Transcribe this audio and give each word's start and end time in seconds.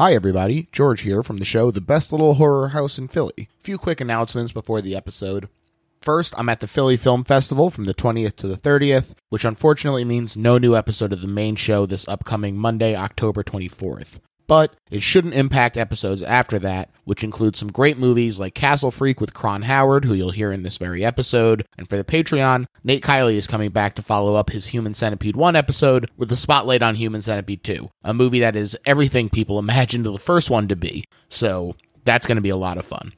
Hi, 0.00 0.14
everybody. 0.14 0.66
George 0.72 1.02
here 1.02 1.22
from 1.22 1.36
the 1.36 1.44
show 1.44 1.70
The 1.70 1.82
Best 1.82 2.10
Little 2.10 2.32
Horror 2.36 2.68
House 2.68 2.96
in 2.96 3.06
Philly. 3.06 3.50
Few 3.62 3.76
quick 3.76 4.00
announcements 4.00 4.50
before 4.50 4.80
the 4.80 4.96
episode. 4.96 5.50
First, 6.00 6.32
I'm 6.38 6.48
at 6.48 6.60
the 6.60 6.66
Philly 6.66 6.96
Film 6.96 7.22
Festival 7.22 7.68
from 7.68 7.84
the 7.84 7.92
20th 7.92 8.36
to 8.36 8.48
the 8.48 8.56
30th, 8.56 9.12
which 9.28 9.44
unfortunately 9.44 10.06
means 10.06 10.38
no 10.38 10.56
new 10.56 10.74
episode 10.74 11.12
of 11.12 11.20
the 11.20 11.28
main 11.28 11.54
show 11.54 11.84
this 11.84 12.08
upcoming 12.08 12.56
Monday, 12.56 12.96
October 12.96 13.42
24th. 13.42 14.20
But 14.50 14.74
it 14.90 15.00
shouldn't 15.00 15.34
impact 15.34 15.76
episodes 15.76 16.24
after 16.24 16.58
that, 16.58 16.90
which 17.04 17.22
include 17.22 17.54
some 17.54 17.70
great 17.70 17.98
movies 17.98 18.40
like 18.40 18.52
Castle 18.52 18.90
Freak 18.90 19.20
with 19.20 19.32
Kron 19.32 19.62
Howard, 19.62 20.04
who 20.04 20.12
you'll 20.12 20.32
hear 20.32 20.50
in 20.50 20.64
this 20.64 20.76
very 20.76 21.04
episode. 21.04 21.64
And 21.78 21.88
for 21.88 21.96
the 21.96 22.02
Patreon, 22.02 22.64
Nate 22.82 23.04
Kiley 23.04 23.36
is 23.36 23.46
coming 23.46 23.70
back 23.70 23.94
to 23.94 24.02
follow 24.02 24.34
up 24.34 24.50
his 24.50 24.66
Human 24.66 24.92
Centipede 24.92 25.36
1 25.36 25.54
episode 25.54 26.10
with 26.16 26.32
a 26.32 26.36
spotlight 26.36 26.82
on 26.82 26.96
Human 26.96 27.22
Centipede 27.22 27.62
2, 27.62 27.90
a 28.02 28.12
movie 28.12 28.40
that 28.40 28.56
is 28.56 28.76
everything 28.84 29.28
people 29.28 29.56
imagined 29.60 30.04
the 30.04 30.18
first 30.18 30.50
one 30.50 30.66
to 30.66 30.74
be. 30.74 31.04
So 31.28 31.76
that's 32.02 32.26
going 32.26 32.34
to 32.34 32.42
be 32.42 32.48
a 32.48 32.56
lot 32.56 32.76
of 32.76 32.84
fun. 32.84 33.12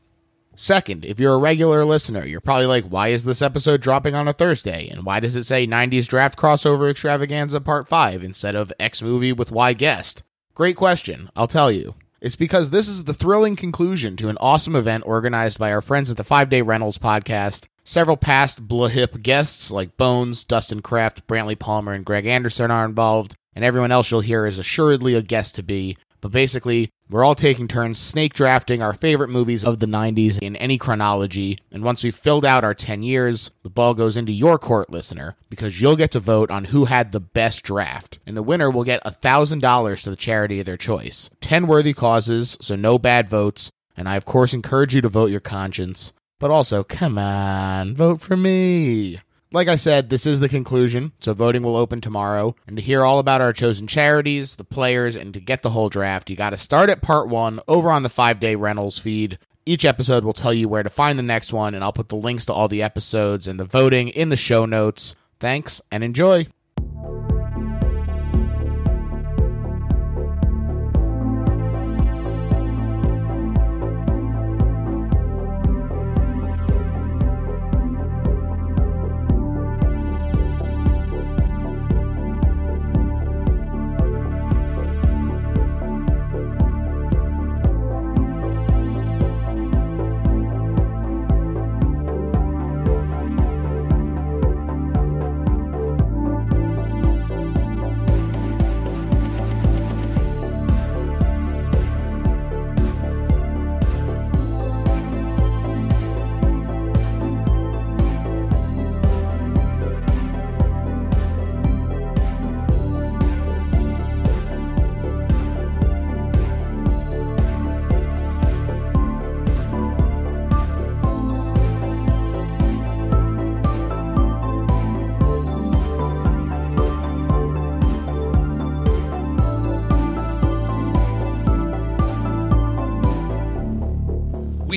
Second, 0.55 1.03
if 1.07 1.19
you're 1.19 1.33
a 1.33 1.39
regular 1.39 1.87
listener, 1.87 2.27
you're 2.27 2.43
probably 2.43 2.67
like, 2.67 2.85
why 2.85 3.09
is 3.09 3.25
this 3.25 3.41
episode 3.41 3.81
dropping 3.81 4.15
on 4.15 4.29
a 4.29 4.35
Thursday? 4.35 4.87
And 4.87 5.07
why 5.07 5.19
does 5.19 5.35
it 5.35 5.45
say 5.45 5.67
90s 5.67 6.09
Draft 6.09 6.39
Crossover 6.39 6.91
Extravaganza 6.91 7.63
Part 7.63 7.89
5 7.89 8.23
instead 8.23 8.55
of 8.55 8.71
X 8.79 9.01
Movie 9.01 9.33
with 9.33 9.51
Y 9.51 9.73
Guest? 9.73 10.23
Great 10.55 10.77
question. 10.77 11.31
I'll 11.35 11.49
tell 11.49 11.73
you. 11.73 11.95
It's 12.21 12.37
because 12.37 12.71
this 12.71 12.87
is 12.87 13.05
the 13.05 13.15
thrilling 13.15 13.57
conclusion 13.57 14.17
to 14.19 14.29
an 14.29 14.37
awesome 14.39 14.77
event 14.77 15.05
organized 15.07 15.59
by 15.59 15.73
our 15.73 15.81
friends 15.81 16.11
at 16.11 16.19
the 16.19 16.25
Five 16.25 16.51
Day 16.51 16.61
Rentals 16.61 16.99
podcast. 16.99 17.67
Several 17.85 18.19
past 18.19 18.69
Blahip 18.69 19.23
guests 19.23 19.71
like 19.71 19.97
Bones, 19.97 20.45
Dustin 20.45 20.83
Kraft, 20.83 21.27
Brantley 21.27 21.59
Palmer, 21.59 21.93
and 21.93 22.05
Greg 22.05 22.27
Anderson 22.27 22.71
are 22.71 22.85
involved, 22.85 23.35
and 23.57 23.65
everyone 23.65 23.91
else 23.91 24.11
you'll 24.11 24.21
hear 24.21 24.47
is 24.47 24.59
assuredly 24.59 25.15
a 25.15 25.23
guest 25.23 25.55
to 25.57 25.63
be. 25.63 25.97
But 26.23 26.31
basically, 26.31 26.89
we're 27.11 27.25
all 27.25 27.35
taking 27.35 27.67
turns 27.67 27.99
snake 27.99 28.33
drafting 28.33 28.81
our 28.81 28.95
favorite 28.95 29.29
movies 29.29 29.65
of 29.65 29.81
the 29.81 29.87
90s 29.87 30.39
in 30.41 30.55
any 30.57 30.79
chronology, 30.79 31.59
and 31.73 31.83
once 31.83 32.03
we've 32.03 32.15
filled 32.15 32.47
out 32.47 32.63
our 32.65 32.75
10 32.75 33.03
years, 33.03 33.51
the 33.65 33.69
ball 33.69 33.93
goes 33.93 34.17
into 34.17 34.31
your 34.31 34.57
court, 34.57 34.89
listener, 34.89 35.35
because 35.51 35.81
you'll 35.81 35.97
get 35.97 36.13
to 36.13 36.21
vote 36.21 36.51
on 36.51 36.67
who 36.67 36.85
had 36.85 37.11
the 37.11 37.21
best 37.21 37.65
draft, 37.65 38.21
and 38.25 38.37
the 38.37 38.43
winner 38.43 38.71
will 38.71 38.85
get 38.85 39.05
$1,000 39.05 40.03
to 40.03 40.11
the 40.11 40.17
charity 40.17 40.61
of 40.61 40.67
their 40.67 40.77
choice. 40.77 41.29
10 41.41 41.67
worthy 41.67 41.93
causes, 41.93 42.57
so 42.61 42.77
no 42.77 43.01
bad 43.01 43.29
votes, 43.29 43.73
and 43.97 44.09
I 44.09 44.15
of 44.15 44.25
course 44.25 44.55
encourage 44.55 44.95
you 44.95 45.01
to 45.01 45.09
vote 45.09 45.33
your 45.33 45.41
conscience. 45.41 46.13
But 46.39 46.53
also, 46.53 46.85
come 46.85 47.19
on, 47.19 47.97
vote 47.97 48.21
for 48.21 48.37
me. 48.37 49.21
Like 49.53 49.69
I 49.69 49.77
said, 49.77 50.09
this 50.09 50.25
is 50.25 50.41
the 50.41 50.49
conclusion, 50.49 51.13
so 51.21 51.35
voting 51.35 51.63
will 51.63 51.77
open 51.77 52.01
tomorrow. 52.01 52.57
And 52.67 52.77
to 52.77 52.83
hear 52.83 53.05
all 53.05 53.19
about 53.19 53.43
our 53.43 53.53
chosen 53.53 53.87
charities, 53.87 54.55
the 54.55 54.65
players, 54.65 55.15
and 55.15 55.35
to 55.35 55.41
get 55.41 55.63
the 55.63 55.71
whole 55.71 55.91
draft, 55.91 56.31
you 56.31 56.37
got 56.37 56.51
to 56.51 56.59
start 56.59 56.89
at 56.89 57.03
part 57.03 57.29
one 57.29 57.61
over 57.69 57.91
on 57.91 58.03
the 58.03 58.09
five 58.09 58.41
day 58.41 58.55
rentals 58.55 58.99
feed. 58.99 59.39
Each 59.67 59.85
episode 59.85 60.25
will 60.25 60.33
tell 60.33 60.55
you 60.55 60.69
where 60.69 60.83
to 60.83 60.91
find 60.91 61.19
the 61.19 61.23
next 61.23 61.53
one, 61.53 61.75
and 61.75 61.85
I'll 61.85 61.93
put 61.93 62.09
the 62.09 62.17
links 62.17 62.47
to 62.47 62.53
all 62.53 62.67
the 62.67 62.83
episodes 62.83 63.47
and 63.47 63.61
the 63.61 63.65
voting 63.65 64.09
in 64.09 64.31
the 64.31 64.37
show 64.37 64.65
notes. 64.65 65.15
Thanks 65.39 65.81
and 65.91 66.03
enjoy. 66.03 66.47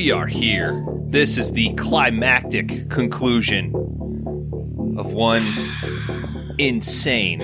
We 0.05 0.11
are 0.11 0.27
here. 0.27 0.85
This 1.07 1.39
is 1.39 1.51
the 1.53 1.73
climactic 1.73 2.91
conclusion 2.91 3.73
of 4.99 5.11
one 5.11 5.43
insane, 6.59 7.43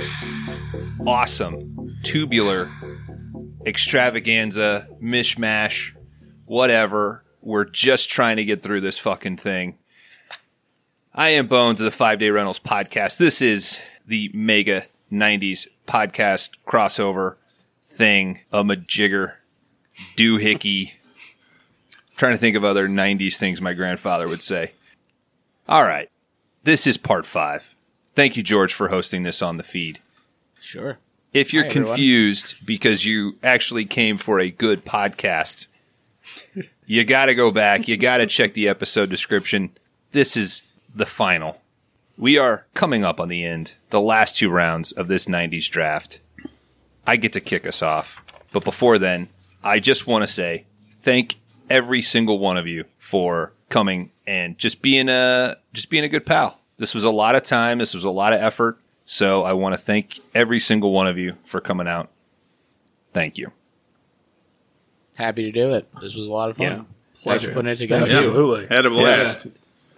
awesome, 1.07 1.97
tubular 2.03 2.71
extravaganza, 3.65 4.87
mishmash, 5.01 5.95
whatever. 6.45 7.23
We're 7.41 7.65
just 7.65 8.11
trying 8.11 8.37
to 8.37 8.45
get 8.45 8.61
through 8.61 8.81
this 8.81 8.99
fucking 8.99 9.37
thing. 9.37 9.79
I 11.15 11.29
am 11.29 11.47
Bones 11.47 11.81
of 11.81 11.85
the 11.85 11.89
Five 11.89 12.19
Day 12.19 12.29
Rentals 12.29 12.59
podcast. 12.59 13.17
This 13.17 13.41
is 13.41 13.79
the 14.05 14.29
mega 14.35 14.85
90s 15.11 15.65
podcast 15.87 16.51
crossover 16.67 17.37
thing, 17.83 18.41
a 18.51 18.63
majigger, 18.63 19.33
doohickey. 20.15 20.91
Trying 22.21 22.33
to 22.33 22.37
think 22.37 22.55
of 22.55 22.63
other 22.63 22.87
90s 22.87 23.37
things 23.37 23.61
my 23.61 23.73
grandfather 23.73 24.27
would 24.27 24.43
say. 24.43 24.73
All 25.67 25.81
right. 25.81 26.07
This 26.63 26.85
is 26.85 26.95
part 26.95 27.25
five. 27.25 27.73
Thank 28.13 28.37
you, 28.37 28.43
George, 28.43 28.75
for 28.75 28.89
hosting 28.89 29.23
this 29.23 29.41
on 29.41 29.57
the 29.57 29.63
feed. 29.63 29.97
Sure. 30.59 30.99
If 31.33 31.51
you're 31.51 31.63
Hi, 31.63 31.69
everyone. 31.69 31.87
confused 31.87 32.63
because 32.63 33.07
you 33.07 33.39
actually 33.41 33.85
came 33.85 34.19
for 34.19 34.39
a 34.39 34.51
good 34.51 34.85
podcast, 34.85 35.65
you 36.85 37.03
got 37.05 37.25
to 37.25 37.33
go 37.33 37.49
back. 37.49 37.87
You 37.87 37.97
got 37.97 38.17
to 38.17 38.27
check 38.27 38.53
the 38.53 38.67
episode 38.67 39.09
description. 39.09 39.71
This 40.11 40.37
is 40.37 40.61
the 40.93 41.07
final. 41.07 41.59
We 42.19 42.37
are 42.37 42.67
coming 42.75 43.03
up 43.03 43.19
on 43.19 43.29
the 43.29 43.43
end, 43.43 43.77
the 43.89 43.99
last 43.99 44.37
two 44.37 44.51
rounds 44.51 44.91
of 44.91 45.07
this 45.07 45.25
90s 45.25 45.67
draft. 45.67 46.21
I 47.07 47.15
get 47.15 47.33
to 47.33 47.41
kick 47.41 47.65
us 47.65 47.81
off. 47.81 48.21
But 48.53 48.63
before 48.63 48.99
then, 48.99 49.29
I 49.63 49.79
just 49.79 50.05
want 50.05 50.23
to 50.23 50.31
say 50.31 50.65
thank 50.91 51.40
every 51.71 52.01
single 52.01 52.39
one 52.39 52.57
of 52.57 52.67
you 52.67 52.85
for 52.99 53.53
coming 53.69 54.11
and 54.27 54.57
just 54.57 54.81
being 54.81 55.09
a 55.09 55.57
just 55.73 55.89
being 55.89 56.03
a 56.03 56.09
good 56.09 56.25
pal. 56.25 56.59
This 56.77 56.93
was 56.93 57.03
a 57.03 57.11
lot 57.11 57.35
of 57.35 57.43
time, 57.43 57.77
this 57.77 57.93
was 57.93 58.05
a 58.05 58.09
lot 58.11 58.33
of 58.33 58.41
effort. 58.41 58.77
So 59.05 59.43
I 59.43 59.53
want 59.53 59.73
to 59.73 59.77
thank 59.77 60.19
every 60.33 60.59
single 60.59 60.91
one 60.91 61.07
of 61.07 61.17
you 61.17 61.35
for 61.43 61.59
coming 61.59 61.87
out. 61.87 62.09
Thank 63.13 63.37
you. 63.37 63.51
Happy 65.17 65.43
to 65.43 65.51
do 65.51 65.73
it. 65.73 65.87
This 66.01 66.15
was 66.15 66.27
a 66.27 66.31
lot 66.31 66.49
of 66.49 66.57
fun. 66.57 66.65
Yeah. 66.65 66.75
Thanks 67.13 67.23
Pleasure. 67.23 67.51
putting 67.51 67.71
it 67.71 67.75
together. 67.75 68.05
Absolutely. 68.05 68.67
Had 68.75 68.85
a 68.85 68.89
blast. 68.89 69.47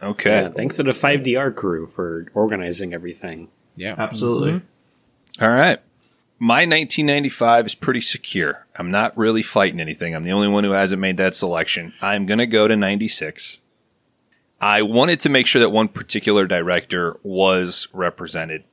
Okay. 0.01 0.41
Yeah, 0.41 0.50
thanks 0.50 0.78
to 0.78 0.84
the 0.84 0.91
5DR 0.91 1.55
crew 1.55 1.85
for 1.85 2.28
organizing 2.34 2.94
everything. 2.94 3.50
Yeah. 3.75 3.95
Absolutely. 3.97 4.53
Mm-hmm. 4.53 5.44
All 5.44 5.51
right. 5.51 5.79
My 6.40 6.66
1995 6.66 7.68
is 7.68 7.76
pretty 7.76 8.02
secure. 8.02 8.66
I'm 8.78 8.92
not 8.92 9.18
really 9.18 9.44
fighting 9.44 9.80
anything. 9.80 10.16
I'm 10.16 10.24
the 10.24 10.32
only 10.32 10.48
one 10.48 10.64
who 10.64 10.72
hasn't 10.72 11.00
made 11.00 11.18
that 11.18 11.35
selection. 11.35 11.94
I'm 12.02 12.26
going 12.26 12.40
to 12.40 12.47
go 12.47 12.68
to 12.68 12.76
96. 12.76 13.59
I 14.59 14.82
wanted 14.82 15.20
to 15.22 15.30
make 15.30 15.47
sure 15.47 15.59
that 15.59 15.70
one 15.70 15.88
particular 15.88 16.47
director 16.47 17.18
was 17.24 17.88
represented. 17.94 18.64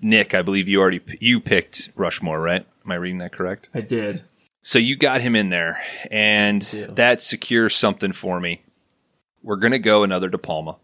Nick, 0.00 0.34
I 0.34 0.42
believe 0.42 0.68
you 0.68 0.80
already 0.80 1.00
you 1.20 1.40
picked 1.40 1.90
Rushmore, 1.96 2.40
right? 2.40 2.66
Am 2.84 2.90
I 2.90 2.96
reading 2.96 3.18
that 3.18 3.32
correct? 3.32 3.68
I 3.74 3.80
did. 3.80 4.24
So 4.62 4.78
you 4.78 4.96
got 4.96 5.20
him 5.20 5.36
in 5.36 5.50
there, 5.50 5.82
and 6.10 6.62
that 6.90 7.20
secures 7.20 7.74
something 7.74 8.12
for 8.12 8.40
me. 8.40 8.62
We're 9.42 9.56
going 9.56 9.72
to 9.72 9.78
go 9.78 10.02
another 10.02 10.28
De 10.28 10.38
Palma. 10.38 10.76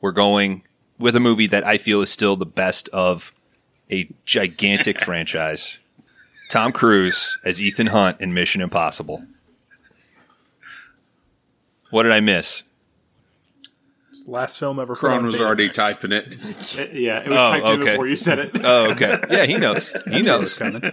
We're 0.00 0.12
going 0.12 0.64
with 0.98 1.16
a 1.16 1.20
movie 1.20 1.46
that 1.46 1.64
I 1.64 1.78
feel 1.78 2.02
is 2.02 2.10
still 2.10 2.36
the 2.36 2.44
best 2.46 2.88
of 2.90 3.32
a 3.90 4.08
gigantic 4.24 5.00
franchise. 5.04 5.78
Tom 6.50 6.72
Cruise 6.72 7.38
as 7.44 7.60
Ethan 7.60 7.88
Hunt 7.88 8.20
in 8.20 8.34
Mission 8.34 8.60
Impossible. 8.60 9.24
What 11.90 12.04
did 12.04 12.12
I 12.12 12.20
miss? 12.20 12.62
It's 14.10 14.24
the 14.24 14.30
last 14.32 14.58
film 14.58 14.78
ever. 14.80 14.94
put 14.94 15.00
Kron 15.00 15.18
on 15.18 15.26
was 15.26 15.36
Betamax. 15.36 15.40
already 15.40 15.70
typing 15.70 16.12
it. 16.12 16.26
It- 16.78 16.92
yeah, 16.94 17.20
it 17.20 17.28
was 17.28 17.38
Oh, 17.38 17.50
typed 17.50 17.68
in 17.68 17.80
before 17.80 18.08
you 18.08 18.16
said 18.16 18.38
it. 18.40 18.50
Oh, 18.64 18.90
okay. 18.92 19.18
Yeah, 19.30 19.46
he 19.46 19.56
knows. 19.56 19.92
He 20.10 20.22
knows. 20.22 20.54
coming. 20.54 20.92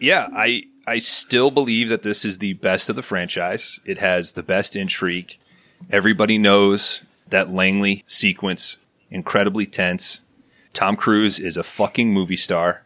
Yeah, 0.00 0.28
I 0.34 0.64
I 0.86 0.98
still 0.98 1.50
believe 1.50 1.88
that 1.90 2.02
this 2.02 2.24
is 2.24 2.38
the 2.38 2.54
best 2.54 2.88
of 2.88 2.96
the 2.96 3.02
franchise. 3.02 3.78
It 3.84 3.98
has 3.98 4.32
the 4.32 4.42
best 4.42 4.74
intrigue. 4.74 5.38
Everybody 5.90 6.38
knows 6.38 7.02
that 7.28 7.50
Langley 7.50 8.04
sequence 8.06 8.78
incredibly 9.10 9.66
tense. 9.66 10.20
Tom 10.72 10.96
Cruise 10.96 11.38
is 11.38 11.56
a 11.56 11.62
fucking 11.62 12.12
movie 12.12 12.36
star. 12.36 12.82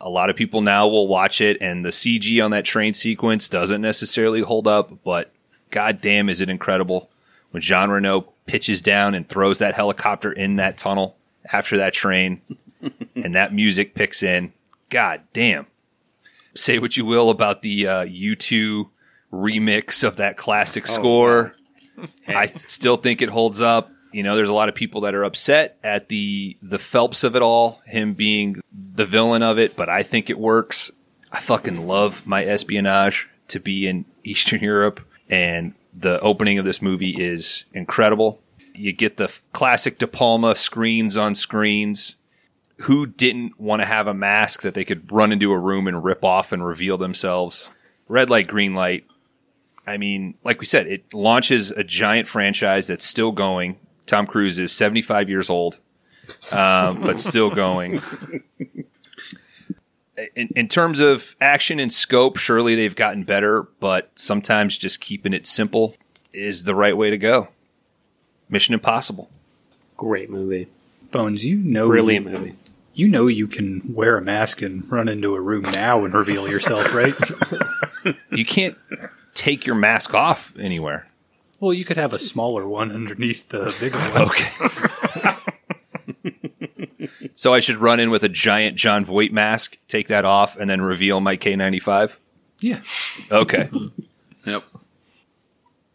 A 0.00 0.08
lot 0.08 0.30
of 0.30 0.36
people 0.36 0.60
now 0.60 0.86
will 0.86 1.08
watch 1.08 1.40
it, 1.40 1.56
and 1.60 1.84
the 1.84 1.90
CG 1.90 2.44
on 2.44 2.50
that 2.50 2.64
train 2.64 2.94
sequence 2.94 3.48
doesn't 3.48 3.80
necessarily 3.80 4.42
hold 4.42 4.68
up, 4.68 5.02
but 5.02 5.32
goddamn, 5.70 6.28
is 6.28 6.40
it 6.40 6.50
incredible 6.50 7.10
when 7.50 7.62
Jean 7.62 7.90
Reno 7.90 8.32
pitches 8.46 8.82
down 8.82 9.14
and 9.14 9.28
throws 9.28 9.58
that 9.58 9.74
helicopter 9.74 10.30
in 10.30 10.56
that 10.56 10.76
tunnel 10.76 11.16
after 11.52 11.76
that 11.78 11.94
train, 11.94 12.42
and 13.16 13.34
that 13.34 13.54
music 13.54 13.94
picks 13.94 14.22
in. 14.22 14.52
God 14.90 15.22
damn. 15.32 15.66
Say 16.54 16.78
what 16.78 16.96
you 16.96 17.04
will 17.04 17.30
about 17.30 17.62
the 17.62 17.86
uh, 17.86 18.04
U2 18.04 18.88
remix 19.32 20.04
of 20.04 20.16
that 20.16 20.36
classic 20.36 20.86
score. 20.86 21.56
I 22.28 22.46
th- 22.46 22.68
still 22.68 22.96
think 22.96 23.22
it 23.22 23.28
holds 23.28 23.60
up. 23.60 23.88
You 24.14 24.22
know, 24.22 24.36
there's 24.36 24.48
a 24.48 24.54
lot 24.54 24.68
of 24.68 24.76
people 24.76 25.00
that 25.00 25.14
are 25.16 25.24
upset 25.24 25.76
at 25.82 26.08
the 26.08 26.56
the 26.62 26.78
Phelps 26.78 27.24
of 27.24 27.34
it 27.34 27.42
all, 27.42 27.82
him 27.84 28.14
being 28.14 28.62
the 28.72 29.04
villain 29.04 29.42
of 29.42 29.58
it, 29.58 29.74
but 29.74 29.88
I 29.88 30.04
think 30.04 30.30
it 30.30 30.38
works. 30.38 30.92
I 31.32 31.40
fucking 31.40 31.88
love 31.88 32.24
my 32.24 32.44
espionage 32.44 33.28
to 33.48 33.58
be 33.58 33.88
in 33.88 34.04
Eastern 34.24 34.60
Europe, 34.60 35.00
and 35.28 35.74
the 35.92 36.20
opening 36.20 36.60
of 36.60 36.64
this 36.64 36.80
movie 36.80 37.10
is 37.10 37.64
incredible. 37.72 38.40
You 38.72 38.92
get 38.92 39.16
the 39.16 39.32
classic 39.52 39.98
De 39.98 40.06
Palma 40.06 40.54
screens 40.54 41.16
on 41.16 41.34
screens. 41.34 42.14
Who 42.82 43.06
didn't 43.06 43.58
want 43.58 43.82
to 43.82 43.86
have 43.86 44.06
a 44.06 44.14
mask 44.14 44.62
that 44.62 44.74
they 44.74 44.84
could 44.84 45.10
run 45.10 45.32
into 45.32 45.50
a 45.50 45.58
room 45.58 45.88
and 45.88 46.04
rip 46.04 46.24
off 46.24 46.52
and 46.52 46.64
reveal 46.64 46.98
themselves? 46.98 47.68
Red 48.06 48.30
light, 48.30 48.46
green 48.46 48.76
light. 48.76 49.06
I 49.88 49.96
mean, 49.96 50.34
like 50.44 50.60
we 50.60 50.66
said, 50.66 50.86
it 50.86 51.12
launches 51.12 51.72
a 51.72 51.82
giant 51.82 52.28
franchise 52.28 52.86
that's 52.86 53.04
still 53.04 53.32
going. 53.32 53.80
Tom 54.06 54.26
Cruise 54.26 54.58
is 54.58 54.72
75 54.72 55.28
years 55.28 55.50
old, 55.50 55.78
um, 56.52 57.02
but 57.02 57.18
still 57.18 57.50
going. 57.50 58.00
In, 60.36 60.48
in 60.54 60.68
terms 60.68 61.00
of 61.00 61.34
action 61.40 61.80
and 61.80 61.92
scope, 61.92 62.36
surely 62.36 62.74
they've 62.74 62.94
gotten 62.94 63.24
better, 63.24 63.62
but 63.80 64.10
sometimes 64.14 64.78
just 64.78 65.00
keeping 65.00 65.32
it 65.32 65.46
simple 65.46 65.96
is 66.32 66.64
the 66.64 66.74
right 66.74 66.96
way 66.96 67.10
to 67.10 67.18
go. 67.18 67.48
Mission 68.48 68.74
Impossible. 68.74 69.28
Great 69.96 70.30
movie. 70.30 70.68
Bones, 71.10 71.44
you 71.44 71.56
know, 71.56 71.88
Brilliant 71.88 72.26
movie. 72.26 72.54
You 72.92 73.08
know, 73.08 73.26
you 73.26 73.48
can 73.48 73.92
wear 73.92 74.16
a 74.16 74.22
mask 74.22 74.62
and 74.62 74.88
run 74.90 75.08
into 75.08 75.34
a 75.34 75.40
room 75.40 75.62
now 75.62 76.04
and 76.04 76.14
reveal 76.14 76.48
yourself, 76.48 76.94
right? 76.94 77.14
You 78.30 78.44
can't 78.44 78.76
take 79.32 79.64
your 79.64 79.76
mask 79.76 80.12
off 80.12 80.52
anywhere. 80.58 81.06
Well, 81.64 81.72
you 81.72 81.86
could 81.86 81.96
have 81.96 82.12
a 82.12 82.18
smaller 82.18 82.68
one 82.68 82.92
underneath 82.92 83.48
the 83.48 83.74
bigger 83.80 83.96
one. 84.10 84.28
Okay. 84.28 84.50
so 87.36 87.54
I 87.54 87.60
should 87.60 87.76
run 87.76 88.00
in 88.00 88.10
with 88.10 88.22
a 88.22 88.28
giant 88.28 88.76
Jon 88.76 89.02
Voight 89.02 89.32
mask, 89.32 89.78
take 89.88 90.08
that 90.08 90.26
off, 90.26 90.58
and 90.58 90.68
then 90.68 90.82
reveal 90.82 91.20
my 91.20 91.38
K95? 91.38 92.18
Yeah. 92.60 92.80
Okay. 93.30 93.70
Yep. 94.46 94.62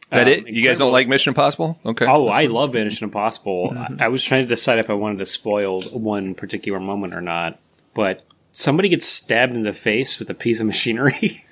That 0.09 0.21
Um, 0.23 0.27
it? 0.27 0.47
You 0.47 0.63
guys 0.63 0.79
don't 0.79 0.91
like 0.91 1.07
Mission 1.07 1.29
Impossible? 1.29 1.77
Okay. 1.85 2.07
Oh, 2.07 2.29
I 2.29 2.47
love 2.47 2.73
Mission 2.73 3.03
Impossible. 3.05 3.75
I 3.77 4.05
I 4.05 4.07
was 4.07 4.23
trying 4.23 4.43
to 4.43 4.49
decide 4.49 4.79
if 4.79 4.89
I 4.89 4.93
wanted 4.93 5.19
to 5.19 5.27
spoil 5.27 5.81
one 5.83 6.33
particular 6.33 6.79
moment 6.79 7.13
or 7.13 7.21
not, 7.21 7.59
but 7.93 8.23
somebody 8.51 8.89
gets 8.89 9.05
stabbed 9.05 9.53
in 9.53 9.61
the 9.61 9.71
face 9.73 10.17
with 10.17 10.31
a 10.31 10.33
piece 10.33 10.59
of 10.59 10.65
machinery 10.65 11.45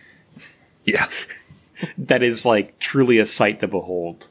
Yeah. 0.85 1.05
that 1.97 2.23
is 2.23 2.45
like 2.45 2.79
truly 2.79 3.19
a 3.19 3.25
sight 3.25 3.59
to 3.61 3.67
behold. 3.67 4.29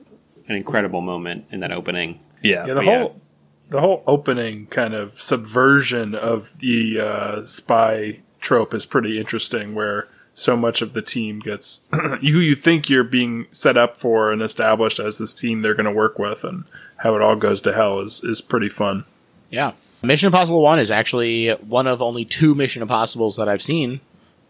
An 0.48 0.54
incredible 0.54 1.00
moment 1.00 1.46
in 1.50 1.60
that 1.60 1.72
opening. 1.72 2.20
Yeah. 2.42 2.66
Yeah, 2.66 2.66
the 2.66 2.74
But 2.76 2.84
yeah. 2.84 2.98
whole 2.98 3.20
the 3.68 3.80
whole 3.80 4.04
opening 4.06 4.66
kind 4.66 4.94
of 4.94 5.20
subversion 5.20 6.14
of 6.14 6.56
the 6.60 7.00
uh, 7.00 7.44
spy 7.44 8.20
trope 8.40 8.72
is 8.72 8.86
pretty 8.86 9.18
interesting. 9.18 9.74
Where 9.74 10.08
so 10.34 10.56
much 10.56 10.82
of 10.82 10.92
the 10.92 11.02
team 11.02 11.40
gets 11.40 11.88
you 12.20 12.38
you 12.38 12.54
think 12.54 12.88
you're 12.88 13.02
being 13.04 13.46
set 13.50 13.76
up 13.76 13.96
for 13.96 14.30
and 14.30 14.40
established 14.42 15.00
as 15.00 15.18
this 15.18 15.34
team 15.34 15.62
they're 15.62 15.74
going 15.74 15.86
to 15.86 15.90
work 15.92 16.18
with, 16.18 16.44
and 16.44 16.64
how 16.98 17.16
it 17.16 17.22
all 17.22 17.34
goes 17.36 17.60
to 17.62 17.72
hell 17.72 17.98
is 18.00 18.22
is 18.22 18.40
pretty 18.40 18.68
fun. 18.68 19.04
Yeah. 19.50 19.72
Mission 20.02 20.26
Impossible 20.26 20.60
1 20.62 20.78
is 20.78 20.90
actually 20.90 21.50
one 21.50 21.86
of 21.88 22.00
only 22.00 22.24
two 22.24 22.54
Mission 22.54 22.82
Impossibles 22.82 23.36
that 23.36 23.48
I've 23.48 23.62
seen, 23.62 24.00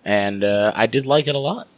and 0.04 0.44
uh, 0.44 0.72
I 0.74 0.86
did 0.86 1.06
like 1.06 1.28
it 1.28 1.34
a 1.34 1.38
lot. 1.38 1.68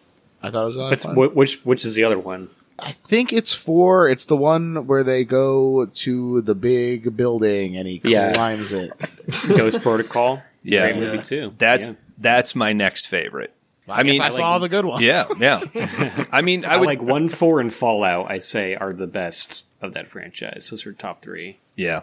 I 0.43 0.51
thought 0.51 0.63
it 0.63 0.67
was 0.67 0.77
a 0.77 0.81
lot 0.81 0.93
of 0.93 1.01
fun. 1.03 1.35
which 1.35 1.65
which 1.65 1.85
is 1.85 1.95
the 1.95 2.05
other 2.05 2.19
one? 2.19 2.51
I 2.79 2.93
think 2.93 3.33
it's 3.33 3.53
four. 3.53 4.09
it's 4.09 4.25
the 4.27 4.37
one 4.37 4.87
where 4.87 5.03
they 5.03 5.25
go 5.25 5.87
to 5.87 6.41
the 6.43 6.55
big 6.55 7.17
building 7.17 7.77
and 7.77 7.89
he 7.89 8.01
Yeah. 8.05 8.33
climbs 8.33 8.73
it. 8.73 8.93
Ghost 9.49 9.83
Protocol. 9.83 10.43
Yeah. 10.63 10.93
Great 10.93 11.01
movie 11.01 11.23
too. 11.23 11.55
That's 11.59 11.91
Yeah. 11.91 11.97
that's 12.19 12.55
my 12.55 12.73
next 12.73 13.07
favorite. 13.07 13.53
I, 13.89 14.03
mean, 14.03 14.13
mean, 14.13 14.23
I 14.23 14.27
I 14.27 14.29
saw 14.31 14.53
like- 14.53 14.61
the 14.63 14.69
good 14.69 14.85
ones. 14.85 15.03
Yeah, 15.03 15.25
yeah. 15.39 16.27
I 16.31 16.43
mean, 16.43 16.65
I 16.67 16.75
I 16.75 16.77
would 16.77 16.87
like 16.87 17.01
one, 17.01 17.29
four, 17.31 17.59
and 17.59 17.73
Fallout. 17.73 18.31
I'd 18.31 18.45
say 18.45 18.75
are 18.75 18.93
the 18.93 19.07
best 19.07 19.69
of 19.81 19.95
that 19.95 20.09
franchise. 20.09 20.69
Those 20.71 20.85
are 20.87 20.93
top 20.93 21.23
three. 21.23 21.57
Yeah. 21.75 22.03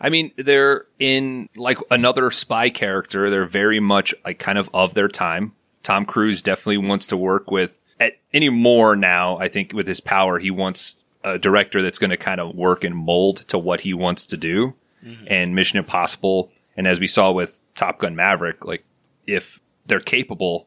I 0.00 0.08
mean, 0.08 0.30
they're 0.36 0.86
in 1.00 1.48
like 1.56 1.78
another 1.90 2.30
spy 2.30 2.70
character. 2.70 3.28
They're 3.28 3.44
very 3.44 3.80
much 3.80 4.14
like 4.24 4.38
kind 4.38 4.56
of 4.56 4.70
of 4.72 4.94
their 4.94 5.08
time. 5.08 5.52
Tom 5.86 6.04
Cruise 6.04 6.42
definitely 6.42 6.78
wants 6.78 7.06
to 7.06 7.16
work 7.16 7.52
with 7.52 7.78
at 8.00 8.14
any 8.32 8.48
more 8.48 8.96
now. 8.96 9.36
I 9.36 9.46
think 9.46 9.72
with 9.72 9.86
his 9.86 10.00
power, 10.00 10.40
he 10.40 10.50
wants 10.50 10.96
a 11.22 11.38
director 11.38 11.80
that's 11.80 12.00
going 12.00 12.10
to 12.10 12.16
kind 12.16 12.40
of 12.40 12.56
work 12.56 12.82
and 12.82 12.96
mold 12.96 13.46
to 13.46 13.56
what 13.56 13.82
he 13.82 13.94
wants 13.94 14.26
to 14.26 14.36
do. 14.36 14.74
Mm-hmm. 15.04 15.26
And 15.30 15.54
Mission 15.54 15.78
Impossible, 15.78 16.50
and 16.76 16.88
as 16.88 16.98
we 16.98 17.06
saw 17.06 17.30
with 17.30 17.62
Top 17.76 18.00
Gun 18.00 18.16
Maverick, 18.16 18.64
like 18.64 18.84
if 19.28 19.60
they're 19.86 20.00
capable, 20.00 20.66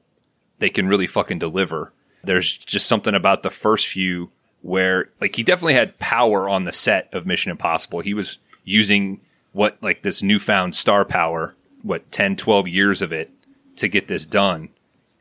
they 0.60 0.70
can 0.70 0.88
really 0.88 1.06
fucking 1.06 1.40
deliver. 1.40 1.92
There's 2.24 2.58
just 2.58 2.88
something 2.88 3.14
about 3.14 3.44
the 3.44 3.50
first 3.50 3.88
few 3.88 4.32
where 4.62 5.10
like 5.20 5.36
he 5.36 5.44
definitely 5.44 5.74
had 5.74 6.00
power 6.00 6.48
on 6.48 6.64
the 6.64 6.72
set 6.72 7.14
of 7.14 7.26
Mission 7.26 7.52
Impossible. 7.52 8.00
He 8.00 8.14
was 8.14 8.40
using 8.64 9.20
what 9.52 9.84
like 9.84 10.02
this 10.02 10.24
newfound 10.24 10.76
star 10.76 11.04
power, 11.04 11.56
what 11.82 12.10
10, 12.10 12.38
12 12.38 12.70
years 12.70 13.02
of 13.02 13.12
it 13.12 13.30
to 13.76 13.90
get 13.90 14.08
this 14.08 14.26
done. 14.26 14.70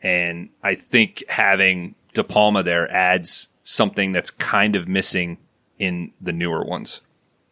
And 0.03 0.51
I 0.63 0.75
think 0.75 1.25
having 1.29 1.95
De 2.15 2.25
Palma 2.25 2.63
there 2.63 2.91
adds 2.91 3.49
something 3.63 4.13
that's 4.13 4.31
kind 4.31 4.77
of 4.77 4.89
missing 4.89 5.39
in 5.79 6.13
the 6.21 6.33
newer 6.33 6.65
ones. 6.65 7.01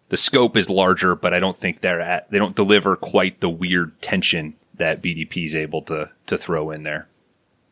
The 0.08 0.16
scope 0.16 0.56
is 0.56 0.70
larger, 0.70 1.14
but 1.14 1.34
I 1.34 1.40
don't 1.40 1.56
think 1.56 1.80
they're 1.80 2.00
at 2.00 2.30
they 2.30 2.38
don't 2.38 2.54
deliver 2.54 2.96
quite 2.96 3.40
the 3.40 3.50
weird 3.50 4.00
tension 4.00 4.54
that 4.74 5.02
BDP 5.02 5.46
is 5.46 5.54
able 5.54 5.82
to 5.82 6.10
to 6.26 6.36
throw 6.36 6.70
in 6.70 6.84
there. 6.84 7.08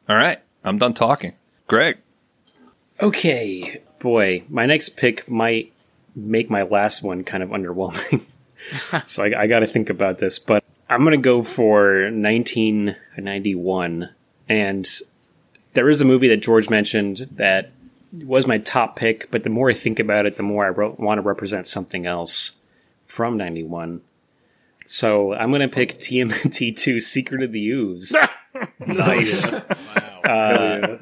All 0.08 0.16
right, 0.16 0.40
I'm 0.64 0.78
done 0.78 0.94
talking. 0.94 1.34
Greg. 1.66 1.98
Okay, 3.00 3.80
boy, 3.98 4.44
my 4.48 4.66
next 4.66 4.90
pick 4.90 5.28
might 5.28 5.72
make 6.14 6.50
my 6.50 6.62
last 6.62 7.02
one 7.02 7.24
kind 7.24 7.42
of 7.42 7.50
underwhelming. 7.50 8.22
so 9.06 9.24
I, 9.24 9.42
I 9.42 9.46
got 9.46 9.60
to 9.60 9.66
think 9.66 9.90
about 9.90 10.18
this, 10.18 10.38
but 10.38 10.64
I'm 10.88 11.00
going 11.00 11.12
to 11.12 11.18
go 11.18 11.42
for 11.42 12.10
1991. 12.10 14.10
And 14.48 14.88
there 15.72 15.88
is 15.88 16.00
a 16.00 16.04
movie 16.04 16.28
that 16.28 16.38
George 16.38 16.70
mentioned 16.70 17.28
that 17.32 17.70
was 18.12 18.46
my 18.46 18.58
top 18.58 18.96
pick, 18.96 19.30
but 19.30 19.42
the 19.42 19.50
more 19.50 19.70
I 19.70 19.74
think 19.74 19.98
about 19.98 20.26
it, 20.26 20.36
the 20.36 20.42
more 20.42 20.64
I 20.64 20.68
ro- 20.68 20.96
want 20.98 21.18
to 21.18 21.22
represent 21.22 21.66
something 21.66 22.06
else 22.06 22.70
from 23.06 23.36
91. 23.36 24.00
So 24.86 25.34
I'm 25.34 25.50
going 25.50 25.62
to 25.62 25.68
pick 25.68 25.98
TMNT 25.98 26.76
2 26.76 27.00
Secret 27.00 27.42
of 27.42 27.52
the 27.52 27.68
Ooze. 27.68 28.16
Nice. 28.86 29.50
Wow. 29.50 30.20
Uh, 30.22 30.98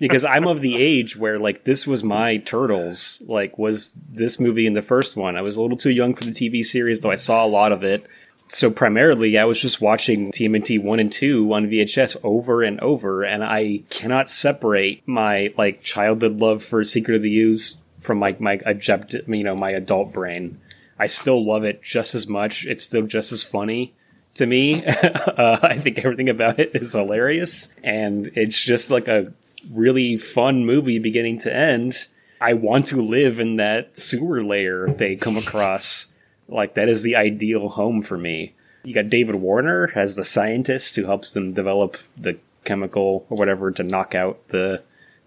because 0.00 0.24
I'm 0.24 0.46
of 0.46 0.60
the 0.60 0.76
age 0.76 1.16
where 1.16 1.38
like 1.38 1.64
this 1.64 1.86
was 1.86 2.02
my 2.02 2.38
Turtles. 2.38 3.22
Like 3.28 3.58
was 3.58 3.92
this 4.10 4.40
movie 4.40 4.66
in 4.66 4.74
the 4.74 4.82
first 4.82 5.16
one? 5.16 5.36
I 5.36 5.42
was 5.42 5.56
a 5.56 5.62
little 5.62 5.76
too 5.76 5.90
young 5.90 6.14
for 6.14 6.24
the 6.24 6.30
TV 6.30 6.64
series, 6.64 7.00
though 7.00 7.10
I 7.10 7.16
saw 7.16 7.44
a 7.44 7.46
lot 7.46 7.72
of 7.72 7.84
it. 7.84 8.04
So 8.52 8.68
primarily, 8.68 9.38
I 9.38 9.44
was 9.44 9.60
just 9.60 9.80
watching 9.80 10.32
TMNT 10.32 10.82
one 10.82 10.98
and 10.98 11.10
two 11.10 11.52
on 11.52 11.68
VHS 11.68 12.16
over 12.24 12.64
and 12.64 12.80
over, 12.80 13.22
and 13.22 13.44
I 13.44 13.82
cannot 13.90 14.28
separate 14.28 15.06
my 15.06 15.54
like 15.56 15.84
childhood 15.84 16.38
love 16.40 16.60
for 16.60 16.82
Secret 16.82 17.14
of 17.14 17.22
the 17.22 17.38
Ooze 17.38 17.80
from 18.00 18.18
like 18.18 18.40
my 18.40 18.54
you 18.54 19.44
know, 19.44 19.54
my 19.54 19.70
adult 19.70 20.12
brain. 20.12 20.60
I 20.98 21.06
still 21.06 21.44
love 21.46 21.62
it 21.62 21.80
just 21.84 22.16
as 22.16 22.26
much. 22.26 22.66
It's 22.66 22.82
still 22.82 23.06
just 23.06 23.30
as 23.30 23.44
funny 23.44 23.94
to 24.34 24.46
me. 24.46 24.84
uh, 24.86 25.58
I 25.62 25.78
think 25.78 26.00
everything 26.00 26.28
about 26.28 26.58
it 26.58 26.72
is 26.74 26.92
hilarious, 26.92 27.76
and 27.84 28.32
it's 28.34 28.60
just 28.60 28.90
like 28.90 29.06
a 29.06 29.32
really 29.70 30.16
fun 30.16 30.66
movie 30.66 30.98
beginning 30.98 31.38
to 31.38 31.54
end. 31.54 32.08
I 32.40 32.54
want 32.54 32.86
to 32.86 33.00
live 33.00 33.38
in 33.38 33.56
that 33.56 33.96
sewer 33.96 34.42
layer 34.42 34.88
they 34.88 35.14
come 35.14 35.36
across. 35.36 36.09
Like 36.50 36.74
that 36.74 36.88
is 36.88 37.02
the 37.02 37.16
ideal 37.16 37.68
home 37.70 38.02
for 38.02 38.18
me. 38.18 38.54
You 38.84 38.94
got 38.94 39.08
David 39.10 39.36
Warner 39.36 39.90
as 39.94 40.16
the 40.16 40.24
scientist 40.24 40.96
who 40.96 41.04
helps 41.06 41.32
them 41.32 41.52
develop 41.52 41.96
the 42.16 42.38
chemical 42.64 43.26
or 43.30 43.36
whatever 43.36 43.70
to 43.70 43.82
knock 43.82 44.14
out 44.14 44.48
the 44.48 44.82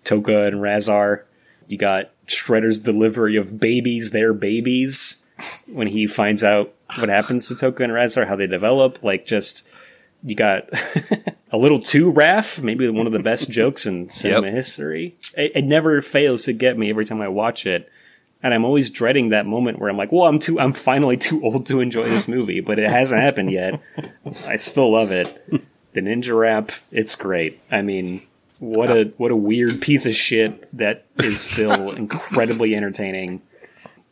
Tokka 0.06 0.48
and 0.48 0.58
Rahzar. 0.58 1.24
You 1.68 1.78
got 1.78 2.10
Shredder's 2.28 2.80
delivery 2.80 3.36
of 3.38 3.60
babies, 3.60 4.12
their 4.12 4.34
babies, 4.34 5.34
when 5.72 5.88
he 5.88 6.08
finds 6.08 6.44
out 6.44 6.74
what 6.98 7.10
happens 7.10 7.48
to 7.48 7.54
Tokka 7.56 7.82
and 7.86 7.94
Rahzar, 7.94 8.28
how 8.28 8.36
they 8.36 8.48
develop. 8.48 9.04
Like, 9.04 9.26
just 9.26 9.70
you 10.24 10.36
got 10.36 10.70
a 11.52 11.58
little 11.58 11.80
too 11.80 12.12
Raph, 12.12 12.62
maybe 12.62 12.90
one 12.90 13.08
of 13.08 13.14
the 13.14 13.20
best 13.20 13.50
jokes 13.50 13.86
in 13.86 14.10
cinema 14.10 14.48
Yep. 14.48 14.56
history. 14.56 15.16
It, 15.38 15.52
it 15.56 15.64
never 15.64 16.02
fails 16.02 16.44
to 16.46 16.54
get 16.54 16.78
me 16.78 16.90
every 16.90 17.06
time 17.06 17.22
I 17.22 17.28
watch 17.28 17.66
it. 17.66 17.90
And 18.44 18.54
I'm 18.54 18.66
always 18.66 18.90
dreading 18.90 19.30
that 19.30 19.46
moment 19.46 19.80
where 19.80 19.90
I'm 19.90 19.96
like, 19.98 20.12
well, 20.12 20.26
I'm 20.28 20.38
too, 20.38 20.60
I'm 20.60 20.74
finally 20.74 21.16
too 21.16 21.42
old 21.44 21.66
to 21.68 21.80
enjoy 21.80 22.10
this 22.10 22.28
movie, 22.28 22.60
but 22.60 22.78
it 22.78 22.90
hasn't 22.90 23.22
happened 23.22 23.52
yet. 23.52 23.80
I 24.46 24.58
still 24.58 24.92
love 24.92 25.12
it. 25.12 25.42
The 25.94 26.02
ninja 26.02 26.38
rap, 26.38 26.72
it's 26.92 27.16
great. 27.16 27.62
I 27.72 27.82
mean, 27.82 28.22
what 28.60 28.90
a 28.92 29.14
what 29.18 29.32
a 29.32 29.36
weird 29.36 29.82
piece 29.82 30.06
of 30.06 30.14
shit 30.16 30.68
that 30.78 31.06
is 31.20 31.40
still 31.40 31.92
incredibly 31.96 32.76
entertaining. 32.76 33.42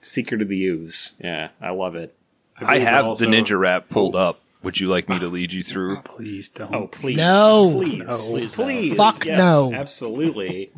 Secret 0.03 0.41
of 0.41 0.47
the 0.47 0.65
Ooze, 0.65 1.19
yeah, 1.23 1.49
I 1.61 1.69
love 1.71 1.95
it. 1.95 2.15
I 2.57 2.61
believe 2.65 2.81
it 2.81 2.85
have 2.87 3.05
also- 3.05 3.25
the 3.25 3.31
ninja 3.31 3.59
rap 3.59 3.89
pulled 3.89 4.15
up. 4.15 4.39
Would 4.63 4.79
you 4.79 4.87
like 4.89 5.09
me 5.09 5.17
to 5.19 5.27
lead 5.27 5.51
you 5.53 5.63
through? 5.63 5.97
Please 6.03 6.49
don't. 6.51 6.73
Oh 6.73 6.87
please, 6.87 7.17
No. 7.17 7.71
please, 7.73 7.97
No, 7.99 8.17
please 8.29 8.57
no. 8.57 8.63
please, 8.63 8.95
Fuck 8.95 9.25
yes, 9.25 9.37
no. 9.39 9.73
absolutely. 9.73 10.71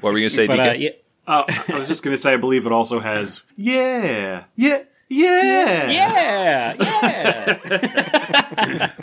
What 0.00 0.12
were 0.12 0.18
you 0.18 0.24
gonna 0.28 0.30
say, 0.30 0.46
But 0.48 0.60
uh, 0.60 0.72
yeah, 0.76 0.90
Oh, 1.26 1.44
I 1.48 1.78
was 1.78 1.88
just 1.88 2.02
going 2.02 2.14
to 2.16 2.20
say, 2.20 2.32
I 2.32 2.36
believe 2.36 2.66
it 2.66 2.72
also 2.72 3.00
has. 3.00 3.42
Yeah, 3.56 4.44
yeah, 4.56 4.82
yeah, 5.08 5.90
yeah, 5.90 6.74
yeah. 6.80 8.90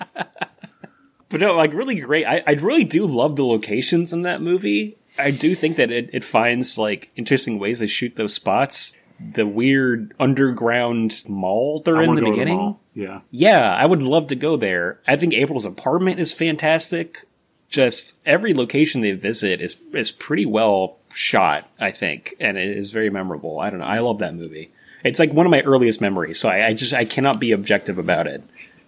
but 1.30 1.40
no, 1.42 1.56
like 1.56 1.74
really 1.74 2.00
great. 2.00 2.26
I, 2.26 2.44
I 2.46 2.52
really 2.54 2.84
do 2.84 3.06
love 3.06 3.36
the 3.36 3.46
locations 3.46 4.14
in 4.14 4.22
that 4.24 4.42
movie. 4.42 4.98
I 5.18 5.32
do 5.32 5.56
think 5.56 5.78
that 5.78 5.92
it, 5.92 6.10
it 6.14 6.24
finds 6.24 6.78
like 6.78 7.12
interesting 7.16 7.60
ways 7.60 7.80
to 7.80 7.88
shoot 7.88 8.16
those 8.16 8.34
spots. 8.34 8.96
The 9.20 9.48
weird 9.48 10.14
underground 10.20 11.24
mall 11.28 11.82
they're 11.84 11.98
I 11.98 12.04
in 12.04 12.16
the 12.16 12.22
go 12.22 12.26
to 12.28 12.32
beginning. 12.32 12.58
mall. 12.58 12.80
Yeah, 12.94 13.22
Yeah, 13.32 13.74
I 13.76 13.86
would 13.86 14.04
love 14.04 14.28
to 14.28 14.36
go 14.36 14.58
there. 14.58 15.00
I 15.08 15.16
think 15.18 15.34
April's 15.34 15.66
apartment 15.66 16.20
is 16.20 16.34
fantastic. 16.34 17.26
Just 17.70 18.18
every 18.26 18.54
location 18.54 19.02
they 19.02 19.12
visit 19.12 19.62
is 19.62 19.78
is 19.94 20.12
pretty 20.12 20.46
well 20.46 20.98
shot, 21.14 21.68
I 21.80 21.92
think, 21.92 22.36
and 22.40 22.58
it 22.58 22.78
is 22.78 22.92
very 22.94 23.10
memorable. 23.10 23.60
I 23.60 23.70
don't 23.70 23.80
know. 23.80 23.86
I 23.86 24.00
love 24.00 24.20
that 24.20 24.36
movie. 24.36 24.72
It's 25.04 25.20
like 25.20 25.34
one 25.34 25.46
of 25.46 25.52
my 25.52 25.62
earliest 25.62 26.00
memories, 26.02 26.40
so 26.40 26.50
I, 26.50 26.68
I 26.68 26.74
just 26.74 26.94
I 26.94 27.06
cannot 27.06 27.40
be 27.40 27.52
objective 27.52 27.98
about 27.98 28.28
it. 28.28 28.42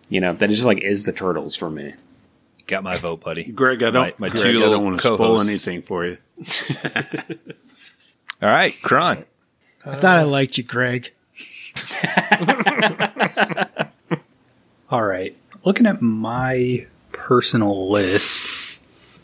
You 0.08 0.22
know, 0.22 0.34
that 0.34 0.50
is 0.50 0.58
just 0.58 0.68
like 0.68 0.82
is 0.82 1.04
the 1.04 1.12
turtles 1.12 1.56
for 1.56 1.70
me. 1.70 1.94
Got 2.68 2.84
my 2.84 2.98
vote, 2.98 3.22
buddy. 3.22 3.44
Greg, 3.46 3.84
I 3.84 3.90
don't. 3.92 4.18
My- 4.20 4.28
my 4.28 4.30
Greg, 4.30 4.44
two 4.44 4.50
I 4.50 4.54
little 4.54 4.72
don't 4.76 4.86
want 4.86 5.02
to 5.02 5.08
spoil 5.08 5.18
co-hosts. 5.18 5.48
anything 5.50 5.82
for 5.82 6.06
you. 6.06 6.18
All 8.42 8.50
right, 8.50 8.74
Kron. 8.82 9.26
I 9.86 9.96
thought 9.96 10.20
I 10.20 10.24
liked 10.24 10.58
you, 10.58 10.64
Greg. 10.64 11.12
All 14.90 15.04
right. 15.04 15.36
Looking 15.66 15.86
at 15.88 16.02
my 16.02 16.88
personal 17.12 17.90
list, 17.92 18.46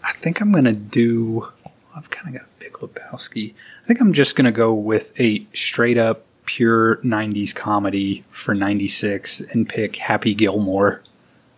I 0.06 0.14
think 0.14 0.40
I'm 0.42 0.52
going 0.52 0.66
to 0.66 0.74
do. 0.74 1.48
I've 1.96 2.10
kind 2.10 2.36
of 2.36 2.42
got 2.42 2.60
Big 2.60 2.74
Lebowski. 2.74 3.54
I 3.84 3.88
think 3.88 4.00
I'm 4.02 4.14
just 4.14 4.36
going 4.36 4.46
to 4.46 4.52
go 4.52 4.74
with 4.74 5.20
a 5.20 5.46
straight 5.54 5.98
up 5.98 6.24
pure 6.46 6.98
90s 6.98 7.56
comedy 7.56 8.24
for 8.30 8.54
96 8.54 9.42
and 9.42 9.68
pick 9.68 9.96
Happy 9.96 10.34
Gilmore. 10.36 11.02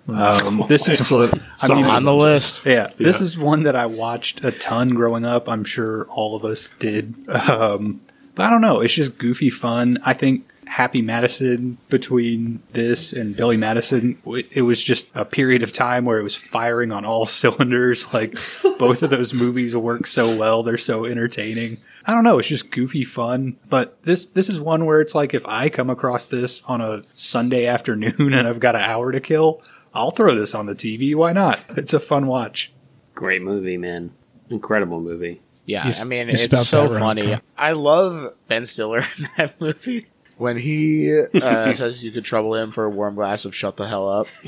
Um, 0.08 0.64
this 0.70 0.88
is 0.88 1.12
I 1.12 1.76
mean, 1.76 1.86
on 1.86 2.06
the 2.06 2.14
list. 2.14 2.66
yeah, 2.66 2.92
this 2.98 3.20
Yeah. 3.20 3.26
is 3.26 3.38
one 3.38 3.64
that 3.64 3.76
I 3.76 3.86
watched 3.90 4.44
a 4.46 4.52
ton 4.52 4.90
growing 4.90 5.26
up. 5.26 5.50
I'm 5.50 5.66
sure 5.66 6.06
all 6.06 6.36
of 6.36 6.46
us 6.46 6.70
did. 6.80 7.14
Um, 7.28 8.00
but 8.36 8.46
I 8.46 8.50
don't 8.50 8.62
know. 8.62 8.80
It's 8.80 8.94
just 8.94 9.18
goofy 9.18 9.50
fun. 9.50 9.98
I 10.06 10.14
think 10.14 10.48
Happy 10.68 11.02
Madison 11.02 11.78
between 11.90 12.62
this 12.74 13.14
and 13.14 13.36
Billy 13.36 13.58
Madison, 13.58 14.18
it 14.52 14.62
was 14.62 14.84
just 14.84 15.08
a 15.16 15.26
period 15.26 15.64
of 15.64 15.72
time 15.72 16.06
where 16.06 16.20
it 16.20 16.24
was 16.24 16.36
firing 16.36 16.92
on 16.92 17.06
all 17.06 17.26
cylinders. 17.28 18.14
Like 18.14 18.36
both 18.78 19.02
of 19.04 19.10
those 19.10 19.34
movies 19.34 19.76
work 19.76 20.06
so 20.08 20.36
well. 20.38 20.64
They're 20.64 20.78
so 20.78 21.06
entertaining. 21.06 21.78
I 22.06 22.14
don't 22.14 22.24
know. 22.24 22.40
It's 22.40 22.48
just 22.48 22.72
goofy 22.72 23.04
fun. 23.04 23.58
But 23.70 24.02
this 24.04 24.28
this 24.28 24.50
is 24.50 24.60
one 24.62 24.86
where 24.86 25.02
it's 25.02 25.16
like 25.16 25.34
if 25.34 25.46
I 25.46 25.70
come 25.70 25.90
across 25.90 26.26
this 26.28 26.64
on 26.68 26.80
a 26.82 27.02
Sunday 27.16 27.66
afternoon 27.66 28.34
and 28.34 28.48
I've 28.48 28.60
got 28.60 28.76
an 28.76 28.82
hour 28.82 29.12
to 29.12 29.20
kill, 29.20 29.62
I'll 29.94 30.12
throw 30.12 30.36
this 30.36 30.54
on 30.56 30.68
the 30.68 30.76
TV. 30.76 31.16
Why 31.16 31.34
not? 31.34 31.60
It's 31.78 31.94
a 31.94 32.00
fun 32.00 32.28
watch. 32.28 32.72
Great 33.16 33.42
movie, 33.42 33.78
man. 33.78 34.12
Incredible 34.50 35.02
movie. 35.02 35.42
Yeah, 35.66 35.84
You 35.84 35.88
I 35.90 35.92
s- 35.92 36.06
mean 36.06 36.30
it's 36.30 36.44
so 36.70 36.84
that 36.88 36.92
wrong, 36.92 37.00
funny. 37.00 37.28
Carl. 37.28 37.42
I 37.58 37.72
love 37.74 38.34
Ben 38.48 38.66
Stiller 38.66 39.00
in 39.18 39.28
that 39.36 39.60
movie 39.60 40.06
when 40.38 40.58
he 40.58 41.20
uh, 41.36 41.74
says 41.74 42.04
you 42.04 42.12
could 42.12 42.24
trouble 42.26 42.56
him 42.56 42.72
for 42.72 42.86
a 42.86 42.90
warm 42.90 43.16
glass 43.16 43.46
of 43.46 43.56
"Shut 43.56 43.78
the 43.78 43.88
hell 43.88 44.10
up." 44.10 44.28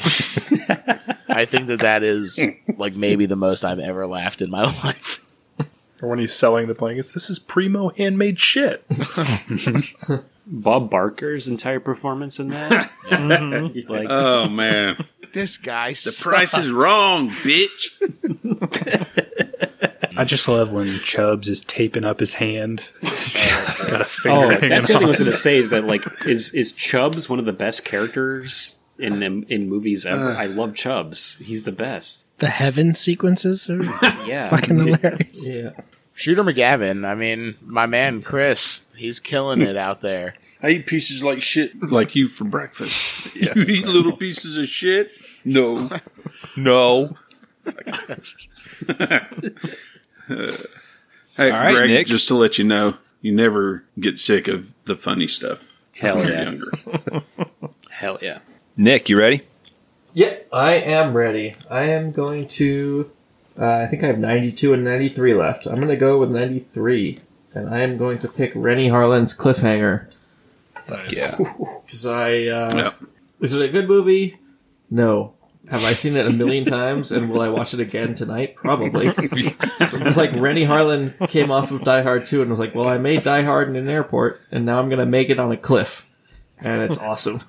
I 1.29 1.46
think 1.46 1.67
that 1.67 1.79
that 1.79 2.03
is 2.03 2.39
like 2.77 2.96
maybe 2.96 3.25
the 3.25 3.36
most 3.36 3.63
I've 3.63 3.79
ever 3.79 4.08
laughed 4.08 4.41
in 4.41 4.50
my 4.50 4.63
life. 4.84 5.24
Or 6.01 6.10
when 6.10 6.19
he's 6.19 6.34
selling 6.34 6.67
the 6.67 6.74
blankets, 6.74 7.12
this 7.13 7.29
is 7.29 7.39
primo 7.39 7.89
handmade 7.89 8.39
shit. 8.39 8.86
Bob 10.48 10.89
Barker's 10.89 11.48
entire 11.48 11.79
performance 11.79 12.39
in 12.39 12.50
that. 12.50 12.89
Like 13.89 14.08
Oh 14.10 14.48
man, 14.48 15.05
This 15.34 15.58
guy, 15.58 15.93
the 15.93 16.17
price 16.24 16.58
is 16.58 16.72
wrong, 16.72 17.29
bitch. 17.29 17.91
I 20.17 20.23
just 20.25 20.47
love 20.47 20.71
when 20.71 20.99
Chubbs 20.99 21.47
is 21.47 21.63
taping 21.63 22.05
up 22.05 22.19
his 22.19 22.35
hand. 22.35 22.89
got 23.01 24.01
a 24.01 24.03
oh, 24.03 24.03
finger 24.05 24.53
Oh, 24.63 24.67
that's 24.69 24.87
the 24.87 24.95
other 24.95 24.99
thing 24.99 25.05
I 25.05 25.09
was 25.09 25.19
going 25.19 25.31
to 25.31 25.37
say 25.37 25.57
is 25.57 25.69
that 25.71 25.85
like 25.85 26.03
is 26.25 26.53
is 26.53 26.71
Chubbs 26.71 27.29
one 27.29 27.39
of 27.39 27.45
the 27.45 27.53
best 27.53 27.85
characters 27.85 28.77
in 28.97 29.21
in, 29.23 29.43
in 29.49 29.69
movies 29.69 30.05
ever? 30.05 30.33
I 30.33 30.45
love 30.45 30.75
Chubbs. 30.75 31.39
He's 31.39 31.63
the 31.63 31.71
best. 31.71 32.25
The 32.39 32.47
heaven 32.47 32.95
sequences 32.95 33.69
are 33.69 33.81
Yeah. 34.25 34.49
fucking 34.49 34.77
hilarious. 34.79 35.47
yeah. 35.47 35.71
Shooter 36.13 36.43
McGavin. 36.43 37.07
I 37.07 37.15
mean, 37.15 37.55
my 37.61 37.85
man 37.85 38.21
Chris, 38.21 38.81
he's 38.95 39.19
killing 39.19 39.61
it 39.61 39.77
out 39.77 40.01
there. 40.01 40.35
I 40.61 40.71
eat 40.71 40.87
pieces 40.87 41.23
like 41.23 41.41
shit, 41.41 41.81
like 41.81 42.15
you 42.15 42.27
for 42.27 42.43
breakfast. 42.43 43.33
You 43.33 43.53
eat 43.55 43.85
little 43.85 44.17
pieces 44.17 44.57
of 44.57 44.67
shit. 44.67 45.11
No, 45.45 45.89
No. 46.57 47.15
Hey, 51.38 51.51
All 51.51 51.57
right, 51.59 51.74
Greg, 51.74 51.89
Nick. 51.89 52.07
just 52.07 52.27
to 52.27 52.36
let 52.36 52.57
you 52.57 52.65
know, 52.65 52.98
you 53.21 53.31
never 53.31 53.86
get 53.98 54.19
sick 54.19 54.50
of 54.50 54.74
the 54.83 54.98
funny 54.98 55.25
stuff. 55.25 55.71
Hell 55.98 56.19
yeah. 56.29 56.43
younger. 56.43 56.71
Hell 57.91 58.19
yeah. 58.21 58.39
Nick, 58.75 59.07
you 59.07 59.17
ready? 59.17 59.43
Yeah, 60.13 60.36
I 60.51 60.74
am 60.74 61.13
ready. 61.15 61.55
I 61.69 61.83
am 61.83 62.12
going 62.12 62.48
to. 62.50 63.09
Uh, 63.57 63.67
I 63.71 63.88
think 63.88 64.03
I 64.03 64.07
have 64.07 64.19
92 64.19 64.74
and 64.74 64.83
93 64.83 65.33
left. 65.33 65.65
I'm 65.65 65.75
going 65.77 65.88
to 65.88 65.95
go 65.95 66.17
with 66.17 66.29
93. 66.31 67.21
And 67.53 67.69
I 67.74 67.79
am 67.79 67.98
going 67.98 68.19
to 68.19 68.27
pick 68.27 68.51
Renny 68.53 68.89
Harlin's 68.89 69.33
Cliffhanger. 69.33 70.12
Yeah. 71.09 71.38
Because 71.86 72.05
I. 72.05 72.48
Uh, 72.48 72.71
Yeah. 72.75 72.93
Is 73.39 73.53
it 73.53 73.62
a 73.62 73.69
good 73.69 73.88
movie? 73.88 74.38
No. 74.91 75.36
Have 75.69 75.83
I 75.83 75.93
seen 75.93 76.15
it 76.17 76.25
a 76.25 76.31
million 76.31 76.65
times? 76.65 77.11
And 77.11 77.29
will 77.29 77.41
I 77.41 77.49
watch 77.49 77.73
it 77.73 77.79
again 77.79 78.15
tonight? 78.15 78.55
Probably. 78.55 79.07
it's 79.17 80.17
like 80.17 80.31
Renny 80.33 80.65
Harlin 80.65 81.13
came 81.29 81.51
off 81.51 81.71
of 81.71 81.83
Die 81.83 82.01
Hard 82.01 82.25
2 82.25 82.41
and 82.41 82.49
was 82.49 82.59
like, 82.59 82.73
well, 82.73 82.88
I 82.88 82.97
made 82.97 83.23
Die 83.23 83.41
Hard 83.43 83.69
in 83.69 83.75
an 83.75 83.88
airport, 83.88 84.41
and 84.51 84.65
now 84.65 84.79
I'm 84.79 84.89
going 84.89 84.99
to 84.99 85.05
make 85.05 85.29
it 85.29 85.39
on 85.39 85.51
a 85.51 85.57
cliff. 85.57 86.07
And 86.59 86.81
it's 86.81 86.97
awesome. 86.97 87.41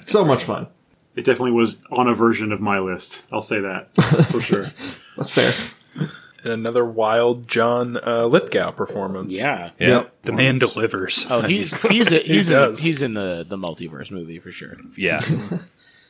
so 0.00 0.24
much 0.24 0.42
fun. 0.42 0.68
it 1.14 1.24
definitely 1.24 1.52
was 1.52 1.76
on 1.90 2.08
a 2.08 2.14
version 2.14 2.50
of 2.50 2.60
my 2.60 2.78
list. 2.78 3.22
I'll 3.30 3.42
say 3.42 3.60
that 3.60 3.94
for 4.30 4.40
sure. 4.42 4.62
That's 5.16 5.30
fair. 5.30 5.52
And 6.44 6.52
another 6.52 6.84
wild 6.84 7.46
John 7.46 7.96
uh, 8.04 8.24
Lithgow 8.26 8.72
performance. 8.72 9.36
Yeah. 9.36 9.70
Yeah. 9.78 10.04
The 10.22 10.32
man 10.32 10.58
delivers. 10.58 11.24
Oh, 11.30 11.42
he's 11.42 11.80
he's 11.82 12.10
a, 12.10 12.18
he's 12.24 12.50
in, 12.50 12.56
does. 12.56 12.82
he's 12.82 13.00
in 13.00 13.14
the 13.14 13.46
the 13.48 13.56
multiverse 13.56 14.10
movie 14.10 14.40
for 14.40 14.50
sure. 14.50 14.76
Yeah. 14.96 15.20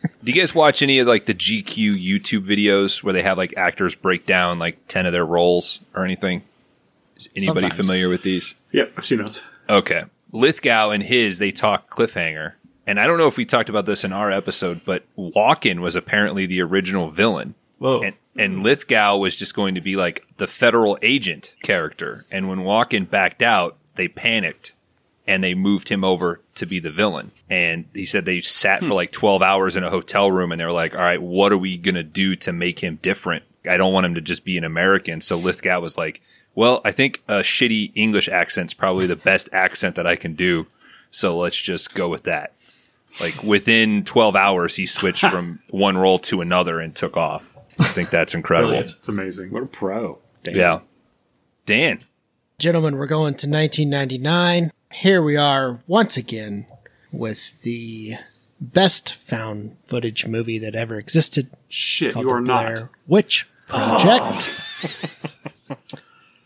Do 0.03 0.33
you 0.33 0.41
guys 0.41 0.55
watch 0.55 0.83
any 0.83 0.99
of 0.99 1.07
like 1.07 1.27
the 1.27 1.35
GQ 1.35 1.93
YouTube 1.93 2.47
videos 2.47 3.03
where 3.03 3.13
they 3.13 3.23
have 3.23 3.39
like 3.39 3.55
actors 3.57 3.95
break 3.95 4.27
down 4.27 4.59
like 4.59 4.87
10 4.89 5.07
of 5.07 5.13
their 5.13 5.27
roles 5.27 5.81
or 5.95 6.05
anything? 6.05 6.43
Is 7.17 7.29
anybody 7.37 7.69
Sometimes. 7.69 7.77
familiar 7.77 8.09
with 8.09 8.23
these? 8.23 8.55
Yep, 8.73 8.93
I've 8.97 9.05
seen 9.05 9.19
those. 9.19 9.43
Okay. 9.69 10.05
Lithgow 10.33 10.91
and 10.91 11.03
his, 11.03 11.39
they 11.39 11.53
talk 11.53 11.91
cliffhanger. 11.91 12.55
And 12.87 12.99
I 12.99 13.07
don't 13.07 13.19
know 13.19 13.29
if 13.29 13.37
we 13.37 13.45
talked 13.45 13.69
about 13.69 13.87
this 13.87 14.03
in 14.05 14.13
our 14.13 14.33
episode, 14.33 14.81
but 14.85 15.05
Walken 15.17 15.81
was 15.81 15.95
apparently 15.95 16.47
the 16.47 16.63
original 16.63 17.11
villain. 17.11 17.55
Whoa. 17.79 18.03
And, 18.03 18.15
and 18.37 18.63
Lithgow 18.63 19.19
was 19.19 19.37
just 19.37 19.55
going 19.55 19.75
to 19.75 19.81
be 19.81 19.95
like 19.95 20.27
the 20.39 20.47
federal 20.47 20.99
agent 21.03 21.55
character. 21.63 22.25
And 22.31 22.49
when 22.49 22.61
Walken 22.61 23.09
backed 23.09 23.43
out, 23.43 23.77
they 23.95 24.09
panicked 24.09 24.75
and 25.27 25.43
they 25.43 25.55
moved 25.55 25.89
him 25.89 26.05
over 26.05 26.41
to 26.57 26.67
be 26.67 26.81
the 26.81 26.91
villain. 26.91 27.31
And 27.49 27.85
he 27.95 28.07
said 28.07 28.25
they 28.25 28.41
sat 28.41 28.81
for 28.81 28.87
hmm. 28.87 28.93
like 28.93 29.13
12 29.13 29.43
hours 29.43 29.77
in 29.77 29.85
a 29.85 29.91
hotel 29.91 30.31
room 30.31 30.53
and 30.53 30.61
they 30.61 30.65
were 30.65 30.73
like, 30.73 30.95
all 30.95 31.01
right, 31.01 31.23
what 31.23 31.53
are 31.53 31.59
we 31.59 31.77
going 31.77 31.95
to 31.95 32.03
do 32.03 32.35
to 32.37 32.53
make 32.53 32.81
him 32.81 32.99
different? 33.03 33.45
I 33.69 33.77
don't 33.77 33.93
want 33.93 34.07
him 34.07 34.15
to 34.17 34.21
just 34.21 34.45
be 34.45 34.59
an 34.59 34.65
American. 34.65 35.21
So 35.21 35.37
Lithgow 35.37 35.81
was 35.81 35.97
like, 35.97 36.21
well, 36.55 36.81
I 36.85 36.91
think 36.91 37.23
a 37.29 37.41
shitty 37.41 37.93
English 37.95 38.29
accent's 38.29 38.75
probably 38.75 39.07
the 39.07 39.17
best 39.17 39.49
accent 39.53 39.97
that 39.97 40.07
I 40.07 40.17
can 40.17 40.35
do. 40.35 40.67
So 41.11 41.39
let's 41.39 41.61
just 41.61 41.95
go 41.95 42.09
with 42.09 42.25
that. 42.25 42.53
Like 43.21 43.43
within 43.43 44.05
12 44.05 44.35
hours, 44.35 44.77
he 44.77 44.87
switched 44.87 45.27
from 45.27 45.61
one 45.71 45.99
role 45.99 46.19
to 46.21 46.41
another 46.41 46.81
and 46.81 46.95
took 46.95 47.17
off. 47.17 47.49
I 47.79 47.85
think 47.85 48.11
that's 48.11 48.35
incredible. 48.35 48.71
Brilliant. 48.71 48.97
It's 48.99 49.09
amazing. 49.09 49.51
What 49.51 49.63
a 49.63 49.67
pro. 49.67 50.19
Damn. 50.43 50.57
Yeah. 50.57 50.81
Dan. 51.67 52.01
Gentlemen, 52.59 52.97
we're 52.97 53.07
going 53.07 53.35
to 53.35 53.49
1999. 53.49 54.73
Here 54.93 55.23
we 55.23 55.37
are 55.37 55.81
once 55.87 56.17
again 56.17 56.67
with 57.11 57.61
the 57.63 58.17
best 58.61 59.15
found 59.15 59.77
footage 59.85 60.27
movie 60.27 60.59
that 60.59 60.75
ever 60.75 60.97
existed. 60.99 61.49
Shit, 61.69 62.15
called 62.15 62.27
you 62.27 62.31
are 62.33 62.41
the 62.41 62.47
not. 62.47 62.89
Witch 63.07 63.49
Project. 63.69 64.51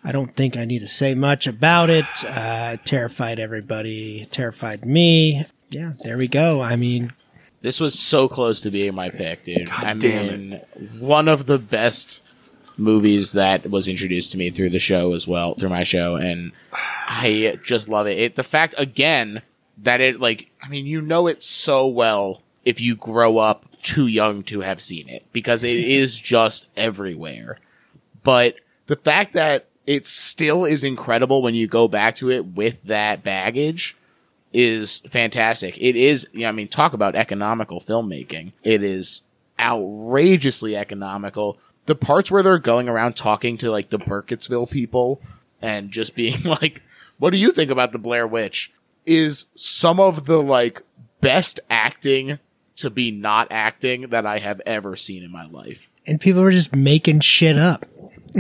I 0.05 0.13
don't 0.13 0.35
think 0.37 0.57
I 0.57 0.65
need 0.65 0.79
to 0.81 0.87
say 0.89 1.15
much 1.17 1.47
about 1.49 1.91
it. 1.91 2.05
Uh, 2.25 2.77
terrified 2.85 3.41
everybody. 3.41 4.27
Terrified 4.31 4.85
me. 4.85 5.45
Yeah, 5.71 5.93
there 6.05 6.17
we 6.17 6.29
go. 6.29 6.61
I 6.61 6.77
mean, 6.77 7.13
This 7.63 7.81
was 7.81 7.99
so 7.99 8.29
close 8.29 8.61
to 8.61 8.71
being 8.71 8.95
my 8.95 9.11
pick, 9.11 9.45
dude. 9.45 9.69
I 9.71 9.95
damn 9.95 10.29
mean, 10.51 10.61
one 11.01 11.27
of 11.27 11.47
the 11.47 11.59
best 11.59 12.26
movies 12.77 13.33
that 13.33 13.71
was 13.71 13.89
introduced 13.89 14.33
to 14.33 14.39
me 14.39 14.51
through 14.51 14.71
the 14.71 14.79
show 14.79 15.15
as 15.15 15.27
well, 15.27 15.55
through 15.55 15.71
my 15.71 15.85
show, 15.85 16.17
and 16.17 16.53
I 16.73 17.59
just 17.63 17.89
love 17.89 18.07
it. 18.07 18.19
it 18.19 18.35
the 18.37 18.43
fact 18.43 18.75
again 18.79 19.43
that 19.79 20.01
it 20.01 20.21
like, 20.21 20.51
I 20.63 20.69
mean, 20.69 20.87
you 20.87 21.01
know 21.01 21.27
it 21.27 21.43
so 21.43 21.87
well 21.87 22.43
if 22.65 22.81
you 22.81 22.97
grow 22.97 23.39
up 23.39 23.65
too 23.83 24.07
young 24.07 24.43
to 24.43 24.61
have 24.61 24.81
seen 24.81 25.09
it 25.09 25.25
because 25.33 25.63
it 25.63 25.77
is 25.77 26.17
just 26.17 26.67
everywhere. 26.77 27.59
But 28.23 28.57
the 28.87 28.97
fact 28.97 29.35
that 29.35 29.69
it 29.87 30.07
still 30.07 30.65
is 30.65 30.83
incredible 30.83 31.43
when 31.43 31.55
you 31.55 31.69
go 31.69 31.87
back 31.87 32.17
to 32.17 32.31
it 32.31 32.45
with 32.45 32.83
that 32.85 33.23
baggage 33.23 33.97
is 34.53 35.01
fantastic. 35.01 35.77
It 35.79 35.97
is, 35.97 36.27
yeah, 36.33 36.49
I 36.49 36.53
mean, 36.53 36.69
talk 36.69 36.93
about 36.93 37.15
economical 37.15 37.81
filmmaking. 37.81 38.53
It 38.65 38.83
is 38.83 39.23
outrageously 39.61 40.77
economical. 40.77 41.59
The 41.87 41.95
parts 41.95 42.31
where 42.31 42.43
they're 42.43 42.59
going 42.59 42.89
around 42.89 43.17
talking 43.17 43.59
to 43.59 43.71
like 43.71 43.91
the 43.91 43.99
Burkittsville 43.99 44.71
people 44.71 45.21
and 45.63 45.91
just 45.91 46.15
being 46.15 46.43
like, 46.45 46.83
what 47.19 47.31
do 47.31 47.39
you 47.39 47.53
think 47.53 47.71
about 47.71 47.93
the 47.93 47.99
Blair 47.99 48.27
Witch? 48.27 48.73
Is 49.05 49.47
some 49.55 50.01
of 50.01 50.27
the 50.27 50.43
like 50.43 50.83
best 51.21 51.61
acting 51.71 52.39
to 52.77 52.91
be 52.91 53.11
not 53.11 53.49
acting 53.51 54.09
that 54.09 54.27
I 54.27 54.39
have 54.39 54.61
ever 54.67 54.97
seen 54.97 55.23
in 55.23 55.31
my 55.31 55.47
life. 55.47 55.89
and 56.07 56.21
people 56.21 56.43
were 56.43 56.51
just 56.51 56.75
making 56.75 57.21
shit 57.21 57.57
up. 57.57 57.87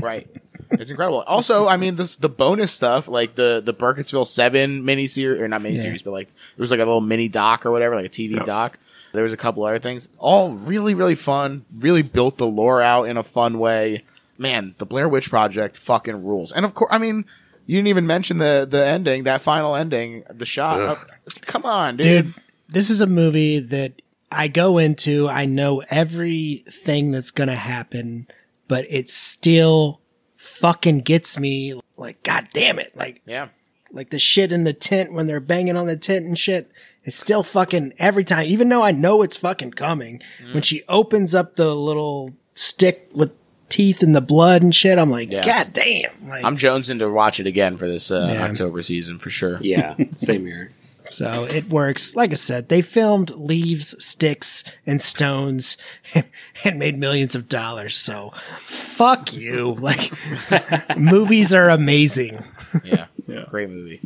Right. 0.00 0.28
It's 0.72 0.90
incredible. 0.90 1.22
Also, 1.22 1.68
I 1.68 1.76
mean, 1.76 1.96
this 1.96 2.16
the 2.16 2.28
bonus 2.28 2.72
stuff, 2.72 3.06
like 3.08 3.36
the 3.36 3.62
the 3.64 3.72
Burkittsville 3.72 4.26
Seven 4.26 4.82
miniseries, 4.82 5.40
or 5.40 5.46
not 5.48 5.62
miniseries, 5.62 6.02
but 6.04 6.10
like 6.10 6.28
it 6.28 6.60
was 6.60 6.70
like 6.72 6.80
a 6.80 6.84
little 6.84 7.00
mini 7.00 7.28
doc 7.28 7.64
or 7.64 7.70
whatever, 7.70 7.94
like 7.94 8.06
a 8.06 8.08
TV 8.10 8.44
doc. 8.44 8.78
There 9.16 9.24
was 9.24 9.32
a 9.32 9.36
couple 9.36 9.64
other 9.64 9.80
things, 9.80 10.08
all 10.18 10.52
really 10.54 10.94
really 10.94 11.16
fun. 11.16 11.64
Really 11.76 12.02
built 12.02 12.38
the 12.38 12.46
lore 12.46 12.80
out 12.80 13.04
in 13.08 13.16
a 13.16 13.24
fun 13.24 13.58
way. 13.58 14.04
Man, 14.38 14.74
the 14.78 14.86
Blair 14.86 15.08
Witch 15.08 15.30
Project 15.30 15.76
fucking 15.76 16.22
rules. 16.24 16.52
And 16.52 16.64
of 16.64 16.74
course, 16.74 16.90
I 16.92 16.98
mean, 16.98 17.24
you 17.66 17.76
didn't 17.78 17.88
even 17.88 18.06
mention 18.06 18.38
the 18.38 18.66
the 18.70 18.84
ending, 18.86 19.24
that 19.24 19.40
final 19.42 19.74
ending, 19.74 20.22
the 20.30 20.46
shot. 20.46 20.80
Uh, 20.80 20.96
come 21.42 21.64
on, 21.64 21.96
dude. 21.96 22.26
Dude, 22.26 22.34
this 22.68 22.90
is 22.90 23.00
a 23.00 23.06
movie 23.06 23.58
that 23.58 24.02
I 24.30 24.48
go 24.48 24.78
into, 24.78 25.28
I 25.28 25.46
know 25.46 25.82
everything 25.90 27.10
that's 27.12 27.30
going 27.30 27.48
to 27.48 27.54
happen, 27.54 28.26
but 28.68 28.84
it 28.90 29.08
still 29.08 30.00
fucking 30.36 31.00
gets 31.00 31.38
me 31.38 31.80
like, 31.96 32.22
God 32.22 32.48
damn 32.52 32.78
it. 32.78 32.94
Like, 32.96 33.22
Yeah. 33.26 33.48
like 33.92 34.10
the 34.10 34.18
shit 34.18 34.52
in 34.52 34.64
the 34.64 34.72
tent 34.72 35.12
when 35.12 35.26
they're 35.26 35.40
banging 35.40 35.76
on 35.76 35.86
the 35.86 35.96
tent 35.96 36.24
and 36.26 36.38
shit. 36.38 36.70
It's 37.06 37.16
still 37.16 37.42
fucking 37.42 37.94
every 37.98 38.24
time, 38.24 38.46
even 38.46 38.68
though 38.68 38.82
I 38.82 38.90
know 38.92 39.22
it's 39.22 39.36
fucking 39.38 39.72
coming. 39.72 40.20
When 40.52 40.62
she 40.62 40.82
opens 40.88 41.34
up 41.34 41.56
the 41.56 41.74
little 41.74 42.34
stick 42.54 43.08
with 43.14 43.32
teeth 43.68 44.02
and 44.02 44.14
the 44.14 44.20
blood 44.20 44.62
and 44.62 44.74
shit, 44.74 44.98
I'm 44.98 45.10
like, 45.10 45.30
Yeah. 45.30 45.44
God 45.46 45.72
damn. 45.72 46.10
Like, 46.28 46.44
I'm 46.44 46.56
jonesing 46.58 46.98
to 46.98 47.08
watch 47.10 47.40
it 47.40 47.46
again 47.46 47.76
for 47.76 47.88
this 47.88 48.10
uh, 48.10 48.36
October 48.50 48.82
season 48.82 49.18
for 49.18 49.30
sure. 49.30 49.58
Yeah, 49.62 49.94
same 50.16 50.44
here. 50.44 50.72
So 51.08 51.44
it 51.44 51.68
works. 51.68 52.16
Like 52.16 52.32
I 52.32 52.34
said, 52.34 52.68
they 52.68 52.82
filmed 52.82 53.30
leaves, 53.30 53.94
sticks, 54.04 54.64
and 54.84 55.00
stones 55.00 55.76
and 56.64 56.80
made 56.80 56.98
millions 56.98 57.36
of 57.36 57.48
dollars. 57.48 57.96
So 57.96 58.32
fuck 58.58 59.32
you. 59.32 59.74
Like 59.74 60.10
movies 60.96 61.54
are 61.54 61.70
amazing. 61.70 62.42
Yeah. 62.82 63.06
Yeah. 63.28 63.44
Great 63.48 63.70
movie. 63.70 64.00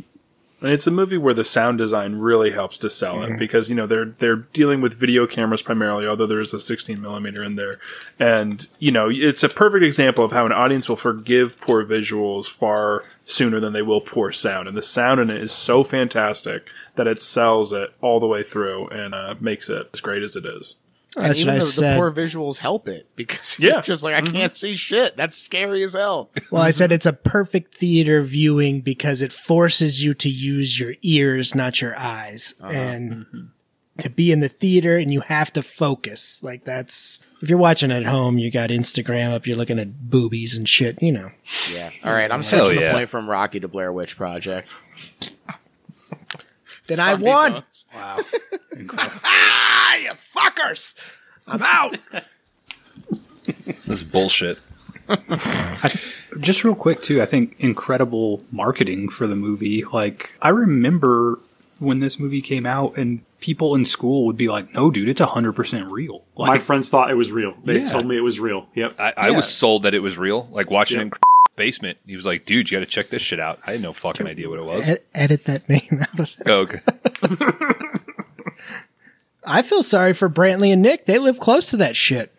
And 0.61 0.71
it's 0.71 0.85
a 0.85 0.91
movie 0.91 1.17
where 1.17 1.33
the 1.33 1.43
sound 1.43 1.79
design 1.79 2.15
really 2.15 2.51
helps 2.51 2.77
to 2.79 2.89
sell 2.89 3.23
it 3.23 3.39
because 3.39 3.67
you 3.67 3.75
know 3.75 3.87
they're 3.87 4.05
they're 4.05 4.35
dealing 4.35 4.79
with 4.79 4.93
video 4.93 5.25
cameras 5.25 5.63
primarily, 5.63 6.05
although 6.05 6.27
there's 6.27 6.53
a 6.53 6.59
16 6.59 7.01
millimeter 7.01 7.43
in 7.43 7.55
there, 7.55 7.79
and 8.19 8.67
you 8.77 8.91
know 8.91 9.09
it's 9.09 9.43
a 9.43 9.49
perfect 9.49 9.83
example 9.83 10.23
of 10.23 10.31
how 10.31 10.45
an 10.45 10.51
audience 10.51 10.87
will 10.87 10.95
forgive 10.95 11.59
poor 11.59 11.83
visuals 11.83 12.45
far 12.45 13.03
sooner 13.25 13.59
than 13.59 13.73
they 13.73 13.81
will 13.81 14.01
poor 14.01 14.31
sound, 14.31 14.67
and 14.67 14.77
the 14.77 14.83
sound 14.83 15.19
in 15.19 15.31
it 15.31 15.41
is 15.41 15.51
so 15.51 15.83
fantastic 15.83 16.67
that 16.95 17.07
it 17.07 17.19
sells 17.19 17.73
it 17.73 17.93
all 17.99 18.19
the 18.19 18.27
way 18.27 18.43
through 18.43 18.87
and 18.89 19.15
uh, 19.15 19.33
makes 19.39 19.67
it 19.67 19.89
as 19.93 19.99
great 19.99 20.21
as 20.21 20.35
it 20.35 20.45
is. 20.45 20.75
And 21.17 21.25
That's 21.25 21.41
even 21.41 21.55
what 21.55 21.63
I 21.63 21.65
the, 21.65 21.81
the 21.81 21.95
poor 21.97 22.11
visuals 22.11 22.57
help 22.57 22.87
it 22.87 23.09
because 23.15 23.57
Yeah. 23.59 23.69
you're 23.69 23.81
just 23.81 24.03
like 24.03 24.15
I 24.15 24.21
mm-hmm. 24.21 24.33
can't 24.33 24.55
see 24.55 24.75
shit. 24.75 25.17
That's 25.17 25.37
scary 25.37 25.83
as 25.83 25.93
hell. 25.93 26.29
Well, 26.51 26.61
I 26.61 26.71
said 26.71 26.91
it's 26.91 27.05
a 27.05 27.13
perfect 27.13 27.75
theater 27.75 28.21
viewing 28.23 28.81
because 28.81 29.21
it 29.21 29.31
forces 29.31 30.03
you 30.03 30.13
to 30.15 30.29
use 30.29 30.79
your 30.79 30.95
ears, 31.01 31.55
not 31.55 31.81
your 31.81 31.97
eyes. 31.97 32.53
Uh-huh. 32.61 32.73
And 32.73 33.11
mm-hmm. 33.11 33.41
to 33.99 34.09
be 34.09 34.31
in 34.31 34.41
the 34.41 34.49
theater 34.49 34.97
and 34.97 35.13
you 35.13 35.21
have 35.21 35.53
to 35.53 35.61
focus. 35.61 36.43
Like 36.43 36.65
that's, 36.65 37.19
if 37.41 37.49
you're 37.49 37.57
watching 37.57 37.91
at 37.91 38.05
home, 38.05 38.37
you 38.37 38.51
got 38.51 38.69
Instagram 38.69 39.33
up, 39.33 39.47
you're 39.47 39.57
looking 39.57 39.79
at 39.79 40.09
boobies 40.09 40.57
and 40.57 40.67
shit, 40.67 41.01
you 41.01 41.11
know. 41.11 41.31
Yeah. 41.73 41.89
All 42.03 42.13
right, 42.13 42.31
I'm 42.31 42.43
switching 42.43 42.79
yeah. 42.79 42.91
the 42.91 42.97
point 42.97 43.09
from 43.09 43.29
Rocky 43.29 43.59
to 43.61 43.67
Blair 43.67 43.91
Witch 43.93 44.17
Project. 44.17 44.75
Then 46.91 46.99
I 46.99 47.13
won. 47.15 47.53
folks. 47.53 47.85
Wow. 47.93 48.19
Ah, 49.23 49.95
you 49.97 50.11
fuckers! 50.11 50.95
I'm 51.47 51.61
out. 51.61 51.97
This 53.87 53.97
is 53.97 54.03
bullshit. 54.03 54.59
Just 56.39 56.63
real 56.63 56.75
quick 56.75 57.01
too, 57.01 57.21
I 57.21 57.25
think 57.25 57.55
incredible 57.59 58.43
marketing 58.51 59.09
for 59.09 59.27
the 59.27 59.35
movie. 59.35 59.83
Like 59.83 60.31
I 60.41 60.49
remember 60.49 61.37
when 61.79 61.99
this 61.99 62.19
movie 62.19 62.41
came 62.41 62.65
out 62.65 62.95
and 62.97 63.21
people 63.39 63.75
in 63.75 63.83
school 63.85 64.25
would 64.27 64.37
be 64.37 64.47
like, 64.47 64.73
"No, 64.73 64.91
dude, 64.91 65.09
it's 65.09 65.19
100% 65.19 65.91
real." 65.91 66.23
My 66.37 66.59
friends 66.59 66.89
thought 66.89 67.09
it 67.11 67.15
was 67.15 67.31
real. 67.31 67.55
They 67.65 67.79
Yeah. 67.79 67.89
told 67.89 68.05
me 68.05 68.15
it 68.15 68.21
was 68.21 68.39
real. 68.39 68.67
Yep. 68.75 68.99
I, 68.99 69.13
I 69.17 69.29
Yeah. 69.29 69.35
was 69.35 69.49
sold 69.49 69.83
that 69.83 69.93
it 69.93 69.99
was 69.99 70.17
real. 70.17 70.47
Like 70.51 70.69
watching 70.69 70.97
Yeah. 70.97 71.01
it 71.01 71.05
in 71.05 71.11
basement. 71.55 71.97
He 72.05 72.15
was 72.15 72.25
like, 72.25 72.45
dude, 72.45 72.69
you 72.71 72.77
got 72.77 72.85
to 72.85 72.89
check 72.91 73.09
this 73.09 73.21
shit 73.21 73.39
out. 73.39 73.59
I 73.65 73.73
had 73.73 73.81
no 73.81 73.93
fucking 73.93 74.27
idea 74.27 74.49
what 74.49 74.59
it 74.59 74.65
was. 74.65 74.87
Ed- 74.87 75.01
edit 75.13 75.45
that 75.45 75.67
name 75.69 75.99
out 76.01 76.19
of 76.19 76.35
there. 76.37 76.53
Oh, 76.53 76.59
okay. 76.61 76.81
I 79.43 79.61
feel 79.63 79.83
sorry 79.83 80.13
for 80.13 80.29
Brantley 80.29 80.71
and 80.71 80.81
Nick. 80.81 81.05
They 81.05 81.17
live 81.17 81.39
close 81.39 81.69
to 81.71 81.77
that 81.77 81.95
shit. 81.95 82.31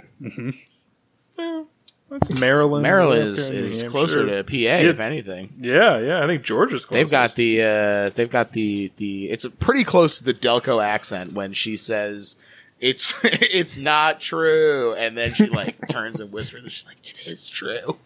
That's 2.10 2.40
Maryland. 2.40 2.82
Maryland 2.82 3.38
is, 3.38 3.48
Carolina, 3.48 3.66
is 3.68 3.82
closer 3.84 4.18
Hampshire. 4.18 4.42
to 4.42 4.44
PA, 4.44 4.88
if 4.90 5.00
anything. 5.00 5.54
Yeah, 5.58 5.98
yeah. 5.98 6.22
I 6.22 6.26
think 6.26 6.42
Georgia's 6.42 6.84
close. 6.84 6.98
They've 6.98 7.10
got 7.10 7.34
the 7.34 7.62
uh, 7.62 8.10
they've 8.14 8.30
got 8.30 8.52
the 8.52 8.92
the 8.98 9.30
it's 9.30 9.46
pretty 9.58 9.82
close 9.82 10.18
to 10.18 10.24
the 10.24 10.34
Delco 10.34 10.84
accent 10.84 11.32
when 11.32 11.54
she 11.54 11.76
says 11.76 12.36
it's 12.82 13.14
it's 13.24 13.76
not 13.76 14.20
true, 14.20 14.92
and 14.94 15.16
then 15.16 15.32
she 15.32 15.46
like 15.46 15.76
turns 15.88 16.20
and 16.20 16.30
whispers, 16.30 16.62
and 16.62 16.70
she's 16.72 16.86
like, 16.86 16.98
"It 17.04 17.30
is 17.30 17.48
true," 17.48 17.96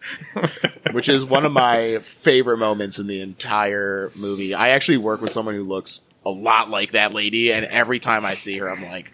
which 0.91 1.09
is 1.09 1.25
one 1.25 1.45
of 1.45 1.51
my 1.51 1.99
favorite 1.99 2.57
moments 2.57 2.99
in 2.99 3.07
the 3.07 3.19
entire 3.19 4.11
movie. 4.15 4.53
I 4.53 4.69
actually 4.69 4.97
work 4.97 5.19
with 5.19 5.33
someone 5.33 5.55
who 5.55 5.63
looks 5.63 6.01
a 6.25 6.29
lot 6.29 6.69
like 6.69 6.91
that 6.91 7.13
lady, 7.13 7.51
and 7.51 7.65
every 7.65 7.99
time 7.99 8.23
I 8.23 8.35
see 8.35 8.57
her, 8.59 8.69
I'm 8.69 8.83
like, 8.85 9.11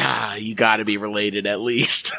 "Ah, 0.00 0.34
you 0.34 0.54
got 0.54 0.78
to 0.78 0.84
be 0.84 0.96
related 0.96 1.46
at 1.46 1.60
least." 1.60 2.12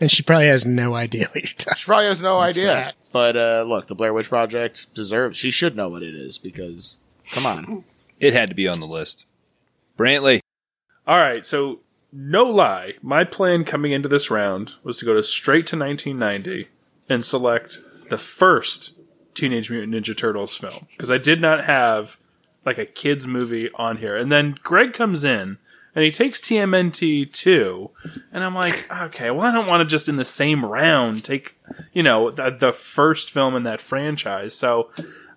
And 0.00 0.10
she 0.10 0.24
probably 0.24 0.48
has 0.48 0.66
no 0.66 0.94
idea 0.94 1.26
what 1.26 1.36
you're 1.44 1.52
talking 1.52 1.76
She 1.76 1.84
probably 1.84 2.06
has 2.06 2.20
no 2.20 2.40
idea. 2.40 2.92
But 3.12 3.36
uh, 3.36 3.64
look, 3.68 3.86
the 3.86 3.94
Blair 3.94 4.12
Witch 4.12 4.28
Project 4.28 4.92
deserves. 4.94 5.38
She 5.38 5.52
should 5.52 5.76
know 5.76 5.88
what 5.88 6.02
it 6.02 6.12
is 6.16 6.38
because, 6.38 6.96
come 7.30 7.46
on, 7.46 7.84
It 8.18 8.32
had 8.32 8.48
to 8.48 8.54
be 8.56 8.66
on 8.66 8.80
the 8.80 8.86
list. 8.86 9.26
Brantley. 9.96 10.41
All 11.06 11.18
right, 11.18 11.44
so 11.44 11.80
no 12.12 12.44
lie, 12.44 12.94
my 13.02 13.24
plan 13.24 13.64
coming 13.64 13.92
into 13.92 14.08
this 14.08 14.30
round 14.30 14.74
was 14.82 14.98
to 14.98 15.04
go 15.04 15.14
to 15.14 15.22
straight 15.22 15.66
to 15.68 15.78
1990 15.78 16.68
and 17.08 17.24
select 17.24 17.78
the 18.10 18.18
first 18.18 18.98
Teenage 19.34 19.70
Mutant 19.70 19.94
Ninja 19.94 20.16
Turtles 20.16 20.56
film 20.56 20.86
because 20.96 21.10
I 21.10 21.18
did 21.18 21.40
not 21.40 21.64
have 21.64 22.18
like 22.64 22.78
a 22.78 22.86
kids 22.86 23.26
movie 23.26 23.70
on 23.74 23.96
here. 23.96 24.16
And 24.16 24.30
then 24.30 24.58
Greg 24.62 24.92
comes 24.92 25.24
in 25.24 25.58
and 25.94 26.04
he 26.04 26.10
takes 26.10 26.40
TMNT 26.40 27.32
two, 27.32 27.90
and 28.32 28.42
I'm 28.42 28.54
like, 28.54 28.90
okay, 28.90 29.30
well, 29.30 29.46
I 29.46 29.52
don't 29.52 29.66
want 29.66 29.80
to 29.80 29.84
just 29.84 30.08
in 30.08 30.16
the 30.16 30.24
same 30.24 30.64
round 30.64 31.22
take, 31.22 31.58
you 31.92 32.02
know, 32.02 32.30
the, 32.30 32.50
the 32.50 32.72
first 32.72 33.30
film 33.30 33.54
in 33.54 33.64
that 33.64 33.80
franchise. 33.80 34.54
So 34.54 34.90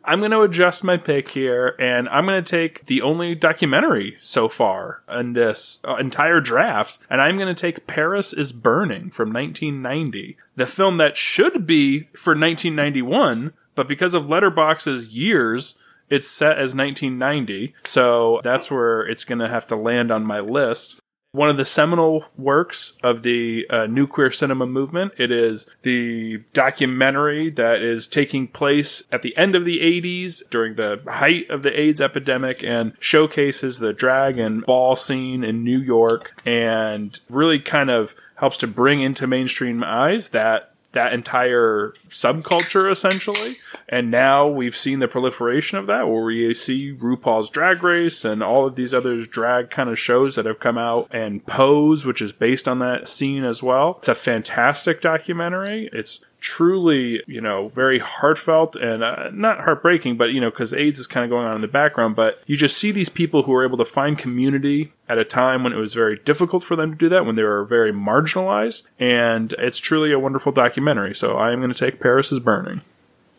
I'm 0.08 0.20
going 0.20 0.32
to 0.32 0.42
adjust 0.42 0.84
my 0.84 0.98
pick 0.98 1.30
here, 1.30 1.76
and 1.80 2.08
I'm 2.10 2.26
going 2.26 2.44
to 2.44 2.50
take 2.50 2.86
the 2.86 3.02
only 3.02 3.36
documentary 3.36 4.16
so 4.20 4.48
far 4.48 5.04
in 5.10 5.34
this 5.34 5.80
uh, 5.88 5.96
entire 5.96 6.40
draft, 6.40 7.00
and 7.10 7.22
I'm 7.22 7.38
going 7.38 7.54
to 7.54 7.60
take 7.60 7.88
Paris 7.88 8.32
is 8.32 8.52
Burning 8.52 9.10
from 9.10 9.34
1990, 9.34 10.38
the 10.56 10.66
film 10.66 10.98
that 10.98 11.18
should 11.18 11.66
be 11.66 12.02
for 12.14 12.32
1991, 12.32 13.54
but 13.74 13.88
because 13.88 14.14
of 14.14 14.26
Letterboxd's 14.26 15.18
years, 15.18 15.78
it's 16.10 16.28
set 16.28 16.58
as 16.58 16.76
1990, 16.76 17.74
so 17.84 18.40
that's 18.44 18.70
where 18.70 19.02
it's 19.02 19.26
going 19.26 19.40
to 19.40 19.50
have 19.50 19.66
to 19.68 19.76
land 19.76 20.12
on 20.12 20.24
my 20.24 20.40
list. 20.40 21.00
One 21.36 21.50
of 21.50 21.58
the 21.58 21.66
seminal 21.66 22.24
works 22.38 22.94
of 23.04 23.24
the 23.24 23.68
uh, 23.70 23.88
new 23.88 24.08
queer 24.08 24.32
cinema 24.32 24.66
movement. 24.66 25.12
It 25.18 25.32
is 25.32 25.70
the 25.82 26.38
documentary 26.54 27.50
that 27.52 27.82
is 27.82 28.08
taking 28.08 28.48
place 28.48 29.06
at 29.12 29.22
the 29.22 29.36
end 29.36 29.54
of 29.54 29.66
the 29.66 29.80
80s 29.80 30.50
during 30.50 30.76
the 30.76 31.02
height 31.06 31.50
of 31.50 31.62
the 31.62 31.78
AIDS 31.78 32.00
epidemic 32.00 32.64
and 32.64 32.94
showcases 33.00 33.80
the 33.80 33.92
drag 33.92 34.40
and 34.40 34.66
ball 34.66 34.96
scene 34.96 35.44
in 35.44 35.66
New 35.66 35.80
York 35.80 36.42
and 36.46 37.20
really 37.30 37.60
kind 37.60 37.90
of 37.90 38.16
helps 38.36 38.56
to 38.58 38.68
bring 38.68 39.02
into 39.02 39.28
mainstream 39.28 39.84
eyes 39.84 40.30
that 40.30 40.72
that 40.94 41.12
entire 41.14 41.94
subculture 42.10 42.90
essentially. 42.90 43.58
And 43.88 44.10
now 44.10 44.48
we've 44.48 44.76
seen 44.76 45.00
the 45.00 45.08
proliferation 45.08 45.78
of 45.78 45.88
that 45.88 46.08
where 46.08 46.24
we 46.24 46.54
see 46.54 46.94
RuPaul's 46.94 47.50
Drag 47.50 47.84
Race 47.84 48.26
and 48.26 48.42
all 48.42 48.66
of 48.66 48.76
these 48.76 48.94
other 48.94 49.18
drag 49.18 49.70
kind 49.70 49.90
of 49.90 50.00
shows 50.00 50.36
that 50.36 50.46
have 50.46 50.60
come 50.60 50.78
out 50.78 51.08
and 51.12 51.46
Pose, 51.46 52.06
which 52.06 52.22
is 52.22 52.32
based 52.32 52.68
on 52.68 52.80
that 52.80 53.08
scene 53.08 53.44
as 53.44 53.62
well. 53.62 53.98
It's 54.00 54.08
a 54.08 54.16
fantastic 54.16 55.02
documentary. 55.02 55.90
It's 55.94 56.26
truly, 56.40 57.22
you 57.28 57.42
know, 57.42 57.70
very 57.70 58.00
heartfelt 58.00 58.76
and 58.76 59.04
uh, 59.04 59.30
not 59.32 59.62
heartbreaking, 59.62 60.18
but, 60.18 60.32
you 60.32 60.42
know, 60.42 60.50
because 60.50 60.74
AIDS 60.74 61.00
is 61.00 61.08
kind 61.08 61.24
of 61.24 61.30
going 61.30 61.46
on 61.46 61.56
in 61.56 61.62
the 61.62 61.68
background. 61.68 62.16
But 62.16 62.40
you 62.46 62.56
just 62.56 62.78
see 62.78 62.92
these 62.92 63.10
people 63.10 63.44
who 63.44 63.54
are 63.54 63.66
able 63.66 63.78
to 63.78 63.86
find 63.86 64.18
community 64.18 64.94
at 65.08 65.18
a 65.18 65.26
time 65.26 65.64
when 65.64 65.74
it 65.74 65.78
was 65.78 65.94
very 65.94 66.18
difficult 66.20 66.64
for 66.64 66.76
them 66.76 66.92
to 66.92 66.98
do 66.98 67.10
that, 67.10 67.26
when 67.26 67.36
they 67.36 67.44
were 67.44 67.66
very 67.66 67.92
marginalized. 67.92 68.84
And 69.00 69.54
it's 69.60 69.78
truly 69.78 70.12
a 70.12 70.20
wonderful 70.20 70.52
documentary. 70.52 71.14
So 71.14 71.38
I 71.38 71.52
am 71.52 71.60
going 71.60 71.74
to 71.74 71.78
take 71.78 72.00
Paris 72.00 72.32
is 72.32 72.40
Burning. 72.40 72.82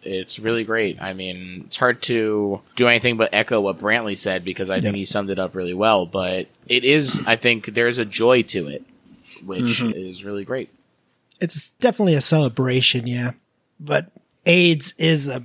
It's 0.07 0.39
really 0.39 0.65
great. 0.65 1.01
I 1.01 1.13
mean, 1.13 1.65
it's 1.67 1.77
hard 1.77 2.03
to 2.03 2.63
do 2.77 2.89
anything 2.89 3.17
but 3.17 3.31
echo 3.33 3.61
what 3.61 3.79
Brantley 3.79 4.17
said 4.17 4.45
because 4.45 4.71
I 4.71 4.81
think 4.81 4.97
he 4.97 5.05
summed 5.05 5.31
it 5.31 5.39
up 5.39 5.55
really 5.55 5.75
well. 5.75 6.07
But 6.07 6.49
it 6.67 6.85
is, 6.85 7.23
I 7.27 7.37
think, 7.37 7.75
there's 7.75 7.99
a 7.99 8.05
joy 8.05 8.43
to 8.45 8.69
it, 8.69 8.85
which 9.45 9.81
mm-hmm. 9.81 9.91
is 9.91 10.25
really 10.25 10.45
great. 10.45 10.71
It's 11.41 11.71
definitely 11.71 12.15
a 12.15 12.21
celebration, 12.21 13.07
yeah. 13.07 13.33
But 13.79 14.11
AIDS 14.47 14.95
is 14.97 15.29
a 15.29 15.43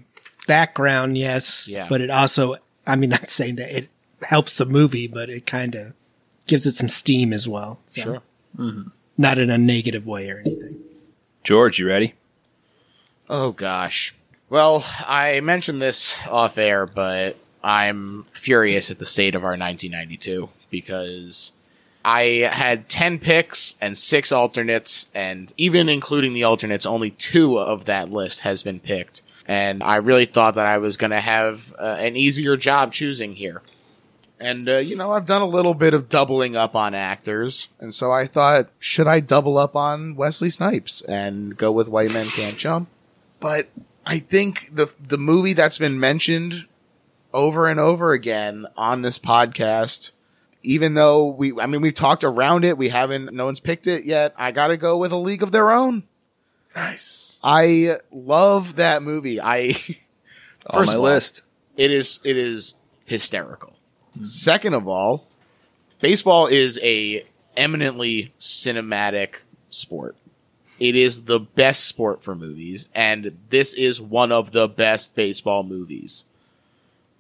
background, 0.48 1.18
yes. 1.18 1.68
Yeah. 1.68 1.88
But 1.90 2.02
it 2.02 2.10
also, 2.10 2.56
I 2.86 2.96
mean, 2.96 3.10
not 3.12 3.30
saying 3.30 3.56
that 3.56 3.76
it 3.76 3.90
helps 4.22 4.58
the 4.58 4.66
movie, 4.66 5.08
but 5.08 5.30
it 5.30 5.46
kind 5.46 5.76
of 5.76 5.94
gives 6.48 6.66
it 6.66 6.76
some 6.76 6.90
steam 6.90 7.34
as 7.34 7.48
well. 7.48 7.80
So, 7.88 8.02
Sure. 8.02 8.22
Mm-hmm. 8.58 8.90
Not 9.18 9.38
in 9.38 9.50
a 9.50 9.58
negative 9.58 10.08
way 10.08 10.30
or 10.30 10.40
anything. 10.40 10.80
George, 11.44 11.80
you 11.80 11.88
ready? 11.88 12.16
Oh 13.30 13.52
gosh. 13.52 14.14
Well, 14.52 14.84
I 15.08 15.40
mentioned 15.40 15.82
this 15.82 16.18
off 16.28 16.58
air, 16.58 16.86
but 16.86 17.38
I'm 17.64 18.26
furious 18.34 18.92
at 18.92 19.00
the 19.00 19.06
state 19.06 19.34
of 19.34 19.46
our 19.46 19.52
1992 19.52 20.50
because 20.70 21.54
I 22.04 22.50
had 22.52 22.90
10 22.90 23.20
picks 23.20 23.76
and 23.80 23.98
6 23.98 24.32
alternates 24.34 25.06
and 25.16 25.54
even 25.56 25.88
including 25.88 26.34
the 26.34 26.44
alternates, 26.44 26.86
only 26.86 27.12
2 27.12 27.60
of 27.60 27.86
that 27.86 28.12
list 28.12 28.42
has 28.42 28.62
been 28.62 28.82
picked. 28.82 29.22
And 29.48 29.82
I 29.82 29.96
really 29.96 30.26
thought 30.26 30.56
that 30.56 30.68
I 30.68 30.80
was 30.80 30.98
going 30.98 31.12
to 31.12 31.22
have 31.22 31.74
uh, 31.80 31.84
an 31.84 32.18
easier 32.18 32.58
job 32.58 32.92
choosing 32.92 33.36
here. 33.36 33.62
And, 34.38 34.68
uh, 34.68 34.78
you 34.80 34.98
know, 34.98 35.14
I've 35.14 35.26
done 35.26 35.42
a 35.42 35.46
little 35.46 35.76
bit 35.76 35.94
of 35.94 36.10
doubling 36.10 36.58
up 36.58 36.76
on 36.76 36.94
actors. 36.94 37.70
And 37.80 37.96
so 37.96 38.12
I 38.12 38.28
thought, 38.28 38.68
should 38.80 39.08
I 39.08 39.22
double 39.22 39.58
up 39.58 39.78
on 39.78 40.18
Wesley 40.18 40.50
Snipes 40.50 41.02
and 41.04 41.56
go 41.56 41.72
with 41.72 41.88
White 41.88 42.12
Men 42.12 42.26
Can't 42.26 42.58
Jump? 42.58 42.90
But 43.40 43.70
I 44.06 44.20
think 44.20 44.70
the, 44.74 44.88
the 45.00 45.18
movie 45.18 45.54
that's 45.54 45.78
been 45.78 46.00
mentioned 46.00 46.68
over 47.34 47.68
and 47.68 47.80
over 47.80 48.14
again 48.14 48.66
on 48.76 49.02
this 49.02 49.20
podcast, 49.20 50.12
even 50.64 50.96
though 50.96 51.28
we, 51.28 51.60
I 51.60 51.66
mean, 51.68 51.82
we've 51.82 51.94
talked 51.94 52.24
around 52.24 52.66
it, 52.66 52.78
we 52.78 52.90
haven't, 52.90 53.34
no 53.34 53.46
one's 53.46 53.60
picked 53.60 53.88
it 53.88 54.06
yet. 54.06 54.34
I 54.38 54.52
gotta 54.52 54.78
go 54.78 54.98
with 54.98 55.12
A 55.12 55.18
League 55.18 55.44
of 55.44 55.52
Their 55.52 55.72
Own. 55.72 56.04
Nice. 56.76 57.40
I 57.44 57.98
love 58.12 58.78
that 58.78 59.04
movie. 59.04 59.40
I, 59.42 59.76
On 60.70 60.86
my 60.86 60.96
all, 60.96 61.02
list. 61.02 61.42
it 61.76 61.92
is 61.92 62.20
it 62.24 62.38
is 62.38 62.76
hysterical. 63.06 63.74
Second 64.24 64.74
of 64.76 64.88
all, 64.88 65.28
baseball 66.00 66.48
is 66.48 66.80
a 66.84 67.26
eminently 67.58 68.34
cinematic 68.40 69.38
sport. 69.70 70.16
It 70.82 70.96
is 70.96 71.26
the 71.26 71.40
best 71.40 71.86
sport 71.86 72.24
for 72.24 72.34
movies, 72.34 72.90
and 72.96 73.38
this 73.52 73.76
is 73.76 74.02
one 74.02 74.32
of 74.32 74.52
the 74.52 74.68
best 74.68 75.14
baseball 75.14 75.62
movies. 75.62 76.26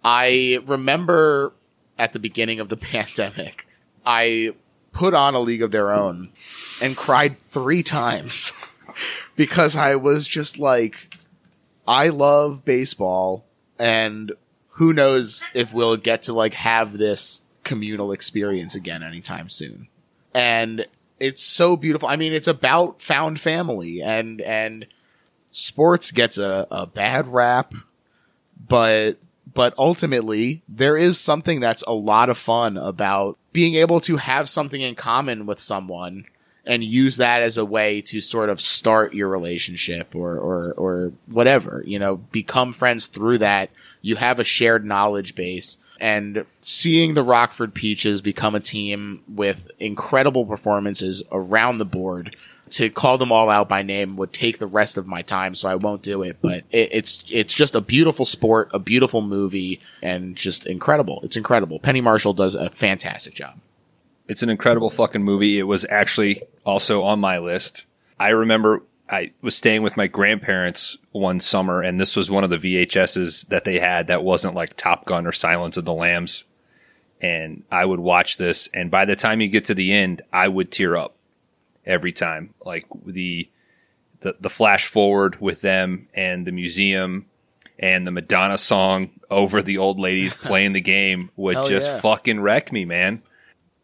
I 0.03 0.57
remember 0.65 1.53
at 1.95 2.11
the 2.11 2.17
beginning 2.17 2.59
of 2.59 2.69
the 2.69 2.77
pandemic, 2.91 3.67
I 4.03 4.55
put 4.93 5.13
on 5.13 5.35
a 5.35 5.39
League 5.39 5.61
of 5.61 5.69
Their 5.69 5.91
Own 5.91 6.31
and 6.81 6.97
cried 6.97 7.39
three 7.49 7.83
times 7.83 8.51
because 9.35 9.75
I 9.75 9.93
was 9.93 10.27
just 10.27 10.57
like, 10.57 11.15
I 11.87 12.07
love 12.07 12.65
baseball 12.65 13.45
and 13.77 14.31
who 14.69 14.91
knows 14.91 15.43
if 15.53 15.71
we'll 15.71 15.97
get 15.97 16.23
to 16.23 16.33
like 16.33 16.55
have 16.55 16.97
this 16.97 17.43
communal 17.63 18.11
experience 18.11 18.73
again 18.73 19.03
anytime 19.03 19.49
soon. 19.49 19.87
And 20.33 20.87
it's 21.21 21.43
so 21.43 21.77
beautiful. 21.77 22.09
I 22.09 22.15
mean, 22.15 22.33
it's 22.33 22.47
about 22.47 23.01
found 23.01 23.39
family 23.39 24.01
and, 24.01 24.41
and 24.41 24.87
sports 25.51 26.11
gets 26.11 26.37
a, 26.37 26.67
a 26.71 26.87
bad 26.87 27.27
rap, 27.27 27.73
but, 28.67 29.19
but 29.53 29.73
ultimately 29.77 30.63
there 30.67 30.97
is 30.97 31.19
something 31.19 31.59
that's 31.59 31.83
a 31.83 31.93
lot 31.93 32.29
of 32.29 32.37
fun 32.37 32.75
about 32.75 33.37
being 33.53 33.75
able 33.75 33.99
to 34.01 34.17
have 34.17 34.49
something 34.49 34.81
in 34.81 34.95
common 34.95 35.45
with 35.45 35.59
someone 35.59 36.25
and 36.65 36.83
use 36.83 37.17
that 37.17 37.41
as 37.41 37.57
a 37.57 37.65
way 37.65 38.01
to 38.01 38.19
sort 38.19 38.49
of 38.49 38.59
start 38.59 39.13
your 39.13 39.29
relationship 39.29 40.15
or, 40.15 40.37
or, 40.37 40.73
or 40.73 41.13
whatever, 41.27 41.83
you 41.85 41.99
know, 41.99 42.17
become 42.17 42.73
friends 42.73 43.07
through 43.07 43.37
that. 43.39 43.69
You 44.01 44.15
have 44.15 44.39
a 44.39 44.43
shared 44.43 44.85
knowledge 44.85 45.35
base 45.35 45.77
and 46.01 46.45
seeing 46.59 47.13
the 47.13 47.23
Rockford 47.23 47.75
Peaches 47.75 48.21
become 48.21 48.55
a 48.55 48.59
team 48.59 49.21
with 49.29 49.69
incredible 49.79 50.45
performances 50.45 51.21
around 51.31 51.77
the 51.77 51.85
board 51.85 52.35
to 52.71 52.89
call 52.89 53.17
them 53.17 53.31
all 53.31 53.49
out 53.49 53.69
by 53.69 53.83
name 53.83 54.15
would 54.15 54.33
take 54.33 54.57
the 54.57 54.65
rest 54.65 54.97
of 54.97 55.05
my 55.05 55.21
time, 55.21 55.53
so 55.53 55.69
I 55.69 55.75
won't 55.75 56.01
do 56.01 56.23
it. 56.23 56.37
But 56.41 56.63
it, 56.71 56.89
it's 56.91 57.23
it's 57.29 57.53
just 57.53 57.75
a 57.75 57.81
beautiful 57.81 58.25
sport, 58.25 58.71
a 58.73 58.79
beautiful 58.79 59.21
movie, 59.21 59.79
and 60.01 60.35
just 60.35 60.65
incredible. 60.65 61.19
It's 61.23 61.37
incredible. 61.37 61.79
Penny 61.79 62.01
Marshall 62.01 62.33
does 62.33 62.55
a 62.55 62.69
fantastic 62.71 63.35
job. 63.35 63.59
It's 64.27 64.41
an 64.41 64.49
incredible 64.49 64.89
fucking 64.89 65.23
movie. 65.23 65.59
It 65.59 65.63
was 65.63 65.85
actually 65.89 66.43
also 66.65 67.03
on 67.03 67.19
my 67.19 67.37
list. 67.37 67.85
I 68.19 68.29
remember 68.29 68.81
I 69.11 69.31
was 69.41 69.55
staying 69.55 69.83
with 69.83 69.97
my 69.97 70.07
grandparents 70.07 70.97
one 71.11 71.39
summer, 71.39 71.81
and 71.81 71.99
this 71.99 72.15
was 72.15 72.31
one 72.31 72.43
of 72.43 72.49
the 72.49 72.57
VHSs 72.57 73.47
that 73.49 73.65
they 73.65 73.79
had 73.79 74.07
that 74.07 74.23
wasn't 74.23 74.55
like 74.55 74.77
Top 74.77 75.05
Gun 75.05 75.27
or 75.27 75.31
Silence 75.31 75.77
of 75.77 75.85
the 75.85 75.93
Lambs. 75.93 76.45
And 77.21 77.63
I 77.71 77.85
would 77.85 77.99
watch 77.99 78.37
this, 78.37 78.67
and 78.73 78.89
by 78.89 79.05
the 79.05 79.15
time 79.15 79.41
you 79.41 79.47
get 79.47 79.65
to 79.65 79.75
the 79.75 79.91
end, 79.91 80.21
I 80.33 80.47
would 80.47 80.71
tear 80.71 80.95
up 80.95 81.15
every 81.85 82.11
time. 82.11 82.53
Like 82.65 82.85
the 83.05 83.49
the, 84.21 84.35
the 84.39 84.49
flash 84.49 84.85
forward 84.85 85.41
with 85.41 85.61
them 85.61 86.07
and 86.13 86.45
the 86.45 86.51
museum 86.51 87.25
and 87.79 88.05
the 88.05 88.11
Madonna 88.11 88.57
song 88.57 89.09
over 89.31 89.63
the 89.63 89.79
old 89.79 89.99
ladies 89.99 90.33
playing 90.35 90.73
the 90.73 90.81
game 90.81 91.31
would 91.35 91.55
Hell 91.55 91.67
just 91.67 91.89
yeah. 91.89 92.01
fucking 92.01 92.39
wreck 92.39 92.71
me, 92.71 92.85
man 92.85 93.23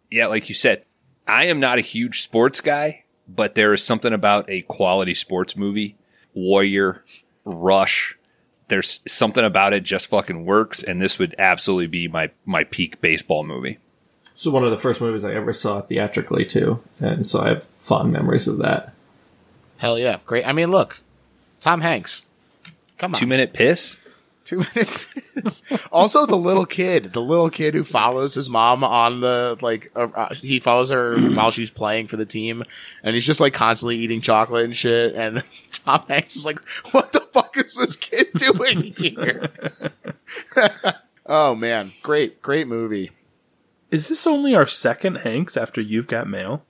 yeah, 0.10 0.28
like 0.28 0.50
you 0.50 0.56
said, 0.56 0.84
I 1.28 1.46
am 1.46 1.60
not 1.60 1.78
a 1.78 1.82
huge 1.82 2.22
sports 2.22 2.62
guy, 2.62 3.04
but 3.28 3.56
there 3.56 3.74
is 3.74 3.84
something 3.84 4.13
about 4.13 4.50
a 4.50 4.62
quality 4.63 5.13
sports 5.13 5.56
movie, 5.56 5.96
Warrior, 6.34 7.04
Rush. 7.46 8.18
There's 8.70 9.02
something 9.08 9.46
about 9.46 9.74
it 9.74 9.84
just 9.84 10.08
fucking 10.08 10.46
works, 10.46 10.84
and 10.84 11.02
this 11.02 11.20
would 11.20 11.36
absolutely 11.40 11.88
be 11.88 12.08
my 12.08 12.32
my 12.46 12.63
peak 12.63 13.00
baseball 13.02 13.44
movie. 13.44 13.80
So 14.22 14.52
one 14.52 14.63
of 14.63 14.72
the 14.72 14.78
first 14.78 15.02
movies 15.02 15.26
I 15.26 15.34
ever 15.34 15.54
saw 15.54 15.82
theatrically 15.82 16.46
too, 16.46 16.84
and 17.00 17.26
so 17.26 17.42
I 17.42 17.50
have 17.50 17.63
fond 17.78 18.12
memories 18.12 18.48
of 18.48 18.58
that. 18.60 18.94
Hell 19.78 19.98
yeah, 19.98 20.18
great. 20.26 20.46
I 20.46 20.54
mean, 20.54 20.70
look, 20.70 21.02
Tom 21.62 21.82
Hanks. 21.82 22.26
Come 22.98 23.13
on, 23.13 23.20
Two 23.20 23.28
minute 23.28 23.54
piss. 23.54 23.96
Two 24.47 24.60
minute. 24.75 25.62
also, 25.91 26.25
the 26.25 26.38
little 26.38 26.65
kid, 26.65 27.12
the 27.12 27.19
little 27.21 27.49
kid 27.49 27.73
who 27.73 27.83
follows 27.83 28.33
his 28.33 28.47
mom 28.47 28.81
on 28.81 29.19
the 29.19 29.57
like, 29.60 29.91
uh, 29.93 30.07
uh, 30.15 30.33
he 30.36 30.62
follows 30.62 30.89
her 30.89 31.17
while 31.33 31.51
she's 31.51 31.69
playing 31.69 32.07
for 32.07 32.15
the 32.15 32.25
team, 32.25 32.63
and 33.03 33.13
he's 33.13 33.25
just 33.25 33.41
like 33.41 33.53
constantly 33.53 33.97
eating 33.97 34.21
chocolate 34.21 34.63
and 34.63 34.73
shit. 34.73 35.15
And 35.15 35.43
Tom 35.71 36.05
Hanks 36.07 36.38
is 36.38 36.45
like, 36.45 36.65
"What 36.91 37.12
the 37.12 37.19
fuck 37.19 37.57
is 37.57 37.75
this 37.75 37.97
kid 37.97 38.27
doing 38.36 38.93
here?" 38.93 39.49
oh 41.25 41.53
man, 41.53 41.91
great, 42.01 42.41
great 42.41 42.69
movie. 42.69 43.12
Is 43.91 44.07
this 44.07 44.25
only 44.25 44.55
our 44.55 44.65
second 44.67 45.15
Hanks 45.15 45.57
after 45.57 45.81
You've 45.81 46.07
Got 46.07 46.29
Mail? 46.29 46.63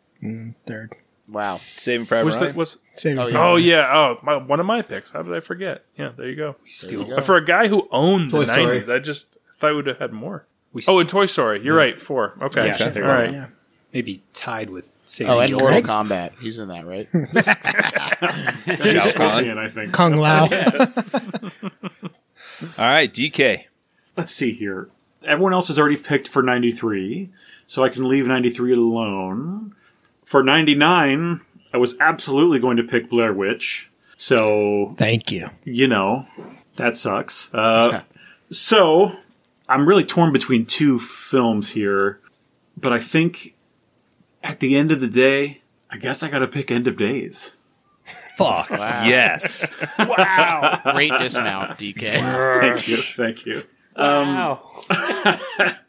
Third. 0.66 0.96
Wow. 1.30 1.60
Saving 1.78 2.06
Private 2.08 2.26
What's 2.26 2.38
the, 2.38 2.44
Ryan. 2.46 2.56
what's, 2.56 2.78
Save 2.96 3.18
Oh, 3.20 3.28
it. 3.28 3.34
yeah. 3.34 3.44
oh 3.44 3.56
yeah, 3.58 3.92
oh 3.94 4.20
my, 4.24 4.38
one 4.38 4.60
of 4.60 4.66
my 4.66 4.82
picks. 4.82 5.12
How 5.12 5.22
did 5.24 5.34
I 5.34 5.40
forget? 5.42 5.84
Yeah, 5.98 6.12
there 6.16 6.28
you 6.30 6.36
go. 6.36 6.56
There 6.84 6.92
you 6.92 7.06
go. 7.06 7.16
But 7.18 7.26
for 7.26 7.36
a 7.36 7.46
guy 7.46 7.68
who 7.68 7.88
owned 7.92 8.30
Toy 8.32 8.40
the 8.46 8.46
Story. 8.54 8.66
nineties, 8.66 8.90
I 8.90 9.00
just 9.00 9.38
thought 9.58 9.70
I 9.70 9.74
would 9.74 9.88
have 9.88 10.00
had 10.00 10.14
more. 10.14 10.46
We 10.74 10.84
Oh, 10.88 11.00
and 11.00 11.10
Toy 11.10 11.26
Story. 11.26 11.62
You're 11.64 11.76
right. 11.76 11.98
Four. 12.00 12.38
Okay. 12.42 12.68
Yeah, 12.68 12.78
All 12.86 12.92
there 12.92 13.04
right. 13.04 13.32
you 13.34 13.46
maybe 13.94 14.22
tied 14.34 14.70
with 14.70 14.92
Saving 15.06 15.32
Oh, 15.34 15.40
and 15.40 15.50
Your 15.50 15.60
Mortal 15.60 15.82
Life. 15.82 15.90
Kombat. 15.90 16.40
He's 16.40 16.60
in 16.60 16.68
that, 16.70 16.86
right? 16.86 17.08
Shao 18.78 19.02
Kahn. 19.02 19.02
Scorpion, 19.10 19.58
I 19.58 19.68
think. 19.70 19.94
Kung 19.94 20.16
Lao. 20.18 20.44
All 22.78 22.86
right, 22.86 23.12
DK. 23.14 23.66
Let's 24.16 24.34
see 24.34 24.52
here. 24.54 24.90
Everyone 25.24 25.54
else 25.54 25.68
has 25.68 25.78
already 25.78 25.98
picked 25.98 26.28
for 26.28 26.42
93, 26.42 27.30
so 27.66 27.84
I 27.84 27.90
can 27.90 28.08
leave 28.08 28.26
93 28.28 28.74
alone. 28.74 29.76
For 30.28 30.44
99, 30.44 31.40
I 31.72 31.78
was 31.78 31.96
absolutely 32.02 32.60
going 32.60 32.76
to 32.76 32.84
pick 32.84 33.10
Blair 33.10 33.32
Witch. 33.32 33.90
So, 34.18 34.94
Thank 34.98 35.32
you. 35.32 35.52
you 35.64 35.88
know, 35.88 36.26
that 36.76 36.98
sucks. 36.98 37.50
Uh, 37.54 38.02
so, 38.52 39.14
I'm 39.70 39.88
really 39.88 40.04
torn 40.04 40.34
between 40.34 40.66
two 40.66 41.00
films 41.00 41.72
here, 41.72 42.20
but 42.76 42.92
I 42.92 43.00
think 43.00 43.56
at 44.44 44.60
the 44.60 44.76
end 44.76 44.92
of 44.92 45.00
the 45.00 45.08
day, 45.08 45.62
I 45.90 45.96
guess 45.96 46.22
I 46.24 46.30
gotta 46.30 46.48
pick 46.48 46.72
End 46.72 46.88
of 46.88 46.98
Days. 46.98 47.56
Fuck. 48.36 48.70
Yes. 48.70 49.66
Wow. 49.98 50.82
Great 50.92 51.14
dismount, 51.20 51.80
DK. 51.80 52.20
Thank 52.60 52.88
you. 52.90 52.98
Thank 52.98 53.46
you. 53.46 53.64
Wow. 53.96 54.62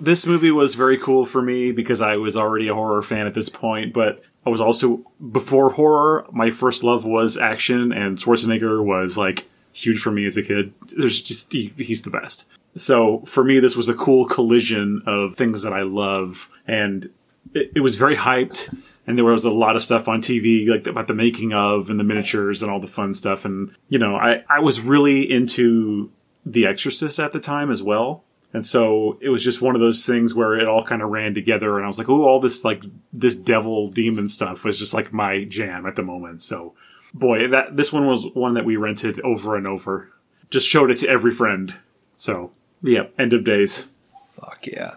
this 0.00 0.26
movie 0.26 0.50
was 0.50 0.74
very 0.74 0.98
cool 0.98 1.24
for 1.24 1.42
me 1.42 1.72
because 1.72 2.00
I 2.00 2.16
was 2.16 2.36
already 2.36 2.68
a 2.68 2.74
horror 2.74 3.02
fan 3.02 3.26
at 3.26 3.34
this 3.34 3.48
point, 3.48 3.92
but 3.92 4.22
I 4.46 4.50
was 4.50 4.60
also 4.60 5.04
before 5.32 5.70
horror, 5.70 6.26
my 6.32 6.50
first 6.50 6.84
love 6.84 7.04
was 7.04 7.38
action 7.38 7.92
and 7.92 8.18
Schwarzenegger 8.18 8.84
was 8.84 9.16
like 9.16 9.48
huge 9.72 10.00
for 10.00 10.10
me 10.10 10.26
as 10.26 10.36
a 10.36 10.42
kid. 10.42 10.72
There's 10.96 11.20
just 11.20 11.52
he, 11.52 11.72
he's 11.76 12.02
the 12.02 12.10
best. 12.10 12.48
So 12.76 13.20
for 13.20 13.42
me 13.42 13.60
this 13.60 13.76
was 13.76 13.88
a 13.88 13.94
cool 13.94 14.26
collision 14.26 15.02
of 15.06 15.34
things 15.34 15.62
that 15.62 15.72
I 15.72 15.82
love 15.82 16.50
and 16.66 17.06
it, 17.54 17.72
it 17.76 17.80
was 17.80 17.96
very 17.96 18.16
hyped 18.16 18.76
and 19.06 19.18
there 19.18 19.24
was 19.24 19.44
a 19.44 19.50
lot 19.50 19.76
of 19.76 19.82
stuff 19.82 20.08
on 20.08 20.20
TV 20.20 20.68
like 20.68 20.86
about 20.86 21.08
the 21.08 21.14
making 21.14 21.52
of 21.52 21.90
and 21.90 21.98
the 21.98 22.04
miniatures 22.04 22.62
and 22.62 22.70
all 22.70 22.80
the 22.80 22.86
fun 22.86 23.14
stuff 23.14 23.44
and 23.44 23.74
you 23.88 23.98
know 23.98 24.16
I 24.16 24.44
I 24.48 24.60
was 24.60 24.80
really 24.80 25.30
into 25.30 26.10
The 26.44 26.66
Exorcist 26.66 27.18
at 27.18 27.32
the 27.32 27.40
time 27.40 27.70
as 27.70 27.82
well. 27.82 28.24
And 28.54 28.64
so 28.64 29.18
it 29.20 29.30
was 29.30 29.42
just 29.42 29.60
one 29.60 29.74
of 29.74 29.80
those 29.80 30.06
things 30.06 30.32
where 30.32 30.54
it 30.54 30.68
all 30.68 30.84
kind 30.84 31.02
of 31.02 31.10
ran 31.10 31.34
together 31.34 31.76
and 31.76 31.84
I 31.84 31.88
was 31.88 31.98
like, 31.98 32.08
oh, 32.08 32.22
all 32.22 32.38
this 32.38 32.64
like 32.64 32.84
this 33.12 33.34
devil 33.34 33.88
demon 33.88 34.28
stuff 34.28 34.64
was 34.64 34.78
just 34.78 34.94
like 34.94 35.12
my 35.12 35.42
jam 35.42 35.86
at 35.86 35.96
the 35.96 36.02
moment. 36.02 36.40
So 36.40 36.72
boy, 37.12 37.48
that 37.48 37.76
this 37.76 37.92
one 37.92 38.06
was 38.06 38.26
one 38.32 38.54
that 38.54 38.64
we 38.64 38.76
rented 38.76 39.20
over 39.22 39.56
and 39.56 39.66
over. 39.66 40.12
Just 40.50 40.68
showed 40.68 40.92
it 40.92 40.98
to 40.98 41.08
every 41.08 41.32
friend. 41.32 41.74
So 42.14 42.52
yeah, 42.80 43.06
end 43.18 43.32
of 43.32 43.42
days. 43.42 43.88
Fuck 44.36 44.68
yeah. 44.68 44.94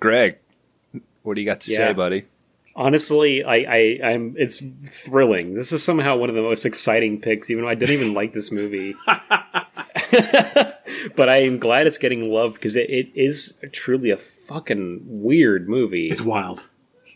Greg, 0.00 0.38
what 1.22 1.34
do 1.34 1.40
you 1.40 1.46
got 1.46 1.60
to 1.60 1.70
say, 1.70 1.92
buddy? 1.92 2.24
Honestly, 2.74 3.44
I, 3.44 3.56
I, 3.56 4.00
I'm. 4.04 4.34
It's 4.38 4.62
thrilling. 4.86 5.54
This 5.54 5.72
is 5.72 5.82
somehow 5.82 6.16
one 6.16 6.28
of 6.28 6.36
the 6.36 6.42
most 6.42 6.64
exciting 6.64 7.20
picks, 7.20 7.50
even 7.50 7.64
though 7.64 7.70
I 7.70 7.74
didn't 7.74 7.94
even 7.94 8.14
like 8.14 8.32
this 8.32 8.52
movie. 8.52 8.94
but 11.18 11.28
I 11.28 11.38
am 11.42 11.58
glad 11.58 11.88
it's 11.88 11.98
getting 11.98 12.30
love 12.30 12.54
because 12.54 12.76
it, 12.76 12.88
it 12.88 13.08
is 13.14 13.60
truly 13.72 14.10
a 14.10 14.16
fucking 14.16 15.00
weird 15.04 15.68
movie. 15.68 16.08
It's 16.08 16.22
wild. 16.22 16.70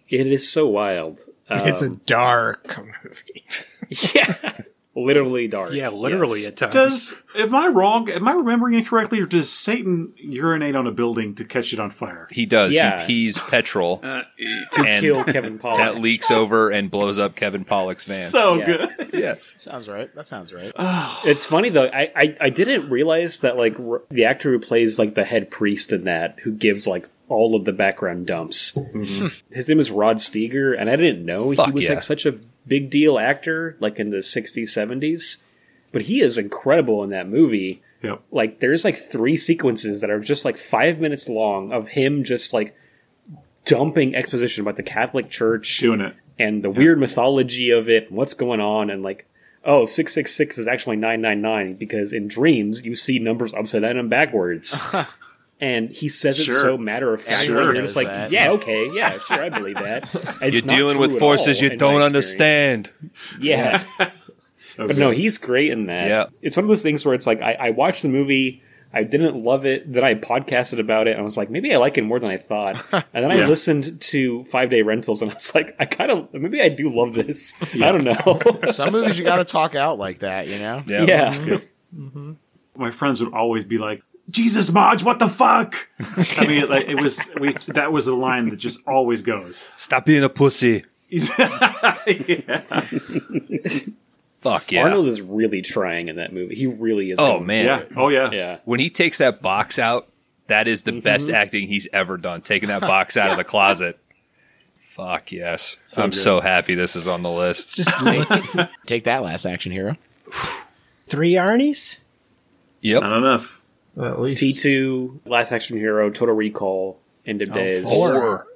It 0.09 0.27
is 0.27 0.51
so 0.51 0.67
wild. 0.67 1.21
Um, 1.49 1.67
It's 1.67 1.81
a 1.83 1.91
dark 1.91 2.77
movie. 2.79 3.45
yeah, 4.15 4.63
literally 4.95 5.49
dark. 5.49 5.73
Yeah, 5.73 5.89
literally 5.89 6.41
Yes. 6.43 6.49
at 6.49 6.57
times. 6.57 6.75
Does 6.75 7.15
am 7.37 7.55
I 7.55 7.69
wrong? 7.69 8.11
Am 8.11 8.29
I 8.29 8.33
remembering 8.33 8.75
incorrectly, 8.75 9.21
or 9.21 9.27
does 9.27 9.51
Satan 9.51 10.13
urinate 10.17 10.77
on 10.77 10.87
a 10.87 10.93
building 10.93 11.35
to 11.37 11.45
catch 11.45 11.73
it 11.73 11.81
on 11.81 11.91
fire? 11.91 12.29
He 12.31 12.45
does. 12.47 12.75
Yeah. 12.75 13.01
He 13.01 13.07
pees 13.07 13.39
petrol 13.41 14.01
Uh, 14.05 14.23
to 14.73 14.85
kill 15.01 15.25
Kevin 15.25 15.59
Pollak. 15.59 15.77
that 15.79 15.99
leaks 15.99 16.31
over 16.31 16.71
and 16.71 16.91
blows 16.91 17.19
up 17.19 17.35
Kevin 17.37 17.65
Pollak's 17.65 18.07
van. 18.09 18.29
So 18.29 18.55
Yeah. 18.59 18.65
good. 18.67 19.11
yes. 19.15 19.55
Sounds 19.59 19.89
right. 19.89 20.15
That 20.15 20.27
sounds 20.27 20.53
right. 20.53 20.73
It's 21.25 21.47
funny 21.47 21.69
though. 21.71 21.87
I, 21.87 22.11
I 22.15 22.37
I 22.41 22.51
didn't 22.51 22.91
realize 22.91 23.41
that 23.41 23.57
like 23.57 23.79
r- 23.81 24.03
the 24.11 24.25
actor 24.25 24.51
who 24.51 24.59
plays 24.59 24.99
like 24.99 25.15
the 25.15 25.25
head 25.25 25.51
priest 25.51 25.93
in 25.93 26.05
that, 26.05 26.39
who 26.41 26.53
gives 26.53 26.87
like 26.87 27.09
all 27.29 27.55
of 27.55 27.65
the 27.65 27.73
background 27.73 28.27
dumps. 28.27 28.77
His 29.51 29.69
name 29.69 29.81
is 29.81 29.91
Rod 29.91 30.17
Steiger, 30.19 30.79
and 30.79 30.91
I 30.91 30.97
didn't 30.97 31.25
know 31.25 31.51
he 31.51 31.71
was 31.71 31.85
yeah. 31.85 31.91
like 31.95 32.03
such 32.03 32.27
a 32.27 32.39
big 32.67 32.91
deal 32.91 33.19
actor, 33.19 33.77
like 33.81 33.99
in 33.99 34.11
the 34.11 34.19
'60s, 34.19 34.69
'70s. 34.69 35.43
But 35.93 36.03
he 36.03 36.21
is 36.21 36.39
incredible 36.39 37.05
in 37.05 37.11
that 37.11 37.29
movie. 37.29 37.83
Yep. 38.03 38.23
Like 38.31 38.61
there's 38.61 38.85
like 38.85 38.97
three 38.97 39.37
sequences 39.37 40.01
that 40.01 40.11
are 40.11 40.21
just 40.21 40.45
like 40.45 40.57
five 40.59 40.99
minutes 40.99 41.29
long 41.29 41.73
of 41.73 41.89
him 41.89 42.25
just 42.25 42.53
like 42.53 42.75
dumping 43.65 44.15
exposition 44.15 44.63
about 44.63 44.77
the 44.77 44.83
Catholic 44.83 45.31
Church 45.31 45.79
Doing 45.79 46.01
it. 46.01 46.17
and 46.39 46.63
the 46.63 46.71
weird 46.71 46.99
mythology 46.99 47.71
of 47.71 47.89
it, 47.89 48.09
and 48.09 48.17
what's 48.17 48.35
going 48.35 48.61
on, 48.61 48.91
and 48.91 49.03
like, 49.03 49.27
oh, 49.65 49.85
666 49.85 50.59
is 50.59 50.67
actually 50.67 50.97
999 50.97 51.75
because 51.75 52.13
in 52.13 52.27
dreams 52.27 52.85
you 52.85 52.97
see 52.97 53.19
numbers 53.19 53.55
upside 53.55 53.83
down 53.83 53.97
and 53.99 54.11
backwards. 54.11 54.77
and 55.63 55.91
he 55.91 56.09
says 56.09 56.41
it 56.41 56.45
Sure. 56.45 56.61
so 56.61 56.77
matter 56.77 57.15
of 57.15 57.23
fact. 57.23 57.49
Everyone 57.49 57.77
you're 57.77 57.87
like, 57.87 58.09
that. 58.09 58.33
yeah, 58.33 58.51
okay, 58.51 58.91
yeah, 58.93 59.17
sure, 59.21 59.41
I 59.43 59.49
believe 59.49 59.77
that. 59.77 60.13
It's 60.43 60.55
You're 60.55 60.63
dealing 60.63 60.99
with 60.99 61.19
forces 61.21 61.63
you 61.63 61.77
don't 61.77 62.03
understand. 62.03 62.91
Yeah. 63.41 63.85
So 64.55 64.87
But 64.87 64.97
good. 64.97 65.01
no, 65.01 65.11
he's 65.11 65.39
great 65.39 65.71
in 65.73 65.87
that. 65.87 66.09
Yeah. 66.09 66.27
It's 66.43 66.57
one 66.57 66.65
of 66.65 66.69
those 66.69 66.83
things 66.83 67.05
where 67.05 67.15
it's 67.15 67.27
like 67.27 67.41
I, 67.41 67.55
I 67.55 67.71
watched 67.71 68.03
the 68.03 68.09
movie, 68.09 68.63
I 68.93 69.03
didn't 69.03 69.43
love 69.43 69.65
it, 69.67 69.91
then 69.91 70.05
I 70.05 70.15
podcasted 70.15 70.79
about 70.79 71.09
it, 71.09 71.13
and 71.13 71.21
I 71.21 71.23
was 71.23 71.37
like, 71.37 71.49
maybe 71.51 71.75
I 71.75 71.79
like 71.79 71.97
it 71.99 72.03
more 72.03 72.21
than 72.21 72.31
I 72.31 72.37
thought. 72.37 72.77
And 72.93 73.25
then 73.25 73.33
I 73.33 73.47
listened 73.47 74.01
to 74.03 74.45
Five 74.45 74.69
Day 74.71 74.83
Rentals, 74.83 75.23
and 75.23 75.31
I 75.31 75.35
was 75.35 75.55
like, 75.55 75.75
I 75.81 75.87
kind 75.87 76.11
of 76.13 76.33
maybe 76.35 76.61
I 76.61 76.69
do 76.69 76.95
love 76.95 77.15
this. 77.15 77.61
I 77.75 77.91
don't 77.91 78.05
know. 78.05 78.39
Some 78.71 78.93
movies 78.93 79.19
you 79.19 79.25
got 79.25 79.37
to 79.37 79.45
talk 79.45 79.75
out 79.75 79.99
like 79.99 80.19
that, 80.21 80.47
you 80.49 80.59
know. 80.59 80.83
Yeah. 80.87 81.03
yeah. 81.09 81.35
Mm-hmm. 81.35 82.05
Mm-hmm. 82.07 82.33
my 82.77 82.91
friends 82.91 83.23
would 83.25 83.33
always 83.33 83.65
be 83.65 83.79
like, 83.79 84.03
"Jesus, 84.31 84.71
Marge, 84.73 85.03
what 85.03 85.19
the 85.19 85.29
fuck?" 85.29 85.89
I 86.39 86.47
mean, 86.47 86.69
like 86.69 86.87
it 86.87 87.01
was 87.01 87.29
we 87.41 87.53
that 87.69 87.93
was 87.93 88.07
a 88.07 88.15
line 88.15 88.49
that 88.51 88.57
just 88.57 88.81
always 88.87 89.23
goes. 89.23 89.71
Stop 89.77 90.05
being 90.07 90.23
a 90.25 90.29
pussy. 90.29 90.85
yeah. 91.11 92.87
Fuck 94.41 94.73
yeah. 94.73 94.83
Arnold 94.83 95.07
is 95.07 95.21
really 95.21 95.63
trying 95.63 96.09
in 96.09 96.17
that 96.17 96.33
movie. 96.33 96.55
He 96.55 96.67
really 96.67 97.11
is. 97.11 97.19
oh 97.21 97.39
man. 97.39 97.65
yeah. 97.65 97.85
Oh 97.97 98.09
yeah. 98.09 98.31
yeah. 98.33 98.59
When 98.65 98.81
he 98.81 98.91
takes 98.91 99.19
that 99.19 99.41
box 99.43 99.79
out, 99.79 100.09
that 100.49 100.67
is 100.67 100.83
the 100.83 100.93
best 101.01 101.27
Mm-hmm. 101.27 101.35
acting 101.37 101.69
he's 101.69 101.87
ever 101.93 102.17
done. 102.17 102.43
Taking 102.43 102.69
that 102.71 102.81
box 102.81 103.17
out 103.17 103.31
of 103.31 103.37
the 103.37 103.45
closet. 103.45 103.99
Fuck 104.79 105.33
yes. 105.33 105.77
I'm 105.97 106.11
good. 106.11 106.17
so 106.19 106.41
happy 106.41 106.75
this 106.75 106.97
is 106.97 107.07
on 107.07 107.23
the 107.23 107.31
list. 107.31 107.75
Just 107.75 108.03
look 108.03 108.29
Take 108.87 109.05
that, 109.05 109.23
Last 109.23 109.47
Action 109.47 109.71
Hero. 109.73 109.97
three 111.07 111.33
Arnie's. 111.33 111.97
Yep. 112.81 113.03
Not 113.03 113.17
enough. 113.19 113.62
Well, 113.95 114.13
at 114.13 114.21
least 114.21 114.41
T 114.41 114.53
two, 114.53 115.21
Last 115.27 115.53
Action 115.53 115.77
Hero, 115.77 116.11
Total 116.11 116.35
Recall, 116.35 116.99
End 117.27 117.43
of 117.43 117.53
Days. 117.53 117.85
Four. 117.85 118.47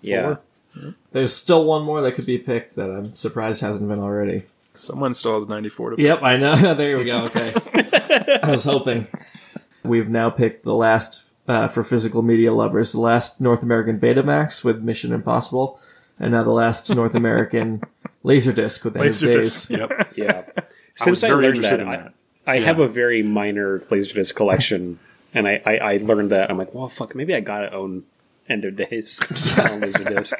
Yeah. 0.00 0.36
there's 1.12 1.34
still 1.34 1.64
one 1.64 1.82
more 1.82 2.02
that 2.02 2.12
could 2.12 2.26
be 2.26 2.38
picked 2.38 2.76
that 2.76 2.90
I'm 2.90 3.14
surprised 3.14 3.60
hasn't 3.62 3.88
been 3.88 4.00
already. 4.00 4.44
Someone 4.74 5.14
still 5.14 5.34
has 5.34 5.48
94 5.48 5.90
to 5.96 6.02
Yep, 6.02 6.22
I 6.22 6.36
know. 6.36 6.74
there 6.74 6.98
we 6.98 7.04
go. 7.04 7.24
Okay. 7.26 7.52
I 8.42 8.50
was 8.50 8.64
hoping. 8.64 9.06
We've 9.84 10.08
now 10.08 10.30
picked 10.30 10.64
the 10.64 10.74
last, 10.74 11.32
uh, 11.46 11.68
for 11.68 11.84
physical 11.84 12.22
media 12.22 12.52
lovers, 12.52 12.92
the 12.92 13.00
last 13.00 13.40
North 13.40 13.62
American 13.62 14.00
Betamax 14.00 14.64
with 14.64 14.82
Mission 14.82 15.12
Impossible, 15.12 15.78
and 16.18 16.32
now 16.32 16.42
the 16.42 16.50
last 16.50 16.88
North 16.94 17.14
American 17.14 17.82
Laserdisc 18.24 18.82
with 18.84 18.96
End 18.96 19.06
of 19.06 19.12
Laserdisc. 19.12 19.68
Days. 19.68 19.70
Yep. 19.70 20.12
Yeah. 20.16 20.42
I 21.06 21.10
was 21.10 21.22
I, 21.22 21.28
very 21.28 21.42
learned 21.42 21.56
interested 21.56 21.80
that, 21.80 21.82
in 21.82 21.88
I, 21.88 22.10
that. 22.44 22.50
I 22.50 22.60
have 22.60 22.78
a 22.78 22.88
very 22.88 23.22
minor 23.22 23.80
Laserdisc 23.80 24.34
collection, 24.34 24.98
and 25.34 25.46
I, 25.48 25.62
I, 25.64 25.76
I 25.76 25.96
learned 25.98 26.30
that. 26.30 26.50
I'm 26.50 26.58
like, 26.58 26.74
well, 26.74 26.88
fuck, 26.88 27.14
maybe 27.14 27.34
I 27.34 27.40
gotta 27.40 27.72
own 27.72 28.04
End 28.48 28.64
of 28.66 28.76
Days 28.76 29.20
on 29.58 29.80
Laserdisc. 29.80 30.32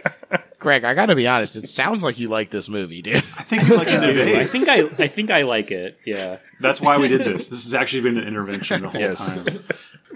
Greg, 0.58 0.84
I 0.84 0.94
gotta 0.94 1.14
be 1.14 1.26
honest. 1.28 1.56
It 1.56 1.68
sounds 1.68 2.02
like 2.02 2.18
you 2.18 2.28
like 2.28 2.48
this 2.50 2.70
movie, 2.70 3.02
dude. 3.02 3.16
I 3.16 3.20
think 3.42 3.68
like 3.68 3.86
in 3.88 4.00
the 4.00 4.38
I 4.38 4.44
think 4.44 4.66
I 4.68 4.80
I 4.98 5.08
think 5.08 5.30
I 5.30 5.42
like 5.42 5.70
it. 5.70 5.98
Yeah. 6.06 6.38
That's 6.58 6.80
why 6.80 6.96
we 6.96 7.08
did 7.08 7.20
this. 7.20 7.48
This 7.48 7.64
has 7.64 7.74
actually 7.74 8.00
been 8.02 8.16
an 8.16 8.26
intervention 8.26 8.80
the 8.80 8.88
whole 8.88 8.98
Yes. 9.00 9.18
time. 9.18 9.46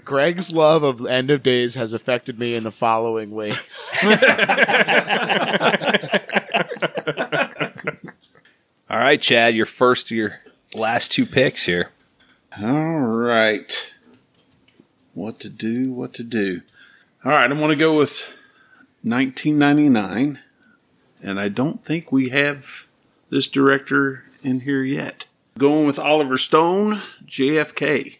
Greg's 0.03 0.51
love 0.51 0.81
of 0.81 1.05
End 1.05 1.29
of 1.29 1.43
Days 1.43 1.75
has 1.75 1.93
affected 1.93 2.39
me 2.39 2.55
in 2.55 2.63
the 2.63 2.71
following 2.71 3.29
ways. 3.29 3.91
All 8.89 8.97
right, 8.97 9.21
Chad, 9.21 9.55
your 9.55 9.67
first, 9.67 10.09
your 10.09 10.39
last 10.73 11.11
two 11.11 11.25
picks 11.25 11.65
here. 11.65 11.91
All 12.61 12.99
right. 12.99 13.93
What 15.13 15.39
to 15.41 15.49
do? 15.49 15.91
What 15.91 16.13
to 16.13 16.23
do? 16.23 16.61
All 17.25 17.31
right, 17.31 17.49
I'm 17.51 17.57
going 17.57 17.69
to 17.69 17.75
go 17.75 17.97
with 17.97 18.31
1999, 19.03 20.39
and 21.21 21.39
I 21.39 21.49
don't 21.49 21.83
think 21.83 22.11
we 22.11 22.29
have 22.29 22.85
this 23.29 23.47
director 23.47 24.23
in 24.43 24.61
here 24.61 24.83
yet. 24.83 25.25
Going 25.57 25.85
with 25.85 25.99
Oliver 25.99 26.37
Stone, 26.37 27.01
JFK. 27.25 28.03
Did 28.03 28.13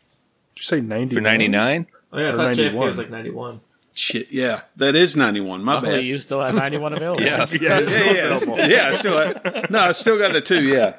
you 0.58 0.64
say 0.64 0.82
90 0.82 1.16
For 1.16 1.22
99? 1.22 1.88
Oh 2.12 2.20
yeah, 2.20 2.28
I 2.28 2.30
Or 2.32 2.36
thought 2.36 2.56
JFK 2.56 2.58
91. 2.74 2.88
was 2.90 2.98
like 2.98 3.10
ninety 3.10 3.30
one. 3.30 3.62
Shit, 4.00 4.32
yeah, 4.32 4.62
that 4.78 4.96
is 4.96 5.18
91. 5.18 5.62
My 5.62 5.74
Luckily, 5.74 5.98
bad. 5.98 6.06
you 6.06 6.22
still 6.22 6.40
have 6.40 6.56
91 6.56 6.94
available. 6.94 7.22
Yes. 7.22 7.60
yeah, 7.62 7.80
yeah, 7.80 8.40
yeah, 8.46 8.66
yeah. 8.66 8.88
I 8.88 8.94
still 8.94 9.18
have, 9.18 9.70
no, 9.70 9.80
I 9.80 9.92
still 9.92 10.18
got 10.18 10.32
the 10.32 10.40
two. 10.40 10.64
Yeah, 10.64 10.96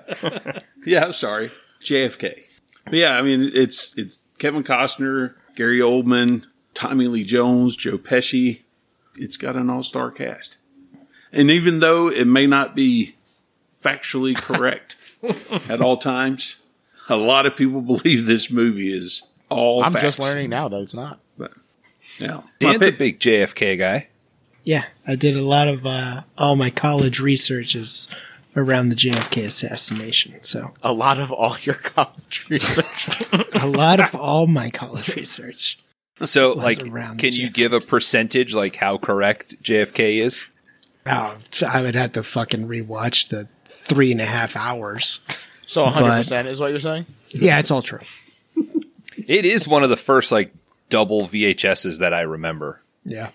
yeah. 0.85 1.07
I'm 1.07 1.15
sorry, 1.15 1.51
JFK. 1.83 2.43
But 2.85 2.95
yeah, 2.95 3.17
I 3.17 3.23
mean 3.23 3.51
it's 3.55 3.95
it's 3.97 4.19
Kevin 4.39 4.63
Costner, 4.63 5.33
Gary 5.57 5.81
Oldman, 5.81 6.45
Tommy 6.75 7.07
Lee 7.07 7.25
Jones, 7.25 7.75
Joe 7.75 7.97
Pesci. 7.97 8.61
It's 9.17 9.39
got 9.39 9.57
an 9.57 9.71
all 9.71 9.83
star 9.83 10.11
cast, 10.11 10.59
and 11.33 11.51
even 11.51 11.81
though 11.81 12.09
it 12.09 12.27
may 12.27 12.47
not 12.47 12.75
be 12.77 13.17
factually 13.83 14.37
correct 14.37 14.97
at 15.71 15.81
all 15.81 15.97
times, 15.97 16.57
a 17.09 17.17
lot 17.17 17.47
of 17.47 17.57
people 17.57 17.81
believe 17.81 18.27
this 18.27 18.51
movie 18.51 18.93
is 18.93 19.23
all. 19.49 19.83
I'm 19.83 19.93
facts. 19.93 20.03
just 20.03 20.21
learning 20.21 20.51
now 20.51 20.69
that 20.69 20.81
it's 20.81 20.95
not. 20.95 21.19
Yeah, 22.21 22.43
Dan's 22.59 22.83
a 22.83 22.93
big 22.93 23.19
JFK 23.19 23.79
guy. 23.79 24.09
Yeah, 24.65 24.85
I 25.07 25.15
did 25.17 25.37
a 25.37 25.43
lot 25.43 25.69
of 25.69 25.87
uh, 25.87 26.23
all 26.37 26.55
my 26.57 26.71
college 26.71 27.19
research 27.21 27.75
is 27.75 28.09
around 28.55 28.89
the 28.89 28.95
JFK 28.95 29.45
assassination. 29.47 30.35
So 30.43 30.75
A 30.83 30.93
lot 30.93 31.19
of 31.19 31.33
all 31.33 31.57
your 31.63 31.75
college 31.97 32.47
research. 32.51 33.23
a 33.55 33.67
lot 33.67 34.01
of 34.01 34.15
all 34.15 34.47
my 34.47 34.71
college 34.71 35.15
research. 35.17 35.79
So, 36.23 36.55
Was 36.55 36.63
like, 36.65 36.87
around 36.87 37.19
can 37.19 37.33
you 37.33 37.49
JFK. 37.49 37.55
give 37.55 37.73
a 37.73 37.81
percentage, 37.81 38.55
like 38.55 38.77
how 38.77 38.99
correct 38.99 39.63
JFK 39.63 40.19
is? 40.21 40.47
Oh, 41.07 41.39
I 41.67 41.81
would 41.81 41.95
have 41.95 42.13
to 42.13 42.23
fucking 42.23 42.69
rewatch 42.69 43.29
the 43.31 43.49
three 43.65 44.13
and 44.13 44.21
a 44.21 44.27
half 44.27 44.55
hours. 44.57 45.21
so 45.65 45.87
100% 45.87 46.45
is 46.47 46.61
what 46.61 46.71
you're 46.73 46.79
saying? 46.81 47.07
Yeah, 47.31 47.59
it's 47.59 47.71
all 47.71 47.81
true. 47.81 48.01
It 49.27 49.47
is 49.47 49.67
one 49.67 49.83
of 49.83 49.89
the 49.91 49.97
first, 49.97 50.31
like, 50.33 50.53
double 50.91 51.27
VHSs 51.27 52.01
that 52.01 52.13
I 52.13 52.23
remember. 52.23 52.83
Yeah, 53.05 53.31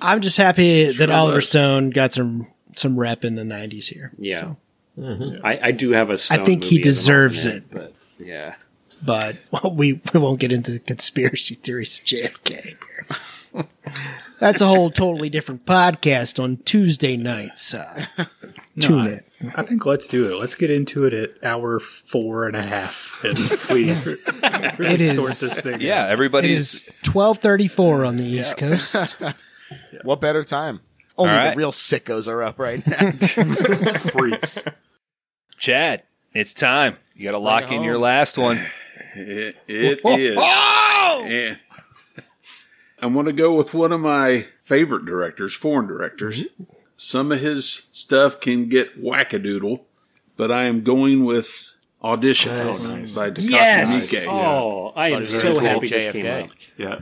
I'm 0.00 0.20
just 0.20 0.36
happy 0.36 0.92
that 0.92 1.10
Oliver 1.10 1.36
was. 1.36 1.48
Stone 1.48 1.90
got 1.90 2.12
some 2.12 2.46
some 2.76 2.98
rep 2.98 3.24
in 3.24 3.34
the 3.34 3.42
'90s 3.42 3.86
here. 3.86 4.12
Yeah. 4.18 4.40
So, 4.40 4.56
mm-hmm. 4.98 5.44
I, 5.44 5.58
I 5.62 5.70
do 5.72 5.90
have 5.92 6.10
a. 6.10 6.16
Stone 6.16 6.44
think 6.44 6.62
he 6.62 6.76
movie 6.76 6.88
as 6.88 6.96
deserves 6.96 7.46
alternate, 7.46 7.64
it. 7.64 7.70
but 7.72 7.94
yeah. 8.18 8.54
but 9.04 9.36
well, 9.50 9.74
we 9.74 10.00
we 10.12 10.20
won't 10.20 10.38
get 10.38 10.52
into 10.52 10.70
the 10.70 10.78
conspiracy 10.78 11.54
theories 11.54 11.98
of 11.98 12.04
JFK. 12.04 12.76
here. 14.34 14.48
That's 14.48 14.60
a 14.60 14.66
whole 14.66 14.90
totally 14.90 15.28
different 15.30 15.64
podcast 15.66 16.42
on 16.42 16.58
Tuesday 16.58 17.16
nights. 17.16 17.74
Uh, 17.74 18.06
tune 18.80 19.06
in. 19.40 19.52
I 19.56 19.62
think 19.62 19.84
let's 19.84 20.08
do 20.08 20.26
it. 20.30 20.36
Let's 20.40 20.54
get 20.54 20.70
into 20.70 21.04
it 21.04 21.12
at 21.12 21.44
hour 21.44 21.78
four 21.78 22.46
and 22.46 22.56
a 22.56 22.66
half. 22.66 23.22
And 23.24 23.36
Please. 23.38 24.12
It 24.14 25.00
is- 25.00 25.16
sort 25.16 25.28
this 25.30 25.60
thing 25.60 25.80
Yeah, 25.80 26.04
out. 26.04 26.08
It 26.08 26.12
everybody's. 26.12 26.74
is 26.74 26.90
twelve 27.02 27.38
thirty 27.38 27.68
four 27.68 28.04
on 28.04 28.16
the 28.16 28.24
East 28.24 28.56
Coast. 28.56 29.16
What 30.02 30.20
better 30.20 30.44
time? 30.44 30.80
Only 31.16 31.32
All 31.32 31.38
right. 31.38 31.50
the 31.50 31.56
real 31.56 31.72
sickos 31.72 32.28
are 32.28 32.42
up 32.42 32.58
right 32.58 32.86
now. 32.86 33.10
Freaks. 34.10 34.64
Chad, 35.58 36.02
it's 36.32 36.52
time. 36.54 36.94
You 37.14 37.24
got 37.24 37.32
to 37.32 37.38
lock 37.38 37.64
in 37.64 37.68
home. 37.78 37.84
your 37.84 37.98
last 37.98 38.36
one. 38.38 38.60
It, 39.16 39.56
it 39.68 40.00
is. 40.04 40.36
And 40.36 41.58
I'm 43.04 43.12
going 43.12 43.26
to 43.26 43.32
go 43.34 43.54
with 43.54 43.74
one 43.74 43.92
of 43.92 44.00
my 44.00 44.46
favorite 44.62 45.04
directors, 45.04 45.54
foreign 45.54 45.86
directors. 45.86 46.46
Some 46.96 47.30
of 47.32 47.40
his 47.40 47.88
stuff 47.92 48.40
can 48.40 48.70
get 48.70 49.02
wackadoodle, 49.02 49.80
but 50.38 50.50
I 50.50 50.64
am 50.64 50.82
going 50.82 51.26
with 51.26 51.72
Audition 52.02 52.56
Nice. 52.56 53.14
by 53.14 53.30
Takashi 53.30 53.50
Yes. 53.50 54.10
Miike. 54.14 54.26
Oh, 54.26 54.92
I 54.96 55.08
am 55.08 55.12
Thought 55.12 55.16
it 55.16 55.20
was 55.20 55.40
so 55.40 55.48
very 55.48 55.54
cool, 55.60 55.68
happy 55.68 55.88
this 55.88 56.12
came 56.12 56.24
JFK. 56.24 56.44
up. 56.44 56.50
Yeah. 56.78 57.00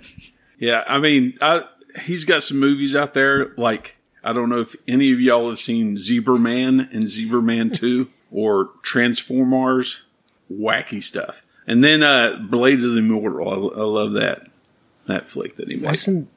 Yeah, 0.59 0.85
I 0.89 0.99
mean, 0.99 1.39
I, 1.41 1.65
he's 2.05 2.25
got 2.25 2.43
some 2.43 2.59
movies 2.59 2.97
out 2.97 3.15
there. 3.15 3.53
Like, 3.57 3.97
I 4.25 4.33
don't 4.33 4.49
know 4.49 4.59
if 4.59 4.75
any 4.89 5.13
of 5.13 5.21
y'all 5.21 5.49
have 5.51 5.61
seen 5.61 5.97
Zebra 5.99 6.39
Man 6.39 6.89
and 6.93 7.07
Zebra 7.07 7.43
Man 7.43 7.71
2 7.71 8.09
or 8.33 8.71
Transformers. 8.83 10.03
Wacky 10.51 11.03
stuff. 11.03 11.47
And 11.67 11.83
then 11.85 12.03
uh, 12.03 12.37
Blade 12.51 12.83
of 12.83 12.93
the 12.93 12.99
Immortal. 12.99 13.73
I, 13.77 13.81
I 13.81 13.85
love 13.85 14.13
that 14.15 14.49
that 15.07 15.29
flick 15.29 15.57
that 15.57 15.69
he 15.69 15.77
made. 15.77 15.85
Wasn't 15.85 16.29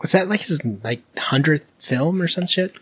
was 0.00 0.12
that 0.12 0.28
like 0.28 0.40
his 0.42 0.64
like 0.84 1.02
hundredth 1.18 1.64
film 1.80 2.20
or 2.22 2.28
some 2.28 2.46
shit? 2.46 2.76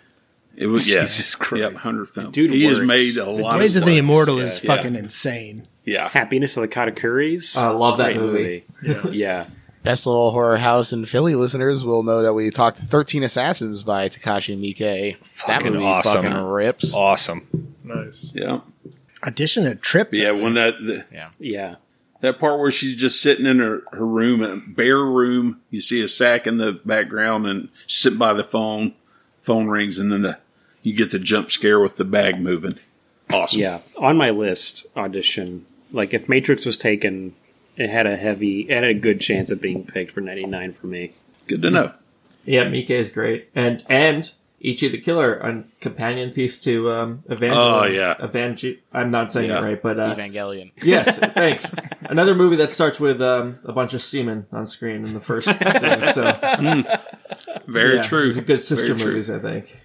It 0.57 0.67
was 0.69 0.87
yeah, 0.87 1.01
Jesus 1.03 1.35
Christ. 1.35 1.61
Yep, 1.63 1.75
hundred 1.77 2.09
film. 2.09 2.31
Dude 2.31 2.51
he 2.53 2.65
has 2.65 2.81
made 2.81 3.17
a 3.17 3.25
lot. 3.25 3.37
The 3.37 3.43
lot. 3.43 3.55
Blades 3.57 3.77
of 3.77 3.83
the 3.83 3.87
films. 3.87 3.99
Immortal 3.99 4.39
is 4.41 4.63
Yeah. 4.63 4.77
fucking 4.77 4.95
insane. 4.97 5.67
Yeah, 5.85 6.09
Happiness 6.09 6.57
of 6.57 6.63
the 6.63 6.69
Katakuris. 6.69 7.57
I 7.59 7.69
love 7.69 7.99
that 7.99 8.15
Great 8.17 8.21
movie. 8.21 8.65
yeah. 8.83 9.07
yeah. 9.11 9.47
Best 9.83 10.07
little 10.07 10.31
horror 10.31 10.57
house 10.57 10.95
in 10.95 11.05
Philly 11.05 11.35
listeners 11.35 11.85
will 11.85 12.03
know 12.03 12.23
that 12.23 12.33
we 12.33 12.49
talked 12.51 12.79
13 12.79 13.23
Assassins 13.23 13.83
by 13.83 14.09
Takashi 14.09 14.59
Miike. 14.59 15.19
That 15.19 15.27
Fucking 15.27 15.73
movie 15.75 15.85
awesome. 15.85 16.23
fucking 16.25 16.43
rips. 16.43 16.95
Awesome. 16.95 17.75
Nice. 17.85 18.33
yeah, 18.35 18.61
Audition 19.27 19.67
a 19.67 19.75
trip. 19.75 20.09
yeah. 20.13 20.31
When 20.31 20.55
that 20.55 20.79
the, 20.79 21.05
Yeah. 21.39 21.75
That 22.25 22.39
part 22.39 22.59
where 22.59 22.71
she's 22.71 22.97
just 22.97 23.21
sitting 23.21 23.45
in 23.45 23.59
her, 23.59 23.83
her 23.93 24.07
room, 24.07 24.43
a 24.43 24.57
bare 24.57 25.05
room, 25.05 25.61
you 25.69 25.83
see 25.83 26.01
a 26.01 26.09
sack 26.09 26.47
in 26.47 26.57
the 26.57 26.73
background, 26.73 27.47
and 27.47 27.69
she's 27.85 28.01
sitting 28.01 28.19
by 28.19 28.33
the 28.33 28.43
phone. 28.43 28.95
Phone 29.43 29.67
rings, 29.67 29.99
and 29.99 30.11
then 30.11 30.23
the, 30.23 30.39
you 30.83 30.95
get 30.95 31.11
the 31.11 31.19
jump 31.19 31.51
scare 31.51 31.79
with 31.79 31.97
the 31.97 32.05
bag 32.07 32.41
moving. 32.41 32.79
Awesome. 33.31 33.61
Yeah. 33.61 33.81
On 33.99 34.17
my 34.17 34.31
list, 34.31 34.87
audition. 34.97 35.67
Like, 35.93 36.15
if 36.15 36.27
Matrix 36.27 36.65
was 36.65 36.79
taken, 36.79 37.35
it 37.77 37.91
had 37.91 38.07
a 38.07 38.17
heavy, 38.17 38.61
it 38.71 38.75
had 38.75 38.85
a 38.85 38.95
good 38.95 39.21
chance 39.21 39.51
of 39.51 39.61
being 39.61 39.85
picked 39.85 40.11
for 40.11 40.23
99 40.23 40.73
for 40.73 40.87
me. 40.87 41.13
Good 41.47 41.61
to 41.61 41.71
know. 41.71 41.93
Yeah, 42.47 42.65
Miike 42.65 42.89
is 42.89 43.11
great, 43.11 43.51
and 43.55 43.85
and 43.91 44.33
Ichi 44.64 44.88
the 44.88 44.98
Killer, 44.98 45.35
a 45.35 45.62
companion 45.81 46.31
piece 46.33 46.59
to 46.61 46.90
um, 46.90 47.22
Evangel. 47.31 47.61
Oh, 47.61 47.85
yeah. 47.85 48.14
Evangel. 48.24 48.74
I'm 48.94 49.11
not 49.11 49.31
saying 49.31 49.50
Yeah. 49.50 49.59
it 49.59 49.62
right, 49.62 49.83
but 49.83 50.00
uh, 50.00 50.14
Evangelion. 50.14 50.72
yes, 50.83 51.18
thanks. 51.18 51.74
Another 52.03 52.35
movie 52.35 52.57
that 52.57 52.70
starts 52.70 52.98
with 52.98 53.20
um, 53.20 53.59
a 53.64 53.72
bunch 53.72 53.92
of 53.92 54.00
semen 54.03 54.46
on 54.53 54.66
screen 54.66 55.05
in 55.05 55.12
the 55.12 55.20
first 55.20 55.48
scene. 55.62 56.05
So 56.07 56.33
Very 57.66 57.96
yeah, 57.96 58.03
true. 58.03 58.29
these 58.29 58.38
are 58.38 58.42
good 58.42 58.62
sister 58.62 58.87
Very 58.94 58.98
true. 59.00 59.09
movies, 59.11 59.31
I 59.31 59.38
think. 59.38 59.83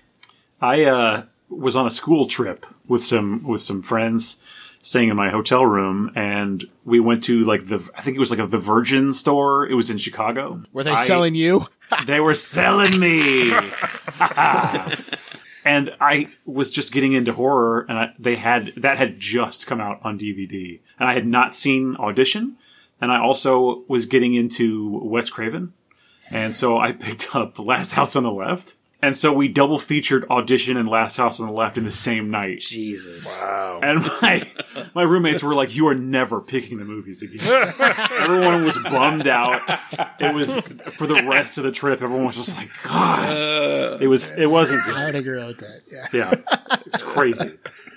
I 0.62 0.84
uh, 0.86 1.24
was 1.50 1.76
on 1.76 1.86
a 1.86 1.92
school 1.92 2.28
trip 2.28 2.66
with 2.88 3.04
some 3.04 3.44
with 3.44 3.62
some 3.62 3.82
friends, 3.82 4.38
staying 4.82 5.10
in 5.10 5.16
my 5.18 5.30
hotel 5.30 5.66
room, 5.66 6.12
and 6.16 6.64
we 6.86 7.00
went 7.00 7.24
to 7.24 7.44
like 7.46 7.68
the 7.68 7.86
I 7.98 8.02
think 8.02 8.16
it 8.16 8.20
was 8.20 8.32
like 8.32 8.40
a, 8.40 8.48
the 8.48 8.58
Virgin 8.58 9.12
store. 9.14 9.68
It 9.68 9.74
was 9.76 9.90
in 9.90 9.98
Chicago. 9.98 10.64
Were 10.74 10.84
they 10.84 10.92
I- 10.92 11.06
selling 11.06 11.36
you? 11.36 11.68
They 12.06 12.20
were 12.20 12.36
selling 12.36 13.00
me. 13.00 13.52
and 15.66 15.96
I 16.00 16.30
was 16.46 16.70
just 16.70 16.92
getting 16.92 17.14
into 17.14 17.34
horror, 17.34 17.86
and 17.88 17.98
I, 17.98 18.14
they 18.18 18.36
had 18.36 18.74
that 18.78 18.98
had 18.98 19.20
just 19.20 19.68
come 19.68 19.82
out 19.82 20.00
on 20.04 20.20
DVD, 20.20 20.80
and 21.00 21.10
I 21.10 21.14
had 21.14 21.28
not 21.28 21.56
seen 21.56 21.96
Audition, 21.98 22.58
and 23.02 23.12
I 23.12 23.20
also 23.20 23.84
was 23.88 24.06
getting 24.06 24.34
into 24.34 25.00
Wes 25.04 25.30
Craven, 25.30 25.74
and 26.30 26.56
so 26.56 26.78
I 26.78 26.92
picked 26.92 27.36
up 27.36 27.60
Last 27.60 27.94
House 27.94 28.16
on 28.16 28.24
the 28.24 28.32
Left, 28.32 28.76
and 29.02 29.16
so 29.16 29.32
we 29.32 29.48
double 29.48 29.80
featured 29.80 30.26
Audition 30.30 30.76
and 30.76 30.88
Last 30.88 31.18
House 31.18 31.40
on 31.40 31.48
the 31.48 31.54
Left 31.54 31.78
in 31.78 31.84
the 31.84 31.92
same 31.92 32.30
night. 32.30 32.60
Jesus. 32.60 33.42
Wow. 33.42 33.80
And 33.82 34.04
my 34.22 34.44
my 34.94 35.04
roommates 35.04 35.42
were 35.42 35.56
like, 35.56 35.76
"You 35.76 35.88
are 35.88 35.96
never 35.96 36.42
picking 36.42 36.78
the 36.80 36.86
movies 36.86 37.24
again." 37.24 37.74
everyone 38.20 38.66
was 38.66 38.78
bummed 38.78 39.28
out. 39.28 39.62
It 40.20 40.34
was 40.34 40.58
for 40.98 41.08
the 41.08 41.24
rest 41.28 41.58
of 41.58 41.64
the 41.64 41.72
trip. 41.72 42.02
Everyone 42.02 42.26
was 42.26 42.36
just 42.36 42.58
like, 42.58 42.70
"God." 42.84 43.30
Uh, 43.30 43.98
it 44.02 44.08
was. 44.08 44.32
It 44.32 44.48
wasn't 44.48 44.84
I 44.84 44.86
good. 44.86 45.06
would 45.06 45.16
agree 45.16 45.46
with 45.46 45.60
that. 45.60 45.82
Yeah. 45.92 46.08
Yeah, 46.12 46.34
it's 46.86 47.04
crazy. 47.04 47.54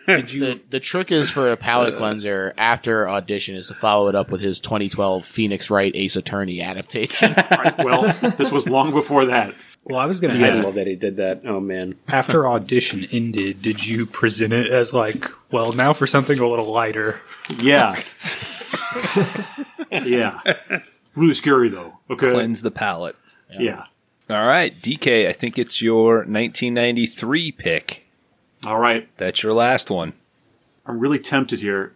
the, 0.07 0.61
the 0.71 0.81
trick 0.81 1.13
is 1.13 1.31
for 1.31 1.53
a 1.53 1.57
palate 1.57 1.95
uh, 1.95 1.99
cleanser 1.99 2.55
after 2.59 3.09
audition 3.09 3.55
is 3.55 3.69
to 3.69 3.75
follow 3.75 4.09
it 4.09 4.15
up 4.15 4.31
with 4.31 4.41
his 4.41 4.59
2012 4.61 5.25
Phoenix 5.25 5.71
Wright 5.71 5.93
Ace 5.95 6.17
Attorney 6.17 6.61
adaptation. 6.61 7.35
Right, 7.51 7.79
well, 7.79 8.13
this 8.37 8.51
was 8.51 8.69
long 8.69 8.91
before 8.91 9.27
that. 9.27 9.55
Well, 9.85 9.99
I 9.99 10.07
was 10.07 10.21
going 10.21 10.39
to 10.39 10.47
I 10.47 10.55
love 10.55 10.75
that 10.75 10.87
he 10.87 10.95
did 10.95 11.17
that. 11.17 11.43
Oh 11.45 11.59
man, 11.59 11.97
after 12.09 12.47
audition 12.47 13.07
ended, 13.11 13.63
did 13.63 13.85
you 13.85 14.07
present 14.07 14.53
it 14.53 14.71
as 14.71 14.95
like, 14.95 15.27
well, 15.51 15.73
now 15.73 15.93
for 15.93 16.07
something 16.07 16.39
a 16.39 16.47
little 16.47 16.71
lighter? 16.71 17.21
Yeah. 17.59 18.01
yeah. 19.91 20.41
Really 21.15 21.35
scary 21.35 21.69
though. 21.69 21.99
Okay. 22.09 22.31
Cleanse 22.31 22.63
the 22.63 22.71
palate. 22.71 23.17
Yeah. 23.51 23.87
All 24.31 24.47
right, 24.47 24.81
DK, 24.81 25.27
I 25.27 25.33
think 25.33 25.59
it's 25.59 25.83
your 25.83 26.19
1993 26.19 27.53
pick. 27.53 28.07
All 28.67 28.79
right. 28.79 29.09
That's 29.17 29.43
your 29.43 29.53
last 29.53 29.91
one. 29.91 30.13
I'm 30.87 30.99
really 30.99 31.19
tempted 31.19 31.61
here. 31.61 31.95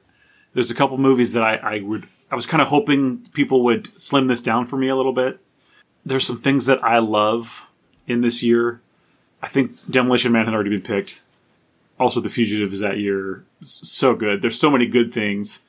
There's 0.53 0.70
a 0.70 0.74
couple 0.74 0.99
movies 0.99 1.32
that 1.34 1.43
I, 1.43 1.76
I 1.76 1.80
would 1.80 2.09
I 2.30 2.34
was 2.34 2.47
kind 2.47 2.61
of 2.61 2.68
hoping 2.68 3.28
people 3.32 3.62
would 3.64 3.87
slim 3.87 4.26
this 4.26 4.41
down 4.41 4.66
for 4.66 4.76
me 4.76 4.89
a 4.89 4.97
little 4.97 5.12
bit. 5.12 5.39
There's 6.05 6.26
some 6.26 6.41
things 6.41 6.66
that 6.66 6.82
I 6.82 6.99
love 6.99 7.66
in 8.07 8.21
this 8.21 8.43
year. 8.43 8.81
I 9.43 9.49
think 9.49 9.73
Demolition 9.91 10.33
Man 10.33 10.47
had 10.47 10.55
already 10.55 10.71
been 10.71 10.83
picked. 10.83 11.23
Also, 11.99 12.21
The 12.21 12.29
Fugitive 12.29 12.73
is 12.73 12.81
that 12.81 12.99
year. 12.99 13.45
So 13.63 14.15
good. 14.15 14.43
There's 14.43 14.59
so 14.59 14.71
many 14.71 14.87
good 14.87 15.13
things. 15.13 15.63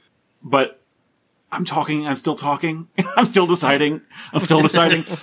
But 0.44 0.82
I'm 1.52 1.66
talking. 1.66 2.08
I'm 2.08 2.16
still 2.16 2.36
talking. 2.36 2.88
I'm 3.16 3.26
still 3.26 3.48
deciding. 3.48 4.02
I'm 4.34 4.40
still 4.40 4.62
deciding. 4.62 5.06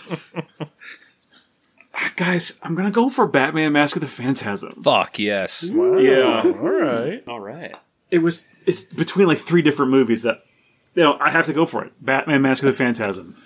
Ah, 1.96 2.12
guys, 2.16 2.58
I'm 2.62 2.74
gonna 2.74 2.90
go 2.90 3.08
for 3.08 3.28
Batman: 3.28 3.72
Mask 3.72 3.94
of 3.94 4.02
the 4.02 4.08
Phantasm. 4.08 4.82
Fuck 4.82 5.18
yes. 5.20 5.62
Yeah. 5.62 6.42
All 6.44 6.52
right. 6.52 7.22
all 7.28 7.38
right. 7.38 7.72
it 8.10 8.18
was 8.18 8.48
it's 8.66 8.82
between 8.82 9.28
like 9.28 9.38
three 9.38 9.62
different 9.62 9.92
movies 9.92 10.24
that 10.24 10.42
you 10.96 11.04
know 11.04 11.16
I 11.20 11.30
have 11.30 11.46
to 11.46 11.52
go 11.52 11.66
for 11.66 11.84
it. 11.84 11.92
Batman: 12.04 12.42
Mask 12.42 12.64
of 12.64 12.66
the 12.66 12.72
Phantasm. 12.72 13.36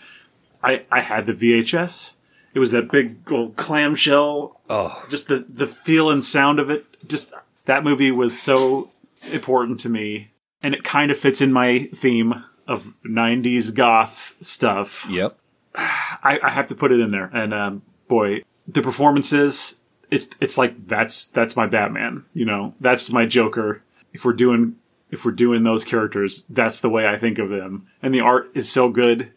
I 0.63 0.85
I 0.91 1.03
had 1.03 1.27
the 1.27 1.35
VHS. 1.35 2.15
It 2.59 2.61
was 2.61 2.73
that 2.73 2.91
big 2.91 3.31
old 3.31 3.55
clamshell. 3.55 4.61
Oh, 4.69 5.07
Just 5.09 5.29
the 5.29 5.47
the 5.49 5.65
feel 5.69 6.11
and 6.11 6.25
sound 6.25 6.59
of 6.59 6.71
it. 6.71 6.87
Just 7.07 7.33
that 7.67 7.85
movie 7.85 8.11
was 8.11 8.37
so 8.37 8.91
important 9.31 9.79
to 9.79 9.89
me, 9.89 10.33
and 10.61 10.75
it 10.75 10.83
kind 10.83 11.13
of 11.13 11.19
fits 11.19 11.41
in 11.41 11.53
my 11.53 11.89
theme 11.95 12.43
of 12.67 12.95
'90s 13.07 13.73
goth 13.73 14.35
stuff. 14.41 15.07
yep. 15.09 15.39
I, 15.77 16.41
I 16.43 16.51
have 16.51 16.67
to 16.67 16.75
put 16.75 16.91
it 16.91 16.99
in 16.99 17.13
there. 17.13 17.31
And 17.33 17.55
um, 17.55 17.83
boy, 18.09 18.43
the 18.67 18.83
performances. 18.83 19.77
It's 20.11 20.29
it's 20.41 20.59
like 20.59 20.89
that's 20.89 21.29
that's 21.29 21.55
my 21.55 21.69
Batman. 21.69 22.25
You 22.35 22.45
know, 22.45 22.75
that's 22.81 23.13
my 23.13 23.25
Joker. 23.25 23.85
If 24.13 24.25
we're 24.25 24.33
doing 24.33 24.75
if 25.13 25.25
we're 25.25 25.31
doing 25.31 25.63
those 25.63 25.85
characters, 25.85 26.45
that's 26.51 26.81
the 26.81 26.91
way 26.91 27.07
I 27.07 27.19
think 27.19 27.39
of 27.39 27.51
them. 27.51 27.87
And 28.03 28.13
the 28.13 28.21
art 28.21 28.51
is 28.53 28.69
so 28.69 28.89
good. 28.89 29.31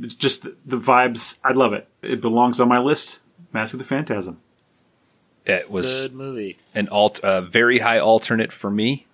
Just 0.00 0.42
the, 0.42 0.56
the 0.64 0.78
vibes. 0.78 1.38
I 1.44 1.52
love 1.52 1.72
it. 1.72 1.86
It 2.02 2.20
belongs 2.20 2.60
on 2.60 2.68
my 2.68 2.78
list. 2.78 3.20
Mask 3.52 3.74
of 3.74 3.78
the 3.78 3.84
Phantasm. 3.84 4.40
It 5.44 5.70
was 5.70 6.02
Good 6.02 6.14
movie. 6.14 6.58
an 6.74 6.88
alt, 6.88 7.20
a 7.22 7.42
very 7.42 7.80
high 7.80 7.98
alternate 7.98 8.52
for 8.52 8.70
me. 8.70 9.06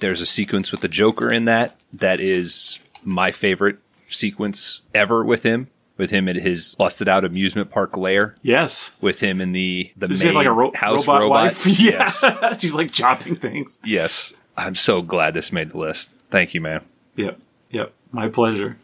There's 0.00 0.20
a 0.20 0.26
sequence 0.26 0.72
with 0.72 0.80
the 0.80 0.88
Joker 0.88 1.30
in 1.30 1.44
that 1.44 1.76
that 1.92 2.20
is 2.20 2.80
my 3.04 3.30
favorite 3.30 3.78
sequence 4.08 4.80
ever 4.94 5.24
with 5.24 5.42
him. 5.42 5.68
With 5.96 6.10
him 6.10 6.28
at 6.28 6.34
his 6.34 6.74
busted 6.74 7.06
out 7.06 7.24
amusement 7.24 7.70
park 7.70 7.96
lair. 7.96 8.34
Yes. 8.42 8.90
With 9.00 9.20
him 9.20 9.40
in 9.40 9.52
the 9.52 9.92
the 9.96 10.08
Does 10.08 10.24
main 10.24 10.32
he 10.32 10.34
have 10.34 10.40
like 10.40 10.46
a 10.46 10.52
ro- 10.52 10.72
house 10.74 11.06
robot, 11.06 11.20
robot. 11.20 11.44
wife? 11.44 11.66
Yeah. 11.78 12.10
Yes. 12.42 12.60
She's 12.60 12.74
like 12.74 12.90
chopping 12.90 13.36
things. 13.36 13.78
yes. 13.84 14.32
I'm 14.56 14.74
so 14.74 15.02
glad 15.02 15.34
this 15.34 15.52
made 15.52 15.70
the 15.70 15.78
list. 15.78 16.14
Thank 16.30 16.52
you, 16.54 16.60
man. 16.60 16.80
Yep. 17.16 17.38
Yep. 17.70 17.92
My 18.10 18.28
pleasure. 18.28 18.76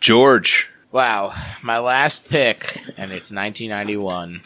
George. 0.00 0.70
Wow, 0.92 1.32
my 1.62 1.78
last 1.78 2.28
pick, 2.28 2.82
and 2.96 3.12
it's 3.12 3.30
1991. 3.30 4.42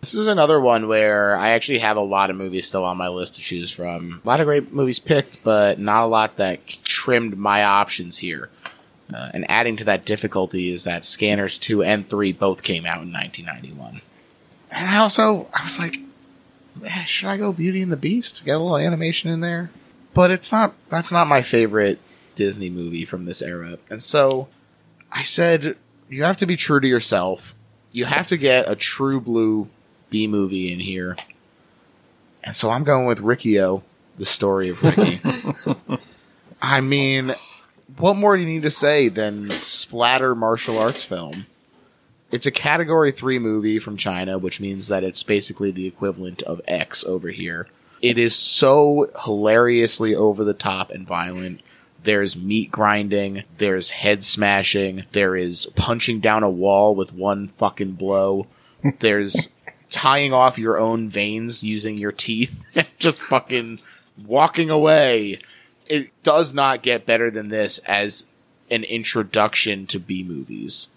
This 0.00 0.14
is 0.14 0.26
another 0.26 0.60
one 0.60 0.88
where 0.88 1.36
I 1.36 1.50
actually 1.50 1.78
have 1.78 1.96
a 1.96 2.00
lot 2.00 2.30
of 2.30 2.36
movies 2.36 2.66
still 2.66 2.84
on 2.84 2.96
my 2.96 3.06
list 3.06 3.36
to 3.36 3.40
choose 3.40 3.70
from. 3.70 4.20
A 4.24 4.28
lot 4.28 4.40
of 4.40 4.46
great 4.46 4.72
movies 4.72 4.98
picked, 4.98 5.44
but 5.44 5.78
not 5.78 6.02
a 6.02 6.06
lot 6.06 6.36
that 6.36 6.66
trimmed 6.66 7.38
my 7.38 7.62
options 7.62 8.18
here. 8.18 8.50
Uh, 9.14 9.30
and 9.32 9.48
adding 9.48 9.76
to 9.76 9.84
that 9.84 10.04
difficulty 10.04 10.72
is 10.72 10.82
that 10.82 11.04
Scanners 11.04 11.58
2 11.58 11.84
and 11.84 12.08
3 12.08 12.32
both 12.32 12.64
came 12.64 12.86
out 12.86 13.02
in 13.02 13.12
1991. 13.12 13.94
And 14.72 14.88
I 14.88 14.96
also, 14.96 15.48
I 15.54 15.62
was 15.62 15.78
like, 15.78 15.96
should 17.06 17.28
I 17.28 17.36
go 17.36 17.52
Beauty 17.52 17.82
and 17.82 17.92
the 17.92 17.96
Beast? 17.96 18.44
Get 18.44 18.56
a 18.56 18.58
little 18.58 18.78
animation 18.78 19.30
in 19.30 19.40
there? 19.40 19.70
But 20.12 20.32
it's 20.32 20.50
not, 20.50 20.74
that's 20.88 21.12
not 21.12 21.28
my 21.28 21.42
favorite 21.42 22.00
Disney 22.34 22.68
movie 22.68 23.04
from 23.04 23.26
this 23.26 23.40
era. 23.42 23.78
And 23.88 24.02
so 24.02 24.48
I 25.12 25.22
said, 25.22 25.76
you 26.08 26.24
have 26.24 26.36
to 26.38 26.46
be 26.46 26.56
true 26.56 26.80
to 26.80 26.88
yourself. 26.88 27.54
You 27.92 28.04
have 28.06 28.28
to 28.28 28.36
get 28.36 28.68
a 28.68 28.76
true 28.76 29.20
blue 29.20 29.68
B 30.10 30.26
movie 30.26 30.72
in 30.72 30.80
here. 30.80 31.16
And 32.42 32.56
so 32.56 32.70
I'm 32.70 32.84
going 32.84 33.06
with 33.06 33.20
Riki-Oh, 33.20 33.82
the 34.18 34.26
story 34.26 34.68
of 34.68 34.82
Ricky. 34.82 35.20
I 36.62 36.80
mean, 36.80 37.34
what 37.96 38.16
more 38.16 38.36
do 38.36 38.42
you 38.42 38.48
need 38.48 38.62
to 38.62 38.70
say 38.70 39.08
than 39.08 39.50
splatter 39.50 40.34
martial 40.34 40.78
arts 40.78 41.04
film? 41.04 41.46
It's 42.30 42.46
a 42.46 42.50
category 42.50 43.12
three 43.12 43.38
movie 43.38 43.78
from 43.78 43.96
China, 43.96 44.38
which 44.38 44.60
means 44.60 44.88
that 44.88 45.04
it's 45.04 45.22
basically 45.22 45.70
the 45.70 45.86
equivalent 45.86 46.42
of 46.42 46.60
X 46.66 47.04
over 47.04 47.28
here. 47.28 47.68
It 48.02 48.18
is 48.18 48.34
so 48.34 49.10
hilariously 49.24 50.14
over 50.14 50.44
the 50.44 50.52
top 50.52 50.90
and 50.90 51.06
violent. 51.06 51.60
There's 52.04 52.36
meat 52.36 52.70
grinding, 52.70 53.44
there's 53.58 53.90
head 53.90 54.24
smashing, 54.24 55.04
there 55.12 55.34
is 55.34 55.66
punching 55.74 56.20
down 56.20 56.42
a 56.42 56.50
wall 56.50 56.94
with 56.94 57.14
one 57.14 57.48
fucking 57.48 57.92
blow. 57.92 58.46
There's 58.98 59.48
tying 59.90 60.32
off 60.32 60.58
your 60.58 60.78
own 60.78 61.08
veins 61.08 61.64
using 61.64 61.96
your 61.96 62.12
teeth 62.12 62.62
and 62.74 62.90
just 62.98 63.18
fucking 63.18 63.80
walking 64.24 64.68
away. 64.70 65.38
It 65.86 66.10
does 66.22 66.52
not 66.52 66.82
get 66.82 67.06
better 67.06 67.30
than 67.30 67.48
this 67.48 67.78
as 67.78 68.26
an 68.70 68.84
introduction 68.84 69.86
to 69.86 69.98
B 69.98 70.22
movies. 70.22 70.88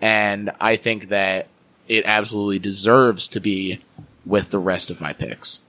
And 0.00 0.50
I 0.60 0.76
think 0.76 1.08
that 1.08 1.48
it 1.88 2.04
absolutely 2.06 2.58
deserves 2.58 3.28
to 3.28 3.40
be 3.40 3.80
with 4.24 4.50
the 4.50 4.58
rest 4.58 4.90
of 4.90 5.00
my 5.00 5.12
picks. 5.12 5.60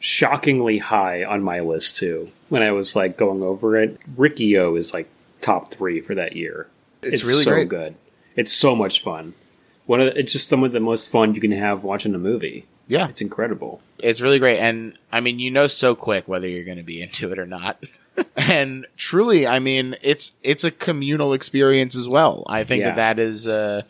Shockingly 0.00 0.78
high 0.78 1.22
on 1.24 1.42
my 1.42 1.60
list 1.60 1.96
too. 1.98 2.30
When 2.48 2.62
I 2.62 2.72
was 2.72 2.96
like 2.96 3.16
going 3.16 3.42
over 3.42 3.76
it, 3.76 3.98
Riki-Oh 4.16 4.74
is 4.74 4.92
like 4.92 5.08
top 5.40 5.70
three 5.70 6.00
for 6.00 6.14
that 6.16 6.34
year. 6.34 6.66
It's 7.02 7.24
really 7.24 7.44
so 7.44 7.50
great. 7.52 7.68
good. 7.68 7.94
It's 8.34 8.52
so 8.52 8.74
much 8.74 9.02
fun. 9.02 9.34
One 9.86 10.00
of 10.00 10.06
the, 10.14 10.18
it's 10.18 10.32
just 10.32 10.48
some 10.48 10.64
of 10.64 10.72
the 10.72 10.80
most 10.80 11.10
fun 11.12 11.34
you 11.34 11.40
can 11.40 11.52
have 11.52 11.84
watching 11.84 12.14
a 12.14 12.18
movie. 12.18 12.66
Yeah. 12.88 13.08
It's 13.08 13.20
incredible. 13.20 13.80
It's 13.98 14.20
really 14.20 14.38
great. 14.38 14.58
And 14.58 14.98
I 15.12 15.20
mean, 15.20 15.38
you 15.38 15.50
know 15.50 15.66
so 15.66 15.94
quick 15.94 16.26
whether 16.26 16.48
you're 16.48 16.64
going 16.64 16.76
to 16.78 16.82
be 16.82 17.00
into 17.02 17.30
it 17.30 17.38
or 17.38 17.46
not. 17.46 17.82
and 18.36 18.86
truly, 18.96 19.46
I 19.46 19.58
mean, 19.58 19.96
it's, 20.02 20.34
it's 20.42 20.64
a 20.64 20.70
communal 20.70 21.32
experience 21.32 21.94
as 21.94 22.08
well. 22.08 22.44
I 22.48 22.64
think 22.64 22.80
Yeah. 22.80 22.94
that 22.94 23.16
that 23.16 23.18
is, 23.22 23.46
uh, 23.46 23.82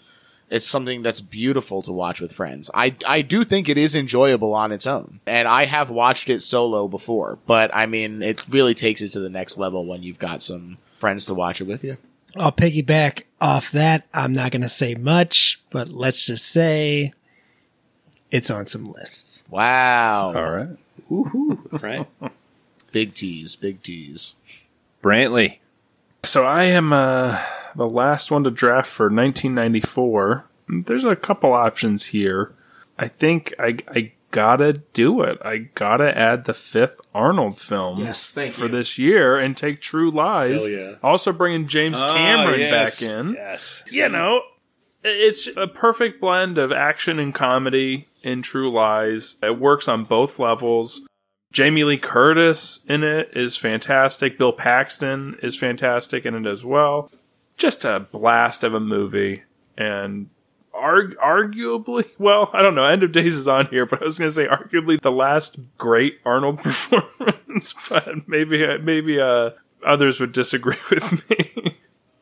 it's 0.51 0.67
something 0.67 1.03
that's 1.03 1.21
beautiful 1.21 1.81
to 1.83 1.93
watch 1.93 2.21
with 2.21 2.33
friends. 2.33 2.71
I, 2.75 2.97
I 3.07 3.23
do 3.23 3.45
think 3.45 3.69
it 3.69 3.79
is 3.79 3.95
enjoyable 3.95 4.53
on 4.53 4.73
its 4.73 4.87
own. 4.87 5.21
And 5.27 5.47
I 5.47 5.65
have 5.65 5.91
watched 5.91 6.29
it 6.29 6.43
solo 6.43 6.89
before, 6.89 7.39
but 7.47 7.75
I 7.75 7.87
mean, 7.87 8.23
it 8.23 8.43
really 8.49 8.75
takes 8.75 9.01
it 9.01 9.11
to 9.11 9.21
the 9.21 9.31
next 9.31 9.59
level 9.59 9.87
when 9.87 10.03
you've 10.03 10.19
got 10.19 10.43
some 10.43 10.79
friends 10.99 11.25
to 11.27 11.35
watch 11.35 11.61
it 11.61 11.69
with 11.69 11.85
you. 11.85 11.97
I'll 12.37 12.53
piggyback 12.53 13.25
off 13.41 13.73
that. 13.73 14.07
I'm 14.13 14.33
not 14.33 14.51
going 14.53 14.63
to 14.63 14.69
say 14.69 14.95
much, 14.95 15.61
but 15.71 15.89
let's 15.89 16.27
just 16.27 16.47
say 16.47 17.13
it's 18.31 18.51
on 18.51 18.67
some 18.67 18.91
lists. 18.91 19.43
Wow. 19.49 20.33
All 20.35 20.51
right. 20.51 20.77
Right? 21.83 22.07
Big 22.93 23.15
tease, 23.15 23.57
big 23.57 23.83
tease. 23.83 24.35
Brantley. 25.03 25.59
So 26.23 26.45
I 26.45 26.65
am 26.65 26.93
uh, 26.93 27.43
the 27.75 27.89
last 27.89 28.31
one 28.31 28.45
to 28.45 28.51
draft 28.51 28.89
for 28.89 29.05
1994. 29.05 30.45
There's 30.87 31.05
a 31.05 31.17
couple 31.17 31.53
options 31.53 32.07
here. 32.07 32.55
I 32.99 33.09
think 33.09 33.55
I, 33.59 33.79
I 33.89 34.13
gotta 34.31 34.75
do 34.93 35.23
it. 35.23 35.39
I 35.45 35.59
gotta 35.75 36.17
add 36.17 36.45
the 36.45 36.55
fifth 36.55 37.01
Arnold 37.15 37.61
film. 37.61 38.01
Yes, 38.01 38.31
thank 38.31 38.53
for 38.53 38.67
you. 38.67 38.71
this 38.71 38.99
year 38.99 39.39
and 39.39 39.57
take 39.57 39.81
True 39.81 40.11
Lies. 40.11 40.69
Yeah. 40.69 40.97
Also 41.03 41.33
bringing 41.33 41.67
James 41.67 42.01
ah, 42.01 42.13
Cameron 42.13 42.71
back 42.71 43.03
in. 43.03 43.35
Yes. 43.35 43.83
You 43.91 44.09
know, 44.09 44.43
it's 45.03 45.49
a 45.57 45.67
perfect 45.67 46.21
blend 46.21 46.59
of 46.59 46.73
action 46.73 47.19
and 47.19 47.35
comedy 47.35 48.07
in 48.23 48.43
True 48.43 48.71
Lies. 48.71 49.37
It 49.43 49.59
works 49.59 49.89
on 49.89 50.05
both 50.05 50.39
levels. 50.39 51.03
Jamie 51.53 51.85
Lee 51.85 51.99
Curtis 51.99 52.85
in 52.89 53.03
it 53.03 53.31
is 53.35 53.57
fantastic. 53.57 54.39
Bill 54.39 54.53
Paxton 54.53 55.37
is 55.43 55.57
fantastic 55.57 56.25
in 56.25 56.35
it 56.35 56.49
as 56.49 56.65
well. 56.65 57.11
Just 57.61 57.85
a 57.85 58.01
blast 58.01 58.65
of 58.65 58.73
a 58.73 58.81
movie. 58.81 59.43
And 59.77 60.31
arg- 60.73 61.17
arguably, 61.23 62.07
well, 62.19 62.49
I 62.55 62.63
don't 62.63 62.75
know, 62.75 62.85
End 62.85 63.03
of 63.03 63.13
Days 63.13 63.37
is 63.37 63.47
on 63.47 63.67
here, 63.67 63.85
but 63.87 64.01
I 64.01 64.05
was 64.07 64.19
going 64.19 64.29
to 64.31 64.35
say 64.35 64.47
arguably 64.47 64.99
the 65.01 65.13
last 65.13 65.59
great 65.77 66.19
Arnold 66.25 66.59
performance, 66.63 67.75
but 67.91 68.27
maybe, 68.27 68.67
maybe, 68.79 69.21
uh, 69.21 69.51
others 69.87 70.21
would 70.21 70.33
disagree 70.33 70.77
with 70.91 71.29
me. 71.31 71.77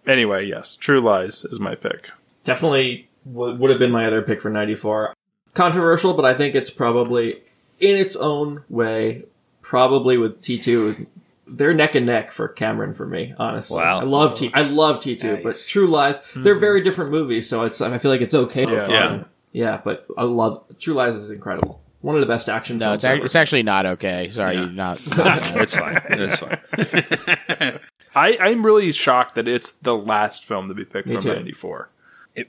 anyway, 0.07 0.45
yes, 0.47 0.74
True 0.76 1.01
Lies 1.01 1.45
is 1.45 1.61
my 1.61 1.74
pick. 1.76 2.11
Definitely 2.45 3.09
w- 3.30 3.55
would 3.55 3.70
have 3.70 3.78
been 3.78 3.91
my 3.93 4.07
other 4.07 4.22
pick 4.22 4.41
for 4.41 4.51
94. 4.51 5.14
controversial, 5.55 6.14
but 6.14 6.24
I 6.24 6.34
think 6.34 6.55
it's 6.55 6.70
probably 6.70 7.43
in 7.80 7.97
its 7.97 8.16
own 8.16 8.64
way, 8.68 9.24
probably 9.62 10.18
with 10.18 10.41
T 10.43 10.59
two. 10.59 11.07
They're 11.51 11.74
neck 11.74 11.94
and 11.94 12.07
neck 12.07 12.30
for 12.30 12.49
Cameron 12.49 12.94
for 12.94 13.07
me, 13.07 13.34
honestly. 13.38 13.78
Wow. 13.80 14.01
I 14.01 14.05
love 14.05 14.34
T. 14.34 14.51
I 14.55 14.62
love 14.62 15.01
T 15.01 15.16
two, 15.16 15.40
but 15.42 15.57
True 15.66 15.86
Lies. 15.86 16.20
They're 16.34 16.59
very 16.59 16.80
different 16.82 17.11
movies, 17.11 17.49
so 17.49 17.64
it's. 17.64 17.80
I 17.80 17.96
feel 17.99 18.11
like 18.11 18.20
it's 18.20 18.34
okay. 18.34 18.62
Yeah. 18.64 18.88
Yeah. 18.88 19.24
yeah. 19.53 19.80
But 19.82 20.07
I 20.16 20.24
love 20.24 20.64
True 20.78 20.94
Lies 20.94 21.14
is 21.14 21.30
incredible. 21.30 21.80
One 22.01 22.14
of 22.14 22.20
the 22.20 22.26
best 22.28 22.49
action 22.49 22.78
No, 22.78 22.90
films 22.90 23.05
it's, 23.05 23.05
ac- 23.05 23.22
it's 23.24 23.34
actually 23.36 23.64
not 23.64 23.84
okay. 23.84 24.30
Sorry, 24.30 24.55
you're 24.57 24.68
not. 24.68 25.01
It's 25.07 25.74
fine. 25.74 26.01
It's 26.11 26.36
fine. 26.36 26.59
I, 28.14 28.36
I'm 28.40 28.64
really 28.64 28.92
shocked 28.92 29.34
that 29.34 29.49
it's 29.49 29.72
the 29.72 29.96
last 29.96 30.44
film 30.44 30.68
to 30.68 30.74
be 30.74 30.84
picked 30.84 31.09
Me 31.09 31.16
from 31.16 31.24
'94. 31.26 31.88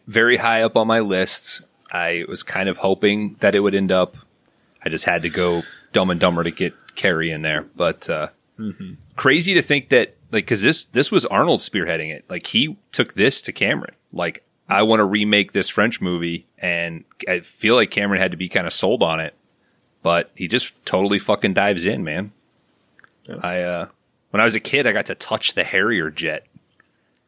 Very 0.07 0.37
high 0.37 0.61
up 0.61 0.77
on 0.77 0.85
my 0.87 0.99
list. 0.99 1.61
I 1.91 2.25
was 2.27 2.43
kind 2.43 2.69
of 2.69 2.77
hoping 2.77 3.35
that 3.39 3.55
it 3.55 3.61
would 3.61 3.73
end 3.73 3.91
up. 3.91 4.15
I 4.85 4.89
just 4.89 5.05
had 5.05 5.23
to 5.23 5.29
go 5.29 5.63
Dumb 5.93 6.11
and 6.11 6.19
Dumber 6.19 6.43
to 6.43 6.51
get 6.51 6.73
Carrie 6.95 7.31
in 7.31 7.41
there, 7.41 7.63
but 7.75 8.07
uh, 8.09 8.27
crazy 9.15 9.53
to 9.53 9.61
think 9.61 9.89
that 9.89 10.15
like 10.31 10.45
because 10.45 10.61
this 10.61 10.85
this 10.85 11.11
was 11.11 11.25
Arnold 11.25 11.61
spearheading 11.61 12.13
it. 12.13 12.25
Like 12.29 12.47
he 12.47 12.77
took 12.91 13.13
this 13.13 13.41
to 13.43 13.51
Cameron. 13.51 13.95
Like 14.11 14.43
I 14.67 14.83
want 14.83 14.99
to 14.99 15.05
remake 15.05 15.51
this 15.51 15.69
French 15.69 15.99
movie, 16.01 16.45
and 16.57 17.03
I 17.27 17.39
feel 17.39 17.75
like 17.75 17.91
Cameron 17.91 18.21
had 18.21 18.31
to 18.31 18.37
be 18.37 18.49
kind 18.49 18.67
of 18.67 18.73
sold 18.73 19.01
on 19.01 19.19
it, 19.19 19.33
but 20.03 20.31
he 20.35 20.47
just 20.47 20.73
totally 20.85 21.19
fucking 21.19 21.53
dives 21.53 21.85
in, 21.85 22.03
man. 22.03 22.31
I 23.41 23.61
uh, 23.61 23.87
when 24.31 24.41
I 24.41 24.43
was 24.43 24.55
a 24.55 24.59
kid, 24.59 24.87
I 24.87 24.91
got 24.91 25.07
to 25.07 25.15
touch 25.15 25.53
the 25.53 25.63
Harrier 25.63 26.11
jet. 26.11 26.45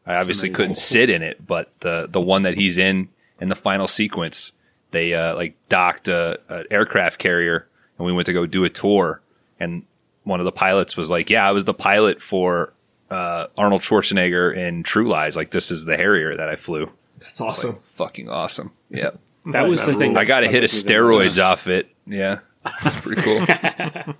I 0.06 0.16
obviously 0.16 0.50
amazing. 0.50 0.56
couldn't 0.56 0.76
sit 0.78 1.10
in 1.10 1.24
it, 1.24 1.46
but 1.46 1.76
the 1.82 2.08
the 2.10 2.22
one 2.22 2.44
that 2.44 2.56
he's 2.56 2.78
in 2.78 3.10
in 3.40 3.50
the 3.50 3.56
final 3.56 3.88
sequence, 3.88 4.52
they 4.92 5.14
uh, 5.14 5.36
like 5.36 5.56
docked 5.70 6.08
a, 6.08 6.40
a 6.50 6.64
aircraft 6.72 7.20
carrier, 7.20 7.68
and 7.98 8.06
we 8.06 8.14
went 8.14 8.28
to 8.28 8.34
go 8.34 8.46
do 8.46 8.64
a 8.64 8.70
tour, 8.70 9.22
and 9.60 9.84
one 10.24 10.40
of 10.40 10.46
the 10.46 10.52
pilots 10.52 10.96
was 10.96 11.10
like, 11.10 11.30
"Yeah, 11.30 11.48
I 11.48 11.52
was 11.52 11.66
the 11.66 11.74
pilot 11.74 12.22
for 12.22 12.74
uh, 13.12 13.48
Arnold 13.58 13.82
Schwarzenegger 13.82 14.56
in 14.56 14.84
True 14.84 15.08
Lies. 15.08 15.36
Like 15.36 15.52
this 15.52 15.72
is 15.72 15.86
the 15.86 15.98
Harrier 15.98 16.36
that 16.38 16.50
I 16.50 16.56
flew. 16.56 16.90
That's 17.20 17.40
awesome. 17.42 17.78
Fucking 17.94 18.30
awesome. 18.30 18.72
Yeah, 18.90 19.12
That 19.48 19.68
was 19.68 19.86
the 19.86 19.94
thing. 19.94 20.18
I 20.18 20.26
got 20.26 20.44
a 20.44 20.48
stuck 20.48 20.52
hit 20.54 20.64
of 20.64 20.72
with 20.72 20.86
me 20.86 20.94
the 20.94 20.94
steroids 20.94 21.44
off 21.44 21.68
it. 21.68 21.90
Yeah, 22.08 22.40
That's 22.84 23.00
pretty 23.00 23.22
cool. 23.22 23.46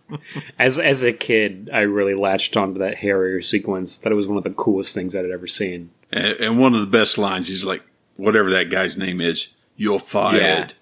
As 0.60 0.78
as 0.78 1.04
a 1.04 1.14
kid, 1.14 1.70
I 1.74 1.80
really 1.80 2.14
latched 2.14 2.56
onto 2.58 2.80
that 2.80 2.98
Harrier 2.98 3.42
sequence. 3.42 3.98
Thought 3.98 4.12
it 4.12 4.16
was 4.16 4.28
one 4.28 4.38
of 4.38 4.44
the 4.44 4.52
coolest 4.52 4.94
things 4.94 5.16
I'd 5.16 5.26
ever 5.26 5.48
seen. 5.48 5.92
And, 6.12 6.26
and 6.40 6.60
one 6.60 6.76
of 6.76 6.82
the 6.82 6.88
best 6.88 7.18
lines, 7.18 7.48
he's 7.48 7.64
like, 7.66 7.82
whatever 8.18 8.50
that 8.52 8.70
guy's 8.70 8.98
name 8.98 9.22
is, 9.22 9.48
you're 9.76 10.00
fired. 10.00 10.74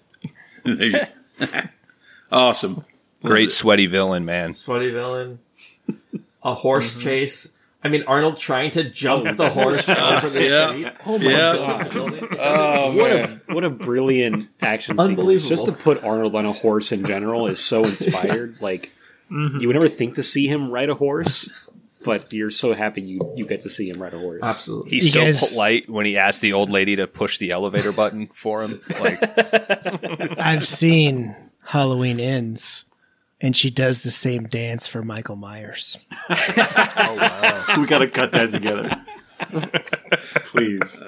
awesome. 2.32 2.84
Great 3.22 3.50
sweaty 3.50 3.86
villain, 3.86 4.24
man. 4.24 4.52
Sweaty 4.52 4.90
villain. 4.90 5.38
A 6.42 6.54
horse 6.54 6.92
mm-hmm. 6.92 7.02
chase. 7.02 7.52
I 7.82 7.88
mean, 7.88 8.04
Arnold 8.06 8.36
trying 8.36 8.70
to 8.72 8.84
jump 8.84 9.36
the 9.38 9.48
horse 9.50 9.88
over 9.88 10.26
the 10.28 10.48
Yeah. 10.50 10.68
street. 10.68 10.88
Oh 11.06 11.18
my 11.18 11.24
Yeah. 11.30 11.56
god! 11.56 11.88
Oh, 12.38 12.92
What 12.94 13.10
man. 13.10 13.40
a 13.48 13.54
what 13.54 13.64
a 13.64 13.70
brilliant 13.70 14.48
action 14.60 14.94
sequence! 14.94 15.08
Unbelievable. 15.10 15.48
Just 15.48 15.66
to 15.66 15.72
put 15.72 16.02
Arnold 16.04 16.34
on 16.34 16.44
a 16.46 16.52
horse 16.52 16.92
in 16.92 17.04
general 17.06 17.46
is 17.46 17.58
so 17.60 17.84
inspired. 17.86 18.60
like 18.60 18.92
mm-hmm. 19.30 19.60
you 19.60 19.66
would 19.68 19.74
never 19.74 19.88
think 19.88 20.14
to 20.16 20.22
see 20.22 20.46
him 20.46 20.70
ride 20.70 20.90
a 20.90 20.94
horse, 20.94 21.68
but 22.04 22.32
you're 22.34 22.50
so 22.50 22.74
happy 22.74 23.00
you 23.02 23.32
you 23.36 23.46
get 23.46 23.62
to 23.62 23.70
see 23.70 23.88
him 23.88 24.00
ride 24.02 24.12
a 24.14 24.18
horse. 24.18 24.40
Absolutely. 24.42 24.90
He's 24.90 25.04
You 25.06 25.10
so 25.10 25.20
guys- 25.20 25.52
polite 25.54 25.88
when 25.88 26.04
he 26.06 26.18
asked 26.18 26.40
the 26.42 26.52
old 26.52 26.68
lady 26.70 26.96
to 26.96 27.06
push 27.06 27.38
the 27.38 27.50
elevator 27.50 27.92
button 27.92 28.28
for 28.34 28.62
him. 28.62 28.80
Like, 29.00 30.38
I've 30.38 30.66
seen 30.66 31.34
Halloween 31.64 32.20
Ends, 32.20 32.84
and 33.40 33.56
she 33.56 33.70
does 33.70 34.02
the 34.02 34.10
same 34.10 34.44
dance 34.44 34.86
for 34.86 35.02
Michael 35.02 35.36
Myers. 35.36 35.96
Oh 36.28 37.14
wow! 37.14 37.74
We 37.78 37.86
got 37.86 37.98
to 37.98 38.08
cut 38.08 38.32
that 38.32 38.50
together. 38.50 39.02
Please. 40.44 41.02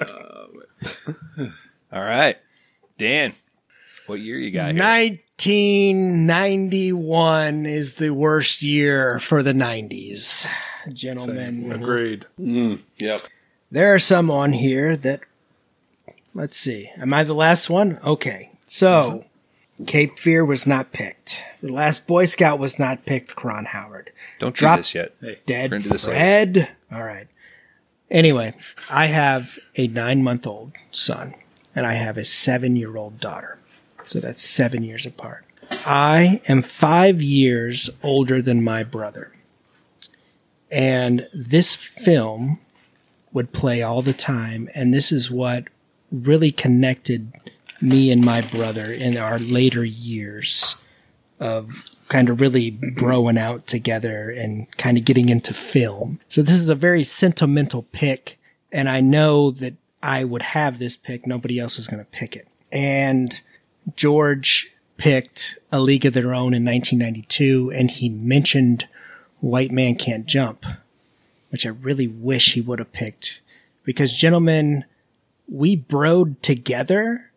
all 1.91 2.03
right, 2.03 2.37
Dan, 2.97 3.33
what 4.07 4.15
year 4.15 4.37
you 4.37 4.51
got 4.51 4.73
here? 4.73 4.83
1991 4.83 7.65
is 7.65 7.95
the 7.95 8.09
worst 8.11 8.61
year 8.61 9.19
for 9.19 9.41
the 9.41 9.53
90s, 9.53 10.45
gentlemen. 10.91 11.71
Agreed. 11.71 12.25
Mm, 12.39 12.81
yep. 12.97 13.21
There 13.71 13.93
are 13.93 13.99
some 13.99 14.29
on 14.29 14.51
here 14.53 14.95
that, 14.97 15.21
let's 16.33 16.57
see, 16.57 16.89
am 16.97 17.13
I 17.13 17.23
the 17.23 17.33
last 17.33 17.69
one? 17.69 17.97
Okay. 18.05 18.51
So, 18.65 18.87
mm-hmm. 18.87 19.27
Cape 19.85 20.19
Fear 20.19 20.45
was 20.45 20.67
not 20.67 20.91
picked. 20.91 21.41
The 21.61 21.71
last 21.71 22.07
Boy 22.07 22.25
Scout 22.25 22.59
was 22.59 22.79
not 22.79 23.05
picked, 23.05 23.35
Kron 23.35 23.65
Howard. 23.65 24.11
Don't 24.39 24.55
do 24.55 24.59
Drop- 24.59 24.79
this 24.79 24.95
yet. 24.95 25.13
Dead 25.45 25.69
Turn 25.69 25.81
to 25.81 25.89
the 25.89 25.99
side. 25.99 26.11
Fred. 26.11 26.69
All 26.91 27.03
right. 27.03 27.27
Anyway, 28.09 28.53
I 28.89 29.07
have 29.07 29.57
a 29.75 29.87
nine 29.87 30.23
month 30.23 30.45
old 30.45 30.73
son 30.91 31.33
and 31.75 31.85
I 31.85 31.93
have 31.93 32.17
a 32.17 32.25
seven 32.25 32.75
year 32.75 32.95
old 32.95 33.19
daughter. 33.19 33.57
So 34.03 34.19
that's 34.19 34.43
seven 34.43 34.83
years 34.83 35.05
apart. 35.05 35.45
I 35.85 36.41
am 36.47 36.61
five 36.61 37.21
years 37.21 37.89
older 38.03 38.41
than 38.41 38.63
my 38.63 38.83
brother. 38.83 39.31
And 40.71 41.27
this 41.33 41.75
film 41.75 42.59
would 43.31 43.51
play 43.51 43.81
all 43.81 44.01
the 44.01 44.13
time. 44.13 44.69
And 44.75 44.93
this 44.93 45.11
is 45.11 45.31
what 45.31 45.65
really 46.11 46.51
connected 46.51 47.31
me 47.83 48.11
and 48.11 48.23
my 48.23 48.41
brother 48.41 48.91
in 48.91 49.17
our 49.17 49.37
later 49.37 49.83
years 49.83 50.77
of 51.39 51.85
kind 52.07 52.29
of 52.29 52.39
really 52.39 52.71
broing 52.71 53.37
out 53.37 53.67
together 53.67 54.29
and 54.29 54.71
kind 54.77 54.97
of 54.97 55.05
getting 55.05 55.29
into 55.29 55.53
film. 55.53 56.19
So 56.29 56.41
this 56.41 56.59
is 56.59 56.69
a 56.69 56.75
very 56.75 57.03
sentimental 57.03 57.83
pick, 57.91 58.39
and 58.71 58.87
I 58.87 59.01
know 59.01 59.51
that 59.51 59.73
I 60.01 60.23
would 60.23 60.41
have 60.41 60.79
this 60.79 60.95
pick. 60.95 61.27
Nobody 61.27 61.59
else 61.59 61.77
was 61.77 61.87
going 61.87 62.03
to 62.03 62.09
pick 62.11 62.35
it. 62.35 62.47
And 62.71 63.41
George 63.95 64.71
picked 64.97 65.57
A 65.71 65.79
League 65.79 66.05
of 66.05 66.13
Their 66.13 66.33
Own 66.33 66.53
in 66.53 66.63
1992, 66.63 67.71
and 67.73 67.89
he 67.89 68.09
mentioned 68.09 68.87
White 69.39 69.71
Man 69.71 69.95
Can't 69.95 70.25
Jump, 70.25 70.65
which 71.49 71.65
I 71.65 71.69
really 71.69 72.07
wish 72.07 72.53
he 72.53 72.61
would 72.61 72.79
have 72.79 72.93
picked. 72.93 73.41
Because, 73.83 74.13
gentlemen, 74.13 74.85
we 75.47 75.75
broed 75.75 76.41
together 76.41 77.31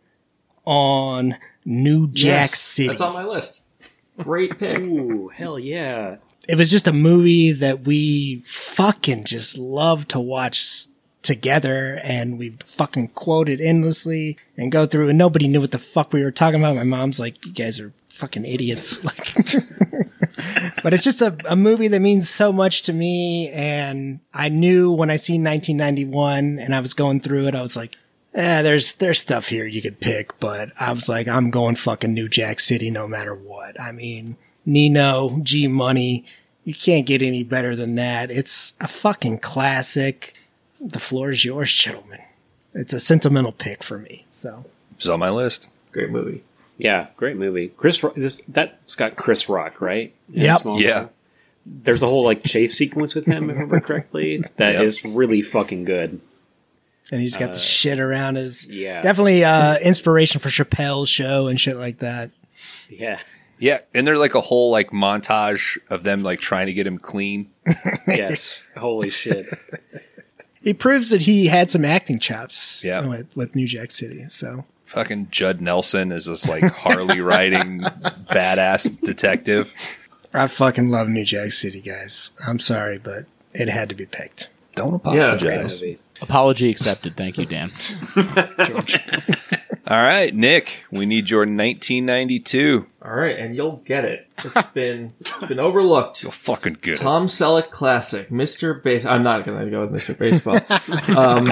on 0.66 1.36
New 1.64 2.08
Jack 2.08 2.24
Yes, 2.24 2.58
City. 2.60 2.88
That's 2.88 3.00
on 3.00 3.14
my 3.14 3.24
list. 3.24 3.62
Great 4.18 4.58
pick. 4.58 4.80
Ooh, 4.80 5.28
hell 5.28 5.58
yeah! 5.58 6.16
it 6.48 6.56
was 6.56 6.70
just 6.70 6.88
a 6.88 6.92
movie 6.92 7.52
that 7.52 7.82
we 7.82 8.42
fucking 8.46 9.24
just 9.24 9.58
love 9.58 10.06
to 10.08 10.20
watch 10.20 10.86
together 11.22 11.98
and 12.04 12.38
we 12.38 12.50
fucking 12.66 13.08
quoted 13.08 13.60
endlessly 13.60 14.38
and 14.56 14.70
go 14.70 14.86
through 14.86 15.08
and 15.08 15.18
nobody 15.18 15.48
knew 15.48 15.60
what 15.60 15.72
the 15.72 15.78
fuck 15.78 16.12
we 16.12 16.22
were 16.22 16.30
talking 16.30 16.60
about. 16.60 16.76
My 16.76 16.84
mom's 16.84 17.18
like, 17.18 17.44
you 17.44 17.52
guys 17.52 17.80
are 17.80 17.92
fucking 18.10 18.44
idiots. 18.44 19.04
Like, 19.04 19.34
but 20.82 20.94
it's 20.94 21.04
just 21.04 21.22
a, 21.22 21.36
a 21.46 21.56
movie 21.56 21.88
that 21.88 22.00
means 22.00 22.28
so 22.28 22.52
much 22.52 22.82
to 22.82 22.92
me. 22.92 23.48
And 23.50 24.20
I 24.32 24.48
knew 24.48 24.92
when 24.92 25.10
I 25.10 25.16
seen 25.16 25.42
1991 25.42 26.58
and 26.58 26.74
I 26.74 26.80
was 26.80 26.94
going 26.94 27.20
through 27.20 27.48
it, 27.48 27.54
I 27.54 27.62
was 27.62 27.76
like, 27.76 27.96
eh, 28.36 28.62
there's, 28.62 28.94
there's 28.96 29.18
stuff 29.20 29.48
here 29.48 29.66
you 29.66 29.82
could 29.82 29.98
pick, 29.98 30.38
but 30.38 30.70
I 30.78 30.92
was 30.92 31.08
like, 31.08 31.26
I'm 31.26 31.50
going 31.50 31.74
fucking 31.74 32.14
New 32.14 32.28
Jack 32.28 32.60
City 32.60 32.90
no 32.90 33.08
matter 33.08 33.34
what. 33.34 33.80
I 33.80 33.90
mean, 33.90 34.36
Nino, 34.64 35.40
G 35.42 35.66
Money, 35.66 36.24
you 36.64 36.74
can't 36.74 37.06
get 37.06 37.22
any 37.22 37.42
better 37.42 37.74
than 37.74 37.94
that. 37.96 38.30
It's 38.30 38.74
a 38.80 38.86
fucking 38.88 39.38
classic. 39.38 40.34
The 40.80 40.98
floor 41.00 41.30
is 41.30 41.44
yours, 41.44 41.72
gentlemen. 41.74 42.20
It's 42.74 42.92
a 42.92 43.00
sentimental 43.00 43.52
pick 43.52 43.82
for 43.82 43.98
me. 43.98 44.24
So 44.30 44.64
It's 44.96 45.08
on 45.08 45.18
my 45.18 45.30
list. 45.30 45.68
Great 45.92 46.10
movie. 46.10 46.42
Yeah, 46.78 47.06
great 47.16 47.36
movie. 47.38 47.68
Chris, 47.68 48.04
this 48.14 48.42
that's 48.42 48.96
got 48.96 49.16
Chris 49.16 49.48
Rock, 49.48 49.80
right? 49.80 50.12
In 50.34 50.42
Yep. 50.42 50.60
Smallville. 50.60 50.80
Yeah. 50.80 51.06
There's 51.64 52.02
a 52.02 52.06
whole 52.06 52.22
like 52.24 52.44
chase 52.44 52.76
sequence 52.76 53.14
with 53.14 53.24
him, 53.26 53.44
if 53.44 53.56
I 53.56 53.60
remember 53.60 53.80
correctly. 53.80 54.44
That 54.56 54.74
is 54.82 55.02
Yep. 55.02 55.14
really 55.16 55.40
fucking 55.40 55.84
good. 55.86 56.20
And 57.10 57.20
he's 57.20 57.36
got 57.36 57.52
the 57.52 57.58
shit 57.58 57.98
around 58.00 58.36
his 58.36 58.66
yeah. 58.66 59.02
definitely 59.02 59.44
uh 59.44 59.78
inspiration 59.78 60.40
for 60.40 60.48
Chappelle's 60.48 61.08
show 61.08 61.46
and 61.48 61.60
shit 61.60 61.76
like 61.76 61.98
that. 61.98 62.30
Yeah. 62.88 63.18
Yeah, 63.58 63.80
and 63.94 64.06
there's 64.06 64.18
like 64.18 64.34
a 64.34 64.40
whole 64.42 64.70
like 64.70 64.90
montage 64.90 65.78
of 65.88 66.04
them 66.04 66.22
like 66.22 66.40
trying 66.40 66.66
to 66.66 66.72
get 66.74 66.86
him 66.86 66.98
clean. 66.98 67.50
Yes. 68.06 68.70
Holy 68.76 69.10
shit. 69.10 69.46
He 70.62 70.74
proves 70.74 71.10
that 71.10 71.22
he 71.22 71.46
had 71.46 71.70
some 71.70 71.84
acting 71.84 72.18
chops 72.18 72.84
Yeah. 72.84 73.06
with, 73.06 73.34
with 73.36 73.54
New 73.54 73.66
Jack 73.66 73.92
City. 73.92 74.26
So 74.28 74.64
Fucking 74.86 75.28
Judd 75.30 75.60
Nelson 75.60 76.12
is 76.12 76.26
this 76.26 76.48
like 76.48 76.62
Harley 76.64 77.20
riding 77.20 77.80
badass 78.30 79.00
detective. 79.00 79.72
I 80.34 80.46
fucking 80.48 80.90
love 80.90 81.08
New 81.08 81.24
Jack 81.24 81.52
City, 81.52 81.80
guys. 81.80 82.30
I'm 82.46 82.58
sorry, 82.58 82.98
but 82.98 83.24
it 83.54 83.68
had 83.68 83.88
to 83.88 83.94
be 83.94 84.06
picked. 84.06 84.48
Don't 84.74 84.94
apologize. 84.94 85.80
Movie. 85.80 85.98
Apology 86.20 86.70
accepted. 86.70 87.14
Thank 87.14 87.38
you, 87.38 87.46
Dan. 87.46 87.70
George. 88.64 89.00
All 89.88 90.02
right, 90.02 90.34
Nick, 90.34 90.84
we 90.90 91.06
need 91.06 91.30
your 91.30 91.40
1992. 91.42 92.86
All 93.02 93.12
right, 93.12 93.38
and 93.38 93.54
you'll 93.54 93.76
get 93.84 94.04
it. 94.04 94.28
It's 94.44 94.66
been 94.68 95.12
it's 95.20 95.44
been 95.44 95.60
overlooked. 95.60 96.24
You're 96.24 96.32
fucking 96.32 96.78
good. 96.80 96.96
Tom 96.96 97.28
Selleck 97.28 97.70
classic, 97.70 98.28
Mr. 98.30 98.82
Base. 98.82 99.04
I'm 99.04 99.22
not 99.22 99.44
going 99.44 99.64
to 99.64 99.70
go 99.70 99.86
with 99.86 100.02
Mr. 100.02 100.18
Baseball. 100.18 100.56
um, 101.16 101.44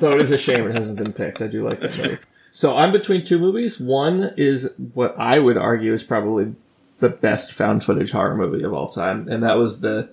though 0.00 0.16
it 0.16 0.20
is 0.20 0.32
a 0.32 0.38
shame 0.38 0.66
it 0.66 0.74
hasn't 0.74 0.96
been 0.96 1.14
picked. 1.14 1.40
I 1.40 1.46
do 1.46 1.66
like 1.66 1.80
that 1.80 1.96
movie. 1.96 2.18
So 2.50 2.76
I'm 2.76 2.92
between 2.92 3.24
two 3.24 3.38
movies. 3.38 3.80
One 3.80 4.34
is 4.36 4.70
what 4.92 5.14
I 5.18 5.38
would 5.38 5.56
argue 5.56 5.94
is 5.94 6.04
probably 6.04 6.54
the 6.98 7.08
best 7.08 7.52
found 7.52 7.84
footage 7.84 8.10
horror 8.10 8.36
movie 8.36 8.64
of 8.64 8.74
all 8.74 8.88
time, 8.88 9.28
and 9.28 9.42
that 9.42 9.56
was 9.56 9.80
the 9.80 10.10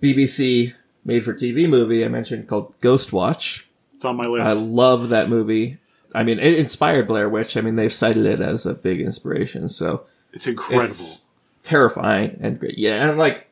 BBC 0.00 0.72
made 1.04 1.24
for 1.24 1.34
TV 1.34 1.68
movie 1.68 2.04
I 2.04 2.08
mentioned 2.08 2.48
called 2.48 2.74
Ghost 2.80 3.12
Watch. 3.12 3.68
It's 3.94 4.04
on 4.04 4.16
my 4.16 4.24
list. 4.24 4.48
I 4.48 4.52
love 4.52 5.10
that 5.10 5.28
movie. 5.28 5.78
I 6.14 6.22
mean, 6.22 6.38
it 6.38 6.54
inspired 6.54 7.08
Blair 7.08 7.28
Witch. 7.28 7.56
I 7.56 7.60
mean, 7.60 7.76
they've 7.76 7.92
cited 7.92 8.24
it 8.24 8.40
as 8.40 8.66
a 8.66 8.74
big 8.74 9.00
inspiration. 9.00 9.68
So 9.68 10.04
it's 10.32 10.46
incredible. 10.46 10.84
it's 10.84 11.24
terrifying 11.62 12.38
and 12.40 12.58
great. 12.58 12.78
Yeah, 12.78 13.08
and 13.08 13.18
like, 13.18 13.48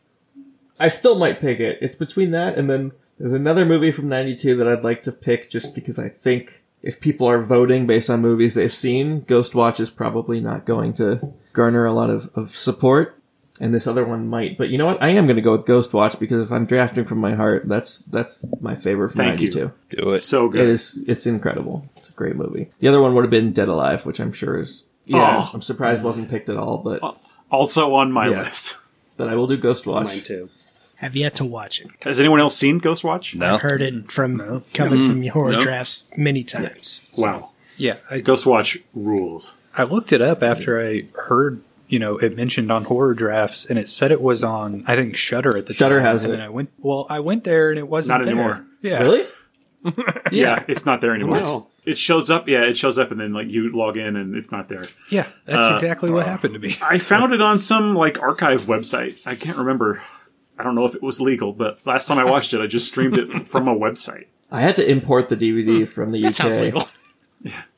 I 0.79 0.89
still 0.89 1.19
might 1.19 1.41
pick 1.41 1.61
it. 1.61 1.79
It's 1.81 1.97
between 1.97 2.31
that 2.33 2.57
and 2.57 2.71
then 2.71 2.93
there's 3.19 3.33
another 3.33 3.65
movie 3.65 3.93
from 3.93 4.09
'92 4.09 4.57
that 4.57 4.69
I'd 4.69 4.85
like 4.85 5.03
to 5.05 5.13
pick 5.13 5.51
just 5.51 5.75
because 5.75 5.99
I 5.99 6.09
think 6.09 6.63
if 6.83 7.01
people 7.01 7.29
are 7.29 7.41
voting 7.41 7.87
based 7.87 8.11
on 8.11 8.21
movies 8.21 8.55
they've 8.55 8.73
seen, 8.73 9.21
Ghost 9.21 9.55
Watch 9.55 9.79
is 9.79 9.91
probably 9.91 10.41
not 10.41 10.65
going 10.65 10.93
to 10.95 11.33
garner 11.53 11.85
a 11.85 11.93
lot 11.93 12.11
of, 12.11 12.31
of 12.35 12.57
support. 12.57 13.17
And 13.63 13.73
this 13.73 13.87
other 13.87 14.05
one 14.05 14.27
might, 14.27 14.59
but 14.59 14.71
you 14.71 14.77
know 14.77 14.87
what? 14.87 15.01
I 15.01 15.11
am 15.11 15.27
going 15.27 15.37
to 15.37 15.43
go 15.43 15.53
with 15.57 15.67
Ghost 15.67 15.95
Watch 15.95 16.19
because 16.19 16.41
if 16.41 16.51
I'm 16.51 16.67
drafting 16.67 17.05
from 17.05 17.19
my 17.19 17.35
heart, 17.35 17.69
that's 17.69 17.99
that's 17.99 18.45
my 18.61 18.75
favorite 18.75 19.11
from 19.11 19.19
Thank 19.19 19.41
you. 19.41 19.47
'92. 19.47 19.73
Do 20.03 20.13
it. 20.15 20.19
so 20.19 20.49
good. 20.49 20.63
It 20.63 20.69
is. 20.69 21.05
It's 21.07 21.27
incredible. 21.27 21.89
It's 21.97 22.09
a 22.09 22.13
great 22.13 22.35
movie. 22.35 22.73
The 22.81 22.89
other 22.89 23.01
one 23.01 23.15
would 23.15 23.23
have 23.23 23.31
been 23.31 23.53
Dead 23.53 23.69
Alive, 23.69 24.05
which 24.05 24.19
I'm 24.19 24.33
sure 24.33 24.59
is. 24.59 24.87
Yeah, 25.07 25.45
Oh. 25.45 25.51
I'm 25.55 25.63
surprised 25.63 26.03
wasn't 26.03 26.29
picked 26.29 26.49
at 26.49 26.57
all, 26.57 26.79
but 26.79 27.05
uh, 27.05 27.13
Also 27.53 27.95
on 27.95 28.11
my 28.11 28.29
Yeah. 28.29 28.41
list. 28.41 28.79
but 29.17 29.29
I 29.29 29.37
will 29.37 29.47
do 29.47 29.57
Ghost 29.57 29.87
Watch. 29.87 30.07
Mine 30.07 30.23
too. 30.23 30.51
Have 30.97 31.15
yet 31.15 31.37
to 31.37 31.45
watch 31.45 31.81
it. 31.81 31.87
Has 32.03 32.19
anyone 32.19 32.41
else 32.41 32.57
seen 32.57 32.79
Ghost 32.79 33.05
Watch? 33.05 33.37
No. 33.37 33.55
I've 33.55 33.63
heard 33.63 33.81
it 33.81 34.11
from 34.11 34.65
coming 34.75 34.99
mm. 34.99 35.09
from 35.09 35.23
your 35.23 35.35
horror 35.35 35.61
drafts 35.61 36.11
many 36.17 36.43
times. 36.43 37.09
Wow. 37.17 37.51
Yeah, 37.77 37.99
I, 38.11 38.19
Ghost 38.19 38.45
Watch 38.45 38.79
rules. 38.93 39.57
I 39.79 39.85
looked 39.85 40.13
it 40.13 40.21
up 40.21 40.43
after 40.43 40.81
I 40.85 41.05
heard 41.15 41.63
you 41.93 41.99
know 41.99 42.17
it 42.17 42.35
mentioned 42.35 42.73
on 42.73 42.85
horror 42.85 43.15
drafts, 43.15 43.67
and 43.67 43.79
it 43.79 43.89
said 43.89 44.11
it 44.11 44.23
was 44.23 44.43
on 44.43 44.83
I 44.87 44.97
think 44.97 45.15
Shudder 45.17 45.57
at 45.57 45.67
the 45.67 45.75
Shudder 45.75 45.97
time. 45.99 46.07
has 46.07 46.25
and 46.25 46.33
it. 46.33 46.37
then 46.39 46.45
I 46.47 46.49
went 46.49 46.71
well, 46.79 47.07
I 47.11 47.21
went 47.21 47.45
there 47.45 47.71
and 47.71 47.79
it 47.79 47.87
wasn't 47.89 48.19
Not 48.19 48.25
there. 48.25 48.35
anymore. 48.35 48.67
Yeah, 48.81 48.99
Really? 49.01 49.25
Yeah. 50.31 50.65
it's 50.69 50.87
not 50.87 51.01
there 51.01 51.15
anymore. 51.15 51.41
Wow. 51.41 51.67
It 51.85 51.99
shows 51.99 52.31
up. 52.31 52.49
Yeah, 52.49 52.63
it 52.63 52.77
shows 52.77 52.99
up, 52.99 53.11
and 53.11 53.21
then 53.21 53.33
like 53.33 53.49
you 53.49 53.71
log 53.77 53.97
in, 53.97 54.15
and 54.17 54.37
it's 54.37 54.53
not 54.53 54.69
there. 54.69 54.87
Yeah, 55.11 55.27
that's 55.45 55.67
Uh, 55.69 55.75
exactly 55.75 56.11
what 56.11 56.25
happened 56.27 56.55
to 56.55 56.61
me. 56.61 56.77
I 56.81 56.99
found 56.99 57.33
it 57.35 57.43
on 57.43 57.59
some 57.59 57.95
like 57.97 58.21
archive 58.21 58.63
website. 58.63 59.19
I 59.27 59.35
can't 59.35 59.59
remember. 59.59 60.01
I 60.59 60.63
don't 60.63 60.75
know 60.77 60.85
if 60.85 60.95
it 60.95 61.03
was 61.03 61.21
legal, 61.21 61.53
but 61.53 61.81
last 61.85 62.07
time 62.07 62.19
I 62.19 62.25
watched 62.25 62.55
it, 62.55 62.61
I 62.61 62.67
just 62.69 62.87
streamed 62.87 63.19
it 63.19 63.29
f- 63.35 63.49
from 63.49 63.67
a 63.67 63.75
website. 63.75 64.27
I 64.53 64.61
had 64.61 64.77
to 64.77 64.89
import 64.89 65.29
the 65.29 65.37
DVD 65.37 65.89
from 65.89 66.13
the 66.13 66.25
UK. 66.25 66.33
Sounds 66.35 66.59
legal. 66.59 66.89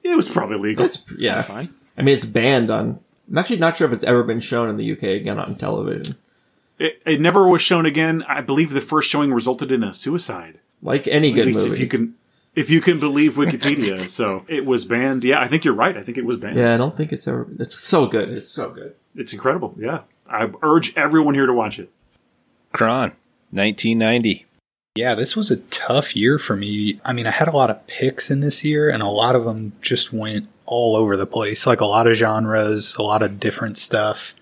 It 0.03 0.15
was 0.15 0.29
probably 0.29 0.59
legal. 0.59 0.85
It's, 0.85 1.03
yeah. 1.17 1.41
Fine. 1.41 1.71
I 1.97 2.03
mean, 2.03 2.15
it's 2.15 2.27
banned 2.27 2.71
on. 2.71 3.01
I'm 3.31 3.39
actually 3.39 3.59
not 3.59 3.77
sure 3.77 3.87
if 3.87 3.93
it's 3.93 4.05
ever 4.05 4.23
been 4.23 4.41
shown 4.41 4.69
in 4.69 4.77
the 4.77 4.93
UK 4.93 5.03
again 5.05 5.39
on 5.39 5.55
television. 5.55 6.17
It, 6.79 7.01
it 7.07 7.21
never 7.21 7.49
was 7.49 7.63
shown 7.63 7.87
again. 7.87 8.23
I 8.29 8.41
believe 8.41 8.71
the 8.71 8.81
first 8.81 9.11
showing 9.11 9.33
resulted 9.33 9.71
in 9.71 9.83
a 9.83 9.93
suicide. 9.93 10.59
Like 10.83 11.07
any 11.09 11.31
At 11.31 11.35
good 11.35 11.47
least 11.47 11.61
movie. 11.61 11.73
if 11.73 11.79
you 11.81 11.87
can, 11.87 12.15
if 12.55 12.71
you 12.71 12.81
can 12.81 12.99
believe 12.99 13.35
Wikipedia. 13.35 14.09
so 14.11 14.45
it 14.49 14.67
was 14.67 14.85
banned. 14.85 15.25
Yeah, 15.25 15.41
I 15.41 15.49
think 15.49 15.65
you're 15.65 15.75
right. 15.75 15.97
I 15.97 16.03
think 16.03 16.19
it 16.19 16.25
was 16.25 16.37
banned. 16.37 16.59
yeah, 16.59 16.75
I 16.75 16.77
don't 16.77 16.97
think 16.97 17.13
it's 17.13 17.27
ever. 17.27 17.47
It's 17.59 17.81
so 17.81 18.07
good. 18.07 18.29
It's 18.29 18.49
so 18.49 18.71
good. 18.71 18.95
It's 19.15 19.33
incredible. 19.33 19.75
Yeah, 19.79 20.01
I 20.29 20.51
urge 20.63 20.95
everyone 20.97 21.35
here 21.35 21.47
to 21.47 21.55
watch 21.55 21.79
it. 21.79 21.91
Kron, 22.73 23.13
1990. 23.53 24.47
Yeah, 24.97 25.15
this 25.15 25.35
was 25.35 25.51
a 25.51 25.57
tough 25.57 26.15
year 26.15 26.39
for 26.39 26.55
me. 26.55 27.01
I 27.05 27.13
mean, 27.13 27.27
I 27.27 27.31
had 27.33 27.49
a 27.49 27.57
lot 27.57 27.71
of 27.71 27.85
picks 27.87 28.31
in 28.31 28.41
this 28.41 28.65
year, 28.65 28.91
and 28.91 29.03
a 29.03 29.09
lot 29.09 29.35
of 29.35 29.45
them 29.45 29.73
just 29.81 30.13
went 30.13 30.49
all 30.67 30.97
over 30.97 31.17
the 31.17 31.27
place. 31.27 31.67
Like 31.67 31.81
a 31.81 31.87
lot 31.87 32.07
of 32.07 32.15
genres, 32.15 32.97
a 32.97 33.03
lot 33.03 33.23
of 33.23 33.41
different 33.41 33.77
stuff. 33.77 34.35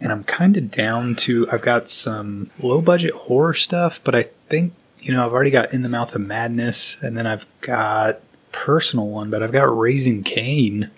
And 0.00 0.12
I'm 0.12 0.24
kind 0.24 0.56
of 0.56 0.70
down 0.70 1.16
to. 1.16 1.50
I've 1.50 1.62
got 1.62 1.88
some 1.88 2.50
low 2.60 2.80
budget 2.80 3.14
horror 3.14 3.54
stuff, 3.54 4.00
but 4.04 4.14
I 4.14 4.24
think, 4.48 4.72
you 5.00 5.12
know, 5.12 5.24
I've 5.24 5.32
already 5.32 5.50
got 5.50 5.72
In 5.72 5.82
the 5.82 5.88
Mouth 5.88 6.14
of 6.14 6.20
Madness, 6.20 6.96
and 7.00 7.16
then 7.16 7.26
I've 7.26 7.46
got 7.60 8.20
personal 8.52 9.08
one, 9.08 9.30
but 9.30 9.42
I've 9.42 9.52
got 9.52 9.76
Raising 9.76 10.22
Cain. 10.22 10.90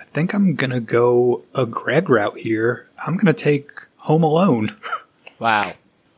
I 0.00 0.04
think 0.04 0.32
I'm 0.32 0.54
going 0.54 0.70
to 0.70 0.80
go 0.80 1.44
a 1.54 1.66
Greg 1.66 2.08
route 2.08 2.38
here. 2.38 2.86
I'm 3.04 3.16
going 3.16 3.26
to 3.26 3.32
take 3.32 3.70
Home 3.98 4.22
Alone. 4.22 4.76
Wow. 5.40 5.72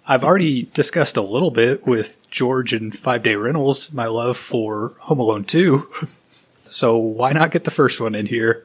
I've 0.07 0.23
already 0.23 0.65
discussed 0.75 1.17
a 1.17 1.23
little 1.23 1.51
bit 1.51 1.87
with 1.87 2.21
George 2.31 2.73
and 2.73 2.97
Five 2.97 3.23
Day 3.23 3.35
Rentals 3.35 3.93
my 3.93 4.07
love 4.07 4.37
for 4.37 4.93
Home 5.01 5.19
Alone 5.19 5.45
2. 5.45 5.89
So 6.69 6.97
why 6.97 7.33
not 7.33 7.51
get 7.51 7.65
the 7.65 7.71
first 7.71 8.01
one 8.01 8.15
in 8.15 8.27
here? 8.27 8.65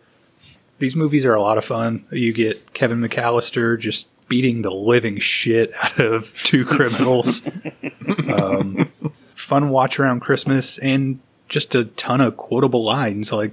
These 0.80 0.96
movies 0.96 1.26
are 1.26 1.34
a 1.34 1.42
lot 1.42 1.58
of 1.58 1.66
fun. 1.66 2.06
You 2.12 2.34
get 2.34 2.74
Kevin 2.74 3.02
McAllister 3.02 3.80
just 3.80 4.08
beating 4.28 4.62
the 4.62 4.72
living 4.72 5.20
shit 5.20 5.72
out 5.84 6.00
of 6.00 6.34
two 6.44 6.66
criminals. 6.66 7.42
um, 8.34 8.90
fun 9.36 9.70
watch 9.70 10.00
around 10.00 10.22
Christmas 10.22 10.78
and 10.80 11.20
just 11.50 11.76
a 11.76 11.86
ton 11.86 12.22
of 12.22 12.38
quotable 12.38 12.84
lines 12.84 13.32
like, 13.32 13.52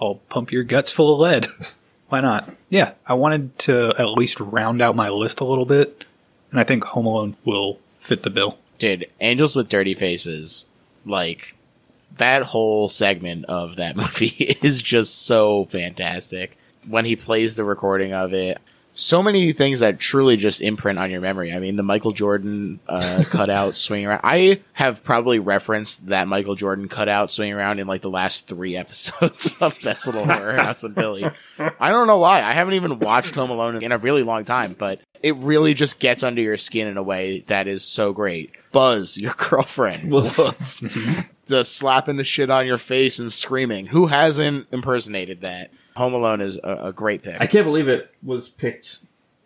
I'll 0.00 0.16
pump 0.28 0.52
your 0.52 0.64
guts 0.64 0.90
full 0.90 1.14
of 1.14 1.20
lead. 1.20 1.46
Why 2.08 2.20
not? 2.20 2.50
Yeah, 2.68 2.92
I 3.06 3.14
wanted 3.14 3.58
to 3.60 3.94
at 3.98 4.08
least 4.10 4.38
round 4.40 4.82
out 4.82 4.96
my 4.96 5.08
list 5.08 5.40
a 5.40 5.44
little 5.44 5.64
bit 5.64 6.04
and 6.50 6.60
I 6.60 6.64
think 6.64 6.84
Home 6.84 7.06
Alone 7.06 7.36
will 7.44 7.78
fit 8.00 8.22
the 8.22 8.30
bill. 8.30 8.58
Dude, 8.78 9.08
Angels 9.20 9.56
with 9.56 9.68
Dirty 9.68 9.94
Faces, 9.94 10.66
like 11.04 11.56
that 12.18 12.42
whole 12.42 12.88
segment 12.88 13.44
of 13.46 13.76
that 13.76 13.96
movie 13.96 14.56
is 14.62 14.82
just 14.82 15.26
so 15.26 15.66
fantastic. 15.66 16.56
When 16.86 17.04
he 17.04 17.16
plays 17.16 17.54
the 17.54 17.64
recording 17.64 18.12
of 18.12 18.32
it, 18.34 18.58
so 18.94 19.22
many 19.22 19.52
things 19.52 19.80
that 19.80 19.98
truly 19.98 20.36
just 20.36 20.60
imprint 20.60 20.98
on 20.98 21.10
your 21.10 21.20
memory. 21.20 21.52
I 21.52 21.58
mean, 21.58 21.76
the 21.76 21.82
Michael 21.82 22.12
Jordan 22.12 22.78
uh, 22.88 23.24
cutout 23.30 23.74
swinging 23.74 24.06
around. 24.06 24.20
I 24.22 24.60
have 24.74 25.02
probably 25.02 25.38
referenced 25.38 26.06
that 26.06 26.28
Michael 26.28 26.54
Jordan 26.54 26.88
cutout 26.88 27.30
swinging 27.30 27.54
around 27.54 27.78
in 27.78 27.86
like 27.86 28.02
the 28.02 28.10
last 28.10 28.46
three 28.46 28.76
episodes 28.82 29.50
of 29.60 29.78
Best 29.82 30.06
Little 30.06 30.24
Horror 30.26 30.56
House 30.56 30.84
in 30.84 30.94
Philly. 30.94 31.24
I 31.58 31.90
don't 31.90 32.06
know 32.06 32.18
why. 32.18 32.42
I 32.42 32.52
haven't 32.52 32.74
even 32.74 32.98
watched 32.98 33.34
Home 33.34 33.50
Alone 33.50 33.82
in 33.82 33.92
a 33.92 33.98
really 33.98 34.22
long 34.22 34.44
time, 34.44 34.76
but 34.78 35.00
it 35.22 35.36
really 35.36 35.74
just 35.74 35.98
gets 35.98 36.22
under 36.22 36.42
your 36.42 36.58
skin 36.58 36.88
in 36.88 36.96
a 36.96 37.02
way 37.02 37.44
that 37.46 37.68
is 37.68 37.84
so 37.84 38.12
great. 38.12 38.50
Buzz, 38.72 39.16
your 39.16 39.34
girlfriend, 39.34 40.10
the 41.46 41.64
slapping 41.64 42.16
the 42.16 42.24
shit 42.24 42.50
on 42.50 42.66
your 42.66 42.78
face 42.78 43.18
and 43.18 43.32
screaming. 43.32 43.86
Who 43.86 44.06
hasn't 44.06 44.68
impersonated 44.72 45.40
that? 45.42 45.70
Home 45.96 46.14
Alone 46.14 46.40
is 46.40 46.56
a, 46.62 46.86
a 46.86 46.92
great 46.92 47.22
pick. 47.22 47.40
I 47.40 47.46
can't 47.46 47.66
believe 47.66 47.88
it 47.88 48.10
was 48.22 48.48
picked 48.48 49.00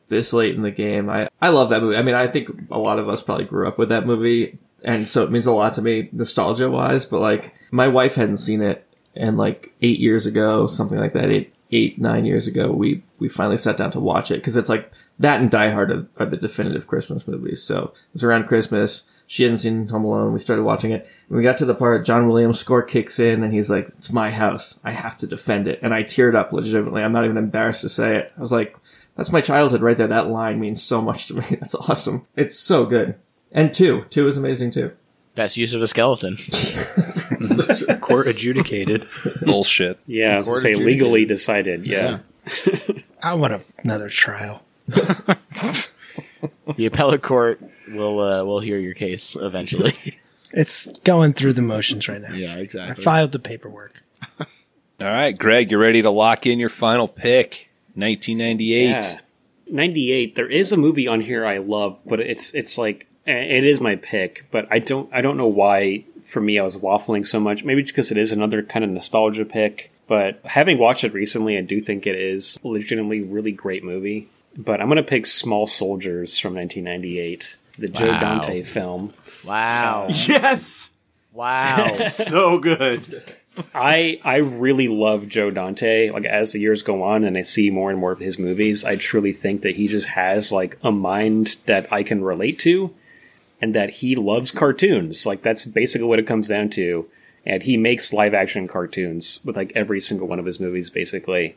this 0.09 0.33
late 0.33 0.55
in 0.55 0.63
the 0.63 0.71
game. 0.71 1.11
I, 1.11 1.29
I 1.43 1.49
love 1.49 1.71
that 1.71 1.83
movie. 1.83 1.97
I 1.97 2.03
mean, 2.03 2.15
I 2.15 2.27
think 2.29 2.51
a 2.71 2.79
lot 2.79 2.99
of 2.99 3.09
us 3.09 3.23
probably 3.23 3.45
grew 3.45 3.67
up 3.67 3.79
with 3.79 3.89
that 3.89 4.07
movie, 4.07 4.59
and 4.85 5.09
so 5.09 5.25
it 5.25 5.33
means 5.33 5.47
a 5.47 5.53
lot 5.53 5.75
to 5.75 5.83
me 5.83 6.09
nostalgia 6.13 6.71
wise. 6.71 7.07
But 7.07 7.21
like, 7.21 7.55
my 7.73 7.89
wife 7.89 8.15
hadn't 8.15 8.37
seen 8.37 8.63
it, 8.63 8.87
and 9.15 9.37
like 9.37 9.73
eight 9.83 9.99
years 9.99 10.27
ago, 10.27 10.67
something 10.67 10.99
like 10.99 11.15
that, 11.15 11.31
eight, 11.31 11.53
eight, 11.73 11.99
nine 11.99 12.25
years 12.25 12.47
ago, 12.47 12.71
we 12.71 13.03
we 13.19 13.29
finally 13.29 13.57
sat 13.57 13.77
down 13.77 13.91
to 13.93 14.01
watch 14.01 14.31
it 14.31 14.37
because 14.37 14.57
it's 14.57 14.69
like 14.69 14.93
that 15.19 15.41
and 15.41 15.51
Die 15.51 15.71
Hard 15.71 15.91
are, 15.91 16.07
are 16.19 16.27
the 16.27 16.37
definitive 16.37 16.87
Christmas 16.87 17.27
movies. 17.27 17.63
So 17.63 17.85
it 17.85 18.13
was 18.13 18.23
around 18.25 18.47
Christmas. 18.47 19.05
She 19.29 19.43
hadn't 19.43 19.59
seen 19.59 19.89
Home 19.89 20.05
Alone. 20.05 20.33
We 20.33 20.39
started 20.39 20.62
watching 20.62 20.93
it. 20.93 21.09
And 21.29 21.37
we 21.37 21.43
got 21.43 21.57
to 21.59 21.64
the 21.64 21.74
part 21.74 22.05
John 22.07 22.29
Williams' 22.29 22.61
score 22.61 22.83
kicks 22.83 23.18
in, 23.18 23.43
and 23.43 23.53
he's 23.53 23.68
like, 23.70 23.89
"It's 23.89 24.12
my 24.12 24.31
house. 24.31 24.79
I 24.85 24.93
have 24.93 25.16
to 25.18 25.27
defend 25.27 25.66
it." 25.66 25.81
And 25.83 25.93
I 25.93 26.03
teared 26.05 26.35
up 26.37 26.53
legitimately. 26.53 27.03
I'm 27.03 27.12
not 27.12 27.24
even 27.24 27.37
embarrassed 27.37 27.83
to 27.83 27.89
say 27.89 28.16
it. 28.16 28.33
I 28.37 28.41
was 28.41 28.53
like, 28.53 28.77
"That's 29.16 29.33
my 29.33 29.41
childhood 29.41 29.83
right 29.83 29.99
there. 29.99 30.07
That 30.07 30.29
line 30.29 30.61
means 30.61 30.83
so 30.83 31.03
much 31.03 31.27
to 31.27 31.35
me. 31.35 31.43
That's 31.51 31.74
awesome. 31.74 32.27
It's 32.37 32.59
so 32.59 32.87
good." 32.87 33.16
And 33.53 33.72
two, 33.74 34.05
two 34.11 34.29
is 34.29 34.37
amazing 34.37 34.70
too. 34.70 34.93
Best 35.35 35.57
use 35.57 35.74
of 35.74 35.83
a 35.83 35.87
skeleton. 35.87 36.37
Court 38.01 38.27
adjudicated. 38.29 39.07
Bullshit. 39.43 39.99
Yeah, 40.07 40.35
I 40.37 40.39
was 40.39 40.47
Court 40.47 40.61
say 40.61 40.68
adjudicated. 40.70 40.87
legally 41.03 41.24
decided. 41.24 41.87
Yeah. 41.87 42.18
I 43.22 43.35
want 43.35 43.53
a, 43.55 43.61
another 43.85 44.09
trial. 44.09 44.62
The 46.77 46.87
appellate 46.87 47.22
court 47.22 47.61
will 47.89 48.20
uh, 48.20 48.45
will 48.45 48.61
hear 48.61 48.78
your 48.78 48.95
case 48.95 49.37
eventually. 49.37 49.95
It's 50.53 50.87
going 51.01 51.32
through 51.32 51.55
the 51.55 51.61
motions 51.61 52.09
right 52.09 52.20
now. 52.20 52.32
yeah, 52.32 52.57
exactly. 52.57 53.03
I 53.03 53.05
filed 53.05 53.32
the 53.32 53.41
paperwork. 53.41 54.01
All 54.39 54.47
right, 55.01 55.37
Greg, 55.37 55.70
you're 55.70 55.80
ready 55.80 56.01
to 56.03 56.09
lock 56.09 56.47
in 56.47 56.61
your 56.61 56.70
final 56.70 57.09
pick? 57.09 57.68
1998. 57.95 58.89
Yeah. 58.89 59.18
98 59.68 60.37
there 60.37 60.49
is 60.49 60.70
a 60.70 60.76
movie 60.76 61.09
on 61.09 61.20
here 61.20 61.45
i 61.45 61.59
love 61.59 62.01
but 62.07 62.20
it's 62.20 62.55
it's 62.55 62.78
like 62.78 63.09
eh, 63.26 63.32
it 63.32 63.64
is 63.64 63.80
my 63.80 63.97
pick 63.97 64.47
but 64.53 64.64
i 64.70 64.78
don't 64.78 65.12
i 65.12 65.20
don't 65.20 65.37
know 65.37 65.49
why 65.49 66.05
for 66.26 66.41
me, 66.41 66.59
I 66.59 66.62
was 66.62 66.76
waffling 66.76 67.24
so 67.24 67.41
much. 67.41 67.64
Maybe 67.64 67.82
just 67.82 67.95
because 67.95 68.11
it 68.11 68.18
is 68.18 68.32
another 68.32 68.62
kind 68.62 68.84
of 68.84 68.91
nostalgia 68.91 69.45
pick. 69.45 69.93
But 70.09 70.41
having 70.45 70.78
watched 70.78 71.05
it 71.05 71.14
recently, 71.14 71.57
I 71.57 71.62
do 71.62 71.80
think 71.80 72.07
it 72.07 72.16
is 72.16 72.59
a 72.64 72.68
legitimately 72.68 73.22
really 73.22 73.53
great 73.53 73.84
movie. 73.84 74.28
But 74.57 74.80
I'm 74.80 74.89
going 74.89 74.97
to 74.97 75.03
pick 75.03 75.26
Small 75.26 75.66
Soldiers 75.66 76.39
from 76.39 76.55
1998, 76.55 77.57
the 77.79 77.89
Joe 77.89 78.09
Wow. 78.09 78.20
Dante 78.20 78.62
film. 78.62 79.12
Wow. 79.45 80.07
Yes, 80.29 80.91
Wow. 81.33 81.93
so 81.95 82.59
good. 82.59 83.22
I 83.74 84.20
I 84.24 84.37
really 84.37 84.89
love 84.89 85.29
Joe 85.29 85.51
Dante. 85.51 86.11
Like 86.11 86.24
as 86.24 86.53
the 86.53 86.61
years 86.61 86.83
go 86.83 87.03
on 87.03 87.24
and 87.24 87.37
I 87.39 87.43
see 87.43 87.70
more 87.70 87.91
and 87.91 87.99
more 87.99 88.12
of 88.12 88.18
his 88.20 88.39
movies, 88.39 88.85
I 88.85 88.97
truly 88.97 89.33
think 89.33 89.62
that 89.62 89.77
he 89.77 89.87
just 89.89 90.09
has 90.09 90.53
like 90.53 90.79
a 90.83 90.91
mind 90.93 91.57
that 91.66 91.91
I 91.93 92.03
can 92.03 92.22
relate 92.24 92.59
to 92.61 92.95
and 93.62 93.74
that 93.74 93.91
he 93.91 94.14
loves 94.16 94.53
cartoons. 94.53 95.24
Like 95.27 95.41
that's 95.43 95.64
basically 95.64 96.07
what 96.07 96.18
it 96.18 96.27
comes 96.27 96.49
down 96.49 96.68
to. 96.70 97.07
And 97.47 97.62
he 97.62 97.77
makes 97.77 98.12
live 98.12 98.35
action 98.35 98.66
cartoons 98.68 99.41
with 99.45 99.57
like 99.57 99.72
every 99.74 100.01
single 100.01 100.29
one 100.29 100.39
of 100.39 100.45
his 100.47 100.61
movies 100.61 100.91
basically. 100.91 101.57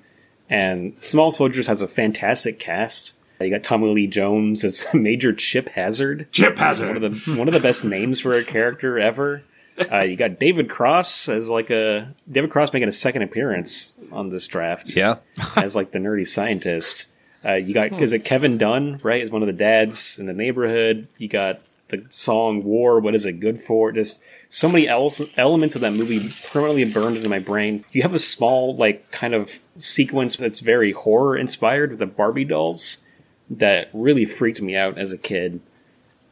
And 0.50 0.96
Small 1.02 1.32
Soldiers 1.32 1.68
has 1.68 1.82
a 1.82 1.88
fantastic 1.88 2.60
cast. 2.60 3.19
You 3.40 3.50
got 3.50 3.64
Tommy 3.64 3.88
Lee 3.94 4.08
Jones 4.08 4.64
as 4.64 4.86
Major 4.94 5.32
Chip 5.34 5.70
Hazard 5.70 6.28
Chip 6.32 6.58
Hazard, 6.58 6.88
one 6.88 7.02
Hazard. 7.02 7.14
of 7.14 7.26
the 7.26 7.36
one 7.38 7.48
of 7.48 7.54
the 7.54 7.60
best 7.60 7.86
names 7.86 8.20
for 8.20 8.34
a 8.34 8.44
character 8.44 9.00
ever. 9.00 9.44
Uh, 9.92 10.00
you 10.02 10.18
got 10.18 10.40
David 10.40 10.70
Cross 10.70 11.30
as 11.30 11.50
like 11.50 11.70
a 11.70 12.14
David 12.30 12.50
Cross 12.50 12.74
making 12.74 12.90
a 12.90 12.94
second 12.94 13.22
appearance 13.22 13.98
on 14.12 14.30
this 14.30 14.46
draft 14.46 14.94
Yeah. 14.96 15.18
as 15.56 15.74
like 15.76 15.92
the 15.92 16.00
nerdy 16.00 16.28
scientist. 16.28 17.16
Uh, 17.46 17.54
you 17.54 17.74
got 17.74 18.02
is 18.02 18.12
it 18.12 18.26
Kevin 18.26 18.58
Dunn 18.58 19.00
right? 19.04 19.22
Is 19.22 19.32
one 19.32 19.42
of 19.42 19.48
the 19.48 19.54
dads 19.54 20.20
in 20.20 20.26
the 20.26 20.34
neighborhood. 20.34 21.08
You 21.18 21.30
got 21.30 21.62
the 21.88 22.04
song 22.10 22.64
"War." 22.66 23.00
What 23.00 23.16
is 23.16 23.26
it 23.26 23.40
good 23.40 23.58
for? 23.58 23.94
Just 23.94 24.22
so 24.50 24.68
many 24.68 24.90
el- 24.90 25.12
elements 25.38 25.76
of 25.76 25.82
that 25.82 25.94
movie 25.94 26.34
permanently 26.52 26.84
burned 26.92 27.16
into 27.16 27.30
my 27.30 27.40
brain. 27.40 27.86
You 27.94 28.02
have 28.02 28.14
a 28.14 28.20
small 28.20 28.76
like 28.76 29.10
kind 29.12 29.34
of 29.34 29.60
sequence 29.78 30.36
that's 30.36 30.60
very 30.60 30.92
horror 30.92 31.38
inspired 31.38 31.92
with 31.92 32.00
the 32.00 32.06
Barbie 32.06 32.44
dolls 32.44 33.06
that 33.50 33.90
really 33.94 34.26
freaked 34.26 34.62
me 34.62 34.76
out 34.76 34.98
as 34.98 35.14
a 35.14 35.18
kid, 35.18 35.60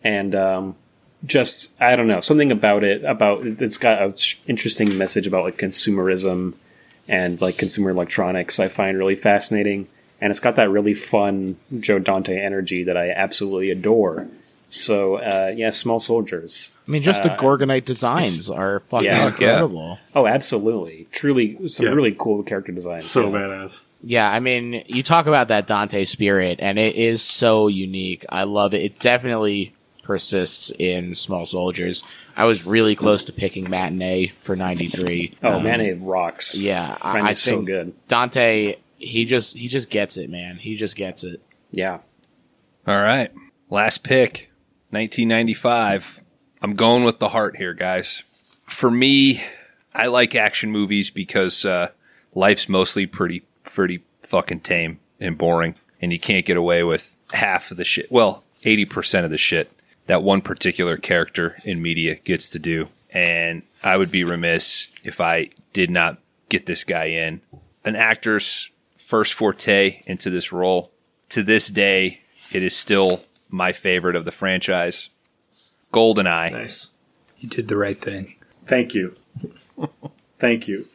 and 0.03 0.35
um, 0.35 0.75
just 1.25 1.79
I 1.81 1.95
don't 1.95 2.07
know 2.07 2.19
something 2.19 2.51
about 2.51 2.83
it 2.83 3.03
about 3.03 3.45
it's 3.45 3.77
got 3.77 4.01
an 4.01 4.13
interesting 4.47 4.97
message 4.97 5.27
about 5.27 5.43
like 5.43 5.57
consumerism 5.57 6.53
and 7.07 7.41
like 7.41 7.57
consumer 7.57 7.89
electronics 7.89 8.59
I 8.59 8.67
find 8.67 8.97
really 8.97 9.15
fascinating 9.15 9.87
and 10.21 10.29
it's 10.29 10.39
got 10.39 10.55
that 10.55 10.69
really 10.69 10.93
fun 10.93 11.57
Joe 11.79 11.99
Dante 11.99 12.39
energy 12.39 12.83
that 12.83 12.97
I 12.97 13.11
absolutely 13.11 13.71
adore. 13.71 14.27
So 14.69 15.15
uh, 15.15 15.53
yeah, 15.55 15.69
Small 15.69 15.99
Soldiers. 15.99 16.73
I 16.87 16.91
mean, 16.91 17.01
just 17.01 17.23
the 17.23 17.29
Gorgonite 17.29 17.85
designs 17.85 18.49
are 18.49 18.81
fucking 18.81 19.05
Yeah. 19.05 19.19
yeah. 19.23 19.27
incredible. 19.27 19.99
Oh, 20.15 20.27
absolutely, 20.27 21.07
truly 21.11 21.67
some 21.67 21.85
Yeah. 21.85 21.93
really 21.93 22.15
cool 22.17 22.43
character 22.43 22.71
designs. 22.71 23.05
So 23.05 23.29
yeah. 23.29 23.37
badass. 23.37 23.83
Yeah, 24.03 24.29
I 24.31 24.39
mean, 24.39 24.83
you 24.87 25.01
talk 25.03 25.25
about 25.25 25.47
that 25.47 25.65
Dante 25.67 26.05
spirit, 26.05 26.59
and 26.61 26.77
it 26.77 26.95
is 26.95 27.21
so 27.21 27.67
unique. 27.67 28.25
I 28.29 28.43
love 28.43 28.73
it. 28.73 28.83
It 28.83 28.99
definitely 28.99 29.73
persists 30.03 30.71
in 30.77 31.15
Small 31.15 31.45
Soldiers. 31.45 32.03
I 32.35 32.45
was 32.45 32.65
really 32.65 32.95
close 32.95 33.23
to 33.25 33.33
picking 33.33 33.69
Matinee 33.69 34.33
for 34.39 34.55
'93. 34.55 35.33
Oh 35.43 35.59
man, 35.59 35.81
it 35.81 35.97
rocks. 36.01 36.53
yeah, 36.55 36.97
I, 37.01 37.09
I 37.09 37.13
Matinee 37.13 37.31
is 37.33 37.41
so 37.41 37.51
think 37.51 37.67
good. 37.67 37.93
Dante. 38.07 38.75
He 38.99 39.25
just 39.25 39.55
he 39.57 39.67
just 39.67 39.89
gets 39.89 40.17
it, 40.17 40.29
man. 40.29 40.57
He 40.57 40.75
just 40.75 40.95
gets 40.95 41.23
it. 41.23 41.41
Yeah. 41.71 41.99
All 42.85 43.01
right. 43.01 43.31
Last 43.69 44.03
pick, 44.03 44.46
1995. 44.89 46.21
I'm 46.61 46.75
going 46.75 47.03
with 47.03 47.19
the 47.19 47.29
heart 47.29 47.57
here, 47.57 47.73
guys. 47.73 48.23
For 48.65 48.89
me, 48.89 49.43
I 49.93 50.07
like 50.07 50.35
action 50.35 50.71
movies 50.71 51.11
because 51.11 51.65
uh, 51.65 51.89
life's 52.33 52.69
mostly 52.69 53.05
pretty, 53.05 53.43
pretty 53.63 54.03
fucking 54.23 54.61
tame 54.61 54.99
and 55.19 55.37
boring, 55.37 55.75
and 56.01 56.11
you 56.11 56.19
can't 56.19 56.45
get 56.45 56.57
away 56.57 56.83
with 56.83 57.15
half 57.33 57.71
of 57.71 57.77
the 57.77 57.83
shit. 57.83 58.11
Well, 58.11 58.43
80% 58.63 59.23
of 59.23 59.29
the 59.29 59.37
shit 59.37 59.71
that 60.07 60.23
one 60.23 60.41
particular 60.41 60.97
character 60.97 61.57
in 61.63 61.81
media 61.81 62.15
gets 62.15 62.49
to 62.49 62.59
do. 62.59 62.87
And 63.11 63.63
I 63.83 63.97
would 63.97 64.11
be 64.11 64.23
remiss 64.23 64.87
if 65.03 65.21
I 65.21 65.49
did 65.73 65.89
not 65.89 66.17
get 66.49 66.65
this 66.65 66.83
guy 66.83 67.05
in. 67.05 67.41
An 67.85 67.95
actor's 67.95 68.69
first 68.95 69.33
forte 69.33 70.01
into 70.05 70.29
this 70.29 70.51
role. 70.51 70.91
To 71.29 71.43
this 71.43 71.67
day, 71.67 72.21
it 72.51 72.63
is 72.63 72.75
still 72.75 73.21
my 73.49 73.71
favorite 73.71 74.15
of 74.15 74.25
the 74.25 74.31
franchise. 74.31 75.09
Goldeneye. 75.93 76.51
Nice. 76.51 76.95
You 77.39 77.49
did 77.49 77.67
the 77.67 77.77
right 77.77 77.99
thing. 77.99 78.35
Thank 78.65 78.93
you. 78.93 79.15
Thank 80.35 80.67
you. 80.67 80.87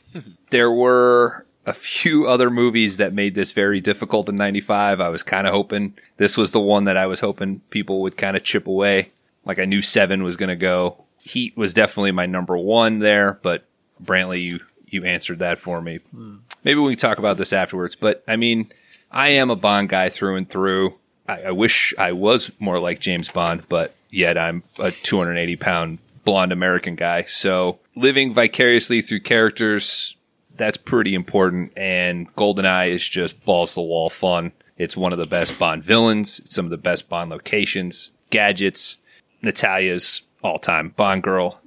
There 0.50 0.70
were 0.70 1.46
a 1.64 1.72
few 1.72 2.26
other 2.26 2.50
movies 2.50 2.96
that 2.96 3.12
made 3.12 3.34
this 3.34 3.52
very 3.52 3.80
difficult 3.80 4.28
in 4.28 4.36
95. 4.36 5.00
I 5.00 5.08
was 5.08 5.22
kind 5.22 5.46
of 5.46 5.52
hoping 5.52 5.94
this 6.16 6.36
was 6.36 6.50
the 6.52 6.60
one 6.60 6.84
that 6.84 6.96
I 6.96 7.06
was 7.06 7.20
hoping 7.20 7.60
people 7.70 8.02
would 8.02 8.16
kind 8.16 8.36
of 8.36 8.42
chip 8.42 8.66
away. 8.66 9.10
Like 9.44 9.58
I 9.58 9.64
knew 9.64 9.82
Seven 9.82 10.22
was 10.22 10.36
going 10.36 10.48
to 10.48 10.56
go. 10.56 11.04
Heat 11.18 11.56
was 11.56 11.72
definitely 11.72 12.12
my 12.12 12.26
number 12.26 12.58
one 12.58 12.98
there, 12.98 13.38
but 13.42 13.64
Brantley, 14.02 14.42
you, 14.42 14.60
you 14.86 15.04
answered 15.04 15.38
that 15.38 15.60
for 15.60 15.80
me. 15.80 16.00
Hmm. 16.10 16.36
Maybe 16.64 16.80
we 16.80 16.92
can 16.92 16.98
talk 16.98 17.18
about 17.18 17.36
this 17.36 17.52
afterwards, 17.52 17.94
but 17.94 18.24
I 18.26 18.36
mean, 18.36 18.72
I 19.10 19.28
am 19.28 19.50
a 19.50 19.56
Bond 19.56 19.88
guy 19.88 20.08
through 20.08 20.36
and 20.36 20.50
through. 20.50 20.94
I, 21.28 21.42
I 21.42 21.50
wish 21.52 21.94
I 21.98 22.12
was 22.12 22.50
more 22.58 22.78
like 22.78 23.00
James 23.00 23.28
Bond, 23.28 23.62
but 23.68 23.94
yet 24.10 24.36
I'm 24.38 24.62
a 24.78 24.90
280 24.90 25.56
pound 25.56 25.98
blonde 26.24 26.52
American 26.52 26.94
guy. 26.94 27.24
So 27.24 27.78
living 27.96 28.32
vicariously 28.34 29.00
through 29.00 29.20
characters, 29.20 30.16
that's 30.56 30.76
pretty 30.76 31.14
important. 31.14 31.72
And 31.76 32.34
GoldenEye 32.36 32.90
is 32.90 33.08
just 33.08 33.44
balls 33.44 33.70
to 33.70 33.74
the 33.76 33.82
wall 33.82 34.10
fun. 34.10 34.52
It's 34.78 34.96
one 34.96 35.12
of 35.12 35.18
the 35.18 35.26
best 35.28 35.58
Bond 35.58 35.84
villains. 35.84 36.40
Some 36.52 36.64
of 36.64 36.70
the 36.70 36.76
best 36.76 37.08
Bond 37.08 37.30
locations, 37.30 38.10
gadgets. 38.30 38.98
Natalia's 39.42 40.22
all 40.42 40.58
time 40.58 40.90
Bond 40.90 41.22
girl, 41.22 41.60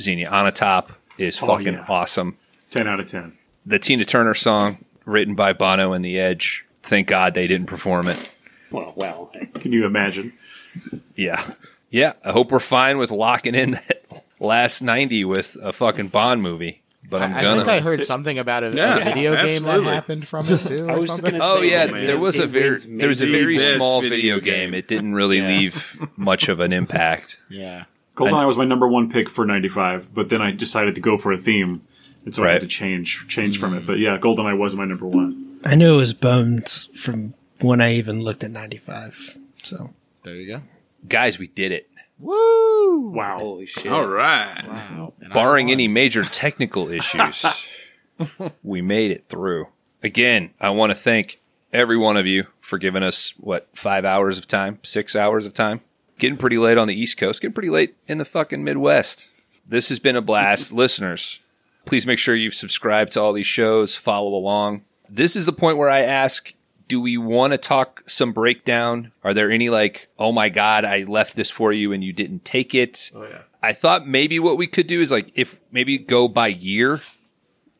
Xenia 0.00 0.30
Onatop 0.30 0.90
is 1.18 1.40
Oh, 1.42 1.46
fucking 1.46 1.74
yeah. 1.74 1.84
awesome. 1.88 2.36
10 2.70 2.86
out 2.86 3.00
of 3.00 3.06
10. 3.08 3.36
The 3.66 3.78
Tina 3.78 4.04
Turner 4.04 4.34
song 4.34 4.84
written 5.04 5.34
by 5.34 5.52
Bono 5.52 5.92
and 5.92 6.04
The 6.04 6.18
Edge. 6.18 6.64
Thank 6.82 7.08
God 7.08 7.34
they 7.34 7.46
didn't 7.46 7.66
perform 7.66 8.08
it. 8.08 8.32
Well, 8.70 8.92
well. 8.96 9.32
Can 9.54 9.72
you 9.72 9.86
imagine? 9.86 10.32
Yeah. 11.16 11.42
Yeah. 11.90 12.12
I 12.24 12.32
hope 12.32 12.50
we're 12.50 12.60
fine 12.60 12.98
with 12.98 13.10
locking 13.10 13.54
in 13.54 13.72
that 13.72 14.02
last 14.40 14.82
90 14.82 15.24
with 15.24 15.56
a 15.62 15.72
fucking 15.72 16.08
Bond 16.08 16.42
movie. 16.42 16.82
But 17.10 17.22
I'm 17.22 17.34
I 17.34 17.42
gonna. 17.42 17.56
think 17.56 17.68
I 17.68 17.80
heard 17.80 18.02
something 18.02 18.38
about 18.38 18.64
a, 18.64 18.68
a 18.68 18.74
Yeah, 18.74 19.04
video 19.04 19.34
game 19.34 19.62
that 19.62 19.82
happened 19.84 20.28
from 20.28 20.44
it 20.46 20.58
too, 20.58 20.86
or 20.90 21.06
something. 21.06 21.38
Oh 21.40 21.62
say, 21.62 21.70
yeah, 21.70 21.86
man. 21.86 22.04
there 22.04 22.18
was 22.18 22.38
a 22.38 22.46
very 22.46 22.76
there 22.86 23.08
was 23.08 23.22
a 23.22 23.26
very 23.26 23.58
small 23.58 24.02
video 24.02 24.34
video 24.36 24.40
game. 24.40 24.70
game. 24.72 24.74
It 24.74 24.88
didn't 24.88 25.14
really 25.14 25.38
Yeah. 25.38 25.48
leave 25.48 25.98
much 26.18 26.50
of 26.50 26.60
an 26.60 26.74
impact. 26.74 27.38
Yeah, 27.48 27.84
GoldenEye 28.14 28.46
was 28.46 28.58
my 28.58 28.66
number 28.66 28.86
one 28.86 29.08
pick 29.10 29.30
for 29.30 29.46
95, 29.46 30.12
but 30.14 30.28
then 30.28 30.42
I 30.42 30.50
decided 30.50 30.94
to 30.96 31.00
go 31.00 31.16
for 31.16 31.32
a 31.32 31.38
theme. 31.38 31.80
And 32.26 32.34
so 32.34 32.44
I 32.44 32.50
had 32.52 32.60
to 32.60 32.66
change 32.66 33.26
change 33.26 33.58
from 33.58 33.72
it. 33.74 33.86
But 33.86 33.98
yeah, 34.00 34.18
GoldenEye 34.18 34.58
was 34.58 34.74
my 34.74 34.84
number 34.84 35.06
one. 35.06 35.60
I 35.64 35.76
knew 35.76 35.94
it 35.94 35.96
was 35.96 36.12
Bones 36.12 36.90
from 36.94 37.32
when 37.60 37.80
I 37.80 37.94
even 37.94 38.20
looked 38.22 38.44
at 38.44 38.50
95. 38.50 39.38
So 39.64 39.94
there 40.24 40.34
you 40.34 40.46
go. 40.46 40.62
Guys, 41.08 41.38
we 41.38 41.46
did 41.48 41.72
it. 41.72 41.88
Woo! 42.18 43.10
Wow. 43.10 43.38
Holy 43.38 43.66
shit. 43.66 43.92
All 43.92 44.06
right. 44.06 44.66
Wow. 44.66 45.12
And 45.20 45.32
Barring 45.32 45.70
any 45.70 45.86
major 45.88 46.24
technical 46.24 46.88
issues, 46.92 47.44
we 48.62 48.82
made 48.82 49.10
it 49.10 49.26
through. 49.28 49.68
Again, 50.02 50.50
I 50.60 50.70
want 50.70 50.90
to 50.90 50.98
thank 50.98 51.40
every 51.72 51.96
one 51.96 52.16
of 52.16 52.26
you 52.26 52.46
for 52.60 52.78
giving 52.78 53.02
us 53.02 53.34
what 53.38 53.68
five 53.74 54.04
hours 54.04 54.38
of 54.38 54.46
time, 54.48 54.78
six 54.82 55.14
hours 55.14 55.46
of 55.46 55.54
time. 55.54 55.80
Getting 56.18 56.36
pretty 56.36 56.58
late 56.58 56.78
on 56.78 56.88
the 56.88 57.00
East 57.00 57.16
Coast, 57.16 57.40
getting 57.40 57.54
pretty 57.54 57.70
late 57.70 57.94
in 58.08 58.18
the 58.18 58.24
fucking 58.24 58.64
Midwest. 58.64 59.28
This 59.68 59.88
has 59.88 60.00
been 60.00 60.16
a 60.16 60.20
blast, 60.20 60.72
listeners. 60.72 61.38
Please 61.84 62.06
make 62.06 62.18
sure 62.18 62.34
you've 62.34 62.54
subscribed 62.54 63.12
to 63.12 63.20
all 63.20 63.32
these 63.32 63.46
shows, 63.46 63.94
follow 63.94 64.34
along. 64.34 64.82
This 65.08 65.36
is 65.36 65.46
the 65.46 65.52
point 65.52 65.78
where 65.78 65.88
I 65.88 66.00
ask 66.00 66.52
do 66.88 67.00
we 67.00 67.16
want 67.18 67.52
to 67.52 67.58
talk 67.58 68.02
some 68.06 68.32
breakdown? 68.32 69.12
Are 69.22 69.34
there 69.34 69.50
any 69.50 69.68
like, 69.68 70.08
oh 70.18 70.32
my 70.32 70.48
God, 70.48 70.84
I 70.84 71.04
left 71.04 71.36
this 71.36 71.50
for 71.50 71.72
you 71.72 71.92
and 71.92 72.02
you 72.02 72.12
didn't 72.12 72.44
take 72.44 72.74
it? 72.74 73.10
Oh, 73.14 73.24
yeah. 73.24 73.42
I 73.62 73.72
thought 73.72 74.06
maybe 74.06 74.38
what 74.38 74.56
we 74.56 74.66
could 74.66 74.86
do 74.86 75.00
is 75.00 75.10
like, 75.10 75.30
if 75.34 75.58
maybe 75.70 75.98
go 75.98 76.28
by 76.28 76.48
year 76.48 77.02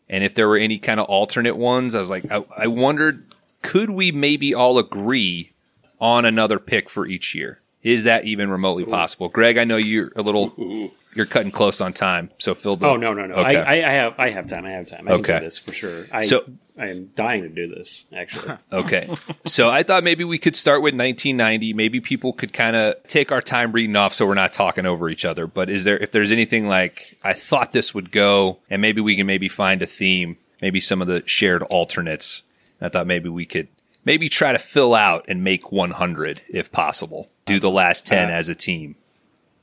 and 0.08 0.24
if 0.24 0.34
there 0.34 0.48
were 0.48 0.58
any 0.58 0.78
kind 0.78 1.00
of 1.00 1.06
alternate 1.06 1.56
ones, 1.56 1.94
I 1.94 2.00
was 2.00 2.10
like, 2.10 2.30
I, 2.30 2.44
I 2.56 2.66
wondered, 2.66 3.34
could 3.62 3.90
we 3.90 4.12
maybe 4.12 4.54
all 4.54 4.78
agree 4.78 5.52
on 6.00 6.24
another 6.24 6.58
pick 6.58 6.90
for 6.90 7.06
each 7.06 7.34
year? 7.34 7.60
Is 7.82 8.04
that 8.04 8.24
even 8.24 8.50
remotely 8.50 8.84
possible? 8.84 9.28
Greg, 9.28 9.56
I 9.56 9.64
know 9.64 9.76
you're 9.76 10.12
a 10.16 10.22
little, 10.22 10.92
you're 11.18 11.26
cutting 11.26 11.50
close 11.50 11.82
on 11.82 11.92
time. 11.92 12.30
So 12.38 12.54
Phil, 12.54 12.78
Oh 12.80 12.96
no 12.96 13.12
no 13.12 13.26
no! 13.26 13.34
Okay. 13.34 13.56
I, 13.56 13.80
I, 13.82 13.88
I 13.88 13.92
have 13.92 14.14
I 14.18 14.30
have 14.30 14.46
time. 14.46 14.64
I 14.64 14.70
have 14.70 14.86
time. 14.86 15.06
I 15.06 15.12
Okay. 15.12 15.32
can 15.34 15.40
do 15.42 15.46
this 15.46 15.58
for 15.58 15.72
sure. 15.74 16.06
I, 16.10 16.22
So- 16.22 16.44
I 16.80 16.90
am 16.90 17.06
dying 17.16 17.42
to 17.42 17.48
do 17.48 17.66
this. 17.66 18.06
Actually, 18.16 18.56
Okay. 18.72 19.10
so 19.44 19.68
I 19.68 19.82
thought 19.82 20.04
maybe 20.04 20.22
we 20.22 20.38
could 20.38 20.54
start 20.54 20.80
with 20.80 20.94
1990. 20.94 21.72
Maybe 21.72 22.00
people 22.00 22.32
could 22.32 22.52
kind 22.52 22.76
of 22.76 22.94
take 23.08 23.32
our 23.32 23.42
time 23.42 23.72
reading 23.72 23.96
off 23.96 24.14
so 24.14 24.24
we're 24.24 24.34
not 24.34 24.52
talking 24.52 24.86
over 24.86 25.08
each 25.10 25.24
other. 25.24 25.48
But 25.48 25.68
is 25.70 25.82
there, 25.82 25.98
if 25.98 26.12
there's 26.12 26.30
anything 26.30 26.68
like, 26.68 27.16
I 27.24 27.32
thought 27.32 27.72
this 27.72 27.94
would 27.94 28.12
go, 28.12 28.58
and 28.70 28.80
maybe 28.80 29.00
we 29.00 29.16
can 29.16 29.26
maybe 29.26 29.48
find 29.48 29.82
a 29.82 29.86
theme, 29.88 30.36
maybe 30.62 30.80
some 30.80 31.02
of 31.02 31.08
the 31.08 31.24
shared 31.26 31.64
alternates. 31.64 32.44
I 32.80 32.88
thought 32.88 33.08
maybe 33.08 33.28
we 33.28 33.44
could 33.44 33.66
maybe 34.04 34.28
try 34.28 34.52
to 34.52 34.58
fill 34.60 34.94
out 34.94 35.24
and 35.26 35.42
make 35.42 35.72
100 35.72 36.42
if 36.48 36.70
possible. 36.70 37.28
Do 37.44 37.58
the 37.58 37.70
last 37.70 38.06
10 38.06 38.30
uh, 38.30 38.32
as 38.32 38.48
a 38.48 38.54
team. 38.54 38.94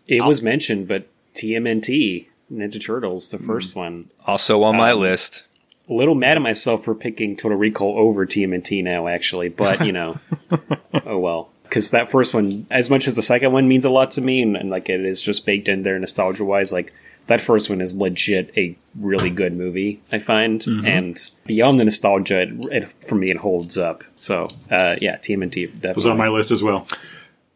it 0.06 0.22
was 0.22 0.42
mentioned, 0.42 0.90
but 0.90 1.08
TMNT 1.36 2.28
Ninja 2.52 2.84
Turtles, 2.84 3.32
the 3.32 3.38
first 3.38 3.74
mm. 3.74 3.78
one. 3.78 4.10
Also 4.26 4.64
on 4.64 4.76
my 4.76 4.92
um, 4.92 5.00
list. 5.00 5.44
A 5.90 5.94
little 5.94 6.16
mad 6.16 6.38
at 6.38 6.42
myself 6.42 6.84
for 6.84 6.96
picking 6.96 7.36
Total 7.36 7.58
Recall 7.58 7.98
over 7.98 8.26
TMNT 8.26 8.84
now, 8.84 9.08
actually, 9.08 9.50
but 9.50 9.86
you 9.86 9.92
know, 9.92 10.20
oh 11.06 11.20
well. 11.20 11.50
Because 11.64 11.92
that 11.92 12.10
first 12.10 12.34
one, 12.34 12.68
as 12.70 12.90
much 12.90 13.08
as 13.08 13.16
the 13.16 13.22
second 13.22 13.52
one 13.52 13.68
means 13.68 13.86
a 13.86 13.90
lot 13.90 14.12
to 14.12 14.22
me, 14.22 14.42
and, 14.42 14.56
and 14.56 14.70
like 14.70 14.90
it 14.90 15.02
is 15.02 15.22
just 15.22 15.46
baked 15.46 15.68
in 15.68 15.84
there 15.84 15.98
nostalgia 16.00 16.46
wise, 16.46 16.72
like 16.72 16.94
that 17.28 17.42
first 17.42 17.70
one 17.70 17.82
is 17.82 17.96
legit 17.96 18.56
a 18.56 18.78
really 19.00 19.30
good 19.30 19.56
movie. 19.56 20.02
I 20.12 20.20
find, 20.20 20.60
mm-hmm. 20.62 20.86
and 20.86 21.32
beyond 21.46 21.80
the 21.80 21.86
nostalgia, 21.86 22.44
it, 22.44 22.50
it, 22.72 23.08
for 23.08 23.16
me 23.16 23.32
it 23.32 23.38
holds 23.38 23.78
up. 23.78 24.04
So 24.16 24.48
uh, 24.70 24.96
yeah, 25.02 25.18
TMNT 25.18 25.74
definitely 25.74 25.94
was 25.96 26.08
on 26.08 26.18
my 26.18 26.30
list 26.30 26.52
as 26.52 26.64
well. 26.64 26.88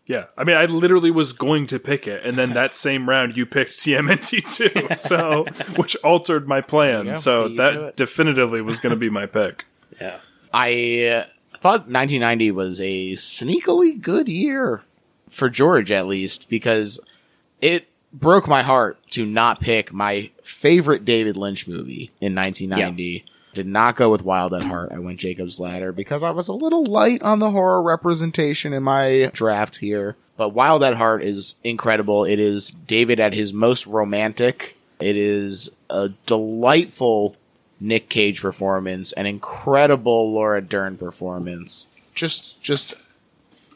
Yeah, 0.09 0.25
I 0.35 0.43
mean, 0.43 0.57
I 0.57 0.65
literally 0.65 1.11
was 1.11 1.33
going 1.33 1.67
to 1.67 1.77
pick 1.77 2.07
it, 2.07 2.25
and 2.25 2.35
then 2.35 2.53
that 2.53 2.73
same 2.73 3.07
round 3.07 3.37
you 3.37 3.45
picked 3.45 3.73
TMNT 3.73 4.55
two, 4.55 4.95
so 4.95 5.45
which 5.75 5.95
altered 5.97 6.47
my 6.47 6.61
plan. 6.61 7.05
go. 7.05 7.13
So 7.13 7.43
you 7.43 7.49
to 7.49 7.55
that 7.57 7.73
it. 7.75 7.95
definitively 7.95 8.59
was 8.61 8.79
going 8.79 8.89
to 8.89 8.99
be 8.99 9.11
my 9.11 9.27
pick. 9.27 9.65
yeah. 10.01 10.17
I 10.51 11.03
uh, 11.13 11.25
thought 11.59 11.81
1990 11.81 12.49
was 12.49 12.81
a 12.81 13.11
sneakily 13.11 14.01
good 14.01 14.27
year 14.27 14.81
for 15.29 15.47
George, 15.47 15.91
at 15.91 16.07
least, 16.07 16.49
because 16.49 16.99
it 17.61 17.87
broke 18.11 18.47
my 18.47 18.63
heart 18.63 18.97
to 19.11 19.27
not 19.27 19.61
pick 19.61 19.93
my 19.93 20.31
favorite 20.43 21.05
David 21.05 21.37
Lynch 21.37 21.67
movie 21.67 22.09
in 22.19 22.33
1990. 22.33 23.25
Did 23.53 23.65
not 23.67 23.95
go 23.95 24.11
with 24.11 24.23
Wild 24.23 24.53
at 24.53 24.63
Heart. 24.65 24.91
I 24.93 24.99
went 24.99 25.19
Jacob's 25.19 25.59
Ladder 25.59 25.91
because 25.91 26.23
I 26.23 26.29
was 26.31 26.47
a 26.47 26.53
little 26.53 26.83
light 26.85 27.21
on 27.23 27.39
the 27.39 27.51
horror 27.51 27.81
representation 27.81 28.73
in 28.73 28.83
my 28.83 29.31
draft 29.33 29.77
here. 29.77 30.15
But 30.37 30.49
Wild 30.49 30.83
at 30.83 30.95
Heart 30.95 31.23
is 31.23 31.55
incredible. 31.63 32.23
It 32.25 32.39
is 32.39 32.69
David 32.71 33.19
at 33.19 33.33
his 33.33 33.51
most 33.53 33.87
romantic. 33.87 34.77
It 34.99 35.15
is 35.15 35.69
a 35.89 36.09
delightful 36.27 37.35
Nick 37.79 38.07
Cage 38.09 38.41
performance, 38.41 39.13
an 39.13 39.25
incredible 39.25 40.31
Laura 40.31 40.61
Dern 40.61 40.97
performance. 40.97 41.87
Just 42.13 42.61
just 42.61 42.93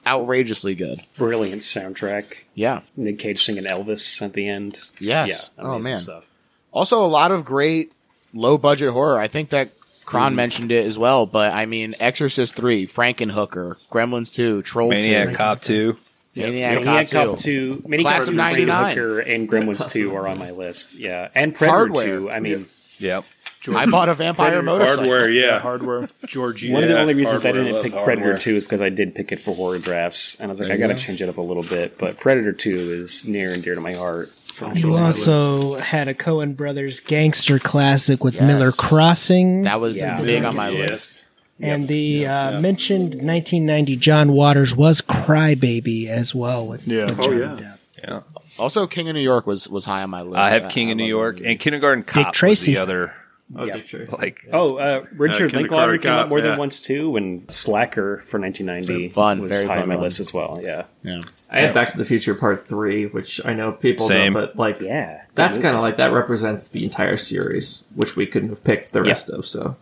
outrageously 0.05 0.75
good. 0.75 1.01
Brilliant 1.17 1.61
soundtrack. 1.61 2.43
Yeah. 2.55 2.81
Nick 2.95 3.19
Cage 3.19 3.43
singing 3.43 3.63
Elvis 3.63 4.21
at 4.21 4.33
the 4.33 4.47
end. 4.47 4.89
Yes. 4.99 5.51
Yeah, 5.57 5.63
Oh, 5.63 5.79
man. 5.79 5.97
stuff. 5.99 6.25
Also 6.71 7.03
a 7.03 7.07
lot 7.07 7.31
of 7.31 7.45
great 7.45 7.91
low 8.33 8.57
budget 8.57 8.91
horror. 8.91 9.19
I 9.19 9.27
think 9.27 9.49
that 9.49 9.71
Kron 10.05 10.35
mentioned 10.35 10.71
it 10.71 10.85
as 10.85 10.97
well, 10.97 11.25
but 11.25 11.53
I 11.53 11.65
mean 11.65 11.95
Exorcist 11.99 12.55
3, 12.55 12.87
Frankenhooker, 12.87 13.75
Gremlins 13.91 14.31
2, 14.33 14.61
Troll 14.63 14.89
Maniac 14.89 15.29
2, 15.29 15.35
Cop 15.35 15.61
2. 15.61 15.97
Maniac, 16.35 16.75
Maniac 16.79 17.09
Cop, 17.09 17.27
Cop 17.27 17.37
2. 17.37 17.81
2, 17.81 17.87
Maniac 17.87 18.01
Class 18.05 18.27
of 18.27 18.33
99. 18.33 18.97
And 19.27 19.49
Gremlins 19.49 19.91
2 19.91 20.15
are 20.15 20.27
on 20.27 20.39
my 20.39 20.51
list. 20.51 20.95
Yeah. 20.95 21.29
And 21.35 21.53
Predator 21.53 21.77
Hardware. 21.77 22.05
2. 22.05 22.31
I 22.31 22.39
mean, 22.39 22.67
Yep. 22.99 23.25
I 23.73 23.85
bought 23.85 24.09
a 24.09 24.15
vampire 24.15 24.61
motorcycle. 24.61 25.05
Hardware, 25.05 25.29
yeah. 25.29 25.59
Hardware. 25.59 26.09
Georgie. 26.25 26.71
one 26.71 26.83
of 26.83 26.89
the 26.89 26.99
only 26.99 27.13
reasons 27.13 27.45
I 27.45 27.51
didn't 27.51 27.81
pick 27.81 27.93
Hardware. 27.93 28.17
Predator 28.17 28.37
2 28.37 28.55
is 28.57 28.63
because 28.63 28.81
I 28.81 28.89
did 28.89 29.15
pick 29.15 29.31
it 29.31 29.39
for 29.39 29.55
horror 29.55 29.79
drafts. 29.79 30.35
And 30.39 30.47
I 30.47 30.49
was 30.49 30.59
like, 30.59 30.67
There 30.67 30.75
I 30.77 30.79
got 30.79 30.87
to 30.87 30.99
change 30.99 31.21
it 31.21 31.29
up 31.29 31.37
a 31.37 31.41
little 31.41 31.63
bit. 31.63 31.97
But 31.97 32.19
Predator 32.19 32.51
2 32.51 32.93
is 33.01 33.25
near 33.25 33.51
and 33.51 33.63
dear 33.63 33.75
to 33.75 33.81
my 33.81 33.93
heart. 33.93 34.29
You 34.75 34.95
also 34.95 35.75
had 35.75 36.07
a 36.07 36.13
Coen 36.13 36.55
Brothers 36.55 36.99
gangster 36.99 37.59
classic 37.59 38.23
with 38.23 38.35
Yes. 38.35 38.43
Miller 38.43 38.71
Crossing. 38.71 39.63
That 39.63 39.79
was 39.81 39.99
Yeah. 39.99 40.21
big 40.21 40.43
on 40.43 40.55
my 40.55 40.69
Yeah. 40.69 40.87
list. 40.87 41.19
and 41.61 41.87
the 41.87 42.25
uh, 42.25 42.59
mentioned 42.59 43.11
1990 43.21 43.95
John 43.95 44.31
Waters 44.33 44.75
was 44.75 45.01
Crybaby 45.01 46.07
as 46.07 46.33
well. 46.35 46.65
With 46.67 46.87
Yeah. 46.87 47.05
Oh 47.19 47.31
yeah. 47.31 47.57
Yeah. 48.03 48.19
Also 48.59 48.85
King 48.87 49.07
of 49.09 49.15
New 49.15 49.21
York 49.21 49.47
was 49.47 49.69
was 49.69 49.85
high 49.85 50.03
on 50.03 50.09
my 50.09 50.21
list. 50.21 50.37
I 50.37 50.49
have 50.49 50.69
King 50.69 50.91
of 50.91 50.97
New 50.97 51.05
York 51.05 51.37
that 51.39 51.45
and 51.45 51.59
Kindergarten 51.59 52.03
Cop 52.03 52.27
was 52.27 52.35
Tracy. 52.35 52.73
the 52.73 52.79
other 52.79 53.13
Oh, 53.55 53.65
Yeah. 53.65 53.77
Dick 53.77 54.11
like 54.11 54.47
Oh, 54.51 54.77
uh, 54.77 55.03
Richard 55.15 55.53
Uh, 55.53 55.59
Linklater 55.59 55.97
came 55.99 56.11
up 56.11 56.21
Cop, 56.23 56.29
more 56.29 56.41
than 56.41 56.57
once 56.57 56.81
too, 56.81 57.15
and 57.17 57.49
Slacker 57.51 58.23
for 58.25 58.39
1990 58.39 59.09
Fun, 59.09 59.41
was 59.41 59.51
very 59.51 59.67
high 59.67 59.75
fun 59.75 59.83
on 59.83 59.89
my 59.89 59.95
list 60.01 60.19
as 60.19 60.33
well. 60.33 60.57
Yeah. 60.61 60.83
Yeah. 61.03 61.21
I 61.51 61.59
had 61.59 61.73
Back 61.73 61.89
to 61.91 61.97
the 61.97 62.05
Future 62.05 62.33
Part 62.33 62.67
Three, 62.67 63.05
which 63.05 63.39
I 63.45 63.53
know 63.53 63.71
people 63.71 64.07
Same. 64.07 64.33
don't, 64.33 64.41
but 64.41 64.55
like 64.57 64.79
yeah, 64.79 65.23
that's 65.35 65.57
kind 65.59 65.75
of 65.75 65.81
like 65.81 65.97
that 65.97 66.13
represents 66.13 66.69
the 66.69 66.83
entire 66.83 67.17
series, 67.17 67.83
which 67.93 68.15
we 68.15 68.25
couldn't 68.25 68.49
have 68.49 68.63
picked 68.63 68.91
the 68.91 69.01
Yeah. 69.03 69.09
rest 69.09 69.29
of. 69.29 69.45
So 69.45 69.75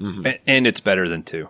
a- 0.00 0.38
and 0.46 0.66
it's 0.66 0.80
better 0.80 1.08
than 1.08 1.22
2. 1.22 1.48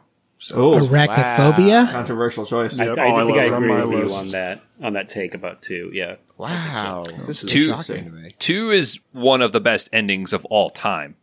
oh, 0.55 0.79
Arachnophobia. 0.87 1.91
controversial 1.91 2.45
choice. 2.47 2.79
I, 2.81 2.85
Yep. 2.87 2.99
I, 2.99 3.11
Oh, 3.11 3.17
I 3.17 3.25
think 3.25 3.39
I 3.39 3.47
it 3.47 3.53
on 3.53 3.65
agree 3.65 3.77
with 3.97 4.11
you 4.11 4.15
on 4.17 4.29
that 4.31 4.61
on 4.81 4.93
that 4.93 5.09
take 5.09 5.35
about 5.35 5.61
two. 5.63 5.91
Yeah, 5.93 6.17
Wow. 6.37 7.05
This 7.27 7.43
is 7.43 7.51
Two- 7.51 7.69
shocking 7.71 8.05
to 8.05 8.11
me. 8.13 8.35
2 8.39 8.71
is 8.71 9.01
one 9.13 9.43
of 9.43 9.51
the 9.51 9.61
best 9.61 9.89
endings 9.93 10.33
of 10.33 10.45
all 10.45 10.71
time, 10.71 11.17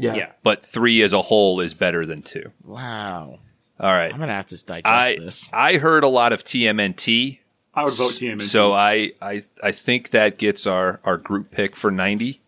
yeah. 0.00 0.14
yeah. 0.14 0.32
but 0.42 0.64
3 0.64 1.02
as 1.02 1.12
a 1.12 1.22
whole 1.22 1.60
is 1.60 1.74
better 1.74 2.04
than 2.06 2.22
2. 2.22 2.50
Wow. 2.64 3.38
All 3.78 3.92
right. 3.92 4.12
I'm 4.12 4.18
gonna 4.20 4.32
have 4.32 4.46
to 4.46 4.64
digest 4.64 4.86
I 4.86 5.16
this. 5.18 5.48
I 5.52 5.76
heard 5.78 6.04
a 6.04 6.08
lot 6.08 6.32
of 6.32 6.44
TMNT, 6.44 7.38
I 7.74 7.84
would 7.84 7.94
vote 7.94 8.12
TMNT. 8.12 8.42
so 8.42 8.72
I, 8.72 9.12
I 9.22 9.42
I 9.62 9.72
think 9.72 10.10
that 10.10 10.36
gets 10.38 10.66
our 10.66 11.00
our 11.04 11.16
group 11.16 11.50
pick 11.50 11.76
for 11.76 11.90
90. 11.90 12.40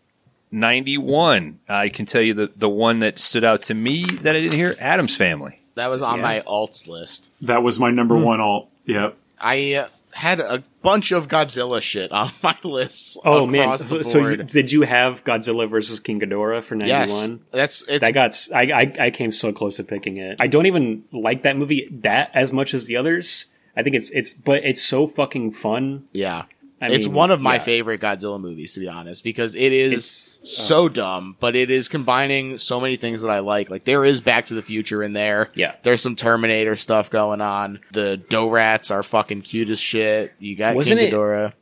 91. 0.51 1.59
I 1.67 1.89
can 1.89 2.05
tell 2.05 2.21
you 2.21 2.33
the 2.33 2.51
the 2.55 2.69
one 2.69 2.99
that 2.99 3.17
stood 3.19 3.43
out 3.43 3.63
to 3.63 3.73
me 3.73 4.05
that 4.21 4.35
I 4.35 4.39
didn't 4.39 4.57
hear 4.57 4.75
Addams 4.79 5.15
family. 5.15 5.59
That 5.75 5.87
was 5.87 6.01
on 6.03 6.17
Yeah. 6.17 6.21
my 6.23 6.41
alts 6.41 6.87
list. 6.87 7.31
that 7.41 7.63
was 7.63 7.79
my 7.79 7.89
number 7.89 8.15
one 8.15 8.39
alt. 8.39 8.69
Yep. 8.85 9.17
I 9.39 9.73
uh, 9.73 9.87
had 10.13 10.39
a 10.39 10.63
bunch 10.81 11.11
of 11.11 11.27
Godzilla 11.27 11.81
shit 11.81 12.11
on 12.11 12.31
my 12.43 12.55
lists. 12.63 13.17
Oh 13.25 13.45
man, 13.45 13.77
so 13.77 14.35
did 14.35 14.71
you 14.71 14.83
have 14.83 15.23
Godzilla 15.23 15.69
versus 15.69 15.99
King 15.99 16.19
Ghidorah 16.21 16.63
for 16.63 16.75
91? 16.75 16.89
yes, 16.97 17.39
that's 17.51 17.83
it's 17.87 18.01
That 18.01 18.13
got 18.13 18.35
I 18.55 18.93
I 18.99 19.11
came 19.11 19.31
so 19.31 19.51
close 19.51 19.77
to 19.77 19.83
picking 19.83 20.17
it. 20.17 20.37
I 20.39 20.47
don't 20.47 20.65
even 20.67 21.03
like 21.11 21.43
that 21.43 21.57
movie 21.57 21.87
that 22.01 22.31
as 22.33 22.53
much 22.53 22.73
as 22.73 22.85
the 22.85 22.97
others. 22.97 23.55
I 23.75 23.81
think 23.83 23.95
it's 23.95 24.11
it's 24.11 24.33
but 24.33 24.63
it's 24.63 24.83
so 24.83 25.07
fucking 25.07 25.51
fun. 25.53 26.05
yeah. 26.13 26.43
I 26.83 26.87
it's 26.89 27.05
mean, 27.05 27.15
one 27.15 27.31
of 27.31 27.39
my 27.41 27.55
yeah. 27.55 27.63
favorite 27.63 28.01
Godzilla 28.01 28.39
movies, 28.39 28.73
to 28.73 28.79
be 28.79 28.87
honest, 28.87 29.23
because 29.23 29.55
it 29.55 29.71
is 29.73 29.91
It's- 29.93 30.37
uh, 30.43 30.45
so 30.45 30.89
dumb, 30.89 31.37
but 31.39 31.55
it 31.55 31.71
is 31.71 31.87
combining 31.87 32.57
so 32.57 32.79
many 32.81 32.95
things 32.97 33.21
that 33.21 33.31
I 33.31 33.39
like. 33.39 33.69
Like 33.69 33.85
there 33.85 34.03
is 34.03 34.19
Back 34.21 34.47
to 34.47 34.53
the 34.53 34.61
Future 34.61 35.01
in 35.01 35.13
there. 35.13 35.49
Yeah. 35.55 35.75
there's 35.83 36.01
some 36.01 36.15
Terminator 36.15 36.75
stuff 36.75 37.09
going 37.09 37.41
on. 37.41 37.79
The 37.91 38.21
Dorats 38.29 38.91
are 38.91 39.03
fucking 39.03 39.41
cute 39.43 39.69
as 39.69 39.79
shit. 39.79 40.33
You 40.39 40.55
got 40.55 40.75
Wasn't 40.75 40.99
King 40.99 41.07
it- 41.09 41.13
Ghidorah. 41.13 41.53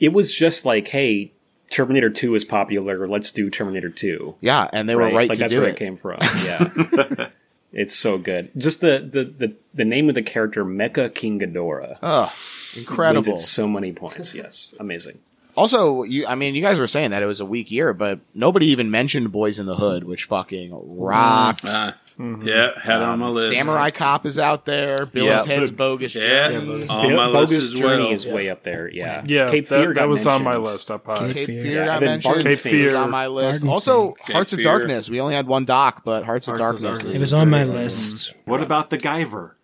It 0.00 0.12
was 0.12 0.32
just 0.32 0.64
like, 0.66 0.86
hey, 0.88 1.32
Terminator 1.70 2.08
2 2.10 2.34
is 2.34 2.44
popular. 2.44 3.08
Let's 3.08 3.32
do 3.32 3.50
Terminator 3.50 3.90
2. 3.90 4.36
Yeah, 4.40 4.68
and 4.72 4.88
they 4.88 4.94
were 4.94 5.02
right, 5.04 5.14
like 5.14 5.30
to 5.32 5.36
that's 5.38 5.52
do 5.52 5.60
where 5.60 5.68
it. 5.68 5.72
it 5.72 5.78
came 5.78 5.96
from. 5.96 6.18
Yeah. 6.46 7.28
it's 7.72 7.94
so 7.96 8.16
good. 8.18 8.50
Just 8.56 8.80
the, 8.80 9.00
the, 9.00 9.24
the, 9.24 9.54
the 9.74 9.84
name 9.84 10.08
of 10.08 10.14
the 10.14 10.22
character, 10.22 10.64
Mecha 10.64 11.14
King 11.14 11.40
Ghidorah. 11.40 11.98
Ugh, 12.00 12.30
wins 12.30 12.32
incredible. 12.76 13.32
it 13.34 13.38
so 13.38 13.66
many 13.68 13.92
points. 13.92 14.34
Yes. 14.34 14.74
Amazing. 14.78 15.18
Also, 15.56 16.04
you, 16.04 16.24
I 16.26 16.36
mean, 16.36 16.54
you 16.54 16.62
guys 16.62 16.78
were 16.78 16.86
saying 16.86 17.10
that 17.10 17.22
it 17.22 17.26
was 17.26 17.40
a 17.40 17.44
weak 17.44 17.72
year, 17.72 17.92
but 17.92 18.20
nobody 18.32 18.66
even 18.66 18.92
mentioned 18.92 19.32
Boys 19.32 19.58
in 19.58 19.66
the 19.66 19.74
Hood, 19.74 20.04
which 20.04 20.24
fucking 20.24 20.70
rocks. 20.72 21.62
Mm-hmm. 21.62 21.68
Ah, 21.68 21.96
mm-hmm. 22.16 22.46
Yeah, 22.46 22.78
had 22.80 23.00
it 23.00 23.02
on 23.02 23.14
um, 23.14 23.18
my 23.20 23.26
list. 23.28 23.56
Samurai 23.56 23.90
Cop 23.90 24.24
is 24.24 24.38
out 24.38 24.66
there. 24.66 25.04
Bill 25.06 25.24
Yeah. 25.26 25.38
and 25.38 25.46
Ted's 25.48 25.72
Bogus 25.72 26.14
Yeah, 26.14 26.50
Journey. 26.50 26.86
on 26.86 27.12
my 27.12 27.24
Bogus 27.32 27.50
list 27.50 27.74
as 27.74 27.80
Journey 27.80 28.04
well. 28.04 28.12
is 28.14 28.26
way 28.28 28.48
up 28.50 28.62
there. 28.62 28.88
Yeah. 28.88 29.24
Yeah, 29.26 29.48
Cape 29.50 29.66
Fear 29.66 29.88
that, 29.88 29.94
got 29.94 30.00
that 30.02 30.08
was 30.08 30.26
on 30.28 30.44
my 30.44 30.56
list 30.58 30.92
up 30.92 31.06
high. 31.06 31.32
Cape 31.32 31.46
Fear. 31.46 31.62
Fear 31.64 31.84
got 31.86 32.00
mentioned. 32.02 32.42
Cape 32.44 32.58
Fear. 32.60 32.96
on 32.96 33.10
my 33.10 33.26
list. 33.26 33.62
Barton 33.62 33.68
Also, 33.68 34.12
Cape 34.12 34.34
Hearts 34.34 34.52
of 34.52 34.62
Darkness. 34.62 35.10
We 35.10 35.20
only 35.20 35.34
had 35.34 35.48
one 35.48 35.64
doc, 35.64 36.02
but 36.04 36.24
Hearts, 36.24 36.46
of 36.46 36.56
Hearts 36.56 36.74
of 36.76 36.82
Darkness. 36.82 37.02
Darkness. 37.02 37.16
It 37.16 37.20
was 37.20 37.32
on 37.32 37.50
my 37.50 37.64
list. 37.64 38.32
What 38.44 38.62
about 38.62 38.90
the 38.90 38.96
Guyver? 38.96 39.54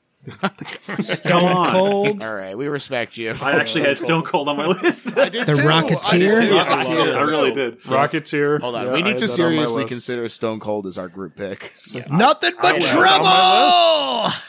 Stone 1.00 1.44
on. 1.44 1.70
Cold. 1.72 2.22
All 2.22 2.34
right, 2.34 2.56
we 2.56 2.68
respect 2.68 3.16
you. 3.16 3.34
I 3.42 3.52
actually 3.52 3.84
had 3.84 3.98
Stone 3.98 4.22
Cold 4.22 4.48
on 4.48 4.56
my 4.56 4.66
list. 4.66 5.16
I 5.18 5.28
did 5.28 5.46
The 5.46 5.54
too. 5.54 5.62
Rocketeer? 5.62 6.12
I 6.12 6.18
did 6.18 6.48
too. 6.48 6.54
Yeah, 6.54 6.62
I 6.62 6.74
I, 6.74 6.84
did 6.84 6.96
did. 7.04 7.14
I 7.16 7.20
really 7.22 7.52
did. 7.52 7.80
Rocketeer. 7.82 8.60
Hold 8.60 8.74
on, 8.76 8.86
Yeah, 8.86 8.92
we 8.92 8.98
I 9.00 9.02
need 9.02 9.08
had 9.10 9.18
to 9.18 9.26
that 9.26 9.32
on 9.32 9.38
my 9.46 9.52
seriously 9.52 9.76
list. 9.82 9.88
consider 9.88 10.28
Stone 10.28 10.60
Cold 10.60 10.86
as 10.86 10.98
our 10.98 11.08
group 11.08 11.36
pick. 11.36 11.72
Nothing 12.10 12.54
but 12.60 12.82
Yeah. 12.82 12.92
trouble. 12.92 13.26
Ah, 13.26 14.44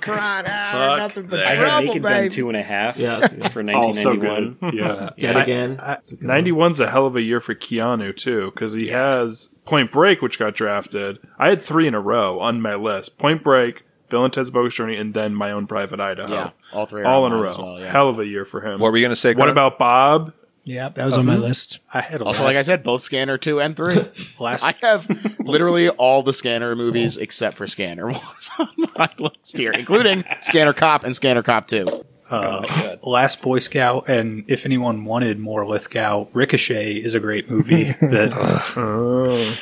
crying 0.00 0.46
out, 0.46 0.72
Fuck 0.72 0.98
nothing 0.98 1.26
but 1.26 1.36
that. 1.38 1.46
I 1.46 1.50
had 1.54 1.64
trouble, 1.64 1.86
Naked 1.86 2.02
Gun 2.02 2.12
baby. 2.12 2.28
two 2.28 2.48
and 2.48 2.56
a 2.56 2.62
half 2.62 2.96
Yeah, 2.96 3.18
that's 3.18 3.32
good. 3.32 3.52
for 3.52 3.60
Oh, 3.74 3.92
so 3.92 4.14
1991. 4.14 4.56
good. 4.60 4.74
Yeah. 4.74 5.10
Dead 5.18 5.36
again. 5.36 5.80
I- 5.82 5.94
It's 5.94 6.12
a 6.12 6.16
good 6.16 6.28
one. 6.28 6.44
91's 6.44 6.78
a 6.80 6.88
hell 6.88 7.06
of 7.06 7.16
a 7.16 7.22
year 7.22 7.40
for 7.40 7.54
Keanu 7.54 8.16
too, 8.16 8.52
because 8.54 8.72
he 8.74 8.88
has 8.88 9.48
Point 9.64 9.90
Break, 9.90 10.22
which 10.22 10.38
got 10.38 10.54
drafted. 10.54 11.18
I 11.40 11.48
had 11.48 11.60
three 11.60 11.88
in 11.88 11.94
a 11.94 12.00
row 12.00 12.38
on 12.38 12.60
my 12.62 12.76
list: 12.76 13.18
Point 13.18 13.42
Break, 13.42 13.82
Bill 14.12 14.24
and 14.24 14.32
Ted's 14.32 14.50
Bogus 14.50 14.74
Journey, 14.74 14.96
and 14.96 15.12
then 15.12 15.34
My 15.34 15.50
Own 15.50 15.66
Private 15.66 15.98
Idaho. 15.98 16.32
Yeah, 16.32 16.50
all 16.72 16.86
three 16.86 17.02
all 17.02 17.26
in 17.26 17.32
a 17.32 17.36
row. 17.36 17.54
well, 17.58 17.80
yeah. 17.80 17.90
Hell 17.90 18.10
of 18.10 18.20
a 18.20 18.26
year 18.26 18.44
for 18.44 18.60
him. 18.60 18.78
What 18.78 18.92
were 18.92 18.98
you 18.98 19.02
going 19.02 19.10
to 19.10 19.16
say? 19.16 19.30
What 19.30 19.46
Grant? 19.46 19.50
about 19.50 19.78
Bob? 19.78 20.34
Yep, 20.64 20.94
that 20.94 21.06
was 21.06 21.14
on 21.14 21.26
my 21.26 21.32
uh-huh. 21.32 21.42
list. 21.42 21.80
I 21.92 22.02
had 22.02 22.20
a 22.20 22.24
Also, 22.24 22.44
last, 22.44 22.50
like 22.50 22.56
I 22.56 22.62
said, 22.62 22.84
both 22.84 23.02
Scanner 23.02 23.36
two 23.36 23.60
and 23.60 23.76
three. 23.76 23.96
last 24.38 24.62
I 24.62 24.74
have 24.82 25.08
literally 25.40 25.88
all 25.88 26.22
the 26.22 26.32
Scanner 26.32 26.76
movies 26.76 27.16
except 27.16 27.56
for 27.56 27.66
Scanner 27.66 28.06
was 28.08 28.50
on 28.58 28.68
my 28.96 29.10
list 29.18 29.56
here, 29.56 29.72
including 29.72 30.24
Scanner 30.42 30.72
Cop 30.72 31.02
and 31.02 31.16
Scanner 31.16 31.42
Cop 31.42 31.66
two. 31.66 32.04
Uh, 32.32 32.96
Last 33.02 33.42
Boy 33.42 33.58
Scout, 33.58 34.08
and 34.08 34.44
if 34.48 34.64
anyone 34.66 35.04
wanted 35.04 35.38
more 35.38 35.66
Lithgow, 35.66 36.26
Ricochet 36.32 36.94
is 36.94 37.14
a 37.14 37.20
great 37.20 37.50
movie 37.50 37.92
that 38.00 38.32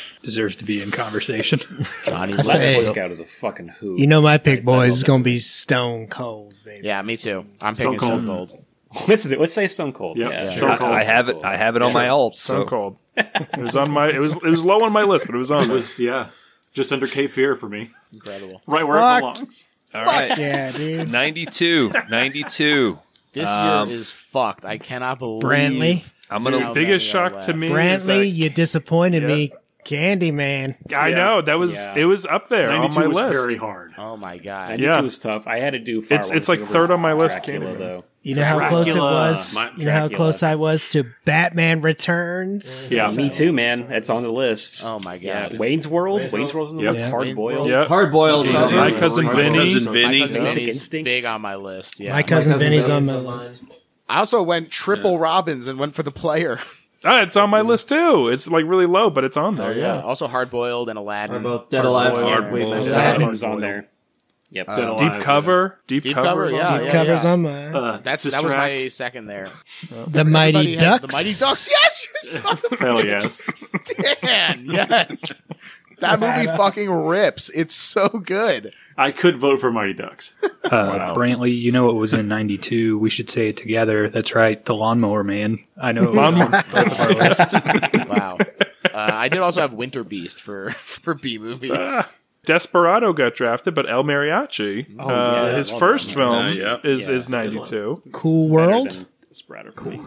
deserves 0.22 0.56
to 0.56 0.64
be 0.64 0.82
in 0.82 0.90
conversation. 0.90 1.58
Johnny. 2.06 2.32
That's 2.34 2.48
Last 2.48 2.62
Hey. 2.62 2.76
Boy 2.76 2.84
Scout 2.84 3.10
is 3.10 3.20
a 3.20 3.24
fucking 3.26 3.68
who. 3.68 3.98
You 4.00 4.06
know 4.06 4.20
my 4.22 4.38
pick, 4.38 4.64
boys, 4.64 4.94
is 4.96 5.04
gonna 5.04 5.24
be 5.24 5.38
Stone 5.38 6.08
Cold, 6.08 6.54
baby. 6.64 6.86
Yeah, 6.86 7.02
me 7.02 7.16
too. 7.16 7.44
I'm 7.60 7.74
Stone 7.74 7.94
picking 7.94 8.06
Stone 8.08 8.26
Cold. 8.26 8.48
Cold. 8.50 8.64
let's, 9.08 9.28
let's 9.30 9.52
say 9.52 9.66
Stone 9.68 9.92
Cold. 9.92 10.16
Yep. 10.16 10.30
Yeah. 10.32 10.50
Stone 10.50 10.78
Cold. 10.78 10.92
I 10.92 11.02
have 11.04 11.28
it. 11.28 11.36
I 11.44 11.56
have 11.56 11.76
it 11.76 11.82
on 11.82 11.92
my 11.92 12.08
alt. 12.08 12.36
Stone 12.38 12.64
So 12.64 12.68
Cold. 12.68 12.96
It 13.16 13.58
was 13.58 13.76
on 13.76 13.90
my. 13.90 14.08
It 14.10 14.18
was. 14.18 14.34
It 14.36 14.42
was 14.44 14.64
low 14.64 14.82
on 14.84 14.92
my 14.92 15.02
list, 15.02 15.26
but 15.26 15.34
it 15.34 15.38
was 15.38 15.50
on. 15.50 15.64
It 15.64 15.66
there. 15.66 15.76
was 15.76 15.98
yeah, 16.00 16.30
just 16.72 16.92
under 16.92 17.06
Cape 17.06 17.30
Fear 17.30 17.54
for 17.54 17.68
me, 17.68 17.90
Incredible. 18.12 18.62
right 18.66 18.86
where 18.86 18.98
Fuck. 18.98 19.18
it 19.18 19.20
belongs. 19.34 19.68
All 19.94 20.04
right, 20.04 20.38
Yeah, 20.38 20.72
dude. 20.72 21.10
92, 21.10 21.92
92. 22.08 22.98
This 23.32 23.48
Um, 23.48 23.88
year 23.88 23.98
is 23.98 24.10
fucked. 24.12 24.64
I 24.64 24.78
cannot 24.78 25.18
believe. 25.18 25.42
Brantley. 25.42 26.02
I'm 26.30 26.42
Dude, 26.42 26.52
gonna. 26.54 26.64
how 26.66 26.72
Biggest 26.74 27.12
many 27.14 27.26
are 27.26 27.30
shock 27.30 27.42
to 27.42 27.52
left? 27.52 27.58
me. 27.58 27.66
is 27.66 27.72
Brantley, 27.72 28.06
that- 28.20 28.26
you 28.26 28.50
disappointed 28.50 29.22
Yeah. 29.22 29.28
me. 29.28 29.52
Candyman. 29.84 30.74
I 30.94 31.08
Yeah. 31.08 31.14
know 31.16 31.40
that 31.42 31.58
was. 31.58 31.74
Yeah. 31.74 31.94
It 31.96 32.04
was 32.04 32.26
up 32.26 32.48
there 32.48 32.70
on 32.70 32.80
92 32.82 33.00
my 33.00 33.06
was 33.06 33.16
list. 33.16 33.32
very 33.32 33.56
hard. 33.56 33.92
Oh 33.98 34.16
my 34.16 34.36
god. 34.38 34.70
92 34.70 34.88
Yeah. 34.88 35.00
was 35.00 35.18
tough. 35.18 35.46
I 35.46 35.58
had 35.58 35.72
to 35.72 35.78
do 35.78 36.00
Far 36.00 36.16
It's- 36.18 36.30
it's 36.32 36.48
like 36.48 36.58
third 36.58 36.90
on 36.90 37.00
my 37.00 37.12
list, 37.14 37.42
Dracula, 37.44 37.72
Candyman. 37.74 37.78
though. 37.78 38.04
You 38.22 38.34
know 38.34 38.44
how 38.44 38.68
close 38.68 38.86
it 38.88 38.96
was. 38.98 39.54
My- 39.54 39.70
you 39.76 39.86
know 39.86 39.92
how 39.92 40.08
close 40.08 40.42
I 40.42 40.56
was 40.56 40.90
to 40.90 41.04
Batman 41.24 41.80
Returns. 41.80 42.90
Yeah, 42.90 43.10
Me 43.10 43.30
too, 43.30 43.50
man. 43.52 43.90
It's 43.90 44.10
on 44.10 44.22
the 44.22 44.30
list. 44.32 44.82
Oh 44.84 44.98
my 44.98 45.14
Yeah, 45.14 45.48
god. 45.48 45.58
Wayne's 45.58 45.88
World. 45.88 46.30
Wayne's 46.30 46.52
World's 46.52 46.72
on 46.72 46.76
the 46.76 46.84
Yep. 46.84 46.92
list. 46.92 47.04
Yeah. 47.04 47.10
Hard 47.10 47.34
boiled. 47.34 47.68
Yeah. 47.68 47.84
Hard 47.86 48.12
boiled. 48.12 48.46
My 48.46 48.90
cousin 48.92 49.30
Vinny. 49.30 49.56
cousin 49.58 49.84
My 49.86 49.90
Vinny. 49.92 50.20
cousin 50.20 50.34
Basic 50.36 50.54
Vinny's 50.58 50.74
Instinct. 50.76 51.04
big 51.06 51.24
on 51.24 51.40
my 51.40 51.56
list. 51.56 51.98
Yeah. 51.98 52.12
My 52.12 52.22
cousin 52.22 52.52
cousin 52.52 52.58
Vinny's 52.68 52.86
Vinny's 52.88 52.88
on 52.90 53.06
my 53.06 53.14
on 53.14 53.24
mine. 53.24 53.38
list. 53.38 53.62
I 54.08 54.18
also 54.18 54.42
went 54.42 54.70
triple 54.70 55.18
Robins 55.18 55.66
and 55.66 55.78
went 55.78 55.94
for 55.94 56.02
the 56.02 56.10
player. 56.10 56.58
Ah, 57.02 57.22
it's 57.22 57.34
on 57.38 57.48
my 57.48 57.62
list 57.62 57.88
too. 57.88 58.28
It's 58.28 58.46
like 58.50 58.66
really 58.66 58.84
low, 58.84 59.08
but 59.08 59.24
it's 59.24 59.38
on 59.38 59.56
there. 59.56 59.68
Oh 59.68 59.72
yeah. 59.74 59.94
yeah. 59.96 60.00
Also 60.02 60.28
hard 60.28 60.50
boiled 60.50 60.90
and 60.90 60.98
Aladdin. 60.98 61.42
What 61.42 61.50
about 61.50 61.70
Dead 61.70 61.86
Alive? 61.86 62.12
Hard 62.12 62.24
Hard 62.26 62.42
boiled. 62.50 62.52
Wait, 62.52 62.60
Hard 62.64 62.70
no, 62.70 62.76
boiled. 62.84 62.88
Aladdin's 62.88 63.42
on 63.42 63.60
there. 63.60 63.88
Yep. 64.52 64.66
Dead 64.66 64.78
Alive. 64.88 64.98
Deep 64.98 65.22
cover. 65.22 65.78
Deep, 65.86 66.02
Deep 66.02 66.14
cover. 66.14 66.28
cover, 66.28 66.44
is 66.46 66.52
on 66.52 66.58
yeah, 66.58 66.76
there. 66.76 66.84
yeah. 66.86 66.92
Covers 66.92 67.24
on 67.24 67.42
mine. 67.42 67.74
Uh, 67.74 68.00
That's 68.02 68.22
that 68.24 68.42
was 68.42 68.52
my 68.52 68.88
second 68.88 69.26
there. 69.26 69.48
the 70.08 70.24
Mighty 70.24 70.58
Everybody 70.58 70.74
has 70.74 71.00
Ducks. 71.00 71.06
The 71.06 71.16
Mighty 71.16 71.34
Ducks. 71.38 71.68
Yes, 71.82 72.06
you 72.06 72.30
son 72.30 72.58
of 72.72 72.78
Hell 72.78 73.04
yes. 73.04 73.48
a 73.48 74.26
man. 74.26 74.64
Yes. 74.66 75.42
That 76.00 76.18
movie 76.18 76.46
fucking 76.46 76.90
rips. 76.90 77.50
It's 77.50 77.74
so 77.74 78.08
good. 78.08 78.72
I 78.96 79.12
could 79.12 79.36
vote 79.36 79.60
for 79.60 79.70
Mighty 79.70 79.94
Ducks. 79.94 80.34
Uh, 80.62 81.14
Brantley, 81.16 81.58
you 81.58 81.72
know 81.72 81.88
it 81.88 81.94
was 81.94 82.12
in 82.14 82.28
'92? 82.28 82.98
We 82.98 83.10
should 83.10 83.28
say 83.28 83.48
it 83.48 83.56
together. 83.56 84.08
That's 84.08 84.34
right, 84.36 84.62
the 84.62 84.74
Lawnmower 84.74 85.24
Man. 85.24 85.58
I 85.80 85.90
know 85.90 86.02
it 86.02 86.10
was 86.10 86.18
on 86.18 86.38
both 86.50 86.92
of 86.92 87.00
our 87.00 87.14
lists. 87.14 87.54
Wow. 88.06 88.38
Uh, 88.84 88.88
I 88.94 89.28
did 89.28 89.40
also 89.40 89.62
have 89.62 89.72
Winter 89.72 90.04
Beast 90.04 90.40
for 90.40 90.70
for 90.70 91.14
B 91.14 91.38
movies. 91.38 91.80
Desperado 92.46 93.12
got 93.12 93.34
drafted, 93.34 93.74
but 93.74 93.88
El 93.88 94.02
Mariachi, 94.04 94.98
uh, 94.98 95.06
yeah, 95.46 95.56
his 95.56 95.70
first 95.70 96.14
done. 96.14 96.16
film, 96.16 96.34
Uh, 96.46 96.48
yeah. 96.48 96.76
is 96.84 97.06
Yeah, 97.08 97.14
is 97.14 97.28
ninety 97.28 97.60
two. 97.62 98.02
Cool 98.12 98.48
World. 98.48 99.06
Desperado 99.28 99.72
for 99.72 99.88
me. 99.90 100.00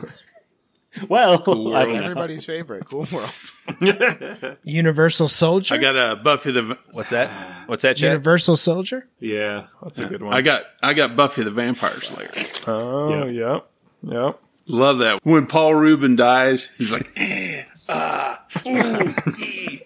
Well, 1.09 1.41
I 1.41 1.45
don't 1.45 1.93
know. 1.93 2.03
Everybody's 2.03 2.45
favorite. 2.45 2.85
Cool 2.89 3.07
World. 3.11 4.57
Universal 4.63 5.27
Soldier. 5.27 5.73
I 5.73 5.77
got 5.79 5.95
a 5.95 6.15
Buffy 6.15 6.51
the. 6.51 6.77
What's 6.91 7.09
that? 7.09 7.29
What's 7.67 7.81
that, 7.83 7.97
Chad? 7.97 8.11
Universal 8.11 8.57
Soldier. 8.57 9.07
Yeah. 9.19 9.67
That's 9.81 9.99
a 9.99 10.05
good 10.05 10.21
one. 10.21 10.33
I 10.33 10.41
got 10.41 10.63
I 10.83 10.93
got 10.93 11.15
Buffy 11.15 11.43
the 11.43 11.51
Vampire 11.51 11.89
Slayer. 11.89 12.29
oh, 12.67 13.25
yep, 13.25 13.67
yep. 14.03 14.39
Love 14.67 14.99
that. 14.99 15.25
When 15.25 15.45
Paul 15.47 15.75
Reubens 15.75 16.17
dies, 16.17 16.69
he's 16.77 16.93
like, 16.93 17.11
eh, 17.17 17.63
ah, 17.89 18.43
ooh, 18.67 19.13
ee. 19.39 19.81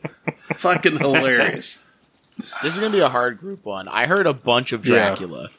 fucking 0.56 0.98
hilarious. 1.00 1.84
This 2.62 2.74
is 2.74 2.80
gonna 2.80 2.92
be 2.92 3.00
a 3.00 3.10
hard 3.10 3.38
group 3.40 3.66
one. 3.66 3.88
I 3.88 4.06
heard 4.06 4.28
a 4.28 4.34
bunch 4.34 4.72
of 4.74 4.82
Dracula. 4.82 5.50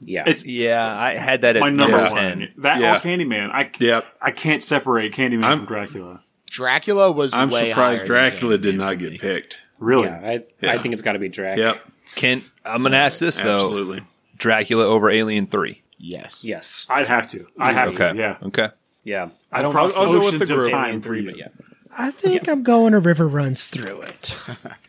Yeah. 0.00 0.24
It's 0.26 0.44
Yeah, 0.44 0.84
I 0.96 1.16
had 1.16 1.42
that 1.42 1.56
at 1.56 1.60
my 1.60 1.70
number 1.70 1.96
number 1.96 2.12
one. 2.14 2.22
ten. 2.38 2.52
That 2.58 2.80
Yeah. 2.80 2.96
or 2.96 3.00
Candyman. 3.00 3.50
I 3.50 3.70
Yep. 3.78 4.04
I 4.20 4.30
can't 4.32 4.62
separate 4.62 5.12
Candyman 5.12 5.44
I'm- 5.44 5.58
from 5.58 5.66
Dracula. 5.66 6.20
Dracula 6.50 7.10
was 7.10 7.32
I'm 7.34 7.48
way 7.50 7.70
surprised 7.70 8.04
Dracula 8.06 8.58
did 8.58 8.76
not 8.76 8.98
get 8.98 9.20
picked. 9.20 9.62
Really? 9.80 10.06
yeah, 10.08 10.38
I, 10.62 10.68
I 10.74 10.78
think 10.78 10.92
it's 10.92 11.02
got 11.02 11.12
to 11.14 11.18
be 11.18 11.28
Drac. 11.28 11.58
Yep, 11.58 11.80
Can 12.14 12.42
I'm 12.64 12.82
gonna 12.82 12.96
ask 12.96 13.18
this 13.18 13.40
though? 13.40 13.54
absolutely. 13.54 14.02
Dracula 14.36 14.84
over 14.86 15.10
Alien 15.10 15.46
Three. 15.46 15.82
Yes. 15.98 16.44
Yes. 16.44 16.86
I'd 16.90 17.06
have 17.08 17.28
to. 17.30 17.46
I 17.58 17.72
have 17.72 17.88
Okay. 17.88 18.10
to. 18.12 18.16
Yeah. 18.16 18.36
Okay. 18.42 18.68
Yeah. 19.04 19.28
I 19.50 19.62
don't 19.62 19.74
I'll- 19.74 19.84
I'll 19.96 20.06
go 20.06 20.12
with 20.18 20.24
oceans 20.26 20.48
the 20.48 20.54
of 20.54 20.62
group. 20.62 20.70
time 20.72 20.84
Alien 20.86 21.02
three, 21.02 21.24
but 21.24 21.36
yeah. 21.38 21.48
I 21.96 22.10
think 22.10 22.48
I'm 22.48 22.62
going 22.62 22.94
a 22.94 22.98
river 22.98 23.26
runs 23.28 23.66
through 23.68 24.02
it. 24.02 24.36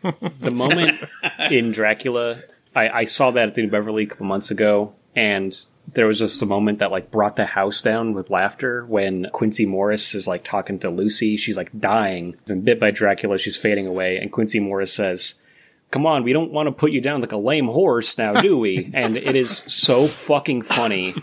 The 0.40 0.52
moment 0.52 1.00
in 1.50 1.72
Dracula, 1.72 2.38
I, 2.74 2.88
I 2.88 3.04
saw 3.04 3.32
that 3.32 3.48
at 3.48 3.54
the 3.56 3.62
New 3.62 3.70
Beverly 3.70 4.04
a 4.04 4.06
couple 4.06 4.26
months 4.26 4.52
ago, 4.52 4.94
and 5.16 5.52
there 5.92 6.06
was 6.06 6.20
just 6.20 6.42
a 6.42 6.46
moment 6.46 6.78
that 6.78 6.92
like 6.92 7.10
brought 7.10 7.34
the 7.34 7.46
house 7.46 7.82
down 7.82 8.12
with 8.14 8.30
laughter 8.30 8.86
when 8.86 9.28
Quincy 9.32 9.66
Morris 9.66 10.14
is 10.14 10.28
like 10.28 10.44
talking 10.44 10.78
to 10.80 10.90
Lucy. 10.90 11.36
She's 11.36 11.56
like 11.56 11.70
dying, 11.78 12.36
been 12.46 12.60
bit 12.60 12.78
by 12.78 12.92
Dracula. 12.92 13.38
She's 13.38 13.56
fading 13.56 13.86
away, 13.86 14.18
and 14.18 14.30
Quincy 14.30 14.60
Morris 14.60 14.92
says. 14.92 15.42
Come 15.92 16.04
on, 16.04 16.24
we 16.24 16.32
don't 16.32 16.52
want 16.52 16.66
to 16.66 16.72
put 16.72 16.90
you 16.90 17.00
down 17.00 17.20
like 17.20 17.30
a 17.30 17.36
lame 17.36 17.68
horse 17.68 18.18
now, 18.18 18.40
do 18.40 18.58
we? 18.58 18.90
and 18.92 19.16
it 19.16 19.36
is 19.36 19.56
so 19.56 20.08
fucking 20.08 20.62
funny 20.62 21.14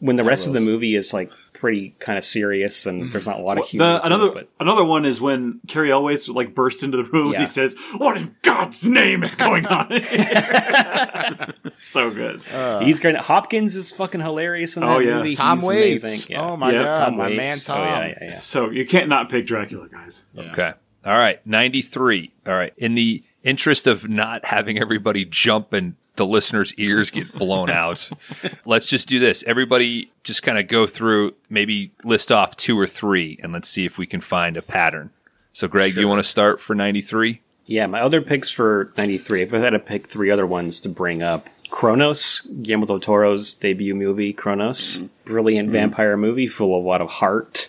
when 0.00 0.16
the 0.16 0.24
rest 0.24 0.48
of 0.48 0.52
the 0.52 0.60
movie 0.60 0.96
is 0.96 1.12
like 1.12 1.30
pretty 1.58 1.94
kind 1.98 2.16
of 2.16 2.24
serious 2.24 2.86
and 2.86 3.12
there's 3.12 3.24
mm-hmm. 3.24 3.30
not 3.32 3.40
a 3.40 3.42
lot 3.42 3.58
of 3.58 3.66
humor. 3.66 3.84
The, 3.84 3.98
to 3.98 4.06
another 4.06 4.26
it, 4.28 4.34
but 4.34 4.48
another 4.60 4.84
one 4.84 5.04
is 5.04 5.20
when 5.20 5.60
Cary 5.66 5.90
Elwes 5.90 6.28
like 6.28 6.54
bursts 6.54 6.82
into 6.82 6.96
the 6.96 7.04
room 7.04 7.32
and 7.32 7.42
he 7.42 7.46
says, 7.46 7.76
"What 7.96 8.16
in 8.16 8.36
God's 8.42 8.84
name 8.86 9.22
is 9.22 9.34
going 9.34 9.66
on?" 9.66 9.90
so 11.72 12.10
good. 12.10 12.42
Uh. 12.52 12.80
he's 12.80 13.00
great. 13.00 13.16
Hopkins 13.16 13.76
is 13.76 13.92
fucking 13.92 14.20
hilarious 14.20 14.76
in 14.76 14.82
that 14.82 14.88
Oh, 14.88 14.98
yeah. 14.98 15.16
movie. 15.18 15.34
Tom 15.34 15.58
He's 15.58 15.68
Waits. 15.68 16.04
amazing. 16.04 16.32
Yeah. 16.32 16.42
Oh 16.42 16.56
my 16.56 16.72
Yeah. 16.72 16.82
god, 16.84 16.96
Tom 16.96 17.16
my 17.16 17.28
Waits. 17.28 17.68
man 17.68 17.76
Oh, 17.76 17.80
Tom. 17.80 17.86
yeah, 17.86 18.06
yeah, 18.06 18.18
yeah. 18.22 18.30
So 18.30 18.70
you 18.70 18.86
can't 18.86 19.08
not 19.08 19.28
pick 19.28 19.46
Dracula, 19.46 19.88
guys. 19.88 20.26
Okay. 20.36 20.72
All 21.04 21.16
right. 21.16 21.44
93. 21.46 22.32
All 22.46 22.54
right. 22.54 22.72
In 22.76 22.94
the 22.94 23.22
interest 23.42 23.86
of 23.86 24.08
not 24.08 24.44
having 24.44 24.78
everybody 24.78 25.24
jump 25.24 25.72
and 25.72 25.94
the 26.18 26.26
listeners' 26.26 26.74
ears 26.74 27.10
get 27.10 27.32
blown 27.32 27.70
out, 27.70 28.10
let's 28.66 28.88
just 28.88 29.08
do 29.08 29.18
this. 29.18 29.42
Everybody 29.44 30.12
just 30.22 30.42
kind 30.42 30.58
of 30.58 30.68
go 30.68 30.86
through, 30.86 31.34
maybe 31.48 31.92
list 32.04 32.30
off 32.30 32.56
two 32.56 32.78
or 32.78 32.86
three, 32.86 33.38
and 33.42 33.52
let's 33.52 33.68
see 33.68 33.86
if 33.86 33.96
we 33.96 34.06
can 34.06 34.20
find 34.20 34.56
a 34.56 34.62
pattern. 34.62 35.10
So, 35.54 35.66
Greg, 35.66 35.94
do 35.94 36.00
you 36.00 36.08
want 36.08 36.20
to 36.20 36.28
start 36.28 36.60
for 36.60 36.74
93? 36.74 37.40
Yeah, 37.66 37.86
my 37.86 38.00
other 38.00 38.20
picks 38.20 38.50
for 38.50 38.92
93, 38.96 39.42
if 39.42 39.54
I 39.54 39.58
had 39.58 39.70
to 39.70 39.78
pick 39.78 40.06
three 40.06 40.30
other 40.30 40.46
ones 40.46 40.80
to 40.80 40.88
bring 40.88 41.22
up 41.22 41.48
Kronos, 41.70 42.40
Guillermo 42.62 42.86
del 42.86 43.00
Toro's 43.00 43.54
debut 43.54 43.94
movie, 43.94 44.32
Kronos. 44.32 44.96
Mm-hmm. 44.96 45.06
Brilliant 45.24 45.68
mm-hmm. 45.68 45.74
vampire 45.74 46.16
movie 46.16 46.46
full 46.46 46.78
of 46.78 46.84
a 46.84 46.88
lot 46.88 47.00
of 47.00 47.08
heart 47.08 47.68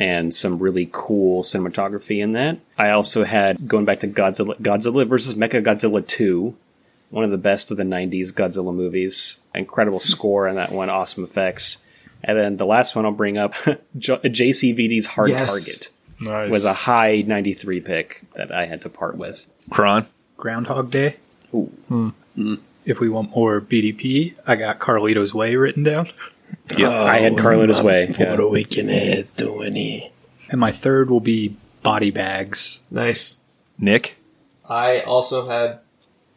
and 0.00 0.34
some 0.34 0.58
really 0.58 0.88
cool 0.90 1.42
cinematography 1.42 2.22
in 2.22 2.32
that. 2.32 2.58
I 2.78 2.90
also 2.90 3.24
had, 3.24 3.68
going 3.68 3.84
back 3.84 4.00
to 4.00 4.08
Godzilla, 4.08 4.58
Godzilla 4.58 5.06
versus 5.06 5.34
Mecha 5.34 5.62
Godzilla 5.62 6.04
2, 6.04 6.56
one 7.10 7.24
of 7.24 7.30
the 7.30 7.38
best 7.38 7.70
of 7.70 7.76
the 7.76 7.82
90s 7.82 8.32
Godzilla 8.32 8.74
movies. 8.74 9.48
Incredible 9.54 10.00
score 10.00 10.48
on 10.48 10.56
that 10.56 10.72
one, 10.72 10.88
awesome 10.90 11.24
effects. 11.24 11.86
And 12.22 12.36
then 12.38 12.56
the 12.56 12.66
last 12.66 12.94
one 12.94 13.04
I'll 13.04 13.12
bring 13.12 13.38
up, 13.38 13.54
J- 13.98 14.16
JCVD's 14.18 15.06
Hard 15.06 15.30
Yes. 15.30 15.50
Target 15.50 15.90
Nice. 16.20 16.50
was 16.50 16.64
a 16.64 16.72
high 16.74 17.22
93 17.26 17.80
pick 17.80 18.22
that 18.34 18.52
I 18.52 18.66
had 18.66 18.82
to 18.82 18.88
part 18.88 19.16
with. 19.16 19.46
Kron? 19.70 20.06
Groundhog 20.36 20.90
Day. 20.90 21.16
Ooh. 21.54 21.72
Hmm. 21.88 22.10
If 22.84 23.00
we 23.00 23.08
want 23.08 23.30
more 23.34 23.60
BDP, 23.60 24.34
I 24.46 24.56
got 24.56 24.78
Carlito's 24.78 25.34
Way 25.34 25.56
written 25.56 25.82
down. 25.82 26.08
Yeah, 26.76 26.90
I 27.02 27.18
had 27.18 27.32
oh, 27.34 27.36
Carlito's 27.36 27.82
Way. 27.82 28.14
Yeah. 28.18 28.36
weekend 28.44 29.28
doing 29.36 29.76
it? 29.76 30.12
And 30.50 30.60
my 30.60 30.72
third 30.72 31.10
will 31.10 31.20
be 31.20 31.56
Body 31.82 32.10
Bags. 32.10 32.80
Nice. 32.90 33.40
Nick? 33.78 34.16
I 34.68 35.00
also 35.00 35.48
had 35.48 35.80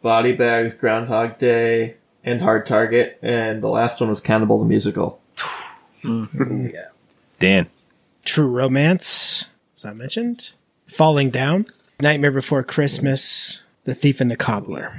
Body 0.04 0.32
Bags, 0.32 0.74
Groundhog 0.74 1.38
Day, 1.38 1.94
and 2.22 2.42
Hard 2.42 2.66
Target, 2.66 3.18
and 3.22 3.62
the 3.62 3.70
last 3.70 4.02
one 4.02 4.10
was 4.10 4.20
Cannibal 4.20 4.58
the 4.58 4.66
Musical. 4.66 5.18
Mm-hmm. 6.02 6.76
Dan. 7.40 7.70
True 8.26 8.48
Romance, 8.48 9.46
as 9.74 9.86
I 9.86 9.94
mentioned. 9.94 10.50
Falling 10.86 11.30
Down. 11.30 11.64
Nightmare 12.02 12.32
Before 12.32 12.62
Christmas. 12.62 13.62
The 13.84 13.94
Thief 13.94 14.20
and 14.20 14.30
the 14.30 14.36
Cobbler. 14.36 14.92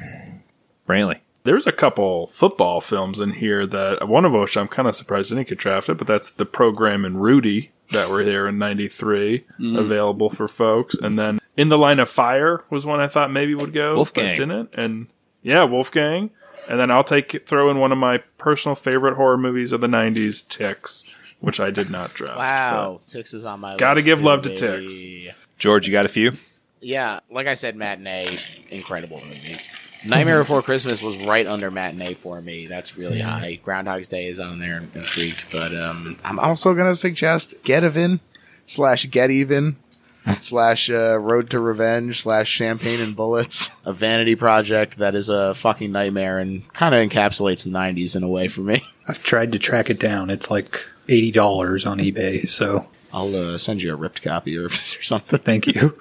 Brantley. 0.89 1.19
There's 1.43 1.67
a 1.67 1.71
couple 1.71 2.25
football 2.25 2.81
films 2.81 3.19
in 3.19 3.33
here 3.33 3.67
that 3.67 4.07
one 4.07 4.25
of 4.25 4.33
which 4.33 4.57
I'm 4.57 4.67
kind 4.67 4.87
of 4.87 4.95
surprised 4.95 5.29
didn't 5.29 5.49
get 5.49 5.59
drafted, 5.59 5.99
but 5.99 6.07
that's 6.07 6.31
the 6.31 6.47
program 6.47 7.05
and 7.05 7.21
Rudy 7.21 7.69
that 7.91 8.09
were 8.09 8.23
here 8.23 8.47
in 8.47 8.57
'93, 8.57 9.39
mm-hmm. 9.39 9.75
available 9.75 10.29
for 10.29 10.47
folks. 10.47 10.95
And 10.95 11.17
then 11.17 11.39
In 11.57 11.69
the 11.69 11.77
Line 11.77 11.99
of 11.99 12.09
Fire 12.09 12.63
was 12.69 12.85
one 12.85 12.99
I 12.99 13.07
thought 13.07 13.31
maybe 13.31 13.55
would 13.55 13.73
go, 13.73 13.95
Wolfgang. 13.95 14.37
but 14.37 14.37
didn't. 14.37 14.75
And 14.75 15.07
yeah, 15.43 15.63
Wolfgang. 15.63 16.31
And 16.67 16.79
then 16.79 16.89
I'll 16.89 17.03
take 17.03 17.47
throw 17.47 17.69
in 17.69 17.77
one 17.77 17.91
of 17.91 17.97
my 17.97 18.19
personal 18.37 18.75
favorite 18.75 19.15
horror 19.15 19.37
movies 19.37 19.71
of 19.71 19.81
the 19.81 19.87
'90s, 19.87 20.47
Ticks, 20.47 21.15
which 21.39 21.59
I 21.59 21.69
did 21.69 21.89
not 21.89 22.13
draft. 22.13 22.37
Wow, 22.37 23.01
Ticks 23.07 23.33
is 23.33 23.45
on 23.45 23.59
my 23.59 23.75
Gotta 23.75 24.01
give 24.01 24.19
too, 24.19 24.25
love 24.25 24.41
to 24.43 24.49
baby. 24.49 25.31
George, 25.57 25.87
you 25.87 25.93
got 25.93 26.05
a 26.05 26.09
few? 26.09 26.33
Yeah, 26.81 27.19
like 27.29 27.47
I 27.47 27.53
said, 27.53 27.75
Matinee, 27.75 28.37
incredible 28.69 29.21
movie. 29.23 29.57
Nightmare 30.05 30.39
Before 30.43 30.61
Christmas 30.61 31.01
was 31.01 31.15
right 31.25 31.45
under 31.47 31.71
Matinee 31.71 32.13
for 32.15 32.41
me. 32.41 32.67
That's 32.67 32.97
really 32.97 33.19
high. 33.19 33.55
Groundhog's 33.63 34.07
Day 34.07 34.27
is 34.27 34.39
on 34.39 34.59
there 34.59 34.77
and, 34.77 34.93
and 34.95 35.05
Freaked, 35.07 35.45
but 35.51 35.73
um, 35.75 36.17
I'm 36.23 36.39
also 36.39 36.73
going 36.73 36.87
to 36.91 36.95
suggest 36.95 37.53
Get 37.63 37.83
Even 37.83 38.19
slash 38.65 39.09
Get 39.09 39.31
Even 39.31 39.77
slash 40.41 40.89
uh, 40.89 41.17
Road 41.19 41.49
to 41.51 41.59
Revenge 41.59 42.21
slash 42.21 42.49
Champagne 42.49 42.99
and 43.01 43.15
Bullets. 43.15 43.69
a 43.85 43.93
vanity 43.93 44.35
project 44.35 44.97
that 44.97 45.13
is 45.15 45.29
a 45.29 45.53
fucking 45.55 45.91
nightmare 45.91 46.39
and 46.39 46.71
kind 46.73 46.95
of 46.95 47.07
encapsulates 47.07 47.63
the 47.63 47.69
90s 47.69 48.15
in 48.15 48.23
a 48.23 48.27
way 48.29 48.47
for 48.47 48.61
me. 48.61 48.81
I've 49.07 49.21
tried 49.23 49.51
to 49.51 49.59
track 49.59 49.89
it 49.89 49.99
down. 49.99 50.29
It's 50.29 50.49
like 50.49 50.83
eighty 51.07 51.31
dollars 51.31 51.85
on 51.85 51.99
eBay. 51.99 52.49
So 52.49 52.87
I'll 53.13 53.35
uh, 53.35 53.57
send 53.59 53.83
you 53.83 53.93
a 53.93 53.95
ripped 53.95 54.23
copy 54.23 54.57
or, 54.57 54.65
or 54.65 54.69
something. 54.69 55.39
thank 55.39 55.67
you. 55.67 55.91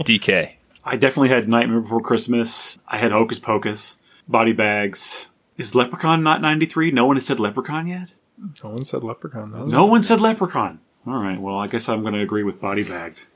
DK. 0.00 0.52
I 0.84 0.96
definitely 0.96 1.30
had 1.30 1.48
Nightmare 1.48 1.80
Before 1.80 2.00
Christmas. 2.02 2.78
I 2.86 2.98
had 2.98 3.12
Hocus 3.12 3.38
Pocus, 3.38 3.96
Body 4.28 4.52
Bags. 4.52 5.30
Is 5.56 5.74
Leprechaun 5.74 6.22
not 6.22 6.40
93? 6.42 6.90
No 6.90 7.06
one 7.06 7.16
has 7.16 7.26
said 7.26 7.40
Leprechaun 7.40 7.86
yet? 7.86 8.14
No 8.62 8.70
one 8.70 8.84
said 8.84 9.02
Leprechaun. 9.04 9.52
That 9.52 9.62
was- 9.62 9.72
No 9.72 9.86
one 9.86 10.02
said 10.02 10.20
Leprechaun. 10.20 10.80
All 11.06 11.22
right, 11.22 11.38
well, 11.40 11.58
I 11.58 11.66
guess 11.68 11.88
I'm 11.88 12.00
going 12.02 12.14
to 12.14 12.20
agree 12.20 12.42
with 12.44 12.60
Body 12.60 12.82
Bags. 12.82 13.26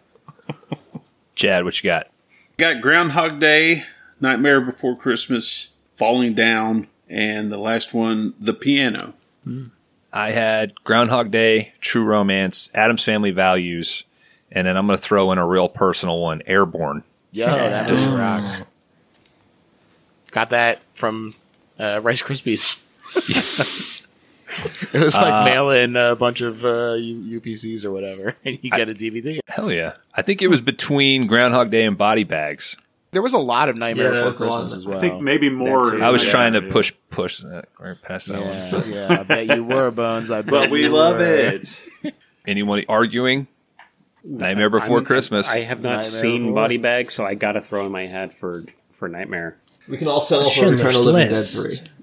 Chad, 1.35 1.65
what 1.65 1.83
you 1.83 1.89
got? 1.89 2.09
Got 2.57 2.81
Groundhog 2.81 3.39
Day, 3.41 3.85
Nightmare 4.21 4.61
Before 4.61 4.97
Christmas, 4.97 5.71
Falling 5.95 6.35
Down, 6.35 6.89
and 7.09 7.53
the 7.53 7.59
last 7.59 7.95
one, 7.95 8.35
The 8.41 8.55
Piano. 8.55 9.15
Hmm. 9.45 9.67
I 10.13 10.31
had 10.33 10.75
Groundhog 10.85 11.31
Day, 11.31 11.73
True 11.81 12.05
Romance, 12.05 12.71
Addams 12.75 13.05
Family 13.05 13.31
Values, 13.31 14.05
and 14.51 14.67
then 14.67 14.77
I'm 14.77 14.87
going 14.87 14.97
to 14.99 15.03
throw 15.03 15.31
in 15.33 15.39
a 15.39 15.47
real 15.47 15.69
personal 15.69 16.19
one, 16.21 16.43
Airborne. 16.47 17.05
Yo, 17.33 17.47
that 17.47 17.91
movie 17.91 18.11
rocks. 18.11 18.63
Got 20.31 20.51
that 20.51 20.81
from 20.95 21.33
uh, 21.79 22.01
Rice 22.03 22.23
Krispies. 22.23 22.81
it 24.95 25.01
was 25.05 25.15
like 25.15 25.45
mail 25.45 25.71
in 25.71 25.97
a 25.97 26.17
bunch 26.17 26.41
of 26.41 26.65
uh, 26.65 26.95
U- 26.95 27.41
UPCs 27.41 27.85
or 27.85 27.93
whatever, 27.93 28.35
and 28.45 28.59
you 28.63 28.71
get 28.71 28.89
a 28.89 28.93
DVD. 28.95 29.41
Hell 29.47 29.71
yeah. 29.73 29.95
I 30.15 30.23
think 30.23 30.43
it 30.43 30.49
was 30.49 30.61
between 30.63 31.27
Groundhog 31.27 31.71
Day 31.71 31.85
and 31.85 31.97
Body 31.97 32.25
Bags. 32.25 32.77
There 33.11 33.23
was 33.23 33.33
a 33.33 33.39
lot 33.39 33.71
of 33.71 33.77
Nightmare 33.77 34.13
Yeah, 34.15 34.25
Before 34.25 34.27
was 34.27 34.41
a 34.41 34.47
lot 34.47 34.61
Christmas 34.61 34.73
of 34.73 34.79
as 34.81 34.87
well. 34.87 34.99
I 34.99 35.01
think 35.01 35.23
maybe 35.23 35.49
more. 35.49 35.91
too. 35.93 36.03
I 36.03 36.11
was 36.11 36.25
yeah, 36.25 36.31
trying 36.31 36.53
to 36.55 36.63
yeah. 36.63 36.71
push 36.71 36.93
push 37.09 37.39
that 37.39 37.69
right 37.79 37.97
past 38.03 38.29
that 38.29 38.41
one. 38.43 38.93
yeah, 38.93 39.09
yeah, 39.09 39.21
I 39.21 39.23
bet 39.23 39.47
you 39.57 39.65
were, 39.65 39.91
Bones. 39.91 40.31
I 40.31 40.43
bet 40.43 40.51
But 40.51 40.71
we 40.71 40.83
you 40.83 40.91
love 40.91 41.17
were. 41.17 41.25
it. 41.25 41.89
Anyone 42.47 42.85
arguing? 42.89 43.47
Nightmare 44.25 44.71
Before 44.71 44.99
I'm- 44.99 45.05
Christmas. 45.07 45.49
I 45.49 45.61
have 45.61 45.79
not 45.81 45.89
Nightmare 45.91 46.03
seen 46.03 46.43
Before? 46.43 46.55
Body 46.55 46.77
Bag, 46.77 47.11
so 47.11 47.25
I 47.25 47.35
got 47.35 47.53
to 47.53 47.61
throw 47.61 47.87
in 47.87 47.93
my 47.93 48.07
hat 48.07 48.35
for 48.35 48.65
for 48.93 49.09
Nightmare. 49.09 49.57
We 49.89 49.97
can 49.97 50.09
all 50.09 50.21
settle 50.21 50.51
for 50.51 50.55
Schindler's 50.57 50.83
Return 50.85 50.95
of 50.97 51.05
the 51.05 51.13
Living 51.13 51.33
Dead 51.33 51.43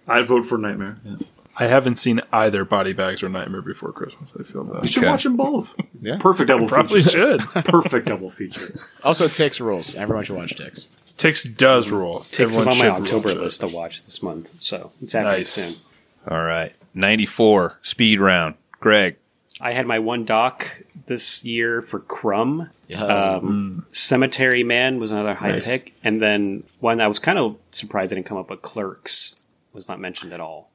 3. 0.08 0.16
I'd 0.16 0.28
vote 0.28 0.46
for 0.46 0.58
Nightmare. 0.58 0.98
Yeah. 1.06 1.16
I 1.58 1.68
haven't 1.68 1.96
seen 1.98 2.22
either 2.34 2.66
Body 2.66 2.94
Bags 2.94 3.22
or 3.24 3.30
Nightmare 3.30 3.62
Before 3.62 3.92
Christmas. 3.94 4.34
I 4.40 4.44
feel 4.44 4.66
You 4.66 4.74
that. 4.82 4.90
should 4.90 5.04
Okay. 5.04 5.10
watch 5.12 5.24
them 5.24 5.38
both. 5.38 5.76
Yeah. 6.02 6.18
Perfect 6.20 6.50
double 6.50 6.68
feature. 6.68 6.76
Probably 6.76 7.02
feature. 7.02 7.10
should. 7.40 7.42
Perfect 7.66 8.08
double 8.08 8.30
feature. 8.30 8.76
Also, 9.04 9.28
Ticks 9.28 9.60
rules. 9.62 9.96
Everyone 9.96 10.24
should 10.24 10.36
watch 10.36 10.56
Ticks. 10.56 10.88
Tix 11.18 11.56
does 11.58 11.92
rule. 11.92 12.20
Ticks 12.32 12.58
is 12.58 12.68
on 12.68 12.78
my 12.78 12.90
October 12.90 13.30
watch 13.30 13.38
it. 13.38 13.42
list 13.42 13.60
to 13.62 13.68
watch 13.68 14.04
this 14.04 14.22
month, 14.22 14.62
so 14.62 14.92
it's 15.02 15.14
happening 15.14 15.38
Nice. 15.38 15.50
soon. 15.50 15.86
All 16.30 16.44
right. 16.44 16.74
94, 16.94 17.78
speed 17.82 18.20
round. 18.20 18.56
Greg. 18.82 19.16
I 19.62 19.72
had 19.72 19.88
my 19.88 20.00
one 20.00 20.26
doc 20.26 20.82
this 21.08 21.44
year 21.46 21.82
for 21.82 22.00
Crumb. 22.00 22.70
Yeah. 22.88 23.04
Um, 23.04 23.86
Cemetery 23.92 24.64
Man 24.64 25.00
was 25.00 25.12
another 25.12 25.34
high 25.34 25.52
Nice. 25.52 25.70
pick, 25.70 25.94
and 26.04 26.22
then 26.22 26.64
one 26.80 27.02
I 27.02 27.08
was 27.08 27.20
kind 27.20 27.38
of 27.38 27.58
surprised 27.72 28.10
didn't 28.12 28.26
come 28.26 28.38
up, 28.38 28.48
but 28.48 28.62
Clerks 28.62 29.42
was 29.74 29.88
not 29.88 30.00
mentioned 30.00 30.34
at 30.34 30.40
all. 30.40 30.70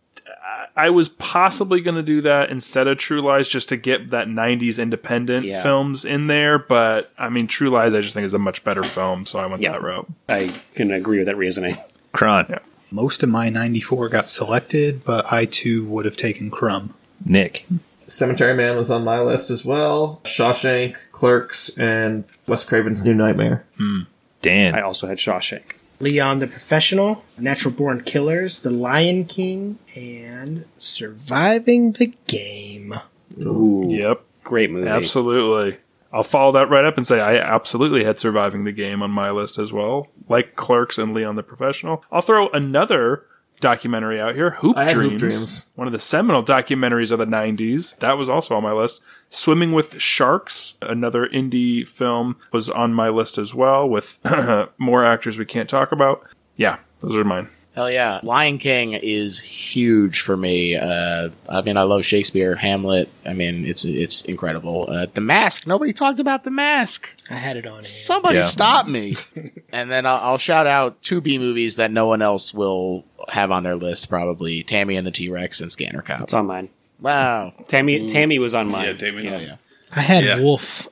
I 0.77 0.91
was 0.91 1.09
possibly 1.09 1.81
going 1.81 1.97
to 1.97 2.03
do 2.03 2.21
that 2.23 2.51
instead 2.51 2.87
of 2.87 2.97
True 2.99 3.21
Lies 3.21 3.49
just 3.49 3.69
to 3.71 3.77
get 3.77 4.11
that 4.11 4.29
90s 4.29 4.79
independent 4.81 5.47
Yeah. 5.47 5.63
films 5.63 6.05
in 6.05 6.29
there. 6.29 6.59
But 6.59 7.11
I 7.19 7.29
mean, 7.29 7.47
True 7.49 7.71
Lies, 7.71 7.95
I 7.95 8.01
just 8.01 8.15
think 8.15 8.25
is 8.25 8.35
a 8.35 8.39
much 8.39 8.63
better 8.63 8.83
film. 8.83 9.27
So 9.27 9.41
I 9.41 9.47
went 9.47 9.63
Yeah. 9.63 9.73
that 9.73 9.83
route. 9.83 10.07
I 10.29 10.53
can 10.77 10.93
agree 10.93 11.19
with 11.19 11.27
that 11.27 11.37
reasoning. 11.37 11.77
Kron. 12.13 12.57
Most 12.93 13.23
of 13.23 13.29
my 13.29 13.49
94 13.51 14.09
got 14.09 14.29
selected, 14.29 15.05
but 15.05 15.33
I 15.33 15.45
too 15.45 15.85
would 15.87 16.05
have 16.05 16.17
taken 16.17 16.51
Crumb. 16.51 16.95
Nick. 17.25 17.65
Cemetery 18.07 18.55
Man 18.55 18.77
was 18.77 18.91
on 18.91 19.05
my 19.05 19.21
list 19.21 19.51
as 19.51 19.65
well. 19.65 20.21
Shawshank, 20.25 20.97
Clerks, 21.13 21.71
and 21.79 22.25
Wes 22.47 22.65
Craven's 22.65 23.03
New 23.05 23.15
Nightmare. 23.15 23.65
Hmm. 23.77 24.01
Dan. 24.43 24.75
I 24.75 24.81
also 24.83 25.07
had 25.07 25.19
Shawshank. 25.19 25.63
Leon 26.01 26.39
the 26.39 26.47
Professional, 26.47 27.23
Natural 27.39 27.73
Born 27.75 28.03
Killers, 28.03 28.63
The 28.63 28.71
Lion 28.71 29.27
King, 29.27 29.79
and 29.95 30.65
Surviving 30.79 31.93
the 31.93 32.13
Game. 32.27 32.95
Ooh, 33.43 33.85
Yep. 33.87 34.23
great 34.45 34.71
movie. 34.71 34.89
Absolutely. 34.89 35.77
I'll 36.13 36.23
follow 36.23 36.53
that 36.53 36.71
right 36.71 36.85
up 36.85 36.97
and 36.97 37.07
say 37.07 37.21
I 37.21 37.37
absolutely 37.37 38.03
had 38.05 38.19
Surviving 38.19 38.65
the 38.65 38.73
Game 38.73 39.03
on 39.03 39.11
my 39.11 39.31
list 39.31 39.59
as 39.59 39.73
well, 39.73 40.09
like 40.29 40.57
Clerks 40.57 40.99
and 40.99 41.13
Leon 41.15 41.37
the 41.37 41.43
Professional. 41.43 42.03
I'll 42.11 42.23
throw 42.23 42.49
another 42.49 43.25
documentary 43.61 44.21
out 44.21 44.35
here, 44.35 44.51
Hoop 44.51 44.77
had 44.77 44.93
Hoop 44.93 45.19
Dreams, 45.19 45.21
Dreams. 45.21 45.67
one 45.75 45.87
of 45.87 45.93
the 45.93 45.99
seminal 45.99 46.43
documentaries 46.43 47.13
of 47.13 47.19
the 47.19 47.27
90s. 47.27 47.97
That 47.99 48.19
was 48.19 48.29
also 48.29 48.57
on 48.57 48.63
my 48.63 48.73
list. 48.73 49.03
Swimming 49.29 49.73
with 49.73 50.01
Sharks, 50.01 50.75
another 50.83 51.27
indie 51.29 51.87
film, 51.87 52.37
was 52.53 52.69
on 52.69 52.93
my 52.95 53.09
list 53.09 53.39
as 53.39 53.55
well 53.55 53.89
with 53.89 54.19
more 54.79 55.05
actors 55.05 55.39
we 55.39 55.45
can't 55.45 55.69
talk 55.69 55.93
about. 55.93 56.27
Yeah, 56.57 56.79
those 57.01 57.17
are 57.17 57.25
mine. 57.25 57.49
Hell 57.75 57.89
yeah. 57.91 58.19
Lion 58.25 58.59
King 58.59 58.95
is 58.95 59.39
huge 59.39 60.21
for 60.23 60.37
me. 60.37 60.75
Uh, 60.77 61.31
I 61.49 61.61
mean, 61.61 61.77
I 61.77 61.83
love 61.83 62.05
Shakespeare, 62.05 62.57
Hamlet. 62.57 63.09
I 63.25 63.33
mean, 63.33 63.65
it's 63.65 63.85
it's 63.85 64.23
incredible. 64.23 64.87
Uh, 64.91 65.07
the 65.15 65.21
Mask. 65.21 65.67
Nobody 65.69 65.93
talked 65.93 66.19
about 66.19 66.43
The 66.43 66.51
Mask. 66.51 67.15
I 67.31 67.35
had 67.35 67.57
it 67.57 67.67
on 67.67 67.75
here. 67.81 67.85
Somebody 67.85 68.39
Yeah. 68.39 68.47
stop 68.47 68.89
me. 68.89 69.17
and 69.73 69.89
then 69.91 70.05
I'll, 70.05 70.17
I'll 70.17 70.39
shout 70.39 70.67
out 70.67 71.01
two 71.01 71.21
B 71.21 71.39
movies 71.39 71.77
that 71.77 71.93
no 71.93 72.07
one 72.07 72.23
else 72.23 72.53
will 72.53 73.05
have 73.29 73.53
on 73.53 73.63
their 73.63 73.77
list, 73.77 74.09
probably 74.09 74.65
Tammy 74.65 74.97
and 74.97 75.07
the 75.07 75.13
T 75.13 75.29
Rex 75.29 75.61
and 75.61 75.71
Scanner 75.71 76.03
Cop. 76.03 76.23
It's 76.23 76.35
on 76.35 76.47
mine. 76.47 76.71
Wow. 77.01 77.53
Tammy 77.69 78.09
Tammy 78.09 78.41
was 78.41 78.53
on 78.55 78.69
mine. 78.69 78.87
Yeah, 78.87 78.93
David. 78.95 79.25
Yeah, 79.27 79.39
yeah. 79.39 79.57
I 79.95 80.01
had 80.01 80.25
Yeah. 80.25 80.41
Wolf 80.41 80.89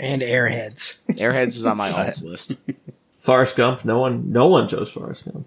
and 0.00 0.22
Airheads. 0.22 0.96
Airheads 1.10 1.56
is 1.56 1.64
on 1.64 1.76
my 1.76 1.90
alts 1.92 2.24
list. 2.24 2.56
Forrest 3.20 3.54
Gump. 3.56 3.84
No 3.84 4.00
one, 4.00 4.32
no 4.32 4.48
one 4.48 4.66
chose 4.66 4.90
Forrest 4.90 5.24
Gump. 5.24 5.46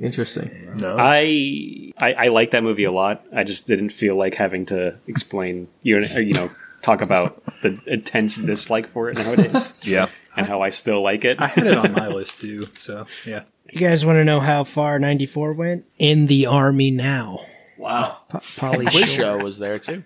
Interesting. 0.00 0.76
No. 0.76 0.96
I, 0.98 1.92
I 1.98 2.12
I 2.14 2.28
like 2.28 2.50
that 2.50 2.62
movie 2.62 2.84
a 2.84 2.92
lot. 2.92 3.24
I 3.34 3.44
just 3.44 3.66
didn't 3.66 3.90
feel 3.90 4.16
like 4.16 4.34
having 4.34 4.66
to 4.66 4.96
explain 5.06 5.68
you 5.82 6.00
know, 6.00 6.18
you 6.18 6.32
know 6.34 6.48
talk 6.82 7.00
about 7.00 7.42
the 7.62 7.78
intense 7.86 8.36
dislike 8.36 8.86
for 8.86 9.08
it 9.08 9.16
nowadays 9.16 9.80
Yeah. 9.86 10.08
and 10.36 10.46
how 10.46 10.60
I 10.62 10.68
still 10.70 11.00
like 11.02 11.24
it. 11.24 11.40
I 11.40 11.46
had 11.46 11.66
it 11.66 11.78
on 11.78 11.92
my 11.92 12.08
list 12.08 12.40
too. 12.40 12.62
So 12.78 13.06
yeah. 13.24 13.44
You 13.70 13.80
guys 13.80 14.04
want 14.04 14.16
to 14.16 14.24
know 14.24 14.40
how 14.40 14.62
far 14.64 14.98
94 14.98 15.52
went? 15.54 15.84
In 15.98 16.26
the 16.26 16.46
Army 16.46 16.90
Now. 16.90 17.40
Wow. 17.78 18.18
Pa- 18.28 18.40
Polly 18.56 18.84
Quiz 18.86 19.06
Shore. 19.08 19.38
show 19.38 19.38
was 19.38 19.58
there 19.58 19.78
too. 19.78 20.04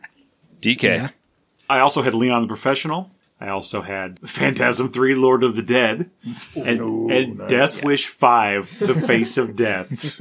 DK. 0.63 0.83
Yeah. 0.83 1.09
I 1.69 1.81
also 1.81 2.03
had 2.03 2.15
Leon 2.15 2.43
the 2.43 2.49
Professional. 2.49 3.11
I 3.41 3.49
also 3.49 3.83
had 3.83 4.19
Phantasm 4.29 4.91
3, 4.91 5.15
Lord 5.15 5.45
of 5.45 5.55
the 5.55 5.63
Dead. 5.63 6.11
And, 6.57 6.81
Ooh, 6.81 7.09
and 7.09 7.39
nice. 7.39 7.49
Death 7.51 7.85
Wish 7.85 8.07
5, 8.09 8.79
The 8.81 8.95
Face 8.95 9.37
of 9.39 9.57
Death. 9.57 10.21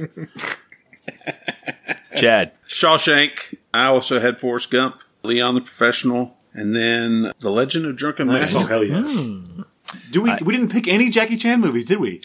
Chad. 2.16 2.52
Shawshank. 2.66 3.56
I 3.74 3.86
also 3.86 4.20
had 4.20 4.38
Forrest 4.38 4.70
Gump, 4.70 4.96
Leon 5.22 5.54
the 5.56 5.60
Professional, 5.60 6.36
and 6.52 6.74
then 6.74 7.32
The 7.40 7.50
Legend 7.50 7.86
of 7.86 7.96
Drunken 7.96 8.28
Oh, 8.30 8.32
Master. 8.34 8.66
hell 8.66 8.84
yeah. 8.84 9.02
Hmm. 9.02 9.62
Do 10.10 10.22
we, 10.22 10.34
we 10.42 10.52
didn't 10.52 10.70
pick 10.70 10.86
any 10.86 11.08
Jackie 11.10 11.36
Chan 11.36 11.60
movies, 11.60 11.86
did 11.86 11.98
we? 11.98 12.20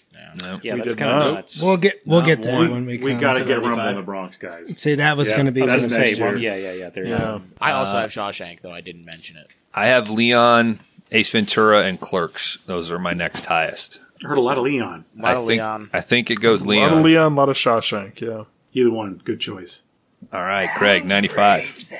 Yeah, 0.64 0.73
We 0.73 0.80
that's 0.80 0.89
did 0.89 0.97
kind 0.97 1.11
of 1.11 1.18
not. 1.19 1.34
nuts. 1.35 1.61
We'll 1.64 1.77
get 1.77 2.01
we'll 2.05 2.22
get 2.22 2.41
there 2.43 2.60
We, 2.60 2.69
when 2.69 2.85
we 2.85 2.97
we 2.97 3.11
come. 3.11 3.19
got 3.19 3.34
to 3.34 3.39
to 3.39 3.45
get 3.45 3.61
that. 3.61 3.68
Rumble 3.68 3.88
in 3.88 3.95
the 3.95 4.01
Bronx, 4.03 4.38
guys. 4.38 4.80
See, 4.81 4.95
that 4.95 5.18
was 5.18 5.30
Yeah, 5.30 5.35
going 5.38 5.45
to 5.47 5.51
be. 5.51 5.61
I 5.61 5.65
was 5.65 5.73
That's 5.73 5.88
going 5.88 6.01
to 6.03 6.05
next 6.07 6.18
say, 6.18 6.23
well, 6.23 6.38
year. 6.38 6.55
yeah, 6.57 6.72
yeah, 6.72 6.80
yeah. 6.80 6.89
There 6.89 7.03
you 7.05 7.11
Yeah. 7.11 7.18
go. 7.19 7.41
I 7.61 7.72
also 7.72 7.97
Uh, 7.97 8.01
have 8.01 8.10
Shawshank, 8.11 8.61
though 8.61 8.72
I 8.73 8.81
didn't 8.81 9.05
mention 9.05 9.38
it. 9.38 9.53
I 9.73 9.88
have 9.88 10.10
Leon, 10.10 10.80
Ace 11.11 11.30
Ventura, 11.30 11.84
and 11.84 11.99
Clerks. 11.99 12.57
Those 12.65 12.91
are 12.91 12.99
my 12.99 13.14
next 13.14 13.45
highest. 13.45 13.99
I 14.23 14.27
heard 14.27 14.38
a 14.38 14.41
lot 14.41 14.57
of 14.57 14.64
Leon. 14.64 15.05
A 15.19 15.22
lot 15.22 15.27
I 15.27 15.31
of 15.39 15.47
think 15.47 15.49
Leon. 15.60 15.89
I 15.93 16.01
think 16.01 16.31
it 16.31 16.35
goes 16.38 16.65
Leon. 16.65 16.84
A 16.84 16.91
lot 16.91 16.97
of 16.99 17.05
Leon. 17.05 17.22
Leon, 17.23 17.31
a 17.34 17.35
lot 17.35 17.49
of 17.49 17.55
Shawshank. 17.57 18.22
Yeah. 18.22 18.43
Either 18.73 18.91
one, 18.91 19.22
good 19.23 19.39
choice. 19.39 19.84
All 20.31 20.41
right, 20.43 20.69
Craig, 20.77 21.03
ninety 21.05 21.27
five. 21.27 21.91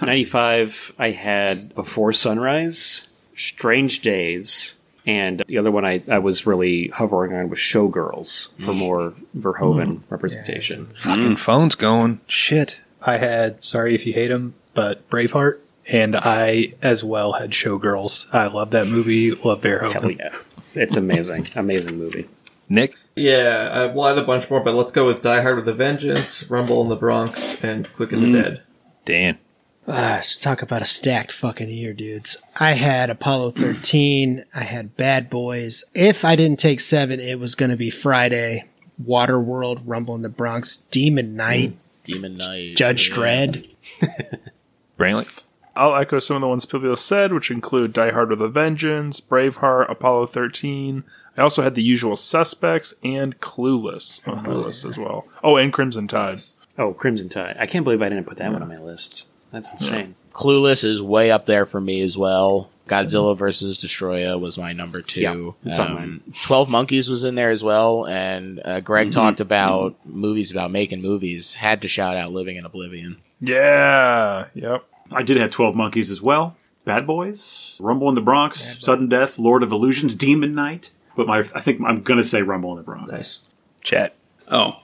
95, 0.00 0.92
I 0.98 1.10
had 1.12 1.74
Before 1.74 2.12
Sunrise, 2.12 3.18
Strange 3.34 4.00
Days, 4.00 4.82
and 5.06 5.42
the 5.46 5.58
other 5.58 5.70
one 5.70 5.84
I, 5.84 6.02
I 6.08 6.18
was 6.18 6.46
really 6.46 6.88
hovering 6.88 7.32
on 7.32 7.48
was 7.48 7.60
Showgirls 7.60 8.60
for 8.60 8.72
mm. 8.72 8.78
more 8.78 9.14
Verhoeven 9.36 10.00
mm. 10.00 10.10
representation. 10.10 10.86
Fucking 10.98 11.34
mm. 11.34 11.38
phone's 11.38 11.76
going. 11.76 12.20
Shit. 12.26 12.80
I 13.02 13.18
had 13.18 13.64
Sorry 13.64 13.94
If 13.94 14.04
You 14.04 14.12
Hate 14.12 14.30
Him, 14.30 14.54
but 14.74 15.08
Braveheart. 15.08 15.60
And 15.88 16.16
I 16.16 16.74
as 16.82 17.04
well 17.04 17.34
had 17.34 17.52
Showgirls. 17.52 18.34
I 18.34 18.48
love 18.48 18.70
that 18.70 18.88
movie. 18.88 19.30
Love 19.30 19.60
Verhoeven. 19.60 19.92
Hell 19.92 20.10
yeah. 20.10 20.36
It's 20.74 20.96
amazing. 20.96 21.46
amazing 21.54 21.96
movie. 21.96 22.28
Nick, 22.68 22.96
Yeah, 23.14 23.70
I, 23.72 23.86
well, 23.86 24.06
I 24.06 24.08
had 24.08 24.18
a 24.18 24.24
bunch 24.24 24.50
more, 24.50 24.58
but 24.58 24.74
let's 24.74 24.90
go 24.90 25.06
with 25.06 25.22
Die 25.22 25.40
Hard 25.40 25.56
with 25.56 25.68
a 25.68 25.72
Vengeance, 25.72 26.50
Rumble 26.50 26.82
in 26.82 26.88
the 26.88 26.96
Bronx, 26.96 27.62
and 27.62 27.90
Quick 27.94 28.10
and 28.10 28.34
the 28.34 28.42
Dead. 28.42 28.62
Dan. 29.04 29.38
Let's 29.86 30.36
talk 30.36 30.62
about 30.62 30.82
a 30.82 30.86
stacked 30.86 31.30
fucking 31.30 31.68
year, 31.68 31.92
dudes. 31.92 32.36
I 32.58 32.72
had 32.72 33.08
Apollo 33.08 33.52
13. 33.52 34.44
I 34.52 34.64
had 34.64 34.96
Bad 34.96 35.30
Boys. 35.30 35.84
If 35.94 36.24
I 36.24 36.34
didn't 36.34 36.58
take 36.58 36.80
seven, 36.80 37.20
it 37.20 37.38
was 37.38 37.54
going 37.54 37.70
to 37.70 37.76
be 37.76 37.90
Friday, 37.90 38.64
Waterworld, 39.02 39.82
Rumble 39.84 40.16
in 40.16 40.22
the 40.22 40.28
Bronx, 40.28 40.76
Demon 40.76 41.36
Knight, 41.36 41.70
mm, 41.70 41.76
Demon 42.02 42.36
Knight. 42.36 42.74
Judge 42.76 43.10
yeah. 43.10 43.14
Dredd. 43.14 43.68
Brantley. 44.98 45.44
I'll 45.76 45.94
echo 45.94 46.18
some 46.18 46.36
of 46.36 46.40
the 46.40 46.48
ones 46.48 46.66
Pilvio 46.66 46.96
said, 46.98 47.32
which 47.32 47.50
include 47.50 47.92
Die 47.92 48.10
Hard 48.10 48.30
with 48.30 48.40
a 48.40 48.48
Vengeance, 48.48 49.20
Braveheart, 49.20 49.90
Apollo 49.90 50.26
13. 50.26 51.04
I 51.36 51.42
also 51.42 51.62
had 51.62 51.74
The 51.74 51.82
Usual 51.82 52.16
Suspects 52.16 52.94
and 53.04 53.38
Clueless 53.40 54.26
on 54.26 54.42
my 54.42 54.48
oh, 54.48 54.60
list 54.60 54.86
as 54.86 54.98
well. 54.98 55.28
Oh, 55.44 55.56
and 55.56 55.72
Crimson 55.72 56.08
Tide. 56.08 56.38
Oh, 56.78 56.94
Crimson 56.94 57.28
Tide. 57.28 57.56
I 57.60 57.66
can't 57.66 57.84
believe 57.84 58.00
I 58.00 58.08
didn't 58.08 58.26
put 58.26 58.38
that 58.38 58.52
one 58.52 58.62
on 58.62 58.68
my 58.68 58.78
list. 58.78 59.28
That's 59.50 59.72
insane. 59.72 60.14
Clueless 60.32 60.84
is 60.84 61.00
way 61.02 61.30
up 61.30 61.46
there 61.46 61.66
for 61.66 61.80
me 61.80 62.02
as 62.02 62.16
well. 62.18 62.70
Godzilla 62.88 63.36
versus 63.36 63.78
Destoroyah 63.78 64.38
was 64.40 64.56
my 64.56 64.72
number 64.72 65.00
two. 65.02 65.20
Yeah, 65.20 65.50
it's 65.64 65.78
on 65.78 65.96
Um, 65.96 66.22
Twelve 66.42 66.68
Monkeys 66.70 67.08
was 67.10 67.24
in 67.24 67.34
there 67.34 67.50
as 67.50 67.64
well, 67.64 68.06
and 68.06 68.60
uh, 68.64 68.78
Greg 68.80 69.10
talked 69.10 69.40
about 69.40 69.96
movies 70.04 70.52
about 70.52 70.70
making 70.70 71.02
movies. 71.02 71.54
Had 71.54 71.82
to 71.82 71.88
shout 71.88 72.16
out 72.16 72.30
Living 72.30 72.56
in 72.56 72.64
Oblivion. 72.64 73.20
Yeah. 73.40 74.46
Yep. 74.54 74.84
I 75.12 75.22
did 75.22 75.36
have 75.36 75.50
12 75.50 75.74
Monkeys 75.76 76.10
as 76.10 76.20
well. 76.22 76.56
Bad 76.84 77.06
Boys, 77.06 77.76
Rumble 77.80 78.08
in 78.08 78.14
the 78.14 78.20
Bronx, 78.20 78.78
Sudden 78.80 79.08
Death, 79.08 79.38
Lord 79.38 79.62
of 79.64 79.72
Illusions, 79.72 80.14
Demon 80.14 80.54
Knight. 80.54 80.92
But 81.16 81.26
my, 81.26 81.38
I 81.40 81.42
think 81.60 81.80
I'm 81.84 82.02
going 82.02 82.20
to 82.20 82.26
say 82.26 82.42
Rumble 82.42 82.70
in 82.72 82.76
the 82.76 82.82
Bronx. 82.84 83.10
Nice. 83.10 83.42
Chat. 83.80 84.14
Oh, 84.50 84.76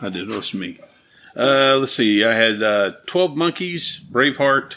I 0.00 0.08
did. 0.08 0.30
It 0.30 0.34
was 0.36 0.54
me. 0.54 0.78
Uh, 1.36 1.76
let's 1.78 1.92
see. 1.92 2.24
I 2.24 2.32
had 2.34 2.62
uh, 2.62 2.92
12 3.06 3.36
Monkeys, 3.36 4.00
Braveheart, 4.10 4.76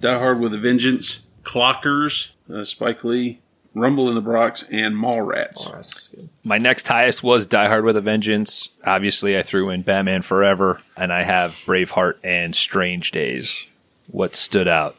Die 0.00 0.18
Hard 0.18 0.40
with 0.40 0.52
a 0.54 0.58
Vengeance, 0.58 1.20
Clockers, 1.42 2.32
uh, 2.52 2.64
Spike 2.64 3.04
Lee, 3.04 3.40
Rumble 3.74 4.08
in 4.08 4.14
the 4.14 4.20
Bronx, 4.20 4.62
and 4.70 4.94
Mallrats. 4.94 6.08
Oh. 6.16 6.28
My 6.44 6.58
next 6.58 6.86
highest 6.86 7.22
was 7.22 7.46
Die 7.46 7.68
Hard 7.68 7.84
with 7.84 7.96
a 7.96 8.00
Vengeance. 8.00 8.68
Obviously, 8.84 9.36
I 9.38 9.42
threw 9.42 9.70
in 9.70 9.82
Batman 9.82 10.22
Forever, 10.22 10.80
and 10.96 11.12
I 11.12 11.22
have 11.24 11.52
Braveheart 11.66 12.16
and 12.22 12.54
Strange 12.54 13.10
Days. 13.10 13.66
What 14.08 14.36
stood 14.36 14.68
out? 14.68 14.96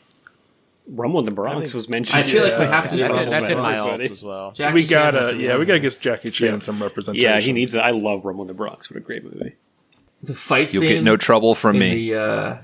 Rumble 0.87 1.19
in 1.19 1.25
the 1.25 1.31
Bronx 1.31 1.73
was 1.73 1.89
mentioned. 1.89 2.19
I 2.19 2.23
feel 2.23 2.43
like 2.43 2.59
we 2.59 2.65
have 2.65 2.89
to 2.89 2.95
do 2.95 3.01
That's, 3.01 3.17
Rumble 3.17 3.31
that's 3.31 3.49
in 3.49 3.57
in 3.57 3.63
my 3.63 3.75
Bronx. 3.77 4.07
alts 4.07 4.11
as 4.11 4.23
well. 4.23 4.51
Jackie 4.51 4.73
we 4.75 4.85
Chan 4.85 5.13
gotta, 5.13 5.31
to 5.31 5.37
be 5.37 5.43
yeah, 5.43 5.53
we 5.53 5.57
there. 5.59 5.65
gotta 5.65 5.79
give 5.79 5.99
Jackie 5.99 6.29
Chan 6.31 6.59
some 6.59 6.81
representation. 6.81 7.27
yeah, 7.27 7.39
he 7.39 7.53
needs 7.53 7.73
it. 7.73 7.79
I 7.79 7.91
love 7.91 8.25
Rumble 8.25 8.43
in 8.43 8.47
the 8.49 8.53
Bronx. 8.53 8.89
What 8.91 8.97
a 8.97 8.99
great 8.99 9.23
movie. 9.23 9.55
The 10.25 10.33
fight 10.33 10.73
You'll 10.73 10.81
scene. 10.81 10.89
get 10.89 11.03
no 11.03 11.17
trouble 11.17 11.55
from 11.55 11.75
in 11.75 11.79
me. 11.79 12.09
The, 12.11 12.19
uh, 12.21 12.57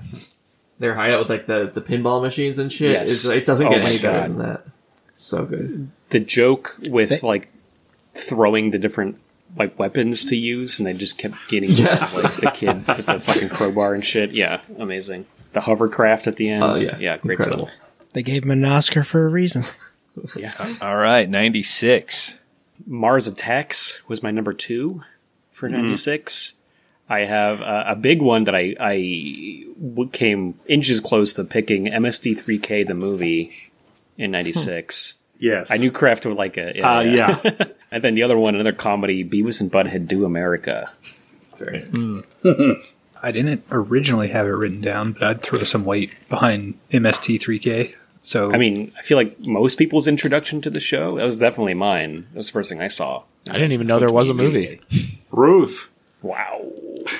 their 0.78 0.94
hideout 0.94 1.20
with 1.20 1.30
like 1.30 1.46
the, 1.46 1.70
the 1.72 1.80
pinball 1.80 2.20
machines 2.22 2.58
and 2.58 2.70
shit. 2.72 2.92
Yes. 2.92 3.10
Is, 3.10 3.28
it 3.28 3.46
doesn't 3.46 3.66
Oh 3.66 3.70
get 3.70 3.82
my 3.82 3.88
any 3.90 3.98
better 3.98 4.20
God. 4.20 4.30
than 4.30 4.38
that. 4.38 4.66
So 5.14 5.44
good. 5.44 5.90
The 6.10 6.20
joke 6.20 6.76
with 6.90 7.22
like 7.22 7.48
throwing 8.14 8.70
the 8.70 8.78
different 8.78 9.18
like 9.56 9.78
weapons 9.78 10.24
to 10.26 10.36
use, 10.36 10.78
and 10.78 10.86
they 10.86 10.92
just 10.94 11.18
kept 11.18 11.36
getting 11.48 11.70
Yes. 11.70 12.16
like 12.22 12.32
the 12.34 12.50
kid 12.50 12.76
with 12.86 13.06
the 13.06 13.20
fucking 13.20 13.50
crowbar 13.50 13.94
and 13.94 14.04
shit. 14.04 14.32
Yeah, 14.32 14.60
amazing. 14.78 15.26
The 15.52 15.60
hovercraft 15.60 16.26
at 16.26 16.36
the 16.36 16.48
end. 16.48 16.62
Oh 16.64 16.76
yeah, 16.76 16.96
yeah, 16.98 17.16
great 17.18 17.38
incredible. 17.38 17.66
stuff. 17.66 17.78
They 18.14 18.22
gave 18.22 18.42
him 18.44 18.50
an 18.50 18.64
Oscar 18.64 19.04
for 19.04 19.24
a 19.24 19.28
reason. 19.28 19.62
Yeah, 20.36 20.52
All 20.82 20.96
right, 20.96 21.28
96. 21.28 22.36
Mars 22.86 23.26
Attacks 23.26 24.06
was 24.08 24.22
my 24.22 24.30
number 24.30 24.52
two 24.52 25.02
for 25.50 25.68
'96. 25.68 26.61
I 27.12 27.26
have 27.26 27.60
uh, 27.60 27.84
a 27.88 27.94
big 27.94 28.22
one 28.22 28.44
that 28.44 28.54
I, 28.54 28.74
I 28.80 29.66
came 30.12 30.58
inches 30.66 30.98
close 30.98 31.34
to 31.34 31.44
picking 31.44 31.88
MST3K 31.88 32.88
the 32.88 32.94
movie 32.94 33.52
in 34.16 34.30
'96. 34.30 35.22
Yes. 35.38 35.70
I 35.70 35.76
knew 35.76 35.90
Kraft 35.90 36.24
would 36.24 36.38
like 36.38 36.56
it. 36.56 36.80
Uh, 36.80 37.00
yeah. 37.00 37.38
and 37.90 38.02
then 38.02 38.14
the 38.14 38.22
other 38.22 38.38
one, 38.38 38.54
another 38.54 38.72
comedy, 38.72 39.24
Beavis 39.24 39.60
and 39.60 39.70
Butthead 39.70 40.08
Do 40.08 40.24
America. 40.24 40.90
Very 41.58 41.86
I 43.22 43.30
didn't 43.30 43.64
originally 43.70 44.28
have 44.28 44.46
it 44.46 44.50
written 44.50 44.80
down, 44.80 45.12
but 45.12 45.22
I'd 45.22 45.42
throw 45.42 45.64
some 45.64 45.84
weight 45.84 46.12
behind 46.30 46.78
MST3K. 46.92 47.94
So 48.22 48.54
I 48.54 48.56
mean, 48.56 48.90
I 48.98 49.02
feel 49.02 49.18
like 49.18 49.38
most 49.46 49.76
people's 49.76 50.06
introduction 50.06 50.62
to 50.62 50.70
the 50.70 50.80
show, 50.80 51.16
that 51.18 51.24
was 51.24 51.36
definitely 51.36 51.74
mine. 51.74 52.28
That 52.30 52.38
was 52.38 52.46
the 52.46 52.52
first 52.54 52.70
thing 52.70 52.80
I 52.80 52.86
saw. 52.88 53.24
I 53.50 53.52
didn't 53.52 53.72
even 53.72 53.86
know 53.86 53.98
there 53.98 54.10
was 54.10 54.30
a 54.30 54.34
movie. 54.34 54.80
Ruth. 55.30 55.92
Wow. 56.22 56.72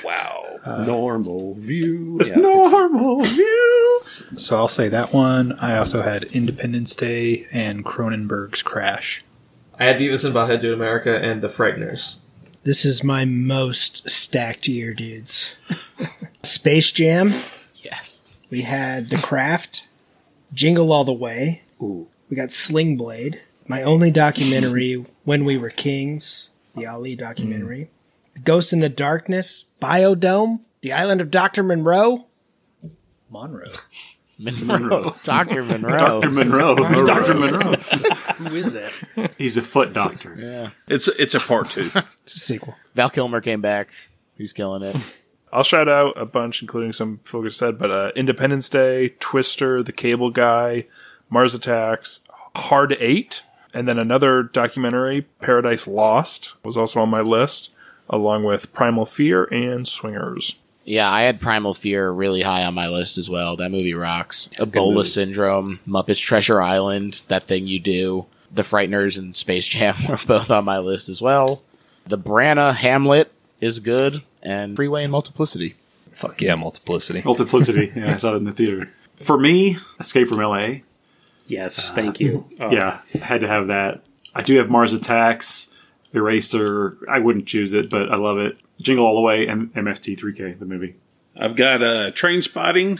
Wow. 0.04 0.38
Uh, 0.64 0.84
Normal 0.84 1.54
view. 1.54 2.20
Yeah, 2.24 2.36
Normal 2.36 3.24
views. 3.24 4.22
So 4.36 4.56
I'll 4.56 4.68
say 4.68 4.88
that 4.90 5.12
one. 5.12 5.58
I 5.58 5.76
also 5.76 6.02
had 6.02 6.22
Independence 6.22 6.94
Day 6.94 7.46
and 7.52 7.84
Cronenberg's 7.84 8.62
Crash. 8.62 9.24
I 9.80 9.86
had 9.86 9.98
Beavis 9.98 10.24
and 10.24 10.32
Butthead 10.32 10.60
Do 10.60 10.72
America 10.72 11.18
and 11.20 11.42
The 11.42 11.48
Frighteners. 11.48 12.18
This 12.62 12.84
is 12.84 13.02
my 13.02 13.24
most 13.24 14.08
stacked 14.08 14.68
year, 14.68 14.94
dudes. 14.94 15.56
Space 16.44 16.92
Jam. 16.92 17.32
Yes. 17.74 18.22
We 18.48 18.62
had 18.62 19.10
The 19.10 19.16
Craft, 19.16 19.88
Jingle 20.54 20.92
All 20.92 21.02
the 21.02 21.12
Way. 21.12 21.62
Ooh. 21.82 22.06
We 22.30 22.36
got 22.36 22.52
Sling 22.52 22.96
Blade. 22.96 23.40
My 23.66 23.82
only 23.82 24.12
documentary, 24.12 25.04
When 25.24 25.44
We 25.44 25.58
Were 25.58 25.70
Kings, 25.70 26.50
the 26.76 26.86
Ali 26.86 27.16
documentary. 27.16 27.80
Mm. 27.80 27.88
Ghost 28.44 28.72
in 28.72 28.80
the 28.80 28.88
Darkness, 28.88 29.66
Biodome, 29.80 30.60
The 30.80 30.92
Island 30.92 31.20
of 31.20 31.30
Dr. 31.30 31.62
Monroe. 31.62 32.26
Monroe. 33.30 33.64
Monroe. 34.38 35.14
Dr. 35.22 35.62
Monroe. 35.64 35.98
Dr. 36.20 36.30
Monroe. 36.30 36.74
Who's 36.84 37.02
Dr. 37.02 37.34
Monroe? 37.34 37.76
Who 37.76 38.56
is 38.56 38.72
that? 38.72 39.32
He's 39.38 39.56
a 39.56 39.62
foot 39.62 39.92
doctor. 39.92 40.36
Yeah. 40.42 40.70
It's 40.88 41.06
it's 41.08 41.34
a 41.34 41.40
part 41.40 41.70
two. 41.70 41.90
It's 42.24 42.34
a 42.34 42.38
sequel. 42.38 42.74
Val 42.94 43.10
Kilmer 43.10 43.40
came 43.40 43.60
back. 43.60 43.90
He's 44.36 44.52
killing 44.52 44.82
it. 44.82 44.96
I'll 45.52 45.62
shout 45.62 45.88
out 45.88 46.20
a 46.20 46.24
bunch, 46.24 46.62
including 46.62 46.92
some 46.92 47.20
folks 47.24 47.56
said, 47.56 47.78
but 47.78 47.90
uh, 47.90 48.10
Independence 48.16 48.68
Day, 48.68 49.10
Twister, 49.20 49.82
The 49.82 49.92
Cable 49.92 50.30
Guy, 50.30 50.86
Mars 51.30 51.54
Attacks, 51.54 52.20
Hard 52.56 52.96
Eight, 52.98 53.42
and 53.74 53.86
then 53.86 53.98
another 53.98 54.42
documentary, 54.42 55.22
Paradise 55.42 55.86
Lost, 55.86 56.56
was 56.64 56.76
also 56.76 57.00
on 57.02 57.10
my 57.10 57.20
list, 57.20 57.74
along 58.12 58.44
with 58.44 58.72
Primal 58.72 59.06
Fear 59.06 59.44
and 59.44 59.88
Swingers. 59.88 60.60
Yeah, 60.84 61.10
I 61.10 61.22
had 61.22 61.40
Primal 61.40 61.74
Fear 61.74 62.10
really 62.10 62.42
high 62.42 62.64
on 62.64 62.74
my 62.74 62.88
list 62.88 63.16
as 63.18 63.30
well. 63.30 63.56
That 63.56 63.70
movie 63.70 63.94
rocks. 63.94 64.48
Ebola 64.58 64.94
movie. 64.94 65.08
Syndrome, 65.08 65.80
Muppets 65.88 66.20
Treasure 66.20 66.60
Island, 66.60 67.20
That 67.28 67.44
Thing 67.46 67.66
You 67.66 67.80
Do, 67.80 68.26
The 68.52 68.62
Frighteners, 68.62 69.16
and 69.16 69.36
Space 69.36 69.66
Jam 69.66 69.94
were 70.08 70.18
both 70.26 70.50
on 70.50 70.64
my 70.64 70.78
list 70.78 71.08
as 71.08 71.22
well. 71.22 71.62
The 72.06 72.18
Branagh 72.18 72.74
Hamlet 72.74 73.32
is 73.60 73.78
good, 73.78 74.22
and 74.42 74.74
Freeway 74.76 75.04
and 75.04 75.12
Multiplicity. 75.12 75.76
Fuck 76.12 76.42
yeah, 76.42 76.56
multiplicity. 76.56 77.22
Multiplicity. 77.24 77.90
Yeah, 77.96 78.10
I 78.12 78.16
saw 78.18 78.34
it 78.34 78.36
in 78.38 78.44
the 78.44 78.52
theater. 78.52 78.90
For 79.16 79.38
me, 79.38 79.78
Escape 80.00 80.28
from 80.28 80.38
LA. 80.40 80.80
Yes, 81.46 81.92
thank 81.92 82.20
you. 82.20 82.44
Oh, 82.60 82.70
Yeah, 82.72 82.98
had 83.20 83.40
to 83.42 83.48
have 83.48 83.68
that. 83.68 84.02
I 84.34 84.42
do 84.42 84.56
have 84.58 84.68
Mars 84.68 84.92
Attacks, 84.92 85.70
Eraser. 86.14 86.98
I 87.10 87.18
wouldn't 87.18 87.46
choose 87.46 87.74
it, 87.74 87.88
but 87.90 88.10
I 88.12 88.16
love 88.16 88.38
it. 88.38 88.58
Jingle 88.80 89.06
All 89.06 89.14
the 89.14 89.20
Way 89.20 89.46
and 89.46 89.72
MST3K, 89.74 90.58
the 90.58 90.64
movie. 90.64 90.96
I've 91.38 91.56
got 91.56 91.82
uh, 91.82 92.10
Train 92.10 92.42
Spotting, 92.42 92.98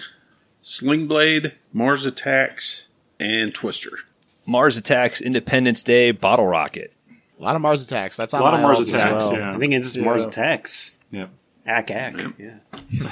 Sling 0.63 1.07
Blade, 1.07 1.55
Mars 1.73 2.07
Attacks, 2.07 2.89
and 3.21 3.53
Twister. 3.53 3.99
Mars 4.47 4.77
Attacks, 4.77 5.21
Independence 5.21 5.83
Day, 5.83 6.11
Bottle 6.13 6.47
Rocket. 6.47 6.93
A 7.39 7.43
lot 7.43 7.57
of 7.57 7.63
Mars 7.63 7.83
Attacks. 7.85 8.17
That's 8.17 8.33
on 8.35 8.41
A 8.41 8.45
lot 8.45 8.55
of 8.55 8.61
Mars 8.61 8.81
Attacks, 8.89 9.25
well. 9.31 9.35
yeah. 9.35 9.53
I 9.55 9.59
think 9.59 9.75
it's 9.75 9.97
Mars 9.97 10.23
Yeah. 10.25 10.29
Attacks. 10.29 11.05
Yeah. 11.11 11.27
Ack 11.67 11.91
ack. 11.91 12.17
Yeah. 12.39 12.55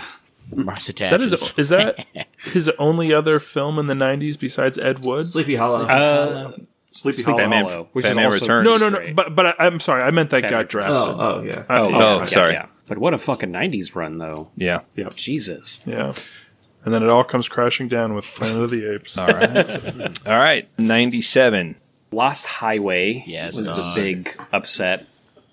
Mars 0.54 0.88
Is 0.88 0.94
that, 0.96 1.12
Attacks. 1.12 1.22
his, 1.32 1.54
is 1.58 1.68
that 1.68 2.06
his 2.38 2.68
only 2.78 3.12
other 3.12 3.38
film 3.38 3.78
in 3.78 3.86
the 3.86 3.94
90s 3.94 4.38
besides 4.38 4.78
Ed 4.78 5.04
Wood? 5.04 5.26
Sleepy 5.28 5.54
Hollow. 5.54 5.84
Uh, 5.86 6.52
Sleepy 6.92 7.22
Sleepy 7.22 7.42
Hollow. 7.42 7.68
Hollow, 7.68 7.88
which 7.92 8.04
Batman 8.04 8.28
is 8.28 8.34
also 8.34 8.44
Returns. 8.44 8.64
no, 8.64 8.76
no, 8.76 8.88
no. 8.88 8.96
great. 8.98 9.16
But 9.16 9.34
but 9.34 9.46
I, 9.46 9.54
I'm 9.60 9.80
sorry. 9.80 10.02
I 10.02 10.10
meant 10.10 10.30
that 10.30 10.42
Batman 10.42 10.60
got 10.60 10.68
drafted. 10.68 10.94
oh, 10.94 11.16
oh, 11.18 11.34
oh 11.38 11.42
yeah. 11.42 11.64
Oh, 11.68 11.88
yeah. 11.88 11.96
Oh, 11.96 12.18
yeah, 12.18 12.24
sorry. 12.26 12.52
yeah. 12.54 12.66
But 12.88 12.98
what 12.98 13.14
a 13.14 13.18
fucking 13.18 13.50
'90s 13.52 13.94
run, 13.94 14.18
though. 14.18 14.50
Yeah. 14.56 14.80
Jesus. 15.14 15.86
Yeah. 15.86 16.14
And 16.84 16.94
then 16.94 17.02
it 17.02 17.08
all 17.10 17.24
comes 17.24 17.46
crashing 17.46 17.88
down 17.88 18.14
with 18.14 18.24
Planet 18.24 18.62
of 18.62 18.70
the 18.70 18.92
Apes. 18.94 19.18
All 19.18 19.26
right. 19.28 20.26
All 20.26 20.38
right. 20.38 20.66
97. 20.78 21.76
Lost 22.10 22.46
Highway 22.46 23.22
Yes, 23.26 23.56
was 23.56 23.68
God. 23.68 23.96
the 23.96 24.00
big 24.02 24.40
upset 24.52 25.06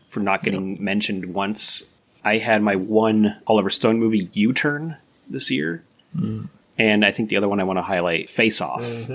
for 0.09 0.21
not 0.21 0.41
getting 0.41 0.81
mentioned 0.83 1.33
once. 1.33 1.99
I 2.23 2.37
had 2.37 2.61
my 2.63 2.75
one 2.75 3.39
Oliver 3.45 3.69
Stone 3.69 3.99
movie 3.99 4.29
U 4.33 4.53
Turn 4.53 4.97
this 5.29 5.51
year. 5.51 5.83
Mm. 6.15 6.47
And 6.79 7.03
I 7.03 7.11
think 7.11 7.29
the 7.29 7.37
other 7.37 7.49
one 7.49 7.59
I 7.59 7.63
want 7.63 7.77
to 7.77 7.83
highlight, 7.83 8.29
Face 8.29 8.61
Off. 8.61 9.09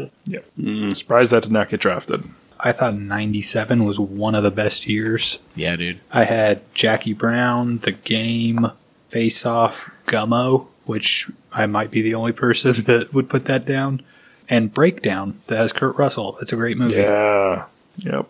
I'm 0.58 0.94
surprised 0.94 1.32
that 1.32 1.44
did 1.44 1.52
not 1.52 1.68
get 1.68 1.80
drafted. 1.80 2.28
I 2.58 2.72
thought 2.72 2.94
97 2.96 3.84
was 3.84 3.98
one 3.98 4.34
of 4.34 4.42
the 4.42 4.50
best 4.50 4.86
years. 4.86 5.38
yeah, 5.56 5.74
dude. 5.76 6.00
I 6.12 6.24
had 6.24 6.62
Jackie 6.74 7.12
Brown, 7.12 7.78
The 7.78 7.92
Game, 7.92 8.70
Face 9.08 9.44
Off, 9.46 9.90
Gummo, 10.06 10.66
which 10.86 11.28
I 11.52 11.66
might 11.66 11.90
be 11.90 12.02
the 12.02 12.14
only 12.14 12.32
person 12.32 12.72
that 12.84 13.12
would 13.12 13.28
put 13.28 13.44
that 13.46 13.64
down, 13.64 14.02
and 14.48 14.72
Breakdown 14.72 15.40
that 15.48 15.56
has 15.58 15.72
Kurt 15.72 15.96
Russell. 15.96 16.36
It's 16.40 16.52
a 16.52 16.56
great 16.56 16.76
movie. 16.76 16.94
Yeah. 16.94 17.64
Yep. 17.98 18.26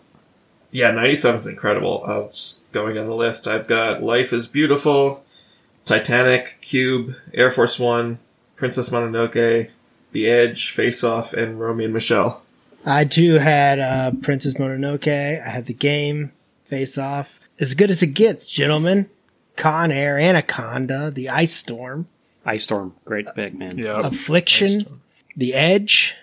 Yeah, 0.71 0.91
97 0.91 1.39
is 1.41 1.47
incredible. 1.47 2.03
Uh, 2.05 2.27
just 2.29 2.69
going 2.71 2.95
down 2.95 3.05
the 3.05 3.15
list, 3.15 3.47
I've 3.47 3.67
got 3.67 4.01
Life 4.01 4.33
is 4.33 4.47
Beautiful, 4.47 5.23
Titanic, 5.85 6.57
Cube, 6.61 7.15
Air 7.33 7.51
Force 7.51 7.77
One, 7.77 8.17
Princess 8.63 8.91
Mononoke, 8.91 9.71
The 10.13 10.25
Edge, 10.25 10.71
Face 10.71 11.03
Off, 11.03 11.33
and 11.33 11.59
Romy 11.59 11.83
and 11.83 11.93
Michele. 11.93 12.41
I 12.85 13.03
too 13.03 13.33
had 13.33 13.77
uh, 13.77 14.11
Princess 14.21 14.53
Mononoke. 14.53 15.05
I 15.45 15.49
had 15.49 15.65
the 15.65 15.73
game 15.73 16.31
Face 16.63 16.97
Off. 16.97 17.41
As 17.59 17.73
good 17.73 17.91
as 17.91 18.01
it 18.01 18.13
gets, 18.13 18.47
gentlemen. 18.47 19.09
Con 19.57 19.91
Air, 19.91 20.17
Anaconda, 20.17 21.11
The 21.13 21.27
Ice 21.27 21.53
Storm, 21.53 22.07
Ice 22.45 22.63
Storm. 22.63 22.95
Great 23.03 23.27
pick, 23.35 23.53
man. 23.53 23.77
Yeah. 23.77 23.99
Affliction, 23.99 25.01
The 25.35 25.55
Edge. 25.55 26.15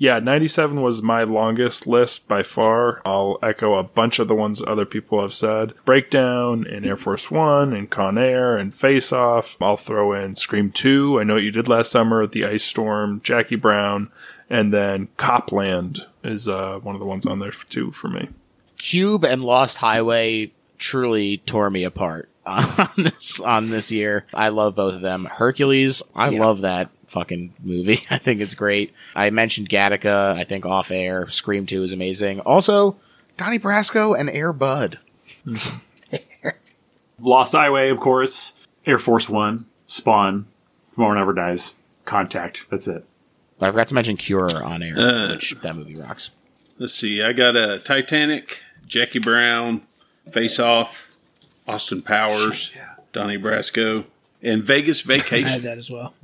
Yeah, 0.00 0.20
97 0.20 0.80
was 0.80 1.02
my 1.02 1.24
longest 1.24 1.86
list 1.88 2.28
by 2.28 2.44
far. 2.44 3.02
I'll 3.04 3.36
echo 3.42 3.74
a 3.74 3.82
bunch 3.82 4.20
of 4.20 4.28
the 4.28 4.34
ones 4.34 4.62
other 4.64 4.84
people 4.84 5.20
have 5.20 5.34
said. 5.34 5.72
Breakdown 5.84 6.64
and 6.68 6.86
Air 6.86 6.96
Force 6.96 7.32
One 7.32 7.72
and 7.72 7.90
Con 7.90 8.16
Air 8.16 8.56
and 8.56 8.72
Face 8.72 9.12
Off. 9.12 9.56
I'll 9.60 9.76
throw 9.76 10.12
in 10.12 10.36
Scream 10.36 10.70
2. 10.70 11.18
I 11.18 11.24
know 11.24 11.34
what 11.34 11.42
you 11.42 11.50
did 11.50 11.66
last 11.66 11.90
summer, 11.90 12.26
The 12.28 12.44
Ice 12.44 12.62
Storm, 12.62 13.20
Jackie 13.24 13.56
Brown, 13.56 14.12
and 14.48 14.72
then 14.72 15.08
Copland 15.16 16.06
is 16.22 16.48
uh, 16.48 16.78
one 16.80 16.94
of 16.94 17.00
the 17.00 17.06
ones 17.06 17.26
on 17.26 17.40
there 17.40 17.50
too 17.50 17.90
for 17.90 18.06
me. 18.06 18.28
Cube 18.76 19.24
and 19.24 19.42
Lost 19.42 19.78
Highway 19.78 20.52
truly 20.78 21.38
tore 21.38 21.70
me 21.70 21.82
apart 21.82 22.28
on 22.46 22.88
this 22.96 23.40
on 23.40 23.70
this 23.70 23.90
year. 23.90 24.26
I 24.32 24.50
love 24.50 24.76
both 24.76 24.94
of 24.94 25.00
them. 25.00 25.24
Hercules, 25.24 26.02
I 26.14 26.28
Yeah. 26.30 26.40
love 26.40 26.60
that 26.60 26.90
fucking 27.08 27.54
movie. 27.62 28.00
I 28.10 28.18
think 28.18 28.40
it's 28.40 28.54
great. 28.54 28.92
I 29.14 29.30
mentioned 29.30 29.68
Gattaca, 29.68 30.34
I 30.36 30.44
think 30.44 30.64
off 30.64 30.90
air. 30.90 31.28
Scream 31.28 31.66
2 31.66 31.82
is 31.82 31.92
amazing. 31.92 32.40
Also, 32.40 32.96
Donnie 33.36 33.58
Brasco 33.58 34.18
and 34.18 34.30
Air 34.30 34.52
Bud. 34.52 34.98
Lost 37.20 37.52
Highway, 37.52 37.90
of 37.90 37.98
course. 37.98 38.52
Air 38.86 38.98
Force 38.98 39.28
One. 39.28 39.66
Spawn. 39.86 40.46
Tomorrow 40.94 41.14
Never 41.18 41.32
Dies. 41.32 41.74
Contact. 42.04 42.66
That's 42.70 42.86
it. 42.88 43.04
I 43.60 43.70
forgot 43.70 43.88
to 43.88 43.94
mention 43.94 44.16
Cure 44.16 44.62
on 44.62 44.82
air, 44.82 44.98
Uh. 44.98 45.30
which 45.30 45.54
that 45.62 45.74
movie 45.76 45.96
rocks. 45.96 46.30
Let's 46.78 46.94
see. 46.94 47.22
I 47.22 47.32
got 47.32 47.56
a 47.56 47.78
Titanic, 47.80 48.62
Jackie 48.86 49.18
Brown, 49.18 49.82
Face 50.30 50.60
Off, 50.60 51.16
Austin 51.66 52.02
Powers, 52.02 52.72
Donnie 53.12 53.36
Brasco, 53.38 54.04
and 54.42 54.62
Vegas 54.62 55.04
I 55.08 55.14
had 55.14 55.22
Vacation. 55.22 55.62
that 55.62 55.76
as 55.78 55.90
well. 55.90 56.14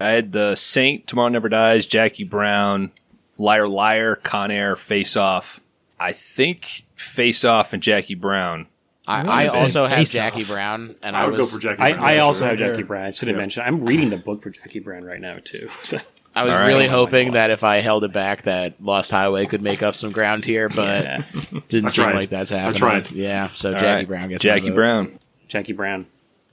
I 0.00 0.10
had 0.10 0.32
the 0.32 0.54
Saint, 0.54 1.06
Tomorrow 1.06 1.28
Never 1.30 1.48
Dies, 1.48 1.86
Jackie 1.86 2.24
Brown, 2.24 2.92
Liar 3.36 3.66
Liar, 3.68 4.16
Con 4.16 4.50
Air, 4.50 4.76
Face 4.76 5.16
Off. 5.16 5.60
I 5.98 6.12
think 6.12 6.84
Face 6.94 7.44
Off 7.44 7.72
and 7.72 7.82
Jackie 7.82 8.14
Brown. 8.14 8.66
I, 9.06 9.44
I 9.44 9.46
also 9.46 9.86
have 9.86 9.98
Face 9.98 10.12
Jackie 10.12 10.42
Off. 10.42 10.48
Brown, 10.48 10.94
and 11.02 11.16
I 11.16 11.22
I, 11.22 11.26
would 11.26 11.38
was 11.38 11.50
go 11.50 11.56
for 11.56 11.62
Jackie 11.62 11.82
I, 11.82 11.92
Brown. 11.92 12.04
I 12.04 12.16
for 12.16 12.22
also 12.22 12.44
have 12.44 12.58
Jackie 12.58 12.82
Brown. 12.82 13.06
I 13.06 13.10
should 13.10 13.28
have 13.28 13.36
Yeah. 13.36 13.40
mentioned. 13.40 13.66
I'm 13.66 13.84
reading 13.86 14.10
the 14.10 14.18
book 14.18 14.42
for 14.42 14.50
Jackie 14.50 14.80
Brown 14.80 15.02
right 15.04 15.20
now 15.20 15.38
too. 15.42 15.68
So. 15.80 15.98
I 16.36 16.44
was 16.44 16.54
All 16.54 16.60
right. 16.60 16.68
really 16.68 16.86
hoping 16.86 17.32
that 17.32 17.50
if 17.50 17.64
I 17.64 17.76
held 17.80 18.04
it 18.04 18.12
back, 18.12 18.42
that 18.42 18.74
Lost 18.80 19.10
Highway 19.10 19.46
could 19.46 19.62
make 19.62 19.82
up 19.82 19.96
some 19.96 20.12
ground 20.12 20.44
here, 20.44 20.68
but 20.68 21.02
Yeah. 21.04 21.22
didn't 21.68 21.86
I 21.86 21.90
seem 21.90 22.10
like 22.14 22.30
that's 22.30 22.52
I 22.52 22.58
happening. 22.58 22.78
tried. 22.78 23.10
Yeah, 23.10 23.48
so 23.54 23.70
All 23.70 23.74
Jackie 23.74 23.86
right. 23.86 24.06
Brown 24.08 24.28
gets 24.28 24.44
my 24.44 24.50
Jackie 24.50 24.68
vote. 24.68 24.74
Brown. 24.76 25.18
Jackie 25.48 25.72
Brown. 25.72 26.06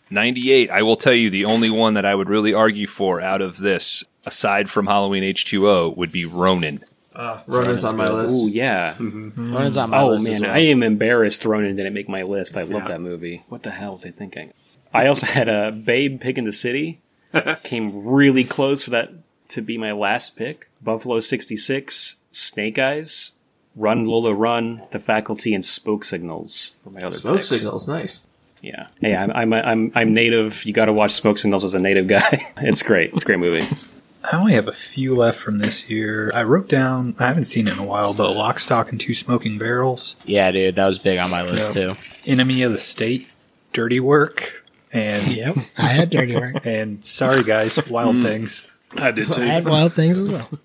98. 0.10 0.70
I 0.70 0.82
will 0.82 0.96
tell 0.98 1.14
you 1.14 1.30
the 1.30 1.46
only 1.46 1.70
one 1.70 1.94
that 1.96 2.06
I 2.06 2.16
would 2.16 2.30
really 2.30 2.54
argue 2.54 2.88
for 2.88 3.22
out 3.22 3.42
of 3.42 3.58
this, 3.58 4.04
aside 4.26 4.70
from 4.70 4.88
Halloween 4.88 5.24
H2O, 5.24 5.96
would 5.98 6.12
be 6.12 6.26
Ronin. 6.26 6.84
Uh, 7.16 7.40
Ronin's 7.48 7.84
on 7.86 7.96
my 7.96 8.10
list. 8.10 8.36
Oh 8.38 8.48
yeah. 8.48 8.96
Ronin's 9.00 9.78
on 9.78 9.90
my 9.92 10.00
Oh 10.02 10.10
list 10.10 10.28
as 10.28 10.42
man, 10.42 10.50
well. 10.50 10.58
I 10.58 10.64
am 10.64 10.84
embarrassed 10.84 11.46
Ronin 11.46 11.76
didn't 11.76 11.94
make 11.94 12.10
my 12.10 12.24
list. 12.24 12.58
I 12.58 12.64
love 12.64 12.84
Yeah. 12.84 12.88
that 12.90 13.02
movie. 13.02 13.44
What 13.48 13.64
the 13.64 13.72
hell 13.72 13.94
was 13.94 14.06
I 14.06 14.12
thinking? 14.12 14.52
I 14.94 15.08
also 15.08 15.28
had 15.28 15.48
a 15.48 15.72
Babe 15.72 16.20
pick 16.20 16.38
in 16.38 16.44
the 16.44 16.52
City. 16.52 17.00
Came 17.64 18.06
really 18.06 18.44
close 18.44 18.84
for 18.84 18.90
that 18.92 19.12
to 19.50 19.62
be 19.62 19.78
my 19.78 19.92
last 19.94 20.36
pick. 20.38 20.70
Buffalo 20.82 21.20
66, 21.20 22.22
Snake 22.32 22.78
Eyes, 22.80 23.34
Run 23.76 24.06
Lola 24.06 24.34
Run, 24.34 24.82
The 24.92 25.00
Faculty, 25.00 25.54
and 25.54 25.64
Spoke 25.64 26.04
Signals 26.04 26.78
were 26.86 26.92
my 26.92 27.00
other 27.00 27.12
Smoke 27.16 27.38
picks. 27.38 27.50
signals, 27.50 27.88
nice. 27.88 28.26
Yeah. 28.66 28.88
Hey, 29.00 29.16
I'm 29.16 29.32
I'm 29.32 29.54
I'm, 29.54 29.92
I'm 29.94 30.14
native. 30.16 30.66
You 30.66 30.74
got 30.74 30.86
to 30.86 30.94
watch 30.94 31.12
Smoke 31.12 31.38
Signals 31.38 31.64
as 31.64 31.76
a 31.76 31.80
native 31.80 32.08
guy. 32.08 32.52
it's 32.58 32.82
great. 32.82 33.14
It's 33.14 33.22
a 33.22 33.26
great 33.26 33.38
movie. 33.38 33.64
I 34.24 34.38
only 34.38 34.54
have 34.54 34.68
a 34.68 34.74
few 34.74 35.16
left 35.16 35.38
from 35.38 35.60
this 35.60 35.88
year. 35.88 36.32
I 36.34 36.42
wrote 36.42 36.68
down, 36.68 37.16
I 37.20 37.28
haven't 37.28 37.44
seen 37.44 37.68
it 37.68 37.74
in 37.74 37.80
a 37.80 37.86
while, 37.86 38.16
but 38.16 38.32
Lock, 38.32 38.60
Stock, 38.60 38.90
and 38.90 39.00
Two 39.00 39.14
Smoking 39.14 39.60
Barrels, 39.60 40.16
yeah, 40.26 40.50
dude, 40.50 40.78
that 40.78 40.88
was 40.88 40.98
big 40.98 41.20
on 41.20 41.30
my 41.30 41.44
list 41.44 41.74
too. 41.74 41.96
Enemy 42.26 42.64
of 42.64 42.72
the 42.72 42.82
State, 42.82 43.28
Dirty 43.72 44.00
Work, 44.00 44.66
and 44.92 45.28
Yep, 45.32 45.58
I 45.78 45.88
had 45.88 46.10
Dirty 46.10 46.36
Work. 46.36 46.56
and 46.66 47.06
sorry 47.06 47.44
guys, 47.44 47.78
Wild 47.88 48.16
mm. 48.16 48.24
Things. 48.24 48.66
I 48.98 49.12
did 49.12 49.32
too. 49.32 49.44
I 49.44 49.46
had 49.46 49.66
Wild 49.66 49.94
Things 49.94 50.18
as 50.18 50.30
well. 50.30 50.60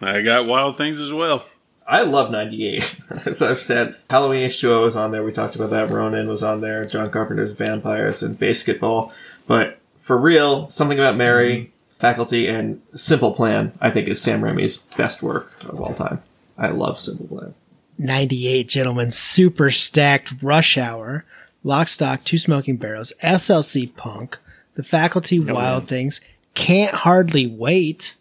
I 0.00 0.22
got 0.22 0.48
Wild 0.48 0.76
Things 0.76 1.00
as 1.00 1.12
well. 1.12 1.44
I 1.86 2.02
love 2.02 2.30
98. 2.30 2.96
As 3.26 3.42
I've 3.42 3.60
said, 3.60 3.96
Halloween 4.08 4.48
H2O 4.48 4.82
was 4.82 4.96
on 4.96 5.10
there. 5.10 5.22
We 5.22 5.32
talked 5.32 5.56
about 5.56 5.70
that. 5.70 5.90
Ronin 5.90 6.28
was 6.28 6.42
on 6.42 6.60
there. 6.60 6.84
John 6.84 7.10
Carpenter's 7.10 7.52
Vampires 7.52 8.22
and 8.22 8.38
Basketball. 8.38 9.12
But 9.46 9.78
for 9.98 10.18
real, 10.18 10.68
Something 10.68 10.98
About 10.98 11.16
Mary, 11.16 11.56
mm-hmm. 11.56 11.98
Faculty, 11.98 12.46
and 12.48 12.80
Simple 12.94 13.32
Plan, 13.32 13.72
I 13.80 13.90
think 13.90 14.08
is 14.08 14.20
Sam 14.20 14.42
Raimi's 14.42 14.78
best 14.96 15.22
work 15.22 15.52
of 15.64 15.80
all 15.80 15.94
time. 15.94 16.22
I 16.58 16.68
love 16.68 16.98
Simple 16.98 17.26
Plan. 17.26 17.54
98 17.98 18.68
gentlemen, 18.68 19.10
super 19.10 19.70
stacked 19.70 20.42
rush 20.42 20.76
hour, 20.76 21.24
lock 21.62 21.88
stock, 21.88 22.24
two 22.24 22.38
smoking 22.38 22.76
barrels, 22.76 23.12
SLC 23.22 23.94
punk, 23.94 24.38
the 24.74 24.82
faculty 24.82 25.38
wild 25.38 25.86
things, 25.88 26.20
can't 26.54 26.94
hardly 26.94 27.46
wait, 27.46 28.14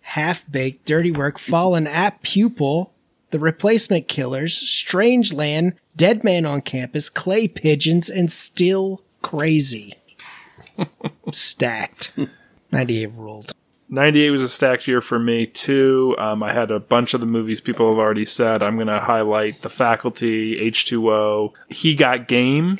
half 0.00 0.50
baked, 0.50 0.86
dirty 0.86 1.10
work, 1.10 1.38
fallen 1.38 1.86
apt 1.86 2.22
pupil, 2.22 2.94
the 3.30 3.38
replacement 3.38 4.08
killers, 4.08 4.54
strange 4.54 5.32
land, 5.32 5.74
dead 5.96 6.24
man 6.24 6.46
on 6.46 6.62
campus, 6.62 7.08
clay 7.08 7.48
pigeons, 7.48 8.08
and 8.08 8.32
still 8.32 9.02
crazy. 9.22 9.94
stacked. 11.32 12.12
98 12.72 13.12
ruled. 13.12 13.52
98 13.90 14.30
was 14.30 14.42
a 14.42 14.48
stacked 14.48 14.86
year 14.86 15.00
for 15.00 15.18
me 15.18 15.46
too. 15.46 16.14
Um, 16.18 16.42
I 16.42 16.52
had 16.52 16.70
a 16.70 16.78
bunch 16.78 17.14
of 17.14 17.20
the 17.20 17.26
movies 17.26 17.60
people 17.60 17.88
have 17.88 17.98
already 17.98 18.26
said. 18.26 18.62
I'm 18.62 18.76
going 18.76 18.88
to 18.88 19.00
highlight 19.00 19.62
The 19.62 19.70
Faculty, 19.70 20.60
H2O, 20.70 21.52
He 21.70 21.94
Got 21.94 22.28
Game, 22.28 22.76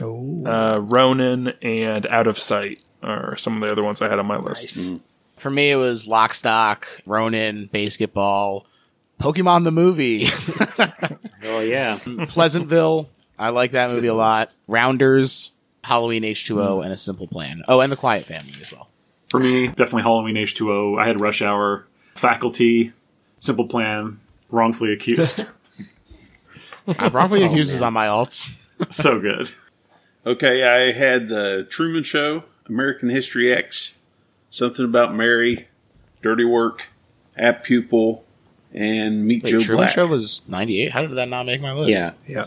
uh, 0.47 0.81
Ronin, 0.83 1.49
and 1.63 2.07
Out 2.07 2.27
of 2.27 2.39
Sight 2.39 2.81
are 3.03 3.37
some 3.37 3.57
of 3.57 3.63
the 3.63 3.73
other 3.73 3.83
ones 3.83 4.03
I 4.03 4.09
had 4.09 4.19
on 4.19 4.27
my 4.27 4.37
list. 4.37 4.87
For 5.37 5.51
me, 5.51 5.71
it 5.71 5.77
was 5.77 6.07
Lock, 6.07 6.35
Stock, 6.35 6.87
Ronin, 7.07 7.71
Basketball, 7.73 8.67
Pokemon 9.19 9.65
the 9.65 9.73
movie, 9.73 10.27
Oh 11.45 11.61
yeah. 11.61 11.99
Pleasantville. 12.29 13.09
I 13.39 13.51
like 13.51 13.73
that 13.73 13.91
movie 13.91 14.09
a 14.09 14.15
lot. 14.15 14.53
Rounders, 14.67 15.53
Halloween 15.85 16.23
H2O, 16.23 16.77
hmm. 16.77 16.83
and 16.83 16.93
A 16.93 16.97
Simple 16.97 17.27
Plan. 17.27 17.63
Oh, 17.69 17.81
and 17.81 17.91
The 17.91 17.97
Quiet 17.97 18.25
Family 18.25 18.53
as 18.61 18.73
well. 18.73 18.89
For 19.29 19.39
me, 19.39 19.69
definitely 19.69 20.03
Halloween 20.03 20.37
H2O. 20.37 21.01
I 21.01 21.07
had 21.07 21.21
Rush 21.21 21.43
Hour, 21.43 21.87
Faculty, 22.15 22.93
Simple 23.41 23.67
Plan, 23.67 24.19
Wrongfully 24.51 24.93
Accused. 24.93 25.49
I've 26.87 26.99
uh, 27.03 27.11
wrongfully 27.11 27.45
oh, 27.45 27.47
accused 27.47 27.75
is 27.75 27.83
on 27.83 27.93
my 27.93 28.07
alts. 28.07 28.51
so 28.91 29.21
good. 29.21 29.51
Okay, 30.27 30.65
I 30.65 30.93
had 30.93 31.29
the 31.29 31.67
Truman 31.69 32.03
Show, 32.03 32.45
American 32.67 33.09
History 33.09 33.53
X, 33.53 33.99
Something 34.51 34.85
About 34.85 35.15
Mary, 35.15 35.69
Dirty 36.23 36.45
Work, 36.45 36.89
Apt 37.37 37.65
Pupil, 37.65 38.25
and 38.79 39.27
Meet 39.27 39.43
Wait, 39.45 39.51
Joe 39.51 39.61
Truman 39.61 39.83
Black. 39.85 39.91
Show 39.95 40.07
was 40.07 40.43
98. 40.49 40.93
How 40.93 41.03
did 41.03 41.11
that 41.13 41.29
not 41.29 41.45
make 41.47 41.61
my 41.61 41.73
list? 41.73 41.91
Yeah. 41.99 42.11
Yeah. 42.27 42.47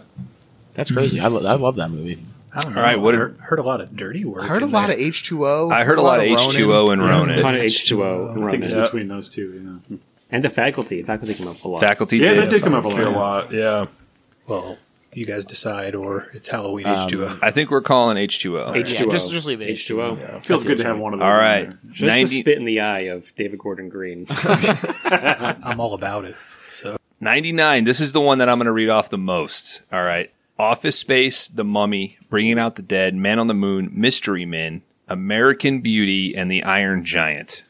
That's 0.73 0.89
crazy. 0.91 1.19
I, 1.19 1.27
lo- 1.27 1.45
I 1.45 1.55
love 1.55 1.75
that 1.75 1.91
movie. 1.91 2.23
I 2.53 2.61
don't 2.63 2.73
know. 2.73 2.79
All 2.81 2.85
right, 2.85 2.99
what 2.99 3.13
I 3.15 3.17
heard, 3.17 3.37
heard 3.39 3.59
a 3.59 3.63
lot 3.63 3.81
of 3.81 3.95
dirty 3.95 4.25
work. 4.25 4.43
I 4.43 4.47
heard 4.47 4.61
a 4.63 4.65
lot 4.65 4.87
there. 4.87 4.95
of 4.97 5.01
H 5.01 5.23
two 5.23 5.45
O. 5.47 5.69
I 5.69 5.83
heard 5.83 5.99
a 5.99 6.01
lot 6.01 6.19
of 6.19 6.25
H2O 6.25 6.91
and 6.93 7.01
Ronin. 7.01 7.35
A 7.35 7.41
ton 7.41 7.55
of 7.55 7.61
H2O 7.61 8.35
and 8.35 8.43
I 8.45 8.51
think 8.51 8.63
it's 8.63 8.73
between 8.73 9.07
those 9.07 9.29
two. 9.29 9.79
Yeah, 9.89 9.97
And 10.31 10.43
the 10.43 10.49
faculty. 10.49 11.01
Faculty 11.03 11.33
came 11.33 11.47
up 11.47 11.63
a 11.63 11.67
lot. 11.67 11.79
Faculty 11.81 12.17
yeah 12.17 12.33
did. 12.33 12.39
that 12.43 12.49
did 12.49 12.61
come 12.63 12.73
up 12.73 12.83
a 12.85 12.87
A 12.89 12.91
lot. 13.09 13.15
lot, 13.15 13.51
yeah. 13.53 13.85
Well, 14.47 14.77
you 15.13 15.25
guys 15.25 15.43
decide, 15.45 15.93
or 15.95 16.27
it's 16.33 16.47
Halloween 16.47 16.85
Um, 16.87 17.07
H2O. 17.09 17.39
I 17.41 17.51
think 17.51 17.69
we're 17.71 17.81
calling 17.81 18.17
H2O. 18.17 18.73
H2O. 18.75 19.05
Yeah, 19.05 19.11
just- 19.11 19.31
just 19.31 19.47
leave 19.47 19.61
it 19.61 19.69
H2O. 19.69 20.43
Feels 20.45 20.63
good 20.63 20.77
to 20.77 20.83
have 20.85 20.97
one 20.97 21.13
of 21.13 21.19
those. 21.19 21.25
All 21.33 21.39
right. 21.39 21.63
in 21.65 21.69
there. 21.71 21.79
Just 21.91 22.17
90 22.17 22.23
the 22.35 22.41
spit 22.41 22.57
in 22.57 22.65
the 22.65 22.79
eye 22.79 22.99
of 23.01 23.35
David 23.35 23.59
Gordon 23.59 23.89
Green. 23.89 24.25
I'm 25.05 25.79
all 25.79 25.93
about 25.93 26.25
it. 26.25 26.35
So 26.73 26.97
99. 27.19 27.83
This 27.83 27.99
is 27.99 28.13
the 28.13 28.21
one 28.21 28.37
that 28.39 28.49
I'm 28.49 28.57
going 28.57 28.65
to 28.67 28.71
read 28.71 28.89
off 28.89 29.09
the 29.09 29.17
most. 29.17 29.81
All 29.91 30.01
right. 30.03 30.31
Office 30.57 30.97
Space, 30.99 31.47
The 31.47 31.63
Mummy, 31.63 32.17
Bringing 32.29 32.59
Out 32.59 32.75
the 32.75 32.81
Dead, 32.83 33.15
Man 33.15 33.39
on 33.39 33.47
the 33.47 33.53
Moon, 33.53 33.89
Mystery 33.93 34.45
Men, 34.45 34.83
American 35.07 35.81
Beauty, 35.81 36.35
and 36.35 36.51
The 36.51 36.63
Iron 36.63 37.03
Giant. 37.03 37.63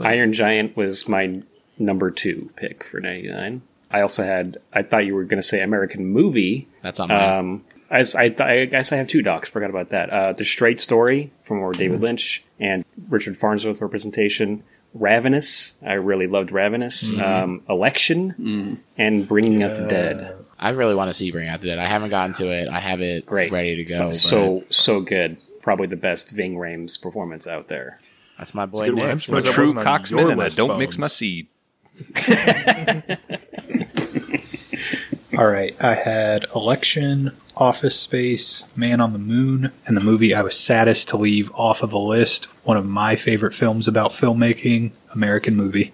Iron 0.00 0.32
Giant 0.34 0.76
was 0.76 1.08
my 1.08 1.42
number 1.78 2.10
two 2.10 2.50
pick 2.56 2.84
for 2.84 3.00
99. 3.00 3.62
I 3.90 4.00
also 4.00 4.24
had, 4.24 4.58
I 4.72 4.82
thought 4.82 5.06
you 5.06 5.14
were 5.14 5.24
going 5.24 5.40
to 5.40 5.46
say 5.46 5.62
American 5.62 6.06
Movie. 6.06 6.68
That's 6.82 6.98
on 7.00 7.08
my 7.08 7.36
Um, 7.38 7.64
as 7.90 8.16
I, 8.16 8.28
th- 8.28 8.40
I 8.40 8.64
guess 8.66 8.92
I 8.92 8.96
have 8.96 9.06
two 9.08 9.22
docs. 9.22 9.48
Forgot 9.48 9.70
about 9.70 9.90
that. 9.90 10.10
Uh, 10.10 10.32
the 10.32 10.44
Straight 10.44 10.80
Story 10.80 11.30
from 11.42 11.60
where 11.60 11.70
David 11.72 12.00
Lynch 12.00 12.44
and 12.58 12.84
Richard 13.08 13.36
Farnsworth 13.36 13.80
representation. 13.80 14.64
Ravenous. 14.92 15.80
I 15.86 15.92
really 15.94 16.26
loved 16.26 16.50
Ravenous. 16.52 17.12
Um, 17.20 17.62
Election 17.68 18.80
and 18.96 19.28
Bringing 19.28 19.62
Out 19.62 19.76
the 19.76 19.86
Dead. 19.86 20.36
I 20.58 20.70
really 20.70 20.94
want 20.94 21.10
to 21.10 21.14
see 21.14 21.30
Bringing 21.30 21.50
Out 21.50 21.60
the 21.60 21.66
Dead. 21.68 21.78
I 21.78 21.86
haven't 21.86 22.10
gotten 22.10 22.34
to 22.36 22.46
it. 22.50 22.68
I 22.68 22.80
have 22.80 23.00
it 23.02 23.26
Great. 23.26 23.52
ready 23.52 23.76
to 23.76 23.84
go. 23.84 24.10
So 24.12 24.64
so 24.70 25.00
good. 25.02 25.36
Probably 25.62 25.86
the 25.86 25.96
best 25.96 26.34
Ving 26.34 26.56
Rhames 26.56 27.00
performance 27.00 27.46
out 27.46 27.68
there. 27.68 27.98
that's 28.38 28.54
my 28.54 28.66
boy 28.66 28.86
good 28.86 28.94
Nick. 28.94 29.02
one. 29.02 29.10
I'm 29.10 29.16
A 29.18 29.20
true 29.52 29.74
wasn't 29.74 29.86
cocksman, 29.86 30.32
and 30.32 30.42
I 30.42 30.48
don't 30.48 30.78
mix 30.78 30.96
my 30.96 31.08
seed. 31.08 31.48
All 35.36 35.46
right, 35.46 35.76
I 35.82 35.94
had 35.94 36.46
Election, 36.54 37.36
Office 37.56 37.98
Space, 37.98 38.64
Man 38.74 39.00
on 39.00 39.12
the 39.12 39.18
Moon, 39.18 39.70
and 39.86 39.96
the 39.96 40.00
movie 40.00 40.34
I 40.34 40.40
was 40.42 40.58
saddest 40.58 41.08
to 41.10 41.16
leave 41.16 41.50
off 41.52 41.82
of 41.82 41.92
a 41.92 41.98
list. 41.98 42.46
One 42.64 42.76
of 42.76 42.86
my 42.86 43.16
favorite 43.16 43.54
films 43.54 43.86
about 43.86 44.12
filmmaking, 44.12 44.92
American 45.12 45.54
Movie. 45.54 45.92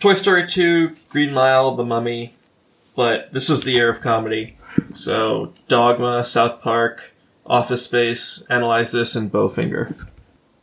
Toy 0.00 0.14
Story 0.14 0.46
2, 0.46 0.96
Green 1.08 1.32
Mile, 1.32 1.74
The 1.76 1.84
Mummy, 1.84 2.34
but 2.94 3.32
this 3.32 3.48
was 3.48 3.62
the 3.62 3.72
year 3.72 3.88
of 3.88 4.00
comedy. 4.00 4.56
So 4.92 5.52
Dogma, 5.68 6.24
South 6.24 6.60
Park, 6.60 7.14
Office 7.46 7.84
Space, 7.84 8.44
Analyze 8.50 8.92
This, 8.92 9.16
and 9.16 9.32
Bowfinger. 9.32 9.94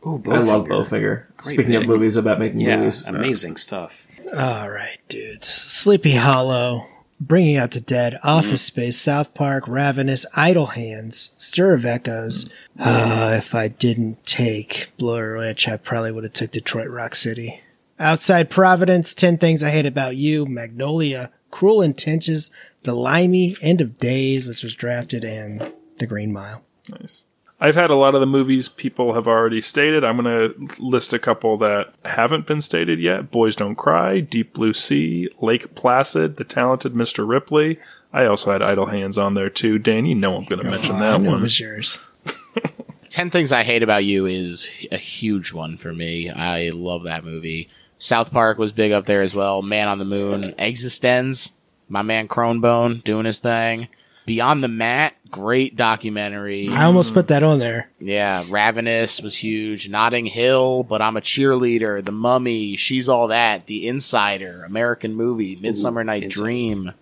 Oh, 0.04 0.22
I 0.26 0.38
love 0.38 0.66
Bowfinger. 0.66 1.24
Speaking 1.40 1.74
of 1.74 1.86
movies 1.86 2.16
about 2.16 2.38
making 2.38 2.60
Yeah, 2.60 2.76
movies, 2.76 3.02
amazing 3.04 3.56
stuff. 3.56 4.06
All 4.36 4.70
right, 4.70 4.98
dudes. 5.08 5.48
Sleepy 5.48 6.12
Hollow, 6.12 6.86
Bringing 7.20 7.56
Out 7.56 7.72
the 7.72 7.80
Dead, 7.80 8.14
mm-hmm. 8.14 8.28
Office 8.28 8.62
Space, 8.62 8.98
South 8.98 9.34
Park, 9.34 9.68
Ravenous, 9.68 10.24
Idle 10.34 10.66
Hands, 10.66 11.30
Stir 11.36 11.74
of 11.74 11.84
Echoes. 11.84 12.46
Mm-hmm. 12.78 12.82
Mm-hmm. 12.82 13.22
Uh, 13.22 13.36
if 13.36 13.54
I 13.54 13.68
didn't 13.68 14.24
take 14.24 14.90
Blair 14.98 15.36
Witch, 15.36 15.68
I 15.68 15.76
probably 15.76 16.12
would 16.12 16.24
have 16.24 16.32
took 16.32 16.50
Detroit 16.50 16.88
Rock 16.88 17.14
City. 17.14 17.60
Outside 17.98 18.48
Providence, 18.48 19.12
10 19.12 19.36
Things 19.36 19.62
I 19.62 19.68
Hate 19.68 19.84
About 19.84 20.16
You, 20.16 20.46
Magnolia, 20.46 21.30
Cruel 21.50 21.82
Intentions, 21.82 22.50
The 22.84 22.94
Limey, 22.94 23.56
End 23.60 23.82
of 23.82 23.98
Days, 23.98 24.46
which 24.46 24.62
was 24.62 24.74
drafted, 24.74 25.22
and 25.22 25.72
The 25.98 26.06
Green 26.06 26.32
Mile. 26.32 26.62
Nice. 26.88 27.24
I've 27.62 27.74
had 27.74 27.90
a 27.90 27.94
lot 27.94 28.14
of 28.14 28.20
the 28.20 28.26
movies 28.26 28.70
people 28.70 29.12
have 29.14 29.26
already 29.28 29.60
stated. 29.60 30.02
I'm 30.02 30.16
going 30.16 30.54
to 30.54 30.82
list 30.82 31.12
a 31.12 31.18
couple 31.18 31.58
that 31.58 31.92
haven't 32.06 32.46
been 32.46 32.62
stated 32.62 32.98
yet 32.98 33.30
Boys 33.30 33.54
Don't 33.54 33.74
Cry, 33.74 34.20
Deep 34.20 34.54
Blue 34.54 34.72
Sea, 34.72 35.28
Lake 35.40 35.74
Placid, 35.74 36.36
The 36.36 36.44
Talented 36.44 36.94
Mr. 36.94 37.28
Ripley. 37.28 37.78
I 38.14 38.24
also 38.24 38.50
had 38.50 38.62
Idle 38.62 38.86
Hands 38.86 39.16
on 39.18 39.34
there 39.34 39.50
too. 39.50 39.78
Dan, 39.78 40.06
you 40.06 40.14
know 40.14 40.36
I'm 40.36 40.46
going 40.46 40.62
to 40.62 40.68
oh, 40.68 40.70
mention 40.70 40.98
that 41.00 41.20
know 41.20 41.28
it 41.28 41.32
one. 41.32 41.42
was 41.42 41.60
yours. 41.60 41.98
10 43.10 43.30
Things 43.30 43.52
I 43.52 43.62
Hate 43.64 43.82
About 43.82 44.04
You 44.04 44.24
is 44.24 44.70
a 44.90 44.96
huge 44.96 45.52
one 45.52 45.76
for 45.76 45.92
me. 45.92 46.30
I 46.30 46.70
love 46.70 47.02
that 47.02 47.24
movie. 47.24 47.68
South 47.98 48.30
Park 48.32 48.56
was 48.56 48.72
big 48.72 48.92
up 48.92 49.04
there 49.04 49.20
as 49.20 49.34
well. 49.34 49.60
Man 49.60 49.86
on 49.86 49.98
the 49.98 50.04
Moon, 50.06 50.54
Existenz, 50.58 51.50
my 51.88 52.00
man 52.00 52.26
Cronebone 52.26 53.04
doing 53.04 53.26
his 53.26 53.38
thing. 53.38 53.88
Beyond 54.26 54.62
the 54.62 54.68
Mat, 54.68 55.14
great 55.30 55.76
documentary. 55.76 56.68
I 56.68 56.84
almost 56.84 57.14
put 57.14 57.28
that 57.28 57.42
on 57.42 57.58
there. 57.58 57.90
Yeah, 57.98 58.44
Ravenous 58.48 59.20
was 59.20 59.36
huge. 59.36 59.88
Notting 59.88 60.26
Hill, 60.26 60.82
but 60.84 61.02
I'm 61.02 61.16
a 61.16 61.20
cheerleader. 61.20 62.04
The 62.04 62.12
Mummy, 62.12 62.76
She's 62.76 63.08
All 63.08 63.28
That, 63.28 63.66
The 63.66 63.88
Insider, 63.88 64.64
American 64.64 65.14
Movie, 65.14 65.56
Midsummer 65.56 66.04
Night 66.04 66.24
Insider. 66.24 66.42
Dream. 66.42 66.92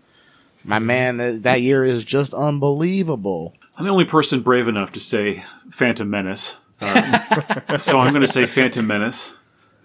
My 0.65 0.79
man, 0.79 1.19
th- 1.19 1.43
that 1.43 1.61
year 1.63 1.85
is 1.85 2.05
just 2.05 2.33
unbelievable. 2.35 3.55
I'm 3.77 3.85
the 3.85 3.91
only 3.91 4.05
person 4.05 4.41
brave 4.41 4.69
enough 4.69 4.93
to 4.93 5.01
say 5.01 5.45
Phantom 5.71 6.09
Menace. 6.09 6.59
Uh, 6.81 7.77
so 7.77 7.99
I'm 7.99 8.13
going 8.13 8.27
to 8.27 8.33
say 8.33 8.47
Phantom 8.47 8.87
Menace, 8.87 9.35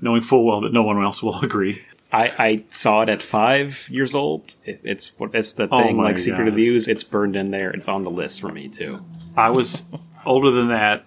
knowing 0.01 0.21
full 0.21 0.45
well 0.45 0.61
that 0.61 0.73
no 0.73 0.83
one 0.83 1.01
else 1.03 1.21
will 1.21 1.39
agree. 1.41 1.83
I, 2.13 2.27
I 2.37 2.63
saw 2.69 3.01
it 3.01 3.09
at 3.09 3.21
five 3.23 3.89
years 3.89 4.13
old. 4.15 4.55
It, 4.65 4.81
it's 4.83 5.17
what 5.19 5.33
it's 5.33 5.53
the 5.53 5.67
Oh 5.71 5.81
thing 5.81 5.97
my 5.97 6.03
like 6.03 6.17
Secret 6.17 6.39
God. 6.45 6.47
of 6.49 6.53
Views. 6.55 6.87
It's 6.87 7.03
burned 7.03 7.35
in 7.35 7.51
there. 7.51 7.71
It's 7.71 7.87
on 7.87 8.03
the 8.03 8.11
list 8.11 8.39
for 8.41 8.49
me 8.49 8.69
too. 8.69 9.03
I 9.35 9.49
was 9.49 9.83
older 10.25 10.51
than 10.51 10.67
that, 10.67 11.05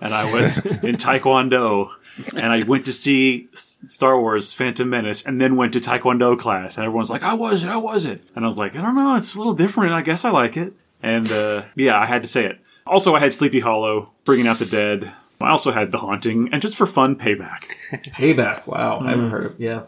and 0.00 0.12
I 0.14 0.32
was 0.32 0.58
in 0.66 0.96
Taekwondo, 0.96 1.90
and 2.36 2.52
I 2.52 2.62
went 2.64 2.84
to 2.84 2.92
see 2.92 3.48
Star 3.54 4.20
Wars 4.20 4.52
Phantom 4.52 4.88
Menace, 4.88 5.22
and 5.24 5.40
then 5.40 5.56
went 5.56 5.72
to 5.72 5.80
Taekwondo 5.80 6.38
class, 6.38 6.76
and 6.76 6.84
everyone's 6.84 7.08
like, 7.10 7.22
"I 7.22 7.32
was 7.34 7.64
it? 7.64 7.68
I 7.68 7.78
was 7.78 8.04
it?" 8.04 8.22
And 8.36 8.44
I 8.44 8.48
was 8.48 8.58
like, 8.58 8.76
"I 8.76 8.82
don't 8.82 8.94
know. 8.94 9.16
It's 9.16 9.34
a 9.34 9.38
little 9.38 9.54
different. 9.54 9.92
I 9.94 10.02
guess 10.02 10.24
I 10.24 10.30
like 10.30 10.56
it." 10.56 10.74
And 11.02 11.32
uh, 11.32 11.62
yeah, 11.74 11.98
I 11.98 12.06
had 12.06 12.22
to 12.22 12.28
say 12.28 12.44
it. 12.44 12.58
Also, 12.86 13.14
I 13.14 13.20
had 13.20 13.32
Sleepy 13.32 13.60
Hollow, 13.60 14.10
Bringing 14.24 14.46
Out 14.46 14.58
the 14.58 14.66
Dead. 14.66 15.12
I 15.40 15.50
also 15.50 15.72
had 15.72 15.90
The 15.90 15.98
Haunting, 15.98 16.50
and 16.52 16.62
just 16.62 16.76
for 16.76 16.86
fun, 16.86 17.16
Payback. 17.16 17.64
Payback. 17.90 18.66
Wow, 18.66 19.00
I 19.00 19.10
haven't 19.10 19.30
heard 19.30 19.46
of. 19.46 19.60
Yeah, 19.60 19.82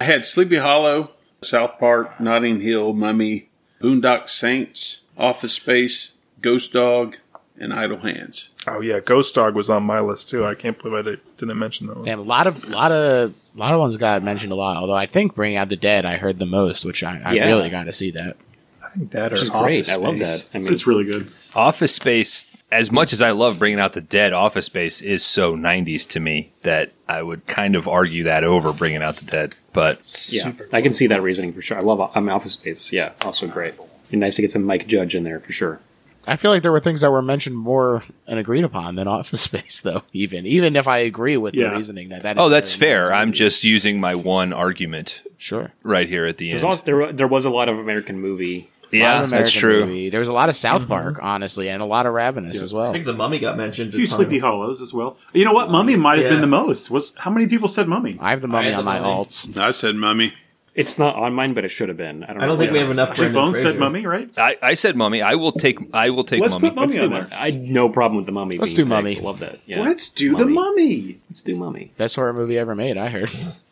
I 0.00 0.04
had 0.04 0.24
Sleepy 0.24 0.56
Hollow, 0.56 1.10
South 1.42 1.78
Park, 1.78 2.20
Notting 2.20 2.60
Hill, 2.60 2.92
Mummy, 2.92 3.48
Boondock 3.80 4.28
Saints, 4.28 5.02
Office 5.16 5.52
Space, 5.54 6.12
Ghost 6.40 6.72
Dog, 6.72 7.16
and 7.60 7.72
Idle 7.72 7.98
Hands. 7.98 8.48
Oh 8.68 8.80
yeah, 8.80 9.00
Ghost 9.00 9.34
Dog 9.34 9.54
was 9.56 9.68
on 9.70 9.82
my 9.82 10.00
list 10.00 10.28
too. 10.30 10.44
I 10.46 10.54
can't 10.54 10.80
believe 10.80 11.06
I 11.06 11.16
didn't 11.38 11.58
mention 11.58 11.88
that 11.88 11.96
one. 11.96 12.04
Damn, 12.04 12.20
a 12.20 12.22
lot 12.22 12.46
of, 12.46 12.68
lot 12.68 12.92
of, 12.92 13.34
lot 13.56 13.74
of 13.74 13.80
ones 13.80 13.96
got 13.96 14.22
mentioned 14.22 14.52
a 14.52 14.56
lot. 14.56 14.76
Although 14.76 14.94
I 14.94 15.06
think 15.06 15.34
Bringing 15.34 15.56
Out 15.56 15.68
the 15.68 15.76
Dead, 15.76 16.04
I 16.04 16.16
heard 16.16 16.38
the 16.38 16.46
most, 16.46 16.84
which 16.84 17.02
I, 17.02 17.20
I 17.24 17.32
Yeah. 17.34 17.46
really 17.46 17.70
got 17.70 17.84
to 17.84 17.92
see 17.92 18.12
that. 18.12 18.36
I 18.84 18.88
think 18.90 19.10
that 19.10 19.32
or 19.32 19.36
is 19.36 19.50
Office 19.50 19.86
great. 19.86 19.90
I 19.90 19.96
love 19.96 20.18
that. 20.20 20.46
I 20.54 20.58
mean, 20.58 20.72
It's 20.72 20.86
really 20.86 21.04
good. 21.04 21.30
Office 21.54 21.94
Space, 21.94 22.46
as 22.70 22.90
much 22.92 23.12
as 23.12 23.22
I 23.22 23.30
love 23.30 23.58
bringing 23.58 23.80
out 23.80 23.94
the 23.94 24.00
dead, 24.00 24.32
Office 24.32 24.66
Space 24.66 25.00
is 25.00 25.24
so 25.24 25.56
90s 25.56 26.06
to 26.08 26.20
me 26.20 26.50
that 26.62 26.92
I 27.08 27.22
would 27.22 27.46
kind 27.46 27.74
of 27.76 27.88
argue 27.88 28.24
that 28.24 28.44
over 28.44 28.72
bringing 28.72 29.02
out 29.02 29.16
the 29.16 29.24
dead. 29.24 29.54
But 29.72 30.00
yeah, 30.30 30.52
I 30.72 30.82
can 30.82 30.92
see 30.92 31.06
that 31.06 31.22
reasoning 31.22 31.52
for 31.52 31.62
sure. 31.62 31.78
I 31.78 31.80
love. 31.80 32.10
I 32.14 32.20
mean, 32.20 32.28
Office 32.30 32.52
Space. 32.52 32.92
Yeah, 32.92 33.12
also 33.22 33.46
great. 33.46 33.74
Be 34.10 34.16
nice 34.16 34.36
to 34.36 34.42
get 34.42 34.50
some 34.50 34.64
Mike 34.64 34.86
Judge 34.86 35.14
in 35.14 35.24
there 35.24 35.40
for 35.40 35.52
sure. 35.52 35.80
I 36.26 36.36
feel 36.36 36.50
like 36.50 36.60
there 36.62 36.72
were 36.72 36.80
things 36.80 37.00
that 37.00 37.10
were 37.10 37.22
mentioned 37.22 37.56
more 37.56 38.04
and 38.26 38.38
agreed 38.38 38.64
upon 38.64 38.96
than 38.96 39.08
Office 39.08 39.40
Space, 39.50 39.80
though. 39.80 40.02
Even 40.12 40.44
even 40.46 40.76
if 40.76 40.86
I 40.86 40.98
agree 40.98 41.38
with 41.38 41.54
Yeah. 41.54 41.70
the 41.70 41.76
reasoning 41.76 42.10
that 42.10 42.22
that. 42.22 42.36
Oh, 42.38 42.42
is 42.42 42.46
oh, 42.46 42.48
that's 42.50 42.74
fair. 42.74 43.04
important. 43.04 43.20
I'm 43.22 43.32
just 43.32 43.64
using 43.64 43.98
my 43.98 44.14
one 44.14 44.52
argument 44.52 45.22
sure. 45.38 45.72
right 45.82 46.06
here 46.06 46.26
at 46.26 46.36
the 46.36 46.50
There's 46.50 46.62
end. 46.64 46.70
also, 46.70 46.84
there, 46.84 47.12
there 47.14 47.28
was 47.28 47.46
a 47.46 47.50
lot 47.50 47.68
of 47.70 47.78
American 47.78 48.20
movie. 48.20 48.68
A 48.92 48.96
lot 49.00 49.20
yeah, 49.20 49.26
that's 49.26 49.52
true. 49.52 49.80
movie. 49.86 50.08
There 50.08 50.20
was 50.20 50.28
a 50.28 50.32
lot 50.32 50.48
of 50.48 50.56
South 50.56 50.82
mm-hmm. 50.82 50.90
Park, 50.90 51.18
honestly, 51.22 51.68
and 51.68 51.82
a 51.82 51.84
lot 51.84 52.06
of 52.06 52.14
Ravenous 52.14 52.62
as 52.62 52.72
well. 52.72 52.88
I 52.88 52.92
think 52.92 53.04
the 53.04 53.12
Mummy 53.12 53.38
got 53.38 53.56
mentioned. 53.56 53.92
A 53.92 53.96
few 53.96 54.06
ton. 54.06 54.16
Sleepy 54.16 54.38
Hollows 54.38 54.80
as 54.80 54.94
well. 54.94 55.16
You 55.34 55.44
know 55.44 55.52
what? 55.52 55.70
Mummy 55.70 55.96
might 55.96 56.18
have 56.18 56.24
Yeah. 56.24 56.30
been 56.30 56.40
the 56.40 56.46
most. 56.46 56.90
Was 56.90 57.14
how 57.18 57.30
many 57.30 57.46
people 57.46 57.68
said 57.68 57.86
Mummy? 57.88 58.16
I 58.20 58.30
have 58.30 58.40
the 58.40 58.48
mummy 58.48 58.72
on 58.72 58.78
the 58.78 58.82
my 58.84 59.00
Mummy. 59.00 59.24
alts. 59.24 59.56
I 59.58 59.70
said 59.72 59.94
Mummy. 59.94 60.32
It's 60.74 60.96
not 60.96 61.16
on 61.16 61.34
mine, 61.34 61.54
but 61.54 61.64
it 61.64 61.70
should 61.70 61.88
have 61.88 61.98
been. 61.98 62.22
I 62.22 62.28
don't. 62.28 62.36
I 62.36 62.40
don't 62.46 62.50
know. 62.50 62.56
think 62.56 62.70
we 62.70 62.78
have 62.78 62.88
enough. 62.90 63.10
Actually, 63.10 63.30
Brendan 63.30 63.44
Bones 63.46 63.60
said 63.62 63.78
Mummy, 63.80 64.06
right? 64.06 64.30
I, 64.38 64.56
I 64.62 64.74
said 64.74 64.94
mummy. 64.94 65.20
I 65.22 65.34
will 65.34 65.50
take. 65.50 65.76
I 65.92 66.10
will 66.10 66.22
take 66.22 66.40
Let's 66.40 66.52
mummy. 66.54 66.68
put 66.68 66.76
Mummy 66.76 66.92
Let's 66.94 67.02
on 67.02 67.10
there. 67.10 67.28
I 67.32 67.50
had 67.50 67.60
no 67.62 67.88
problem 67.88 68.16
with 68.16 68.26
the 68.26 68.32
mummy. 68.32 68.58
Let's 68.58 68.74
being 68.74 68.86
do 68.88 68.94
picked. 68.94 69.04
Mummy. 69.04 69.20
Love 69.20 69.40
that. 69.40 69.58
Yeah. 69.66 69.80
Let's 69.80 70.08
do 70.08 70.36
the 70.36 70.46
Mummy. 70.46 71.18
Let's 71.28 71.42
do 71.42 71.56
mummy. 71.56 71.90
Best 71.96 72.14
horror 72.14 72.32
movie 72.32 72.56
ever 72.56 72.76
made. 72.76 72.96
I 72.96 73.08
heard. 73.08 73.28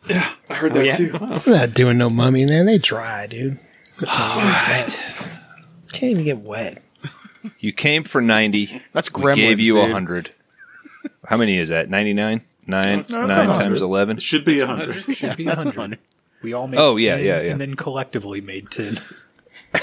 Yeah, 0.09 0.28
I 0.51 0.55
heard 0.55 0.72
Oh, 0.72 0.80
that 0.80 0.86
yeah. 0.86 0.97
too. 0.97 1.18
I'm 1.20 1.52
not 1.52 1.74
doing 1.74 1.97
no 1.98 2.10
mummy, 2.10 2.44
man. 2.44 2.66
They 2.66 2.78
try, 2.78 3.26
dude. 3.28 3.59
Can't 5.93 6.02
even 6.02 6.24
get 6.24 6.39
wet. 6.48 6.82
You 7.59 7.73
came 7.73 8.05
for 8.05 8.20
90. 8.20 8.82
That's 8.93 9.12
We 9.12 9.23
Gremlins, 9.23 9.36
gave 9.36 9.60
you 9.60 9.74
dude. 9.74 9.82
100. 9.82 10.31
How 11.28 11.36
many 11.36 11.59
is 11.59 11.68
that? 11.70 11.89
99? 11.89 12.43
9, 12.66 12.94
No, 12.94 13.01
it's 13.01 13.10
9 13.10 13.28
100. 13.28 13.55
times 13.55 13.82
11? 13.82 14.16
It 14.16 14.23
should 14.23 14.44
be 14.44 14.60
a 14.60 14.66
hundred. 14.66 14.94
Should 14.94 15.36
be 15.36 15.47
100. 15.47 15.98
We 16.43 16.52
all 16.52 16.66
made 16.68 16.78
Oh, 16.78 16.97
yeah, 16.97 17.16
10, 17.16 17.24
yeah, 17.24 17.40
yeah. 17.43 17.51
And 17.52 17.60
then 17.60 17.74
collectively 17.74 18.40
made 18.40 18.70
10. 18.70 18.98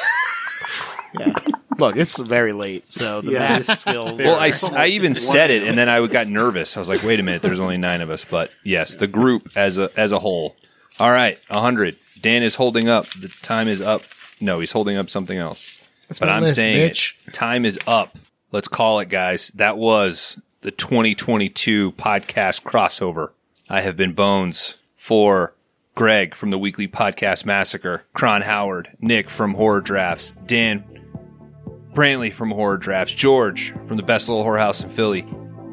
Yeah. 1.19 1.31
Look, 1.77 1.95
it's 1.95 2.18
very 2.18 2.53
late, 2.53 2.91
so 2.91 3.22
the 3.22 3.34
Yeah. 3.34 3.40
math 3.60 3.77
skills. 3.80 4.14
Well, 4.19 4.35
I, 4.40 4.45
are- 4.45 4.49
s- 4.49 4.72
I 4.72 4.88
even 4.88 5.14
said 5.14 5.52
it, 5.52 5.61
and 5.61 5.77
then 5.77 5.88
I 5.88 6.03
got 6.07 6.27
nervous. 6.27 6.76
I 6.76 6.80
was 6.80 6.90
like, 6.90 7.03
"Wait 7.03 7.19
a 7.19 7.23
minute, 7.23 7.44
there's 7.44 7.60
only 7.60 7.77
nine 7.77 8.02
of 8.02 8.10
us." 8.10 8.26
But 8.26 8.49
yes, 8.64 8.95
the 8.95 9.06
group 9.06 9.52
as 9.56 9.77
a 9.77 9.91
as 9.95 10.11
a 10.11 10.18
whole. 10.18 10.56
All 10.99 11.11
right, 11.11 11.38
hundred. 11.52 11.98
Dan 12.23 12.41
is 12.41 12.55
holding 12.55 12.89
up. 12.89 13.07
The 13.11 13.27
time 13.43 13.67
is 13.67 13.81
up. 13.81 14.01
No, 14.41 14.59
he's 14.59 14.71
holding 14.71 14.97
up 14.97 15.09
something 15.09 15.37
else. 15.37 15.83
That's 16.07 16.19
but 16.19 16.27
my 16.29 16.35
I'm 16.37 16.41
list, 16.41 16.55
saying 16.55 16.89
bitch. 16.89 17.13
it. 17.27 17.33
Time 17.33 17.65
is 17.65 17.77
up. 17.85 18.17
Let's 18.51 18.67
call 18.67 18.99
it, 18.99 19.09
guys. 19.09 19.51
That 19.55 19.77
was 19.77 20.39
the 20.61 20.71
2022 20.71 21.91
podcast 21.91 22.63
crossover. 22.63 23.29
I 23.69 23.81
have 23.81 23.97
been 23.97 24.13
Bones 24.13 24.77
for 24.95 25.53
Greg 25.95 26.33
from 26.33 26.49
the 26.49 26.57
Weekly 26.57 26.87
Podcast 26.87 27.45
Massacre, 27.45 28.03
Kron 28.13 28.41
Howard, 28.41 28.89
Nick 28.99 29.29
from 29.29 29.53
Horror 29.53 29.81
Drafts, 29.81 30.33
Dan 30.45 30.83
Brantley 31.93 32.31
from 32.31 32.51
Horror 32.51 32.77
Drafts, 32.77 33.13
George 33.13 33.73
from 33.87 33.97
the 33.97 34.03
Best 34.03 34.29
Little 34.29 34.43
Whorehouse 34.43 34.83
in 34.83 34.89
Philly, 34.89 35.23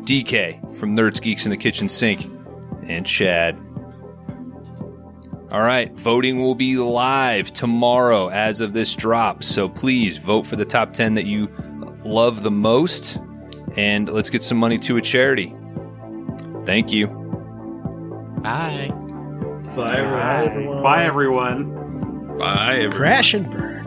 DK 0.04 0.76
from 0.78 0.96
Nerds 0.96 1.22
Geeks 1.22 1.44
in 1.46 1.50
the 1.50 1.56
Kitchen 1.56 1.88
Sink, 1.88 2.26
and 2.86 3.06
Chad. 3.06 3.56
All 5.50 5.62
right, 5.62 5.92
voting 5.92 6.40
will 6.40 6.54
be 6.54 6.76
live 6.76 7.52
tomorrow 7.52 8.28
as 8.28 8.60
of 8.60 8.72
this 8.72 8.94
drop. 8.94 9.42
So 9.42 9.68
please 9.68 10.16
vote 10.16 10.46
for 10.46 10.54
the 10.54 10.64
top 10.64 10.92
10 10.92 11.14
that 11.14 11.26
you 11.26 11.48
love 12.04 12.44
the 12.44 12.52
most, 12.52 13.18
and 13.76 14.08
let's 14.08 14.30
get 14.30 14.44
some 14.44 14.58
money 14.58 14.78
to 14.78 14.96
a 14.96 15.00
charity. 15.02 15.54
Thank 16.64 16.92
you. 16.92 17.08
Bye. 18.42 18.90
Bye, 19.74 19.96
everyone. 19.98 20.82
Bye, 20.82 21.04
everyone. 21.04 22.38
Bye, 22.38 22.74
everyone. 22.74 22.92
Crash 22.92 23.34
and 23.34 23.50
burn. 23.50 23.79